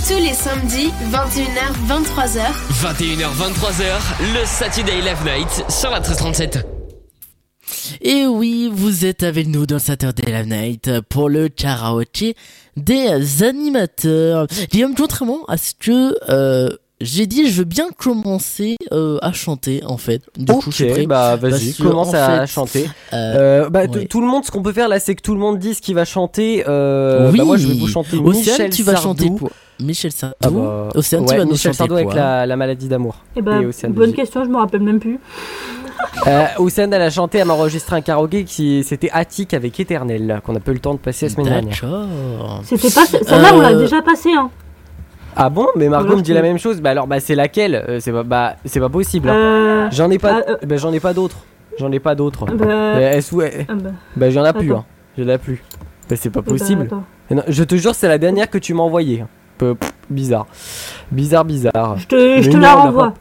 Tous 0.09 0.19
les 0.19 0.35
samedis, 0.35 0.91
21h, 1.13 1.77
23h. 1.87 2.41
21h, 2.83 3.29
23h, 3.37 4.01
le 4.35 4.45
Saturday 4.45 5.01
Live 5.01 5.23
Night 5.25 5.71
sur 5.71 5.91
la 5.91 6.01
1337. 6.01 6.67
Et 8.01 8.27
oui, 8.27 8.69
vous 8.73 9.05
êtes 9.05 9.23
avec 9.23 9.47
nous 9.47 9.65
dans 9.65 9.77
le 9.77 9.81
Saturday 9.81 10.25
Live 10.27 10.49
Night 10.49 10.91
pour 11.09 11.29
le 11.29 11.49
karaoké 11.49 12.35
des 12.77 13.45
animateurs. 13.45 14.49
Guillaume, 14.71 14.97
contrairement 14.97 15.45
à 15.47 15.57
ce 15.57 15.73
que 15.79 16.17
euh, 16.29 16.77
j'ai 17.05 17.27
dit, 17.27 17.51
je 17.51 17.59
veux 17.59 17.65
bien 17.65 17.89
commencer 17.97 18.77
euh, 18.93 19.19
à 19.23 19.33
chanter 19.33 19.83
en 19.87 19.97
fait. 19.97 20.23
Du 20.37 20.53
coup, 20.53 20.71
je 20.71 20.75
suis 20.75 20.85
ok, 20.85 20.91
prêt. 20.93 21.07
bah 21.07 21.37
vas-y, 21.37 21.75
commence 21.75 22.09
en 22.09 22.15
à 22.15 22.41
fait, 22.41 22.47
chanter. 22.53 22.87
euh, 23.13 23.63
Euh, 23.67 23.71
bah, 23.71 23.85
ouais. 23.87 24.07
Tout 24.07 24.21
le 24.21 24.27
monde, 24.27 24.45
ce 24.45 24.51
qu'on 24.51 24.63
peut 24.63 24.73
faire 24.73 24.89
là, 24.89 24.99
c'est 25.01 25.15
que 25.15 25.23
tout 25.23 25.35
le 25.35 25.41
monde 25.41 25.59
dise 25.59 25.81
qui 25.81 25.95
va 25.95 26.05
chanter. 26.05 26.65
Euh, 26.69 27.31
oui, 27.33 27.39
bah, 27.39 27.45
moi, 27.45 27.57
je 27.57 27.67
vais 27.69 27.75
vous 27.75 27.89
chanter 27.89 28.17
Océane, 28.19 28.37
Michel 28.37 28.71
tu 28.71 28.83
vas 28.83 28.93
Sardou. 28.97 29.09
chanter 29.25 29.31
pour 29.39 29.51
Michel 29.81 30.13
Sardou. 30.13 30.37
Ah 30.45 30.51
bah, 30.51 30.89
Océane, 30.95 31.25
tu 31.27 31.37
vas 31.37 31.45
nous 31.45 31.53
Michel 31.53 31.73
chanter 31.73 31.79
Sardou 31.79 31.95
avec 31.95 32.07
quoi 32.07 32.15
la, 32.17 32.47
la 32.47 32.57
maladie 32.57 32.89
d'amour. 32.89 33.17
Eh 33.37 33.41
Et 33.41 33.67
Océane 33.67 33.93
bonne 33.93 34.13
question, 34.13 34.45
je 34.45 34.49
me 34.49 34.57
rappelle 34.59 34.83
même 34.83 35.01
plus. 35.01 35.19
Euh, 36.27 36.45
Océane, 36.59 36.93
elle 36.93 37.03
a 37.03 37.11
chanté, 37.11 37.39
elle 37.39 37.47
m'a 37.47 37.55
enregistré 37.55 37.95
un 37.95 38.01
karaoké 38.01 38.43
qui 38.45 38.83
c'était 38.83 39.09
Attic 39.13 39.55
avec 39.55 39.79
Éternel, 39.79 40.41
qu'on 40.45 40.57
a 40.57 40.61
pas 40.61 40.73
eu 40.73 40.75
le 40.75 40.81
temps 40.81 40.95
de 40.95 40.99
passer 40.99 41.27
la 41.27 41.33
semaine 41.33 41.47
dernière. 41.47 41.75
D'accord. 41.81 42.61
C'était 42.65 42.91
pas 42.91 43.07
celle-là, 43.07 43.51
on 43.55 43.61
l'a 43.61 43.75
déjà 43.75 44.03
passé. 44.03 44.31
Hein. 44.33 44.51
Ah 45.37 45.49
bon 45.49 45.67
Mais 45.77 45.89
Margot 45.89 46.17
me 46.17 46.23
dit 46.23 46.33
la 46.33 46.43
même 46.43 46.59
chose. 46.59 46.81
Bah 46.81 46.91
alors, 46.91 47.07
bah 47.07 47.21
c'est 47.21 47.35
laquelle? 47.35 47.75
Euh, 47.89 48.01
C'est 48.01 48.13
pas, 48.13 48.23
bah 48.23 48.57
c'est 48.65 48.81
pas 48.81 48.89
possible. 48.89 49.29
hein. 49.31 49.35
Euh, 49.35 49.89
J'en 49.91 50.11
ai 50.11 50.19
pas, 50.19 50.43
ah, 50.47 50.51
euh, 50.51 50.57
bah, 50.67 50.77
j'en 50.77 50.93
ai 50.93 51.01
pas 51.01 51.15
d'autres. 51.15 51.39
J'en 51.79 51.91
ai 51.91 52.01
pas 52.01 52.15
d'autres. 52.15 52.45
Bah, 52.47 53.01
est-ce- 53.01 53.35
ouais. 53.35 53.67
ah 53.69 53.75
bah. 53.75 53.91
Bah 54.17 54.31
j'en 54.31 54.45
ai 54.45 54.53
plus. 54.53 54.71
Attends. 54.73 54.81
Hein. 54.81 54.85
J'en 55.19 55.29
ai 55.29 55.39
plus. 55.39 55.63
Bah 56.11 56.17
c'est 56.17 56.31
pas 56.31 56.41
Eh 56.43 56.51
ben, 56.51 56.59
possible. 56.59 56.83
attends. 56.83 57.05
Et 57.31 57.35
non, 57.35 57.43
je 57.49 57.65
te 57.65 57.75
jure, 57.77 57.95
c'est 57.95 58.09
la 58.09 58.19
dernière 58.19 58.51
que 58.51 58.59
tu 58.59 58.75
m'as 58.75 58.83
envoyée. 58.83 59.25
Peu 59.59 59.75
pff, 59.75 59.93
bizarre. 60.11 60.47
Bizarre, 61.11 61.45
bizarre. 61.45 61.97
Je 61.99 62.07
te, 62.07 62.17
je 62.43 62.47
Mais 62.49 62.53
te 62.53 62.57
non, 62.57 62.61
la 62.63 62.73
on 62.73 62.77
l'a 62.77 62.83
renvoie. 62.83 63.15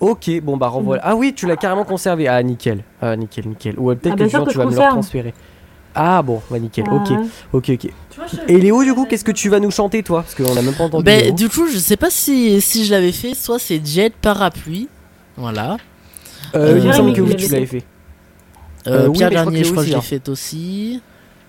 Ok, 0.00 0.30
bon 0.42 0.56
bah 0.56 0.66
renvoie. 0.68 0.98
Ah 1.02 1.14
oui, 1.16 1.32
tu 1.34 1.46
l'as 1.46 1.56
carrément 1.56 1.84
conservé. 1.84 2.28
Ah 2.28 2.42
nickel. 2.42 2.80
Ah 3.00 3.16
nickel, 3.16 3.46
nickel. 3.48 3.74
Ou 3.78 3.90
euh, 3.90 3.94
peut-être 3.94 4.12
Ah, 4.12 4.16
que 4.16 4.18
bien 4.18 4.26
tu, 4.26 4.30
sûr 4.34 4.44
que 4.44 4.48
tu 4.50 4.54
je 4.54 4.58
vas 4.58 4.64
me 4.64 4.70
le 4.70 4.76
conserve. 4.76 4.92
transférer. 4.92 5.34
Ah 5.98 6.22
bon, 6.22 6.42
bah 6.50 6.58
nickel. 6.58 6.84
Ah 6.88 6.94
ok, 6.94 7.10
ok, 7.54 7.70
ok. 7.74 7.90
Et 8.48 8.58
Léo, 8.58 8.84
du 8.84 8.92
coup, 8.94 9.06
qu'est-ce 9.06 9.24
que 9.24 9.32
tu 9.32 9.48
vas 9.48 9.60
nous 9.60 9.70
chanter 9.70 10.02
toi? 10.02 10.22
Parce 10.22 10.34
qu'on 10.34 10.56
a 10.56 10.62
même 10.62 10.74
pas 10.74 10.84
entendu. 10.84 11.04
Ben, 11.04 11.20
Léo. 11.24 11.34
du 11.34 11.48
coup, 11.48 11.66
je 11.68 11.78
sais 11.78 11.96
pas 11.96 12.10
si, 12.10 12.60
si 12.60 12.84
je 12.84 12.90
l'avais 12.92 13.12
fait. 13.12 13.34
Soit 13.34 13.58
c'est 13.58 13.80
Jet 13.84 14.12
Parapluie. 14.14 14.88
Voilà. 15.36 15.76
Euh, 16.54 16.74
il 16.78 16.84
me 16.84 16.90
Euh, 16.90 16.92
semble 16.92 17.12
que 17.14 17.20
oui, 17.22 17.30
oui, 17.30 17.36
tu 17.36 17.50
l'avais 17.52 17.66
fait. 17.66 17.84
Euh, 18.86 19.04
Euh, 19.04 19.06
oui, 19.08 19.18
Pierre 19.18 19.30
mais 19.30 19.34
je 19.36 19.40
crois 19.40 19.44
que 19.44 19.50
Garnier, 19.50 19.64
je 19.64 19.70
crois 19.70 19.82
que 19.82 19.88
je 19.88 19.92
l'ai 19.94 19.98
hein. 19.98 20.02
fait 20.02 20.28
aussi. 20.28 21.02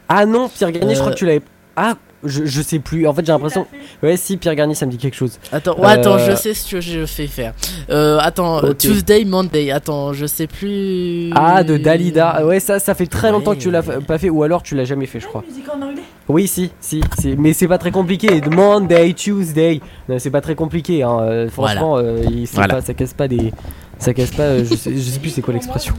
Ah 0.10 0.26
non, 0.26 0.50
Pierre 0.50 0.72
Garnier, 0.72 0.96
je 0.96 1.00
crois 1.00 1.12
Euh, 1.12 1.14
que 1.14 1.20
tu 1.20 1.26
l'avais. 1.26 1.42
Ah, 1.76 1.96
je, 2.24 2.46
je 2.46 2.62
sais 2.62 2.80
plus. 2.80 3.08
En 3.08 3.14
fait, 3.14 3.26
j'ai 3.26 3.32
l'impression. 3.32 3.68
Ouais, 4.02 4.18
si, 4.18 4.38
Pierre 4.38 4.56
Garnier, 4.56 4.74
ça 4.76 4.86
me 4.86 4.92
dit 4.92 4.98
quelque 4.98 5.16
chose. 5.16 5.40
Attends, 5.52 5.78
ouais, 5.80 5.88
attends, 5.88 6.16
Euh, 6.16 6.32
je 6.32 6.36
sais 6.36 6.54
ce 6.54 6.70
que 6.72 6.82
je 6.82 7.06
fais 7.06 7.28
faire. 7.28 7.54
Euh, 7.90 8.18
attends, 8.22 8.58
Ok. 8.64 8.78
Tuesday, 8.78 9.24
Monday. 9.26 9.72
Attends, 9.72 10.14
je 10.14 10.26
sais 10.26 10.48
plus. 10.48 11.30
Ah, 11.36 11.64
de 11.64 11.78
Dalida. 11.78 12.30
Ah 12.38 12.46
Ouais, 12.46 12.60
ça, 12.60 12.80
ça 12.80 12.96
fait 12.96 13.08
très 13.08 13.32
longtemps 13.32 13.54
que 13.54 13.60
tu 13.60 13.72
l'as 13.72 13.84
pas 13.84 14.18
fait, 14.18 14.30
ou 14.30 14.44
alors 14.44 14.64
tu 14.64 14.76
l'as 14.76 14.86
jamais 14.86 15.06
fait, 15.06 15.20
je 15.20 15.28
crois. 15.28 15.44
Musique 15.48 15.66
en 15.70 15.82
anglais? 15.82 16.02
Oui, 16.30 16.46
si, 16.48 16.72
si, 16.82 17.02
si. 17.20 17.36
mais 17.38 17.54
c'est 17.54 17.70
pas 17.70 17.78
très 17.78 17.92
compliqué. 17.92 18.42
Monday, 18.52 19.14
Tuesday, 19.14 19.80
c'est 20.18 20.30
pas 20.32 20.42
très 20.42 20.56
compliqué. 20.56 21.02
Hein. 21.04 21.20
euh, 21.22 21.50
Franchement, 21.50 21.98
euh, 21.98 22.22
il- 22.30 22.48
c'est 22.48 22.56
Voilà. 22.56 22.76
pas, 22.76 22.82
ça 22.82 22.94
casse 22.94 23.14
pas 23.14 23.28
des, 23.30 23.54
ça 24.00 24.14
casse 24.14 24.32
pas. 24.32 24.44
euh, 24.44 24.66
je, 24.70 24.76
sais, 24.76 24.94
je 24.96 25.00
sais 25.02 25.20
plus 25.20 25.30
c'est 25.30 25.42
quoi 25.42 25.54
l'expression. 25.54 25.94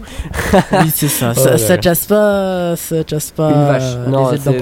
Oui, 0.73 0.91
c'est 0.95 1.09
ça. 1.09 1.33
Oh 1.37 1.41
ça, 1.41 1.51
là 1.53 1.59
ça 1.59 1.69
là. 1.71 1.79
casse 1.79 2.07
pas. 2.07 2.77
Ça 2.77 3.05
casse 3.05 3.31
pas. 3.31 3.49
Une 3.51 3.67
vache. 3.67 3.97
les 4.07 4.11
Non, 4.13 4.33
ailes 4.33 4.39
d'un. 4.41 4.53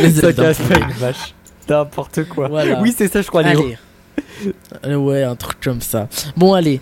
Les 0.00 0.08
Les 0.08 0.10
ça 0.20 0.32
casse 0.32 0.58
pas 0.58 0.78
une 0.78 0.92
vache. 0.92 1.34
N'importe 1.68 2.24
quoi. 2.28 2.48
Voilà. 2.48 2.80
Oui, 2.80 2.94
c'est 2.96 3.08
ça, 3.10 3.22
je 3.22 3.28
crois. 3.28 3.42
Léo. 3.42 3.60
Allez. 3.60 3.78
Euh, 4.86 4.96
Ouais, 4.96 5.22
un 5.22 5.36
truc 5.36 5.58
comme 5.62 5.80
ça. 5.80 6.08
Bon, 6.36 6.52
allez. 6.54 6.80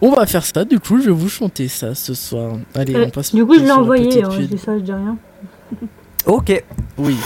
On 0.00 0.12
va 0.12 0.26
faire 0.26 0.44
ça, 0.44 0.64
du 0.64 0.78
coup, 0.78 1.00
je 1.00 1.06
vais 1.06 1.12
vous 1.12 1.28
chanter 1.28 1.66
ça 1.68 1.94
ce 1.94 2.14
soir. 2.14 2.52
Allez, 2.74 2.94
Euh, 2.94 3.04
on 3.06 3.10
passe 3.10 3.34
du 3.34 3.44
coup, 3.44 3.54
je 3.54 3.60
l'ai 3.60 3.66
la 3.66 3.78
envoyé. 3.78 4.22
hein, 4.24 4.28
je 4.32 4.42
dis 4.42 4.58
ça, 4.58 4.78
je 4.78 4.82
dis 4.84 4.92
rien. 4.92 5.16
Ok. 6.26 6.64
Oui. 6.96 7.16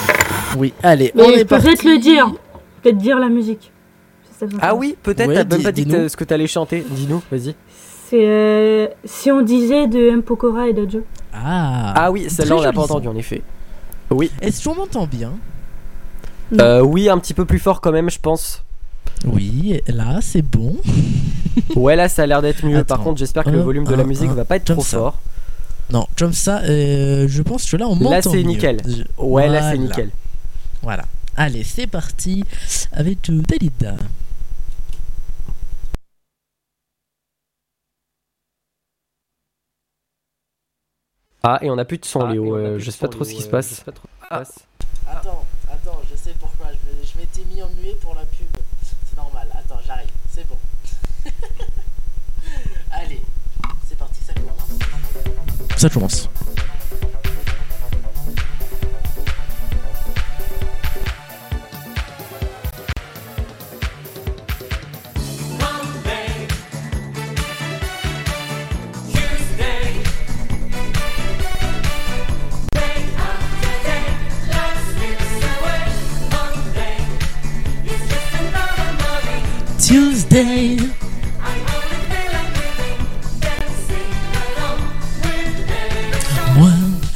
Oui, 0.57 0.73
allez, 0.83 1.13
Mais 1.15 1.23
on 1.23 1.31
est 1.31 1.45
peut-être 1.45 1.63
parti. 1.65 1.87
le 1.89 1.99
dire. 1.99 2.33
Peut-être 2.83 2.99
dire 2.99 3.19
la 3.19 3.29
musique. 3.29 3.72
Ah 4.61 4.75
oui, 4.75 4.97
peut-être. 5.03 5.29
Ouais, 5.29 5.35
t'as 5.45 5.57
même 5.57 5.63
pas 5.63 5.73
dit 5.73 5.87
que 5.87 6.09
ce 6.09 6.17
que 6.17 6.25
t'allais 6.25 6.47
chanter. 6.47 6.85
Dis-nous, 6.91 7.23
vas-y. 7.31 7.55
C'est 8.09 8.27
euh, 8.27 8.89
si 9.05 9.31
on 9.31 9.43
disait 9.43 9.87
de 9.89 10.09
M. 10.11 10.23
Pokora 10.23 10.69
et 10.69 10.73
d'Adjo. 10.73 11.03
Ah. 11.33 11.95
Ah 11.97 12.11
oui, 12.11 12.27
celle-là, 12.29 12.57
on 12.57 12.61
l'a 12.61 12.73
pas 12.73 12.75
joli 12.75 12.89
son. 12.89 12.93
entendu 12.95 13.09
en 13.09 13.17
effet. 13.17 13.43
Oui. 14.11 14.31
Est-ce 14.43 14.69
qu'on 14.69 14.75
m'entend 14.75 15.07
bien 15.07 15.33
Euh, 16.61 16.81
oui, 16.83 17.09
un 17.09 17.19
petit 17.19 17.33
peu 17.35 17.45
plus 17.47 17.59
fort 17.59 17.81
quand 17.81 17.93
même, 17.93 18.11
je 18.11 18.19
pense. 18.19 18.63
Oui, 19.25 19.81
là, 19.89 20.19
c'est 20.21 20.43
bon. 20.43 20.77
Ouais, 21.77 21.97
là, 21.97 22.09
ça 22.09 22.23
a 22.23 22.27
l'air 22.27 22.41
d'être 22.41 22.65
mieux. 22.65 22.83
Par 22.83 23.01
contre, 23.01 23.19
j'espère 23.19 23.45
que 23.45 23.51
le 23.51 23.61
Un, 23.61 23.63
volume 23.63 23.85
de 23.85 23.95
la 23.95 24.05
un, 24.05 24.07
musique 24.07 24.31
un, 24.31 24.35
va 24.35 24.45
pas 24.47 24.57
être 24.57 24.73
trop 24.73 24.83
ça. 24.83 24.97
fort. 24.99 25.19
Non, 25.91 26.07
comme 26.19 26.33
ça, 26.33 26.61
euh, 26.61 27.27
je 27.29 27.43
pense 27.43 27.71
que 27.71 27.77
là, 27.77 27.87
on 27.89 27.95
m'entend 27.95 28.11
Là, 28.11 28.23
c'est 28.23 28.31
mieux. 28.39 28.43
nickel. 28.43 28.79
Je- 28.87 29.03
Ouais, 29.23 29.49
là, 29.49 29.71
c'est 29.71 29.77
nickel. 29.77 30.11
Voilà. 30.83 31.05
Allez, 31.37 31.63
c'est 31.65 31.87
parti 31.87 32.45
avec 32.93 33.29
euh, 33.29 33.43
Dalida. 33.47 33.97
Ah, 41.43 41.59
et 41.63 41.71
on 41.71 41.79
a 41.79 41.85
plus 41.85 41.99
de 41.99 42.05
son, 42.05 42.27
Léo. 42.29 42.57
euh, 42.57 42.79
je 42.79 42.91
sais 42.91 42.99
pas 42.99 43.09
trop 43.09 43.25
ce 43.25 43.35
qui 43.35 43.43
se 43.43 43.49
passe. 43.49 43.85
Attends, 44.31 45.45
attends, 45.71 46.01
je 46.11 46.17
sais 46.17 46.35
pourquoi. 46.39 46.69
Je, 46.73 47.07
je 47.07 47.19
m'étais 47.19 47.45
mis 47.53 47.61
en 47.63 47.69
muet 47.81 47.97
pour 48.01 48.15
la 48.15 48.23
pub. 48.25 48.47
C'est 49.09 49.17
normal. 49.17 49.49
Attends, 49.53 49.81
j'arrive. 49.87 50.09
C'est 50.31 50.47
bon. 50.49 50.57
Allez, 52.93 53.21
c'est 53.89 53.99
parti, 53.99 54.21
ça 54.25 54.33
commence. 54.35 54.69
Ça 55.77 55.91
commence. 55.91 56.29
Moi, 80.33 80.41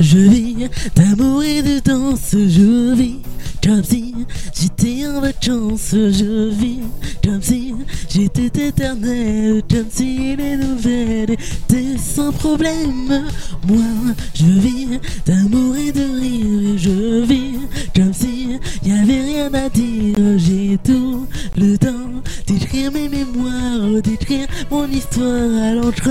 je 0.01 0.18
vis 0.18 0.68
d'amour 0.94 1.43
et 1.43 1.62
de 1.62 1.80
danse, 1.80 2.32
je 2.32 2.94
vis 2.94 3.20
comme 3.66 3.82
si 3.82 4.14
j'étais 4.55 5.09
en 5.09 5.20
vacances, 5.20 5.90
je 5.90 6.51
vis 6.51 6.82
comme 7.24 7.43
si 7.43 7.74
j'étais 8.09 8.68
éternel, 8.68 9.60
comme 9.68 9.86
si 9.90 10.36
les 10.36 10.56
nouvelles 10.56 11.32
étaient 11.32 11.98
sans 11.98 12.30
problème. 12.30 13.24
Moi, 13.66 14.14
je 14.34 14.44
vis 14.44 15.01
d'amour 15.26 15.74
et 15.76 15.90
de 15.90 16.05
rire, 16.20 16.74
et 16.74 16.78
je 16.78 17.24
vis 17.24 17.59
comme 17.94 18.14
si 18.14 18.59
y 18.84 18.93
avait 18.93 19.22
rien 19.22 19.52
à 19.52 19.68
dire. 19.68 20.16
J'ai 20.36 20.78
tout 20.84 21.26
le 21.56 21.76
temps 21.76 22.22
d'écrire 22.47 22.93
mes 22.93 23.09
mémoires, 23.09 24.01
d'écrire 24.01 24.47
mon 24.70 24.86
histoire 24.86 25.62
à 25.64 25.72
l'encre. 25.72 26.10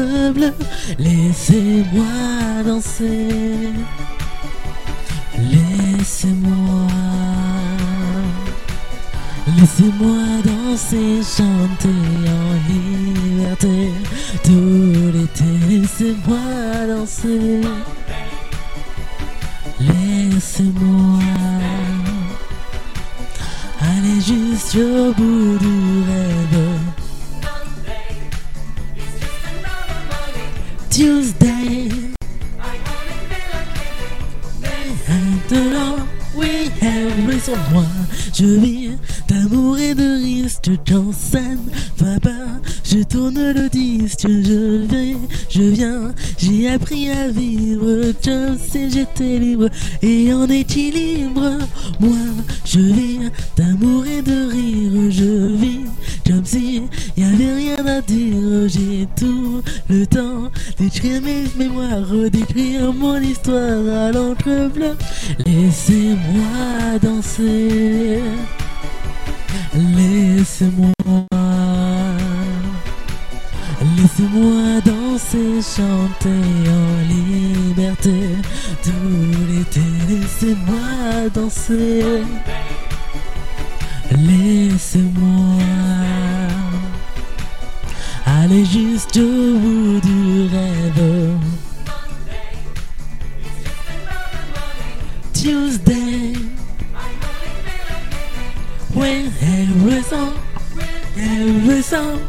Laissez-moi 0.99 2.03
danser. 2.65 3.71
Laissez-moi. 5.37 7.24
Laissez-moi 9.65 10.43
danser, 10.43 11.23
chanter 11.23 11.89
en 12.37 12.53
liberté 12.69 13.91
tout 14.43 15.11
l'été. 15.11 15.51
Laissez-moi 15.67 16.37
danser. 16.87 17.61
Laissez-moi 19.79 21.19
aller 23.81 24.21
jusqu'au 24.21 25.13
bout 25.17 25.57
du 25.57 26.03
rêve. 26.11 26.59
Tuesday. 30.91 31.89
Maintenant, 35.09 36.05
elle 36.85 37.41
sur 37.41 37.57
moi. 37.71 37.85
Je 38.33 38.45
vis 38.45 38.91
d'amour 39.27 39.77
et 39.77 39.95
de 39.95 40.23
risque, 40.23 40.69
j'enseigne, 40.85 41.57
papa. 41.97 42.35
Je 42.83 43.03
tourne 43.03 43.39
le 43.53 43.69
disque, 43.69 44.27
je 44.27 44.85
vais, 44.85 45.15
je 45.49 45.61
viens. 45.61 46.13
J'ai 46.37 46.69
appris 46.69 47.09
à 47.09 47.29
vivre, 47.29 48.13
je 48.23 48.57
sais, 48.57 48.89
j'étais 48.89 49.39
libre 49.39 49.69
et 50.01 50.33
en 50.33 50.47
équilibre. 50.47 51.57
Moi, 51.99 52.17
je 52.65 52.79
vis 52.79 53.19
d'amour 53.57 54.05
et 54.05 54.21
de 54.21 54.49
rire, 54.51 55.11
je 55.11 55.55
vis 55.55 55.85
comme 56.27 56.45
si 56.45 56.83
y 57.17 57.23
avait 57.23 57.53
rien 57.55 57.85
à 57.85 58.01
dire. 58.01 58.67
J'ai 58.67 59.07
tout 59.15 59.61
le 59.89 60.05
temps 60.05 60.49
d'écrire 60.79 61.21
mes 61.21 61.45
mémoires, 61.57 62.29
d'écrire 62.31 62.91
mon 62.93 63.19
histoire 63.19 63.87
à 63.87 64.11
l'encre. 64.11 64.69
Laissez-moi 65.45 66.74
danser. 67.01 68.21
Laissez-moi. 69.73 70.91
Laissez-moi 73.97 74.81
danser, 74.85 75.61
chanter 75.61 76.45
en 76.69 76.89
liberté. 77.07 78.17
Tout 78.83 78.91
l'été, 79.49 79.81
laissez-moi 80.09 81.29
danser. 81.33 82.23
Laissez-moi 84.11 85.63
aller 88.25 88.65
juste 88.65 89.17
au 89.17 89.59
bout 89.59 89.99
du 90.01 90.47
rêve. 90.51 91.37
Tuesday, 95.33 96.14
when 98.95 99.25
every 99.41 100.01
song, 100.01 100.33
every 101.17 101.81
song. 101.81 102.19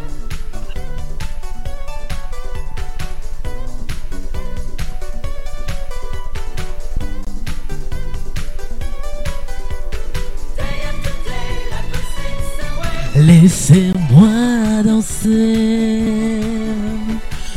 Laissez-moi 13.19 14.83
danser, 14.85 15.31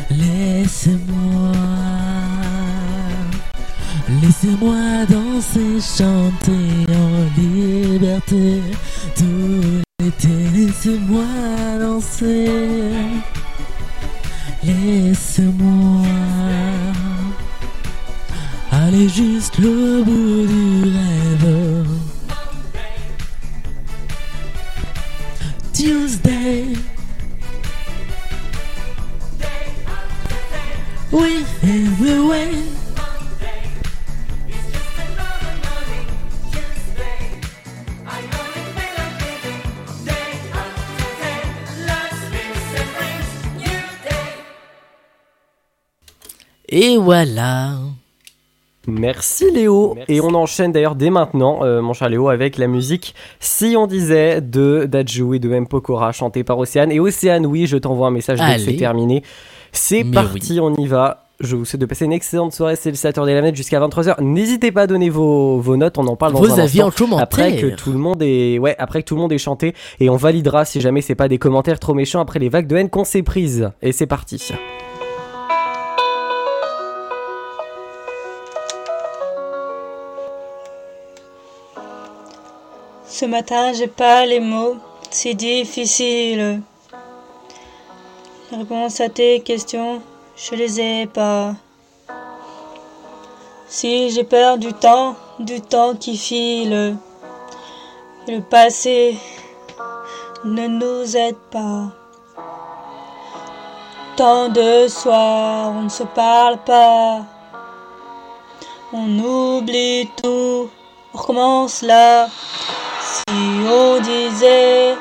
laissez-moi, 0.09 1.51
laissez-moi 4.21 5.05
danser, 5.09 5.81
chanter 5.81 6.85
liberté 7.39 8.61
tout 9.15 9.81
l'été. 9.99 10.27
Laissez-moi 10.53 11.23
danser, 11.79 12.47
laissez-moi 14.63 16.05
aller 18.71 19.07
jusqu'au 19.09 20.03
bout 20.03 20.47
du 20.47 20.83
rêve. 20.83 21.58
Et 46.81 46.95
voilà. 46.95 47.71
Merci 48.87 49.51
Léo. 49.51 49.97
Et 50.07 50.21
on 50.21 50.33
enchaîne 50.33 50.71
d'ailleurs 50.71 50.95
dès 50.95 51.09
maintenant, 51.09 51.59
euh, 51.63 51.81
mon 51.81 51.91
cher 51.91 52.07
Léo, 52.07 52.29
avec 52.29 52.57
la 52.57 52.67
musique 52.67 53.15
Si 53.41 53.75
on 53.77 53.85
disait 53.85 54.39
de 54.39 54.87
Dajou 54.89 55.33
et 55.33 55.39
de 55.39 55.51
M. 55.51 55.67
Pokora, 55.67 56.13
chantée 56.13 56.45
par 56.45 56.57
Océane. 56.57 56.89
Et 56.93 57.01
Océane, 57.01 57.45
oui, 57.45 57.67
je 57.67 57.75
t'envoie 57.75 58.07
un 58.07 58.11
message 58.11 58.39
dès 58.39 58.55
que 58.55 58.61
c'est 58.61 58.77
terminé. 58.77 59.23
C'est 59.73 60.05
parti, 60.05 60.61
on 60.61 60.73
y 60.75 60.87
va. 60.87 61.25
Je 61.41 61.57
vous 61.57 61.65
souhaite 61.65 61.81
de 61.81 61.85
passer 61.85 62.05
une 62.05 62.13
excellente 62.13 62.53
soirée. 62.53 62.77
C'est 62.77 62.91
le 62.91 62.95
Saturday 62.95 63.41
Night 63.41 63.57
jusqu'à 63.57 63.81
23h. 63.81 64.21
N'hésitez 64.21 64.71
pas 64.71 64.83
à 64.83 64.87
donner 64.87 65.09
vos, 65.09 65.59
vos 65.59 65.75
notes. 65.75 65.97
On 65.97 66.07
en 66.07 66.15
parle 66.15 66.31
dans 66.31 66.39
Vos 66.39 66.53
un 66.53 66.59
avis 66.59 66.81
instant. 66.81 66.87
en 66.87 66.91
commentaire. 66.91 67.23
Après 67.23 67.57
que 67.57 67.75
tout 67.75 67.91
le 67.91 67.97
monde 67.97 68.23
est, 68.23 68.57
ouais, 68.57 68.77
après 68.79 69.03
que 69.03 69.07
tout 69.09 69.15
le 69.15 69.21
monde 69.21 69.33
est 69.33 69.37
chanté. 69.37 69.75
Et 69.99 70.09
on 70.09 70.15
validera 70.15 70.63
si 70.63 70.79
jamais 70.79 71.01
c'est 71.01 71.15
pas 71.15 71.27
des 71.27 71.39
commentaires 71.39 71.79
trop 71.81 71.93
méchants 71.93 72.21
après 72.21 72.39
les 72.39 72.47
vagues 72.47 72.67
de 72.67 72.77
haine 72.77 72.89
qu'on 72.89 73.03
s'est 73.03 73.23
prises. 73.23 73.69
Et 73.81 73.91
c'est 73.91 74.07
parti. 74.07 74.53
Ce 83.19 83.25
matin, 83.25 83.73
j'ai 83.73 83.87
pas 83.87 84.25
les 84.25 84.39
mots, 84.39 84.77
c'est 85.11 85.33
difficile. 85.33 86.61
Les 88.49 88.57
réponses 88.59 89.01
à 89.01 89.09
tes 89.09 89.41
questions, 89.41 90.01
je 90.37 90.55
les 90.55 90.79
ai 90.79 91.05
pas. 91.05 91.53
Si 93.67 94.09
j'ai 94.11 94.23
peur 94.23 94.57
du 94.57 94.71
temps, 94.71 95.17
du 95.37 95.59
temps 95.59 95.95
qui 95.95 96.15
file, 96.15 96.95
le 98.29 98.39
passé 98.39 99.17
ne 100.45 100.67
nous 100.67 101.17
aide 101.17 101.43
pas. 101.51 101.91
Tant 104.15 104.47
de 104.47 104.87
soirs, 104.87 105.73
on 105.75 105.81
ne 105.81 105.89
se 105.89 106.03
parle 106.03 106.59
pas. 106.59 107.25
On 108.93 109.19
oublie 109.19 110.09
tout, 110.23 110.69
recommence 111.19 111.81
là. 111.81 112.27
Si 113.01 113.23
on 113.71 113.99
disait 113.99 114.95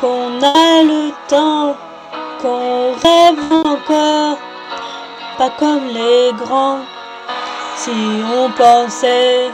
qu'on 0.00 0.42
a 0.42 0.82
le 0.82 1.10
temps, 1.28 1.74
qu'on 2.40 2.92
rêve 2.92 3.38
encore, 3.64 4.38
pas 5.38 5.50
comme 5.58 5.86
les 5.88 6.32
grands. 6.44 6.80
Si 7.76 7.90
on 8.38 8.50
pensait 8.50 9.50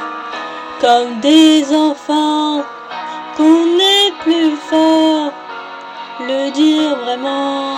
comme 0.81 1.21
des 1.21 1.65
enfants, 1.75 2.63
qu'on 3.37 3.79
est 3.79 4.13
plus 4.21 4.57
fort, 4.57 5.33
le 6.21 6.51
dire 6.51 6.97
vraiment. 7.05 7.77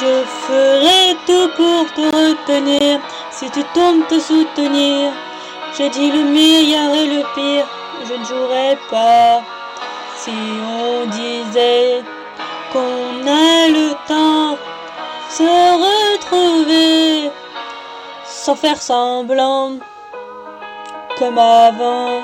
Je 0.00 0.24
ferai 0.46 1.16
tout 1.26 1.50
pour 1.56 1.92
te 1.94 2.06
retenir, 2.16 3.00
si 3.30 3.50
tu 3.50 3.62
tombes 3.74 4.06
te 4.08 4.18
soutenir. 4.18 5.12
Je 5.78 5.88
dis 5.88 6.10
le 6.10 6.24
meilleur 6.24 6.94
et 6.94 7.06
le 7.06 7.22
pire, 7.34 7.66
je 8.06 8.14
ne 8.14 8.24
jouerai 8.24 8.76
pas. 8.90 9.40
Si 10.16 10.30
on 10.30 11.06
disait 11.06 12.02
qu'on 12.72 13.26
a 13.26 13.68
le 13.68 13.92
temps, 14.06 14.58
se 15.30 15.44
retrouver 16.14 17.30
sans 18.26 18.56
faire 18.56 18.82
semblant 18.82 19.78
comme 21.18 21.38
avant. 21.38 22.20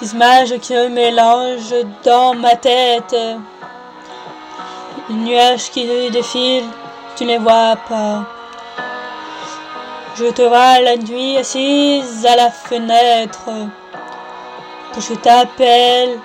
Images 0.00 0.58
qui 0.60 0.74
dans 2.04 2.34
ma 2.34 2.56
tête. 2.56 3.16
Les 5.08 5.14
nuages 5.14 5.70
qui 5.70 6.10
défilent, 6.10 6.68
tu 7.16 7.24
ne 7.24 7.30
les 7.30 7.38
vois 7.38 7.76
pas. 7.88 8.24
Je 10.16 10.26
te 10.32 10.42
vois 10.42 10.80
la 10.80 10.96
nuit 10.96 11.38
assise 11.38 12.26
à 12.26 12.36
la 12.36 12.50
fenêtre. 12.50 13.48
Que 14.92 15.00
je 15.00 15.14
t'appelle, 15.14 16.18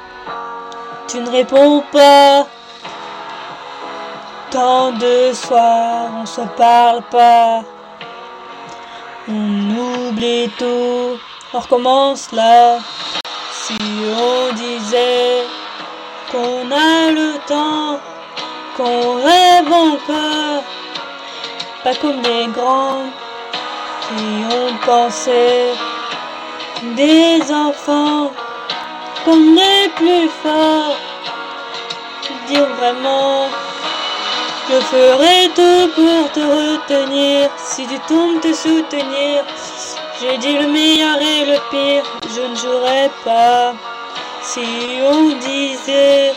tu 1.07 1.19
ne 1.19 1.30
réponds 1.30 1.84
pas. 1.91 2.45
Tant 4.51 4.91
de 4.91 5.31
soirs, 5.34 6.10
on 6.22 6.26
se 6.26 6.41
parle 6.57 7.03
pas. 7.03 7.64
On 9.30 10.10
oublie 10.10 10.49
tout, 10.57 11.18
on 11.53 11.60
recommence 11.60 12.31
là. 12.34 12.80
Si 13.51 13.77
on 13.80 14.53
disait 14.53 15.43
qu'on 16.30 16.69
a 16.72 17.11
le 17.11 17.38
temps, 17.47 17.99
qu'on 18.75 19.15
rêve 19.21 19.71
encore, 19.71 20.63
pas 21.83 21.95
comme 22.01 22.21
les 22.21 22.47
grands 22.47 23.06
qui 24.07 24.56
ont 24.56 24.73
pensé 24.85 25.73
des 26.95 27.41
enfants 27.51 28.31
comme 29.25 29.56
les 29.56 29.89
plus 29.95 30.30
forts. 30.41 30.98
Dire 32.48 32.67
vraiment, 32.77 33.48
je 34.69 34.80
ferai 34.80 35.49
tout 35.56 35.88
pour 35.95 36.31
te 36.31 36.39
retenir, 36.39 37.49
si 37.57 37.88
tu 37.88 37.98
tombes 38.07 38.41
te 38.41 38.53
soutenir. 38.53 39.43
J'ai 40.19 40.38
dit 40.38 40.57
le 40.57 40.67
meilleur 40.67 41.22
et 41.22 41.45
le 41.45 41.57
pire, 41.69 42.03
je 42.35 42.41
ne 42.41 42.56
jouerai 42.56 43.09
pas. 43.23 43.73
Si 44.41 44.61
on 45.09 45.35
disait 45.38 46.33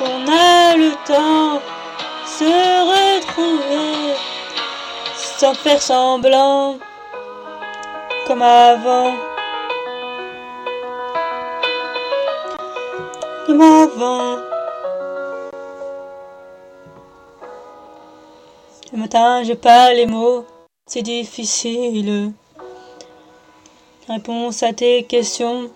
qu'on 0.00 0.26
a 0.32 0.76
le 0.76 0.92
temps, 1.06 1.60
se 2.24 2.44
retrouver 2.94 4.14
sans 5.14 5.52
faire 5.52 5.82
semblant, 5.82 6.78
comme 8.26 8.40
avant. 8.40 9.12
Comme 13.44 13.60
avant. 13.60 14.36
Le 18.92 18.98
matin, 18.98 19.42
j'ai 19.42 19.54
pas 19.54 19.92
les 19.92 20.06
mots, 20.06 20.46
c'est 20.86 21.02
difficile. 21.02 22.32
Réponse 24.08 24.62
à 24.62 24.72
tes 24.72 25.04
questions, 25.04 25.70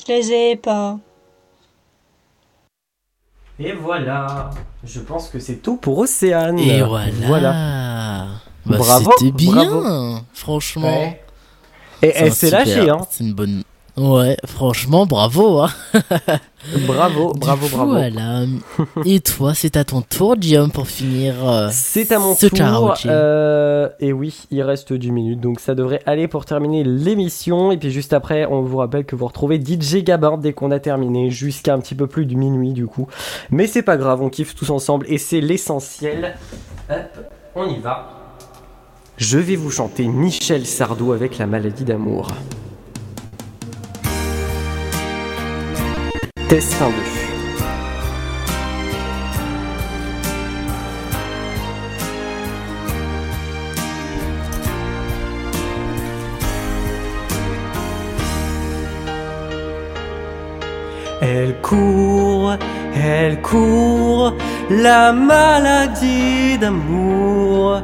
je 0.00 0.12
les 0.12 0.32
ai 0.32 0.56
pas. 0.56 0.98
Et 3.62 3.72
voilà, 3.72 4.48
je 4.84 5.00
pense 5.00 5.28
que 5.28 5.38
c'est 5.38 5.56
tout 5.56 5.76
pour 5.76 5.98
Océane. 5.98 6.58
Et 6.58 6.80
voilà. 6.82 8.26
Bah, 8.64 8.76
Bravo, 8.78 9.12
C'était 9.18 9.32
bien, 9.32 9.52
bravo. 9.52 10.18
franchement. 10.32 10.88
Ouais. 10.88 11.22
Et 12.02 12.10
C'est 12.12 12.18
elle 12.18 12.32
s'est 12.32 12.50
lâchée, 12.50 12.88
hein. 12.88 13.00
C'est 13.10 13.24
une 13.24 13.34
bonne. 13.34 13.62
Ouais, 14.00 14.36
franchement, 14.46 15.04
bravo. 15.04 15.60
Hein. 15.60 15.68
Bravo, 16.86 17.32
bravo, 17.32 17.66
coup, 17.68 17.74
bravo. 17.76 17.90
Voilà. 17.92 18.42
Et 19.06 19.20
toi, 19.20 19.54
c'est 19.54 19.76
à 19.78 19.84
ton 19.84 20.02
tour, 20.02 20.36
Guillaume, 20.36 20.70
pour 20.70 20.86
finir. 20.86 21.34
euh, 21.42 21.68
C'est 21.72 22.12
à 22.12 22.18
mon 22.18 22.34
ce 22.34 22.46
tour. 22.46 22.58
euh, 23.06 23.88
et 23.98 24.12
oui, 24.12 24.46
il 24.50 24.62
reste 24.62 24.92
10 24.92 25.10
minutes, 25.10 25.40
donc 25.40 25.58
ça 25.58 25.74
devrait 25.74 26.02
aller 26.04 26.28
pour 26.28 26.44
terminer 26.44 26.84
l'émission. 26.84 27.72
Et 27.72 27.78
puis 27.78 27.90
juste 27.90 28.12
après, 28.12 28.44
on 28.44 28.60
vous 28.60 28.76
rappelle 28.76 29.06
que 29.06 29.16
vous 29.16 29.26
retrouvez 29.26 29.58
DJ 29.58 30.04
Gabin 30.04 30.36
dès 30.36 30.52
qu'on 30.52 30.70
a 30.70 30.78
terminé, 30.80 31.30
jusqu'à 31.30 31.72
un 31.74 31.80
petit 31.80 31.94
peu 31.94 32.06
plus 32.06 32.26
de 32.26 32.34
minuit 32.34 32.72
du 32.74 32.86
coup. 32.86 33.06
Mais 33.50 33.66
c'est 33.66 33.82
pas 33.82 33.96
grave, 33.96 34.20
on 34.22 34.28
kiffe 34.28 34.54
tous 34.54 34.68
ensemble 34.70 35.06
et 35.08 35.16
c'est 35.18 35.40
l'essentiel. 35.40 36.36
Hop, 36.90 36.96
on 37.56 37.68
y 37.70 37.78
va. 37.78 38.10
Je 39.16 39.38
vais 39.38 39.56
vous 39.56 39.70
chanter 39.70 40.06
Michel 40.06 40.66
Sardou 40.66 41.12
avec 41.12 41.38
la 41.38 41.46
maladie 41.46 41.84
d'amour. 41.84 42.28
Test 46.50 46.74
1 46.82 46.88
2. 46.88 46.94
Elle 61.22 61.54
court, 61.60 62.54
elle 62.96 63.40
court, 63.42 64.34
la 64.70 65.12
maladie 65.12 66.58
d'amour 66.58 67.80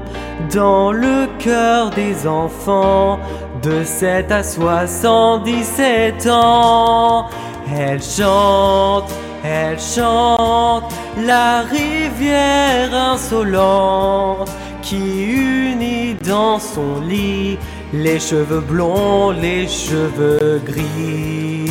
dans 0.53 0.91
le 0.91 1.28
cœur 1.39 1.91
des 1.91 2.27
enfants 2.27 3.20
de 3.62 3.85
7 3.85 4.33
à 4.33 4.43
77 4.43 6.27
ans. 6.27 7.28
Elle 7.75 8.01
chante, 8.01 9.11
elle 9.45 9.78
chante, 9.81 10.95
la 11.27 11.62
rivière 11.62 12.95
insolente 12.95 14.51
qui 14.83 15.33
unit 15.33 16.15
dans 16.15 16.61
son 16.61 17.01
lit 17.01 17.59
les 17.93 18.20
cheveux 18.20 18.61
blonds, 18.61 19.31
les 19.31 19.67
cheveux 19.67 20.61
gris. 20.65 21.70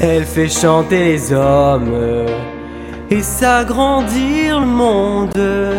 Elle 0.00 0.24
fait 0.24 0.48
chanter 0.48 1.04
les 1.04 1.32
hommes 1.32 2.26
et 3.10 3.22
s'agrandir 3.22 4.60
le 4.60 4.66
monde. 4.66 5.74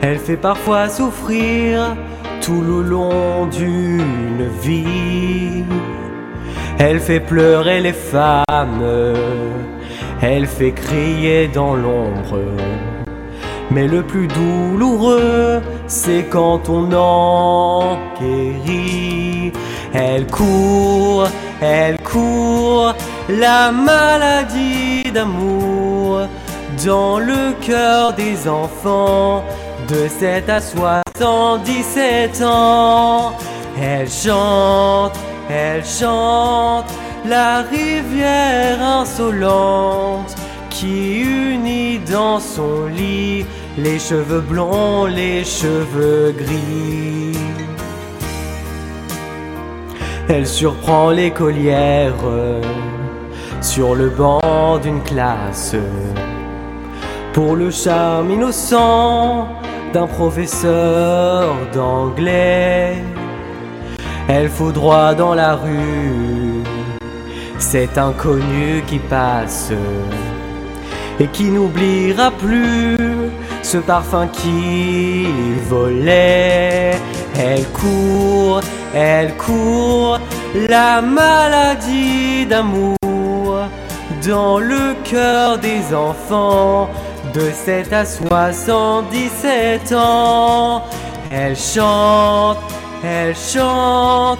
Elle 0.00 0.18
fait 0.18 0.36
parfois 0.36 0.88
souffrir 0.88 1.96
tout 2.40 2.60
le 2.60 2.82
long 2.82 3.46
d'une 3.46 4.48
vie. 4.60 5.64
Elle 6.78 7.00
fait 7.00 7.20
pleurer 7.20 7.80
les 7.80 7.92
femmes, 7.92 9.14
elle 10.20 10.46
fait 10.46 10.72
crier 10.72 11.48
dans 11.48 11.74
l'ombre. 11.74 12.40
Mais 13.70 13.86
le 13.86 14.02
plus 14.02 14.28
douloureux, 14.28 15.62
c'est 15.86 16.24
quand 16.30 16.68
on 16.68 16.92
en 16.92 17.98
guérit. 18.20 19.52
Elle 19.92 20.26
court, 20.26 21.28
elle 21.60 21.98
court, 22.00 22.94
la 23.28 23.70
maladie 23.72 25.10
d'amour 25.12 26.20
dans 26.84 27.18
le 27.18 27.52
cœur 27.60 28.12
des 28.12 28.48
enfants 28.48 29.44
de 29.88 30.08
7 30.08 30.48
à 30.48 30.60
77 30.60 32.42
ans. 32.42 33.32
Elle 33.80 34.08
chante, 34.08 35.16
elle 35.50 35.84
chante, 35.84 36.92
la 37.26 37.62
rivière 37.62 38.82
insolente 38.82 40.34
qui 40.70 41.20
unit 41.20 41.98
dans 42.00 42.40
son 42.40 42.86
lit 42.86 43.46
les 43.78 43.98
cheveux 43.98 44.40
blonds, 44.40 45.06
les 45.06 45.44
cheveux 45.44 46.34
gris. 46.36 47.38
Elle 50.28 50.46
surprend 50.46 51.10
l'écolière 51.10 52.14
sur 53.60 53.94
le 53.94 54.08
banc 54.08 54.78
d'une 54.82 55.02
classe 55.02 55.76
pour 57.32 57.56
le 57.56 57.70
charme 57.70 58.30
innocent 58.30 59.48
d'un 59.92 60.06
professeur 60.06 61.54
d'anglais. 61.74 63.02
Elle 64.28 64.48
fout 64.48 64.74
droit 64.74 65.14
dans 65.14 65.34
la 65.34 65.54
rue 65.54 66.62
cet 67.58 67.98
inconnu 67.98 68.82
qui 68.86 68.98
passe 68.98 69.72
et 71.20 71.26
qui 71.28 71.44
n'oubliera 71.44 72.30
plus 72.30 72.96
ce 73.62 73.78
parfum 73.78 74.26
qu'il 74.28 75.58
volait. 75.68 76.92
Elle 77.38 77.64
court, 77.70 78.60
elle 78.94 79.36
court, 79.36 80.18
la 80.68 81.02
maladie 81.02 82.46
d'amour 82.46 82.96
dans 84.26 84.58
le 84.58 84.94
cœur 85.04 85.58
des 85.58 85.94
enfants 85.94 86.88
de 87.34 87.50
7 87.50 87.92
à 87.92 88.04
77 88.04 89.92
ans. 89.92 90.82
Elle 91.30 91.56
chante, 91.56 92.58
elle 93.04 93.36
chante, 93.36 94.38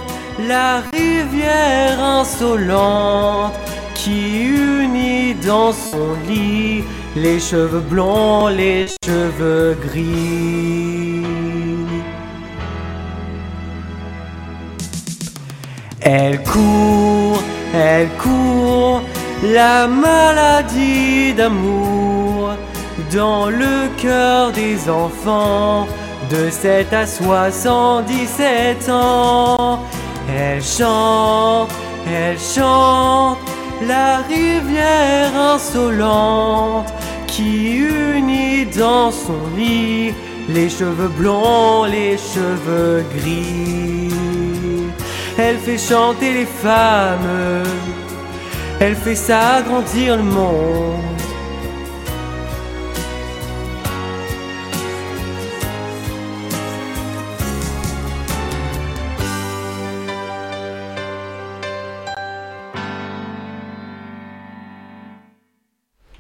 la 0.49 0.83
rivière 0.93 2.03
insolente 2.03 3.53
qui 3.95 4.45
unit 4.45 5.35
dans 5.35 5.73
son 5.73 6.15
lit 6.29 6.83
les 7.17 7.39
cheveux 7.39 7.81
blonds, 7.81 8.49
les 8.49 8.87
cheveux 9.05 9.77
gris. 9.87 11.23
Elle 16.01 16.43
court, 16.43 17.43
elle 17.75 18.09
court, 18.23 19.03
la 19.43 19.87
maladie 19.87 21.33
d'amour 21.35 22.51
dans 23.15 23.49
le 23.49 23.89
cœur 23.97 24.53
des 24.53 24.91
enfants 24.91 25.87
de 26.31 26.51
7 26.51 26.93
à 26.93 27.07
77 27.07 28.89
ans. 28.91 29.81
Elle 30.35 30.63
chante, 30.63 31.71
elle 32.07 32.39
chante, 32.39 33.39
la 33.87 34.19
rivière 34.29 35.37
insolente 35.37 36.93
qui 37.27 37.77
unit 37.79 38.67
dans 38.67 39.11
son 39.11 39.41
lit 39.57 40.13
les 40.49 40.69
cheveux 40.69 41.09
blonds, 41.09 41.85
les 41.85 42.17
cheveux 42.17 43.05
gris. 43.17 44.11
Elle 45.37 45.59
fait 45.59 45.79
chanter 45.79 46.33
les 46.33 46.47
femmes, 46.47 47.65
elle 48.81 48.95
fait 48.95 49.17
s'agrandir 49.17 50.17
le 50.17 50.23
monde. 50.23 51.24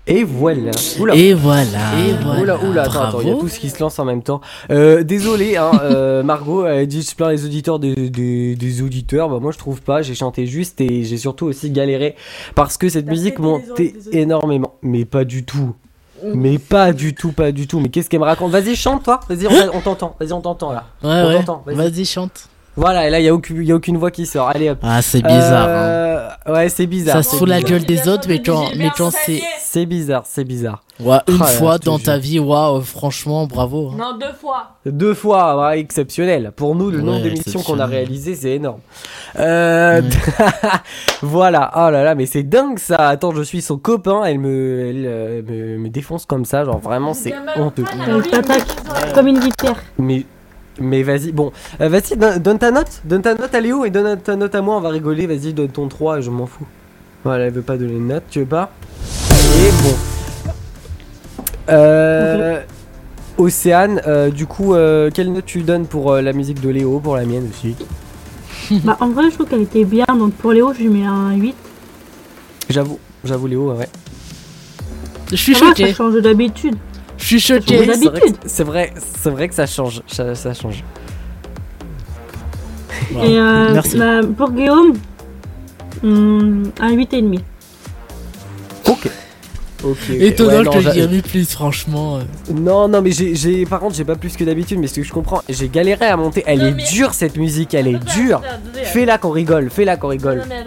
Et 0.07 0.23
voilà. 0.23 0.70
Et 1.15 1.33
voilà. 1.33 1.99
Et 1.99 2.12
voilà. 2.23 2.41
Oula, 2.41 2.58
oula, 2.62 2.83
attends, 2.83 2.92
Bravo. 2.92 3.18
attends, 3.18 3.20
il 3.23 3.28
y 3.28 3.33
a 3.33 3.36
tout 3.36 3.49
ce 3.49 3.58
qui 3.58 3.70
se 3.70 3.81
lance 3.81 3.99
en 3.99 4.05
même 4.05 4.23
temps. 4.23 4.42
Euh, 4.70 5.02
désolé, 5.02 5.57
hein, 5.57 5.70
euh, 5.83 6.23
Margot 6.23 6.66
elle 6.66 6.86
dit 6.86 7.02
je 7.02 7.15
plains 7.15 7.31
les 7.31 7.44
auditeurs 7.47 7.78
des, 7.78 8.10
des, 8.10 8.55
des 8.55 8.83
auditeurs. 8.83 9.31
Bah, 9.31 9.39
moi, 9.41 9.50
je 9.52 9.58
trouve 9.58 9.81
pas. 9.81 10.02
J'ai 10.02 10.15
chanté 10.15 10.47
juste 10.47 10.81
et 10.81 11.05
j'ai 11.05 11.16
surtout 11.16 11.47
aussi 11.47 11.70
galéré 11.70 12.16
parce 12.55 12.76
que 12.76 12.89
cette 12.89 13.07
musique 13.07 13.39
montait 13.39 13.94
énormément. 14.12 14.74
Mais 14.83 15.07
pas 15.07 15.24
du 15.24 15.44
tout. 15.44 15.74
Mais 16.23 16.58
pas 16.58 16.92
du 16.92 17.15
tout, 17.15 17.33
pas 17.33 17.52
du 17.52 17.66
tout. 17.66 17.81
Mais 17.81 17.89
qu'est-ce 17.89 18.08
qu'elle 18.08 18.20
me 18.20 18.24
raconte? 18.24 18.50
Vas-y, 18.50 18.76
chante 18.76 19.02
toi. 19.02 19.20
Vas-y, 19.28 19.47
on, 19.47 19.81
t'entend. 19.81 20.16
Vas-y, 20.18 20.33
on 20.33 20.41
t'entend 20.41 20.73
là. 20.73 20.84
Ouais, 21.02 21.10
on 21.10 21.28
ouais. 21.28 21.34
t'entend. 21.36 21.62
Vas-y. 21.66 21.76
Vas-y, 21.76 22.05
chante. 22.05 22.49
Voilà, 22.77 23.07
et 23.07 23.11
là, 23.11 23.20
il 23.20 23.25
y, 23.25 23.28
a 23.28 23.35
aucune- 23.35 23.62
y 23.62 23.70
a 23.70 23.75
aucune 23.77 23.97
voix 23.99 24.11
qui 24.11 24.27
sort. 24.27 24.49
Allez 24.49 24.70
hop. 24.70 24.78
Ah, 24.83 25.01
c'est 25.03 25.23
bizarre, 25.23 25.67
Euh, 25.69 26.28
Ouais, 26.47 26.69
c'est 26.69 26.86
bizarre. 26.86 27.23
Ça 27.23 27.31
se 27.31 27.36
fout 27.36 27.49
la 27.49 27.62
gueule 27.62 27.85
des 27.85 28.07
autres, 28.09 28.27
mais 28.28 28.43
quand, 28.43 28.67
mais 28.77 28.91
quand 28.97 29.11
c'est. 29.11 29.41
C'est 29.61 29.86
bizarre, 29.86 30.23
c'est 30.27 30.44
bizarre. 30.44 30.83
Ouais, 31.01 31.19
une 31.27 31.39
Ah 31.41 31.47
fois 31.47 31.78
dans 31.78 31.99
ta 31.99 32.17
vie, 32.19 32.39
waouh, 32.39 32.81
franchement, 32.83 33.47
bravo. 33.47 33.91
hein. 33.93 33.97
Non, 33.99 34.19
deux 34.19 34.33
fois. 34.41 34.70
Deux 34.86 35.15
fois, 35.15 35.59
ouais, 35.69 35.81
exceptionnel. 35.81 36.53
Pour 36.55 36.75
nous, 36.77 36.91
le 36.91 37.01
nombre 37.01 37.23
d'émissions 37.23 37.61
qu'on 37.62 37.78
a 37.81 37.86
réalisées, 37.86 38.35
c'est 38.36 38.53
énorme. 38.53 38.81
Euh, 39.39 40.01
voilà. 41.23 41.70
Oh 41.77 41.91
là 41.91 42.05
là, 42.05 42.15
mais 42.15 42.27
c'est 42.27 42.43
dingue 42.43 42.78
ça. 42.78 43.09
Attends, 43.09 43.35
je 43.35 43.43
suis 43.43 43.62
son 43.62 43.78
copain. 43.78 44.23
Elle 44.25 44.39
me, 44.39 44.86
elle, 44.89 45.05
euh, 45.07 45.43
me, 45.43 45.78
me 45.78 45.89
défonce 45.89 46.27
comme 46.27 46.44
ça. 46.44 46.65
Genre 46.65 46.78
vraiment, 46.78 47.15
c'est 47.15 47.35
honteux. 47.57 47.85
Elle 48.07 48.23
t'attaque 48.31 48.67
comme 49.15 49.27
une 49.28 49.41
vipère. 49.41 49.77
Mais, 49.99 50.25
mais 50.81 51.03
vas-y. 51.03 51.33
Bon, 51.33 51.53
Euh, 51.81 51.89
vas-y, 51.89 52.17
donne, 52.17 52.39
donne 52.39 52.59
ta 52.59 52.70
note. 52.70 53.01
Donne 53.05 53.23
ta 53.23 53.35
note 53.35 53.55
à 53.55 53.61
Léo 53.61 53.85
et 53.85 53.91
donne 53.91 54.19
ta 54.20 54.36
note 54.36 54.55
à 54.55 54.62
moi. 54.62 54.77
On 54.77 54.81
va 54.81 54.89
rigoler. 54.91 55.27
Vas-y, 55.27 55.53
donne 55.53 55.69
ton 55.69 55.89
3 55.89 56.20
je 56.20 56.31
m'en 56.31 56.47
fous. 56.47 56.67
Voilà, 57.25 57.44
elle 57.47 57.53
veut 57.53 57.62
pas 57.62 57.77
donner 57.77 57.94
de 57.94 57.99
note. 57.99 58.25
Tu 58.31 58.41
veux 58.41 58.47
pas? 58.47 58.70
Et 59.31 59.70
bon. 59.83 59.94
Euh, 61.70 62.61
Océane, 63.39 64.01
euh, 64.07 64.31
du 64.31 64.47
coup, 64.47 64.75
euh, 64.75 65.11
quelle 65.12 65.33
note 65.33 65.47
tu 65.47 65.62
donnes 65.62 65.86
pour 65.86 66.12
euh, 66.12 66.20
la 66.23 66.33
musique 66.33 66.61
de 66.61 66.69
Léo, 66.69 67.01
pour 67.01 67.17
la 67.17 67.25
mienne 67.25 67.49
aussi? 67.51 67.75
Bah, 68.85 68.97
en 69.01 69.09
vrai, 69.11 69.25
je 69.31 69.35
trouve 69.35 69.47
qu'elle 69.49 69.62
était 69.62 69.85
bien. 69.85 70.07
Donc 70.09 70.33
pour 70.35 70.53
Léo, 70.53 70.73
je 70.73 70.81
lui 70.81 70.89
mets 70.89 71.05
un 71.07 71.35
8. 71.35 71.55
J'avoue, 72.70 72.99
j'avoue 73.25 73.47
Léo, 73.47 73.73
ouais. 73.73 73.89
Je 75.31 75.36
suis 75.36 75.55
Ça 75.55 75.61
va, 75.61 75.67
choqué. 75.70 75.89
Ça 75.89 75.94
change 75.94 76.15
d'habitude. 76.23 76.77
Je 77.25 77.39
suis 77.39 77.55
Oui, 77.55 77.61
choqué. 77.61 77.86
c'est 78.44 78.65
vrai 78.65 78.91
que- 78.91 78.93
c'est 79.23 79.31
vrai, 79.31 79.49
que 79.49 79.55
ça 79.55 79.67
change, 79.67 80.03
ça, 80.07 80.35
ça 80.35 80.53
change. 80.53 80.85
Et 83.23 83.39
euh, 83.39 83.73
Merci. 83.73 83.97
bah, 83.97 84.20
pour 84.36 84.51
Guillaume, 84.53 84.93
hum, 86.03 86.70
un 86.78 86.93
8,5. 86.93 87.41
Ok. 88.89 89.09
Ok. 89.85 89.97
Étonnant, 90.11 90.70
Ouais, 90.70 90.81
je 90.81 90.86
non, 90.89 90.93
dirais 90.93 91.23
plus, 91.23 91.51
franchement. 91.51 92.19
Non, 92.55 92.89
non, 92.89 93.01
mais 93.01 93.11
j'ai, 93.12 93.65
par 93.65 93.81
contre, 93.81 93.94
j'ai 93.94 94.05
pas 94.05 94.17
plus 94.17 94.36
que 94.36 94.44
d'habitude, 94.44 94.78
mais 94.78 94.86
ce 94.86 94.94
que 94.97 95.03
je 95.03 95.12
comprends, 95.12 95.43
j'ai 95.49 95.69
galéré 95.70 96.05
à 96.07 96.17
monter. 96.19 96.43
Elle 96.47 96.62
est 96.62 96.91
dure 96.93 97.15
cette 97.15 97.36
musique, 97.39 97.73
elle 97.73 97.89
est 97.89 98.05
dure. 98.15 98.43
Fais-la 98.85 99.17
qu'on 99.17 99.31
rigole, 99.31 99.70
fais-la 99.70 99.97
qu'on 99.97 100.09
rigole. 100.09 100.39
Non, 100.41 100.44
mais. 100.49 100.65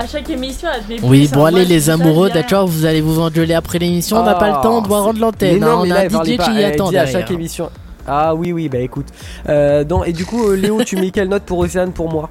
À 0.00 0.06
chaque 0.06 0.30
émission, 0.30 0.68
elle 0.72 0.84
te 0.84 1.02
met 1.02 1.08
Oui, 1.08 1.28
bon, 1.32 1.44
hein. 1.44 1.48
allez, 1.48 1.64
les 1.64 1.90
amoureux, 1.90 2.30
d'accord, 2.30 2.68
vous 2.68 2.84
allez 2.84 3.00
vous 3.00 3.18
engueuler 3.20 3.54
après 3.54 3.80
l'émission, 3.80 4.18
on 4.18 4.22
n'a 4.24 4.36
pas 4.36 4.46
le 4.46 4.62
temps, 4.62 4.78
on 4.78 4.80
doit 4.80 5.00
rendre 5.00 5.20
l'antenne. 5.20 5.62
hein, 5.62 5.66
non, 5.66 5.82
mais 5.82 5.90
on 5.92 5.94
a 5.96 6.00
un 6.04 6.08
parlait 6.08 6.34
DJ 6.34 6.36
pas, 6.36 6.44
qui 6.52 6.64
attend 6.64 6.88
à 6.90 7.06
chaque 7.06 7.30
émission. 7.32 7.68
Ah 8.06 8.32
oui, 8.34 8.52
oui, 8.52 8.68
bah 8.68 8.78
écoute. 8.78 9.08
Euh, 9.48 9.84
non, 9.84 10.04
et 10.04 10.12
du 10.12 10.24
coup, 10.24 10.48
euh, 10.48 10.54
Léo, 10.54 10.82
tu 10.84 10.96
mets 10.96 11.10
quelle 11.10 11.28
note 11.28 11.42
pour 11.42 11.58
Océane 11.58 11.92
pour 11.92 12.10
moi? 12.10 12.30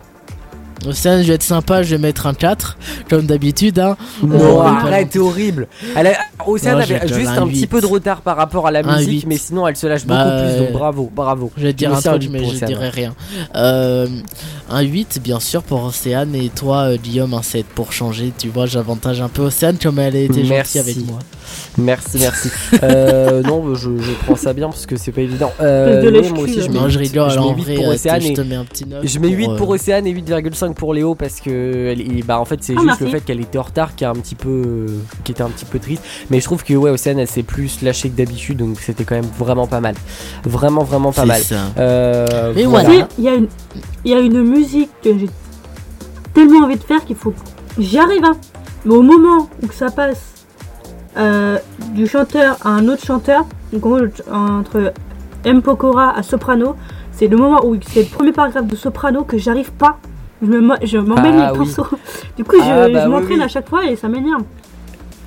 Océane, 0.85 1.22
je 1.23 1.27
vais 1.27 1.33
être 1.33 1.43
sympa, 1.43 1.81
je 1.83 1.89
vais 1.95 1.97
mettre 2.01 2.27
un 2.27 2.33
4, 2.33 2.77
comme 3.09 3.25
d'habitude. 3.25 3.80
Hein. 3.80 3.97
Non, 4.23 4.61
arrête, 4.61 5.09
t'es 5.09 5.19
horrible. 5.19 5.67
Elle 5.95 6.07
a- 6.07 6.17
Océane 6.45 6.75
Non, 6.77 6.83
avait 6.83 6.99
te 6.99 7.14
juste 7.14 7.27
un, 7.30 7.41
un 7.43 7.47
petit 7.47 7.61
8. 7.61 7.67
peu 7.67 7.81
de 7.81 7.85
retard 7.88 8.22
par 8.22 8.38
rapport 8.38 8.67
à 8.67 8.72
la 8.72 8.80
Un 8.88 8.97
musique, 8.97 9.23
8. 9.23 9.25
mais 9.27 9.38
sinon 9.38 9.67
elle 9.67 9.75
se 9.75 9.88
lâche 9.88 10.06
beaucoup 10.06 10.19
Bah, 10.19 10.43
plus, 10.43 10.59
donc 10.65 10.72
bravo, 10.72 11.11
bravo. 11.14 11.51
Je 11.57 11.64
vais 11.64 11.73
te 11.73 11.77
dire 11.77 11.93
un 11.93 11.99
truc, 12.01 12.22
8 12.23 12.30
mais 12.30 12.45
je 12.45 12.65
dirai 12.65 12.89
rien. 12.89 13.15
Euh, 13.56 14.07
un 14.69 14.81
8, 14.81 15.19
bien 15.23 15.39
sûr, 15.39 15.64
pour 15.64 15.83
Océane, 15.83 16.35
et 16.35 16.49
toi, 16.49 16.89
euh, 16.91 16.97
Guillaume, 16.97 17.33
un 17.33 17.41
7 17.41 17.65
pour 17.65 17.91
changer. 17.91 18.31
Tu 18.38 18.47
vois, 18.49 18.65
j'avantage 18.65 19.19
un 19.22 19.30
peu 19.30 19.41
Océane, 19.43 19.77
comme 19.81 19.99
elle 19.99 20.15
a 20.15 20.19
été 20.19 20.43
Merci. 20.43 20.77
gentille 20.77 20.91
avec 20.93 21.07
moi. 21.07 21.19
Merci, 21.77 22.17
merci. 22.19 22.49
euh, 22.83 23.41
non, 23.43 23.73
je, 23.75 23.89
je 23.97 24.11
prends 24.25 24.35
ça 24.35 24.51
bien 24.53 24.67
parce 24.67 24.85
que 24.85 24.97
c'est 24.97 25.11
pas 25.11 25.22
évident. 25.22 25.51
Euh, 25.61 25.99
Espèce 25.99 26.14
de 26.14 26.19
ouais, 26.19 26.30
moi 26.30 26.43
aussi, 26.43 26.61
je 26.61 26.69
mets, 26.69 26.89
je 26.89 26.99
8, 26.99 27.07
rigole, 27.07 27.30
je 27.31 27.38
en 27.39 27.49
mets 27.51 27.56
8 27.56 27.64
vrai, 27.64 27.75
pour 27.75 27.88
Océane. 27.88 28.22
je 28.22 28.27
et- 28.27 28.33
te 28.33 28.41
mets 28.41 28.56
un 28.56 28.65
petit 28.65 28.85
Je 29.03 29.19
mets 29.19 29.27
pour, 29.30 29.38
8 29.38 29.57
pour 29.57 29.69
Océane 29.69 30.07
et 30.07 30.11
8,5 30.11 30.66
pour 30.73 30.93
Léo 30.93 31.15
parce 31.15 31.39
que 31.41 31.87
elle- 31.91 32.23
bah, 32.23 32.39
en 32.39 32.45
fait 32.45 32.63
c'est 32.63 32.73
Ah, 32.73 32.81
juste 32.81 32.85
merci. 32.87 33.03
le 33.05 33.09
fait 33.09 33.21
qu'elle 33.21 33.39
était 33.41 33.57
en 33.57 33.63
retard 33.63 33.95
qui 33.95 34.05
a 34.05 34.09
un 34.09 34.13
petit 34.15 34.35
peu 34.35 34.85
qui 35.23 35.31
était 35.31 35.41
un 35.43 35.49
petit 35.49 35.65
peu 35.65 35.79
triste. 35.79 36.03
Mais 36.29 36.39
je 36.39 36.45
trouve 36.45 36.63
que 36.63 36.73
ouais 36.73 36.89
Océane 36.91 37.19
elle 37.19 37.27
s'est 37.27 37.43
plus 37.43 37.81
lâchée 37.81 38.09
que 38.09 38.17
d'habitude 38.17 38.57
donc 38.57 38.79
c'était 38.79 39.03
quand 39.03 39.15
même 39.15 39.29
vraiment 39.37 39.67
pas 39.67 39.79
mal. 39.81 39.95
Vraiment 40.45 40.83
vraiment 40.83 41.11
pas 41.11 41.25
mal. 41.25 41.41
ça. 41.41 41.55
Euh, 41.77 42.53
Et 42.55 42.65
voilà. 42.65 42.89
Tu 42.89 42.95
sais, 42.97 43.05
Il 43.17 43.23
y, 43.23 43.29
a 43.29 43.33
une- 43.35 43.47
il 44.05 44.11
y 44.11 44.13
a 44.13 44.19
une 44.19 44.43
musique 44.43 44.89
que 45.03 45.17
j'ai 45.17 45.29
tellement 46.33 46.65
envie 46.65 46.77
de 46.77 46.83
faire 46.83 47.03
qu'il 47.05 47.15
faut. 47.15 47.33
J'y 47.77 47.97
arrive, 47.99 48.23
hein. 48.23 48.35
Mais 48.85 48.93
au 48.95 49.01
moment 49.01 49.49
où 49.63 49.71
ça 49.71 49.89
passe 49.91 50.33
euh, 51.17 51.57
du 51.93 52.05
chanteur 52.07 52.57
à 52.63 52.69
un 52.69 52.87
autre 52.89 53.03
chanteur, 53.03 53.45
donc 53.73 53.85
entre 54.31 54.93
M. 55.45 55.61
Pokora 55.63 56.15
à 56.15 56.21
soprano, 56.23 56.75
c'est 57.11 57.27
le 57.27 57.37
moment 57.37 57.65
où 57.65 57.75
c'est 57.87 58.01
le 58.01 58.05
premier 58.07 58.31
paragraphe 58.31 58.67
de 58.67 58.75
soprano 58.75 59.23
que 59.23 59.37
j'arrive 59.37 59.71
pas. 59.71 59.97
Je 60.41 60.48
me 60.48 60.61
mo- 60.61 60.75
je 60.83 60.98
m'emmène 60.98 61.35
Ah 61.40 61.51
les 61.53 61.59
oui. 61.59 61.66
pinceaux. 61.66 61.88
Du 62.38 62.43
coup, 62.43 62.56
je, 62.57 62.69
Ah, 62.69 62.88
bah 62.90 63.03
je 63.06 63.09
m'entraîne 63.09 63.38
oui. 63.40 63.43
à 63.43 63.48
chaque 63.48 63.67
fois 63.69 63.85
et 63.85 63.95
ça 63.95 64.07
m'énerve. 64.07 64.43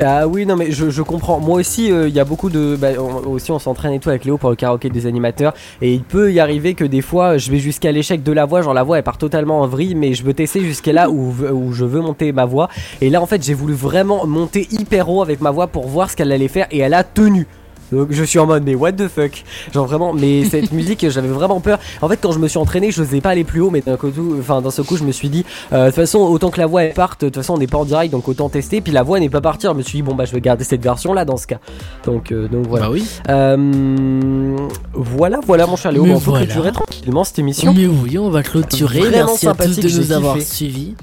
Ah 0.02 0.26
oui, 0.26 0.46
non 0.46 0.56
mais 0.56 0.70
je, 0.70 0.88
je 0.88 1.02
comprends. 1.02 1.40
Moi 1.40 1.58
aussi, 1.60 1.92
euh, 1.92 2.08
il 2.08 2.14
y 2.14 2.20
a 2.20 2.24
beaucoup 2.24 2.48
de... 2.48 2.74
Bah, 2.80 2.88
on- 2.98 3.28
aussi, 3.32 3.52
on 3.52 3.58
s'entraîne 3.58 3.92
et 3.92 3.98
tout 3.98 4.08
avec 4.08 4.24
Léo 4.24 4.38
pour 4.38 4.48
le 4.48 4.56
karaoké 4.56 4.88
des 4.88 5.04
animateurs. 5.06 5.52
Et 5.82 5.92
il 5.92 6.02
peut 6.02 6.32
y 6.32 6.40
arriver 6.40 6.72
que 6.72 6.84
des 6.84 7.02
fois, 7.02 7.36
je 7.36 7.50
vais 7.50 7.58
jusqu'à 7.58 7.92
l'échec 7.92 8.22
de 8.22 8.32
la 8.32 8.46
voix. 8.46 8.62
Genre 8.62 8.72
la 8.72 8.82
voix, 8.82 8.96
elle 8.96 9.02
part 9.04 9.18
totalement 9.18 9.60
en 9.60 9.66
vrille, 9.66 9.94
mais 9.94 10.14
je 10.14 10.24
veux 10.24 10.32
tester 10.32 10.60
jusqu'à 10.60 10.94
là 10.94 11.10
où, 11.10 11.34
où 11.52 11.72
je 11.74 11.84
veux 11.84 12.00
monter 12.00 12.32
ma 12.32 12.46
voix. 12.46 12.70
Et 13.02 13.10
là, 13.10 13.20
en 13.20 13.26
fait, 13.26 13.44
j'ai 13.44 13.52
voulu 13.52 13.74
vraiment 13.74 14.24
monter 14.26 14.66
hyper 14.70 15.10
haut 15.10 15.20
avec 15.20 15.42
ma 15.42 15.50
voix 15.50 15.66
pour 15.66 15.86
voir 15.86 16.10
ce 16.10 16.16
qu'elle 16.16 16.32
allait 16.32 16.48
faire. 16.48 16.66
Et 16.70 16.78
elle 16.78 16.94
a 16.94 17.04
tenu. 17.04 17.46
Donc 17.92 18.08
je 18.10 18.22
suis 18.24 18.38
en 18.38 18.46
mode 18.46 18.62
mais 18.64 18.74
what 18.74 18.92
the 18.92 19.08
fuck? 19.08 19.44
Genre 19.74 19.86
vraiment 19.86 20.12
mais 20.12 20.44
cette 20.50 20.72
musique 20.72 21.04
j'avais 21.08 21.28
vraiment 21.28 21.60
peur 21.60 21.78
En 22.02 22.08
fait 22.08 22.18
quand 22.20 22.32
je 22.32 22.38
me 22.38 22.48
suis 22.48 22.58
entraîné 22.58 22.90
je 22.90 23.02
n'osais 23.02 23.20
pas 23.20 23.30
aller 23.30 23.44
plus 23.44 23.60
haut 23.60 23.70
mais 23.70 23.80
d'un 23.80 23.96
coup 23.96 24.08
enfin 24.38 24.60
d'un 24.62 24.70
seul 24.70 24.84
coup 24.84 24.96
je 24.96 25.04
me 25.04 25.12
suis 25.12 25.28
dit 25.28 25.44
euh, 25.72 25.82
de 25.84 25.86
toute 25.86 25.96
façon 25.96 26.18
autant 26.18 26.50
que 26.50 26.60
la 26.60 26.66
voix 26.66 26.84
elle 26.84 26.94
parte 26.94 27.22
de 27.22 27.28
toute 27.28 27.36
façon 27.36 27.54
on 27.54 27.58
n'est 27.58 27.66
pas 27.66 27.78
en 27.78 27.84
direct 27.84 28.12
donc 28.12 28.28
autant 28.28 28.48
tester 28.48 28.80
puis 28.80 28.92
la 28.92 29.02
voix 29.02 29.18
n'est 29.20 29.28
pas 29.28 29.40
partie 29.40 29.66
je 29.66 29.72
me 29.72 29.82
suis 29.82 29.98
dit 29.98 30.02
bon 30.02 30.14
bah 30.14 30.24
je 30.24 30.32
vais 30.32 30.40
garder 30.40 30.64
cette 30.64 30.82
version 30.82 31.12
là 31.12 31.24
dans 31.24 31.36
ce 31.36 31.46
cas 31.46 31.58
donc 32.04 32.32
euh, 32.32 32.48
donc 32.48 32.66
voilà 32.66 32.86
Bah 32.86 32.92
oui. 32.92 33.04
Euh, 33.28 34.56
voilà 34.94 35.40
voilà 35.46 35.66
mon 35.66 35.76
cher 35.76 35.92
Léo 35.92 36.04
Mais 36.04 36.14
on 36.14 36.18
voilà. 36.18 36.46
clôturer 36.46 36.72
tranquillement 36.72 37.24
cette 37.24 37.38
émission 37.38 37.72
Mais 37.74 37.86
oui, 37.86 38.18
on 38.18 38.30
va 38.30 38.42
clôturer. 38.42 39.00
Vraiment 39.00 39.26
Merci 39.26 39.48
à 39.48 39.54
tous 39.54 39.76
de 39.78 39.88
nous 39.98 40.12
avoir 40.12 40.34
kiffé. 40.36 40.46
suivis. 40.54 40.94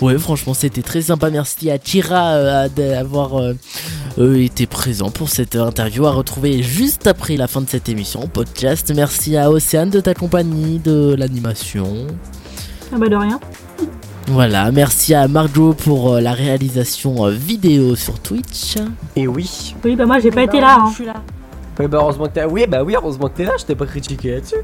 Ouais, 0.00 0.16
franchement, 0.18 0.54
c'était 0.54 0.82
très 0.82 1.02
sympa. 1.02 1.30
Merci 1.30 1.70
à 1.70 1.78
Tira 1.78 2.68
d'avoir 2.68 3.40
été 4.18 4.66
présent 4.66 5.10
pour 5.10 5.28
cette 5.28 5.56
interview 5.56 6.06
à 6.06 6.12
retrouver 6.12 6.31
juste 6.40 7.06
après 7.06 7.36
la 7.36 7.46
fin 7.46 7.60
de 7.60 7.68
cette 7.68 7.88
émission 7.88 8.26
podcast. 8.26 8.92
Merci 8.94 9.36
à 9.36 9.50
Océane 9.50 9.90
de 9.90 10.00
ta 10.00 10.14
compagnie, 10.14 10.78
de 10.78 11.14
l'animation. 11.18 12.06
Ah 12.92 12.96
bah 12.98 13.08
de 13.08 13.16
rien. 13.16 13.38
Voilà, 14.28 14.70
merci 14.70 15.14
à 15.14 15.26
Margot 15.28 15.74
pour 15.74 16.14
euh, 16.14 16.20
la 16.20 16.32
réalisation 16.32 17.26
euh, 17.26 17.30
vidéo 17.30 17.96
sur 17.96 18.18
Twitch. 18.20 18.76
Et 19.16 19.26
oui 19.26 19.74
Oui, 19.84 19.96
bah 19.96 20.06
moi 20.06 20.18
j'ai 20.20 20.30
pas 20.30 20.42
été 20.44 20.60
là. 20.60 20.78
hein. 20.80 20.86
Je 20.90 20.94
suis 20.94 21.04
là. 21.06 21.14
Ouais, 21.78 21.88
bah 21.88 21.98
heureusement 22.00 22.26
que 22.26 22.32
t'es 22.32 22.44
oui 22.44 22.66
bah 22.68 22.82
oui 22.84 22.94
heureusement 22.94 23.28
que 23.28 23.36
t'es 23.38 23.44
là 23.44 23.52
je 23.58 23.64
t'ai 23.64 23.74
pas 23.74 23.86
critiqué 23.86 24.32
là-dessus 24.34 24.56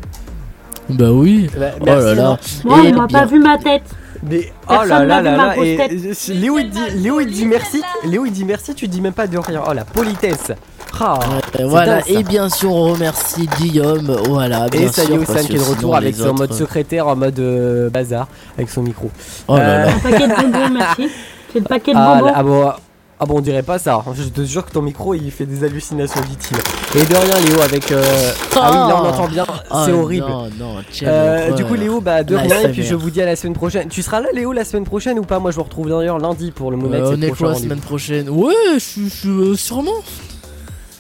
Bah 0.91 1.11
oui. 1.11 1.49
Bah, 1.59 1.67
oh 1.81 1.83
merci, 1.85 2.05
là 2.07 2.15
là. 2.15 2.39
Moi, 2.65 2.79
on 2.79 2.83
m'a 2.97 3.07
bien- 3.07 3.19
pas 3.21 3.27
vu 3.27 3.39
ma 3.41 3.59
tête. 3.59 3.83
Mais 4.23 4.53
oh 4.69 4.85
là 4.85 5.05
là 5.05 5.23
là 5.23 5.37
là 5.37 5.57
et 5.57 5.79
euh, 5.81 6.15
Léo 6.35 6.59
il 6.59 6.71
dit 6.71 6.91
Léo 6.97 7.21
il 7.21 7.31
dit 7.31 7.47
merci 7.47 7.83
Léo 8.05 8.27
il 8.27 8.33
dit 8.33 8.45
merci 8.45 8.75
tu 8.75 8.89
dis 8.89 9.01
même 9.01 9.13
pas 9.13 9.27
de 9.27 9.39
rien 9.39 9.63
oh 9.69 9.73
la 9.73 9.85
politesse 9.85 10.53
ah 11.01 11.19
Euh, 11.59 11.67
voilà, 11.67 12.01
dingue, 12.01 12.05
et 12.09 12.23
bien 12.23 12.49
sûr, 12.49 12.73
on 12.73 12.93
remercie 12.93 13.49
Guillaume. 13.59 14.17
Voilà, 14.29 14.69
bien 14.69 14.83
et 14.83 14.89
ça 14.89 15.05
y 15.05 15.13
est 15.13 15.47
qui 15.47 15.55
est 15.55 15.59
de 15.59 15.63
retour 15.63 15.97
avec 15.97 16.17
son 16.17 16.35
mode 16.35 16.53
secrétaire 16.53 17.07
en 17.07 17.17
mode 17.17 17.39
euh, 17.39 17.91
bazar 17.91 18.27
avec 18.57 18.71
son 18.71 18.83
micro 18.83 19.11
Oh 19.47 19.57
là 19.57 19.87
là. 19.87 19.93
Un 19.93 19.99
paquet 19.99 20.27
de 20.29 20.35
bonbons, 20.35 20.71
merci. 20.73 21.09
C'est 21.53 21.61
le 21.61 21.65
paquet 21.65 21.93
de 21.93 21.99
ah, 21.99 22.15
bonbons. 22.15 22.27
là, 22.27 22.33
ah 22.35 22.43
bon 22.43 22.73
Ah 23.21 23.27
bon, 23.27 23.39
on 23.39 23.41
dirait 23.41 23.65
pas 23.65 23.81
ça. 23.81 24.05
Je 24.15 24.23
te 24.29 24.45
jure 24.45 24.65
que 24.65 24.71
ton 24.71 24.81
micro 24.83 25.13
il 25.13 25.31
fait 25.33 25.45
des 25.45 25.65
hallucinations, 25.65 26.21
dit-il. 26.21 26.57
Et 27.01 27.05
de 27.05 27.17
rien, 27.17 27.41
Léo, 27.47 27.61
avec. 27.63 27.91
euh, 27.91 28.31
Ah 28.55 28.71
oui, 28.71 28.77
là 28.77 29.03
on 29.03 29.07
entend 29.09 29.27
bien. 29.29 29.45
Ah, 29.71 29.83
C'est 29.87 29.93
horrible. 29.93 30.27
Non, 30.29 30.45
non, 30.59 30.75
tiens, 30.91 31.09
Euh, 31.09 31.51
du 31.53 31.65
coup, 31.65 31.75
Léo, 31.75 32.01
bah 32.01 32.23
de 32.23 32.37
rien. 32.37 32.61
Et 32.61 32.69
puis 32.69 32.85
je 32.85 32.95
vous 32.95 33.11
dis 33.11 33.21
à 33.21 33.27
la 33.27 33.35
semaine 33.35 33.55
prochaine. 33.55 33.89
Tu 33.89 34.03
seras 34.03 34.21
là, 34.21 34.29
Léo, 34.33 34.53
la 34.53 34.65
semaine 34.65 34.85
prochaine 34.85 35.19
ou 35.19 35.23
pas? 35.25 35.41
Moi, 35.41 35.51
je 35.51 35.57
vous 35.57 35.65
retrouve 35.65 35.89
d'ailleurs 35.89 36.19
lundi 36.19 36.53
pour 36.53 36.71
le 36.71 36.77
Knight. 36.77 36.95
Euh, 37.03 37.17
on 37.19 37.23
est 37.23 37.31
quoi 37.31 37.49
la 37.51 37.55
semaine 37.57 37.81
prochaine? 37.81 38.29
Ouais, 38.31 38.55
je 38.75 38.79
suis- 38.79 39.11
je 39.11 39.29
euh, 39.31 39.57
sûrement. 39.57 39.91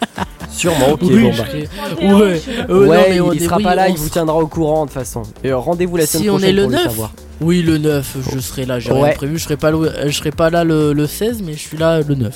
Sûrement, 0.50 0.88
ok, 0.92 1.00
Oui, 1.02 1.22
bon 1.22 1.32
bah. 1.38 1.44
Ouais, 2.16 2.42
euh, 2.68 2.86
non, 2.86 2.90
mais 3.08 3.20
on 3.20 3.32
il 3.32 3.40
sera 3.40 3.56
oui, 3.58 3.62
pas 3.64 3.74
là, 3.76 3.86
on 3.88 3.92
il 3.92 3.96
vous 3.98 4.08
tiendra 4.08 4.36
au 4.36 4.46
courant 4.48 4.86
de 4.86 4.90
toute 4.90 4.98
façon. 4.98 5.22
Et 5.44 5.50
euh, 5.50 5.56
rendez-vous 5.58 5.96
la 5.96 6.06
semaine 6.06 6.22
Si 6.24 6.30
on 6.30 6.32
prochaine 6.34 6.48
est 6.48 6.52
le 6.52 6.62
pour 6.62 6.70
9 6.72 6.82
savoir. 6.82 7.12
Oui, 7.40 7.62
le 7.62 7.78
9, 7.78 8.16
je 8.34 8.38
serai 8.40 8.64
là, 8.66 8.78
j'ai 8.80 8.90
Ouais. 8.92 9.02
rien 9.02 9.12
prévu. 9.14 9.38
Je 9.38 9.44
serai 9.44 9.56
pas, 9.56 9.70
le- 9.70 9.92
je 10.06 10.10
serai 10.10 10.30
pas 10.32 10.50
là 10.50 10.64
le, 10.64 10.92
le 10.92 11.06
16, 11.06 11.42
mais 11.44 11.52
je 11.52 11.58
suis 11.60 11.76
là 11.76 12.00
le 12.00 12.14
9. 12.14 12.34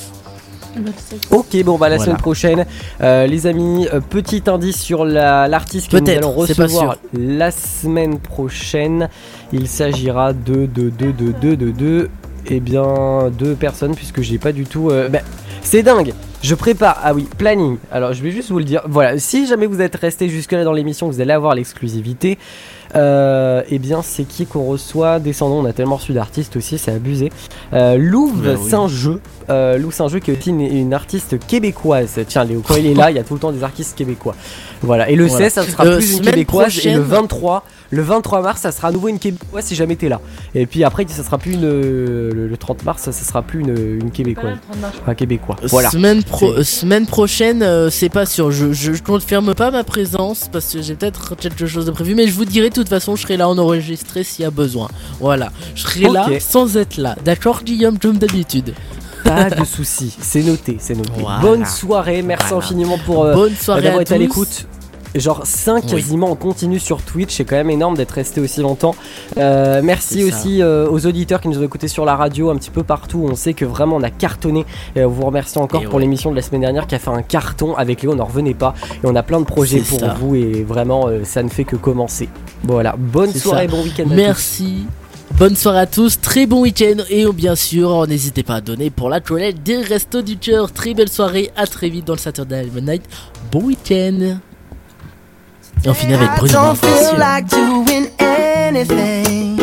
Ok, 1.31 1.63
bon, 1.65 1.77
bah 1.77 1.89
la 1.91 1.97
Voilà. 1.97 2.05
semaine 2.13 2.17
prochaine, 2.17 2.67
euh, 3.03 3.27
les 3.27 3.47
amis, 3.47 3.87
euh, 3.93 4.01
petit 4.01 4.43
indice 4.47 4.81
sur 4.81 5.05
la- 5.05 5.47
l'artiste 5.47 5.91
que 5.91 5.99
nous 5.99 6.09
allons 6.11 6.33
recevoir 6.33 6.97
la 7.13 7.51
semaine 7.51 8.19
prochaine. 8.19 9.09
Il 9.53 9.69
s'agira 9.69 10.33
de 10.33 10.65
de 10.67 10.89
de 10.89 11.11
de 11.13 11.33
de 11.43 11.55
de 11.57 11.71
de 11.73 12.11
eh 12.47 12.61
bien 12.61 13.31
deux 13.39 13.55
personnes 13.55 13.95
puisque 13.95 14.23
j'ai 14.23 14.39
pas 14.39 14.53
du 14.53 14.65
tout. 14.65 14.89
euh, 14.91 15.11
bah, 15.11 15.19
c'est 15.63 15.83
dingue. 15.83 16.15
Je 16.43 16.55
prépare. 16.55 16.99
Ah 17.05 17.13
oui, 17.13 17.29
planning. 17.37 17.77
Alors 17.93 18.15
je 18.15 18.23
vais 18.23 18.31
juste 18.31 18.51
vous 18.51 18.59
le 18.59 18.65
dire. 18.65 18.81
Voilà, 18.89 19.19
si 19.19 19.47
jamais 19.47 19.67
vous 19.67 19.81
êtes 19.83 19.95
resté 19.97 20.29
jusque 20.31 20.53
là 20.53 20.65
dans 20.65 20.73
l'émission, 20.73 21.07
vous 21.07 21.21
allez 21.21 21.33
avoir 21.33 21.55
l'exclusivité. 21.55 22.39
Euh, 22.95 23.63
eh 23.71 23.79
bien, 23.79 24.03
c'est 24.03 24.25
qui 24.25 24.47
qu'on 24.47 24.65
reçoit 24.65 25.19
Descendons, 25.19 25.61
on 25.63 25.65
a 25.65 25.73
tellement 25.73 25.97
reçu 25.97 26.13
d'artistes 26.13 26.57
aussi, 26.57 26.77
c'est 26.79 26.93
abusé. 26.93 27.31
Euh, 27.73 27.97
Louve 27.99 28.57
oui. 28.61 28.71
Saint-Jeu. 28.71 29.21
Euh, 29.51 29.77
Lou 29.79 29.91
Saint-Jeu 29.91 30.21
qui 30.21 30.31
est 30.31 30.39
aussi 30.39 30.51
une, 30.51 30.61
une 30.61 30.95
artiste 30.95 31.39
québécoise. 31.47 32.21
Tiens, 32.29 32.45
Léo, 32.45 32.63
quand 32.67 32.77
il 32.77 32.87
est 32.87 32.95
là, 32.95 33.11
il 33.11 33.17
y 33.17 33.21
a 33.21 33.25
tout 33.25 33.35
le 33.35 33.41
temps 33.41 33.51
des 33.53 33.65
artistes 33.65 33.97
québécois. 33.97 34.35
Voilà. 34.83 35.09
Et 35.11 35.17
le 35.17 35.27
Voilà. 35.27 35.49
16, 35.51 35.53
ça 35.65 35.71
sera 35.71 35.85
Euh, 35.87 35.97
plus 35.97 36.13
une 36.19 36.21
québécoise. 36.21 36.79
Et 36.87 36.93
le 36.93 37.01
prochaine- 37.01 37.21
23, 37.23 37.65
le 37.93 38.03
23 38.03 38.41
mars, 38.43 38.63
ça 38.63 38.73
sera 38.73 38.89
à 38.89 38.91
nouveau 38.91 39.09
une 39.09 39.19
québécoise 39.19 39.67
si 39.67 39.75
jamais 39.75 39.97
t'es 39.97 40.09
là. 40.09 40.21
Et 40.55 40.65
puis 40.67 40.83
après, 40.83 41.07
ça 41.09 41.23
sera 41.23 41.37
plus 41.39 41.53
une. 41.53 41.61
Le, 41.63 42.31
le 42.49 42.57
30 42.57 42.85
mars, 42.85 43.03
ça, 43.03 43.13
sera 43.13 43.43
plus 43.43 43.61
une, 43.61 43.77
une 44.03 44.11
québécoise. 44.11 44.57
Un 45.07 45.15
québécois. 45.15 45.57
Voilà. 45.65 45.91
Semaine, 45.91 46.23
pro- 46.25 46.53
euh, 46.53 46.65
semaine 46.65 47.05
prochaine, 47.07 47.63
euh, 47.63 47.91
c'est 47.91 48.09
pas 48.09 48.25
sûr. 48.25 48.51
Je, 48.51 48.73
je, 48.73 48.95
je 48.95 49.03
confirme 49.03 49.55
pas 49.55 49.71
ma 49.71 49.85
présence 49.85 50.49
parce 50.51 50.73
que 50.73 50.81
j'ai 50.81 50.95
peut-être 50.95 51.37
quelque 51.37 51.67
chose 51.67 51.85
de 51.87 51.91
prévu, 51.91 52.15
mais 52.15 52.27
je 52.27 52.33
vous 52.33 52.47
dirai 52.47 52.71
de 52.71 52.75
toute 52.75 52.89
façon, 52.89 53.15
je 53.15 53.23
serai 53.23 53.37
là 53.37 53.47
en 53.49 53.59
enregistré 53.59 54.25
s'il 54.25 54.43
y 54.45 54.47
a 54.47 54.51
besoin. 54.51 54.89
Voilà, 55.21 55.51
je 55.75 55.83
serai 55.83 56.09
là 56.09 56.27
sans 56.41 56.79
être 56.79 56.97
là. 56.97 57.15
D'accord, 57.25 57.63
Guillaume, 57.63 57.99
comme 57.99 58.17
d'habitude. 58.17 58.73
Pas 59.25 59.51
de 59.51 59.65
soucis, 59.65 60.17
c'est 60.21 60.43
noté, 60.43 60.79
c'est 60.81 60.95
noté. 60.97 61.11
Voilà. 61.21 61.39
Bonne 61.41 61.65
soirée, 61.67 62.23
merci 62.23 62.47
Voilà. 62.49 62.65
infiniment 62.65 62.99
pour 63.07 63.25
euh, 63.25 63.35
Bonne 63.35 63.55
soirée 63.55 63.83
d'avoir 63.83 64.01
à 64.01 64.03
été 64.03 64.15
à 64.15 64.19
l'écoute. 64.19 64.67
Genre 65.15 65.43
5 65.45 65.85
Oui. 65.85 65.91
quasiment 65.91 66.31
en 66.31 66.37
continu 66.37 66.79
sur 66.79 67.03
Twitch, 67.03 67.37
c'est 67.37 67.45
quand 67.45 67.57
même 67.57 67.71
énorme 67.71 67.97
d'être 67.97 68.13
resté 68.13 68.41
aussi 68.41 68.61
longtemps. 68.61 68.95
Euh, 69.37 69.81
merci 69.85 70.25
aussi 70.25 70.63
euh, 70.63 70.89
aux 70.89 71.07
auditeurs 71.07 71.41
qui 71.41 71.49
nous 71.49 71.59
ont 71.59 71.63
écoutés 71.65 71.89
sur 71.89 72.05
la 72.05 72.17
radio 72.17 72.51
un 72.51 72.57
petit 72.57 72.71
peu 72.71 72.83
partout. 72.83 73.27
On 73.31 73.35
sait 73.35 73.53
que 73.53 73.65
vraiment 73.65 73.97
on 73.97 74.03
a 74.03 74.11
cartonné. 74.11 74.65
Et 74.97 75.05
on 75.05 75.09
vous 75.11 75.27
remercie 75.27 75.59
encore 75.59 75.83
Et 75.83 75.85
pour 75.85 75.95
ouais. 75.97 76.03
l'émission 76.03 76.31
de 76.31 76.37
la 76.37 76.43
semaine 76.43 76.63
dernière 76.63 76.87
qui 76.87 76.95
a 76.95 76.99
fait 76.99 77.11
un 77.11 77.23
carton 77.23 77.75
avec 77.77 78.03
Léo, 78.03 78.13
on 78.13 78.17
n'en 78.17 78.25
revenait 78.25 78.55
pas. 78.55 78.75
Et 79.03 79.07
on 79.07 79.15
a 79.15 79.23
plein 79.23 79.41
de 79.41 79.45
projets 79.47 79.81
pour 79.81 80.01
ça. 80.01 80.17
vous 80.19 80.35
et 80.35 80.63
vraiment 80.63 81.09
euh, 81.09 81.25
ça 81.25 81.43
ne 81.43 81.49
fait 81.49 81.65
que 81.65 81.77
commencer. 81.77 82.29
Voilà, 82.65 82.95
bonne 82.97 83.33
soirée, 83.33 83.67
ça. 83.69 83.77
bon 83.77 83.83
week-end. 83.83 84.05
Merci. 84.09 84.85
Bonne 85.39 85.57
soirée 85.57 85.81
à 85.81 85.87
tous, 85.87 86.21
très 86.21 86.47
bon 86.47 86.61
week-end 86.61 87.03
et 87.09 87.25
oh, 87.25 87.33
bien 87.33 87.55
sûr, 87.55 88.07
n'hésitez 88.07 88.43
pas 88.43 88.57
à 88.57 88.61
donner 88.61 88.91
pour 88.91 89.09
la 89.09 89.21
toilette 89.21 89.63
des 89.63 89.79
restos 89.79 90.23
du 90.23 90.37
cœur. 90.37 90.71
Très 90.73 90.93
belle 90.95 91.09
soirée, 91.09 91.51
à 91.57 91.67
très 91.67 91.89
vite 91.89 92.07
dans 92.07 92.13
le 92.13 92.19
Saturday 92.19 92.69
Night. 92.83 93.03
Bon 93.51 93.63
week-end. 93.63 94.37
Et 95.85 95.89
on 95.89 95.95
finit 95.95 96.15
avec 96.15 96.29
I 96.29 96.39
Bruno 96.39 96.53
don't 96.53 96.63
Mars, 96.65 96.81
feel 96.81 97.19
like 97.19 97.49
doing 97.49 98.07
anything. 98.19 99.59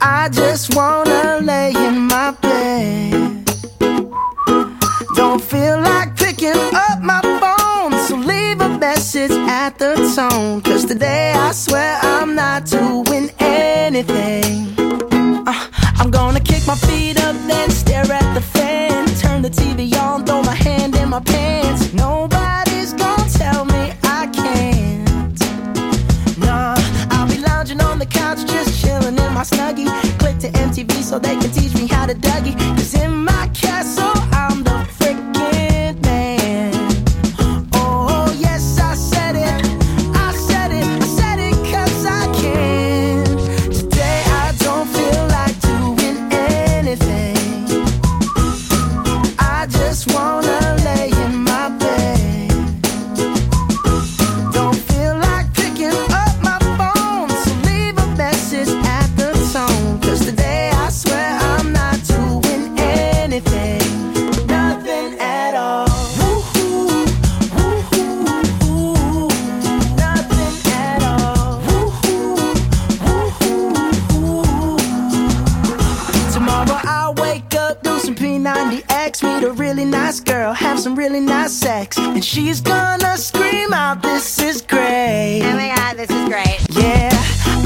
I 0.00 0.28
just 0.30 0.74
wanna 0.74 1.40
lay 1.42 1.72
in 1.72 2.06
my 2.08 2.32
bed. 2.40 3.44
Don't 5.14 5.42
feel 5.42 5.78
like 5.80 6.16
picking 6.16 6.56
up 6.74 7.00
my 7.02 7.20
phone, 7.40 7.92
so 8.06 8.16
leave 8.16 8.60
a 8.60 8.68
message 8.78 9.32
at 9.48 9.78
the 9.78 9.94
tone. 10.16 10.62
Cause 10.62 10.84
today 10.86 11.32
I 11.36 11.52
swear 11.52 11.98
I'm 12.02 12.34
not 12.34 12.64
doing 12.64 13.30
anything. 13.38 14.72
Uh, 15.46 15.66
I'm 15.98 16.10
gonna 16.10 16.40
kick 16.40 16.66
my 16.66 16.76
feet 16.76 17.18
up, 17.20 17.36
then 17.46 17.70
stare 17.70 18.10
at 18.10 18.34
the 18.34 18.40
fan. 18.40 19.06
Turn 19.20 19.42
the 19.42 19.50
TV 19.50 19.94
on, 20.00 20.24
throw 20.24 20.42
my 20.42 20.54
hand 20.54 20.96
in 20.96 21.10
my 21.10 21.20
pants. 21.20 21.92
Nobody's 21.92 22.35
snuggie. 29.50 29.88
Click 30.18 30.38
to 30.38 30.50
MTV 30.50 31.02
so 31.02 31.18
they 31.18 31.36
can 31.36 31.50
teach 31.50 31.74
me 31.74 31.86
how 31.86 32.06
to 32.06 32.14
Dougie. 32.14 32.56
Cause 32.76 32.94
in 32.94 33.24
my 33.24 33.48
castle, 33.54 34.12
some 80.86 80.94
really 80.94 81.18
nice 81.18 81.52
sex, 81.52 81.98
and 81.98 82.24
she's 82.24 82.60
gonna 82.60 83.16
scream 83.16 83.72
out, 83.72 84.00
"This 84.02 84.38
is 84.38 84.62
great!" 84.62 85.42
Oh 85.42 85.56
my 85.56 85.74
god, 85.74 85.96
this 85.96 86.08
is 86.08 86.28
great. 86.28 86.60
Yeah, 86.70 87.10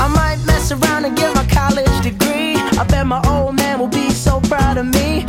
I 0.05 0.09
might 0.09 0.39
mess 0.47 0.73
around 0.73 1.05
and 1.05 1.15
get 1.15 1.35
my 1.35 1.45
college 1.45 1.97
degree. 2.01 2.57
I 2.81 2.85
bet 2.85 3.07
my 3.07 3.21
old 3.29 3.57
man 3.57 3.79
will 3.79 3.93
be 4.03 4.09
so 4.09 4.41
proud 4.41 4.79
of 4.79 4.87
me. 4.87 5.27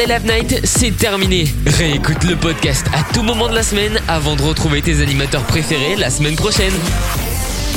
Saturday 0.00 0.18
Live 0.18 0.32
Night, 0.32 0.60
c'est 0.64 0.96
terminé. 0.96 1.44
Réécoute 1.66 2.24
le 2.24 2.34
podcast 2.34 2.86
à 2.94 3.12
tout 3.12 3.22
moment 3.22 3.48
de 3.48 3.54
la 3.54 3.62
semaine 3.62 4.00
avant 4.08 4.34
de 4.34 4.40
retrouver 4.40 4.80
tes 4.80 5.02
animateurs 5.02 5.42
préférés 5.42 5.94
la 5.96 6.08
semaine 6.08 6.36
prochaine. 6.36 6.72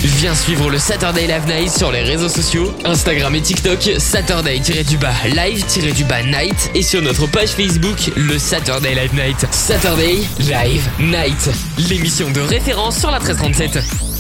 Viens 0.01 0.33
suivre 0.33 0.69
le 0.69 0.77
Saturday 0.77 1.27
Live 1.27 1.45
Night 1.47 1.69
sur 1.69 1.91
les 1.91 2.01
réseaux 2.01 2.29
sociaux, 2.29 2.73
Instagram 2.85 3.35
et 3.35 3.41
TikTok, 3.41 3.91
Saturday-du-bas 3.97 5.13
live-du-bas 5.25 6.23
night 6.23 6.71
et 6.73 6.81
sur 6.81 7.01
notre 7.01 7.27
page 7.27 7.49
Facebook, 7.49 8.11
le 8.15 8.39
Saturday 8.39 8.95
Live 8.95 9.13
Night. 9.13 9.45
Saturday 9.51 10.19
Live 10.39 10.87
Night, 10.99 11.49
l'émission 11.89 12.31
de 12.31 12.39
référence 12.39 12.99
sur 12.99 13.11
la 13.11 13.19
1337. 13.19 14.12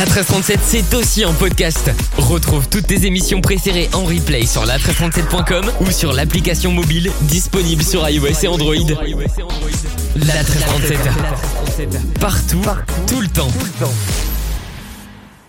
La 0.00 0.06
1337, 0.06 0.60
c'est 0.64 0.94
aussi 0.94 1.26
en 1.26 1.34
podcast. 1.34 1.90
Retrouve 2.16 2.66
toutes 2.70 2.86
tes 2.86 3.04
émissions 3.04 3.42
préférées 3.42 3.90
en 3.92 4.04
replay 4.04 4.46
sur 4.46 4.64
la1337.com 4.64 5.70
ou 5.82 5.90
sur 5.90 6.14
l'application 6.14 6.72
mobile 6.72 7.12
disponible 7.20 7.82
sur 7.82 8.08
iOS 8.08 8.28
et 8.42 8.48
Android. 8.48 8.74
La 10.16 10.42
1337. 10.42 10.98
Partout, 12.18 12.62
tout 13.06 13.20
le 13.20 13.28
temps. 13.28 13.50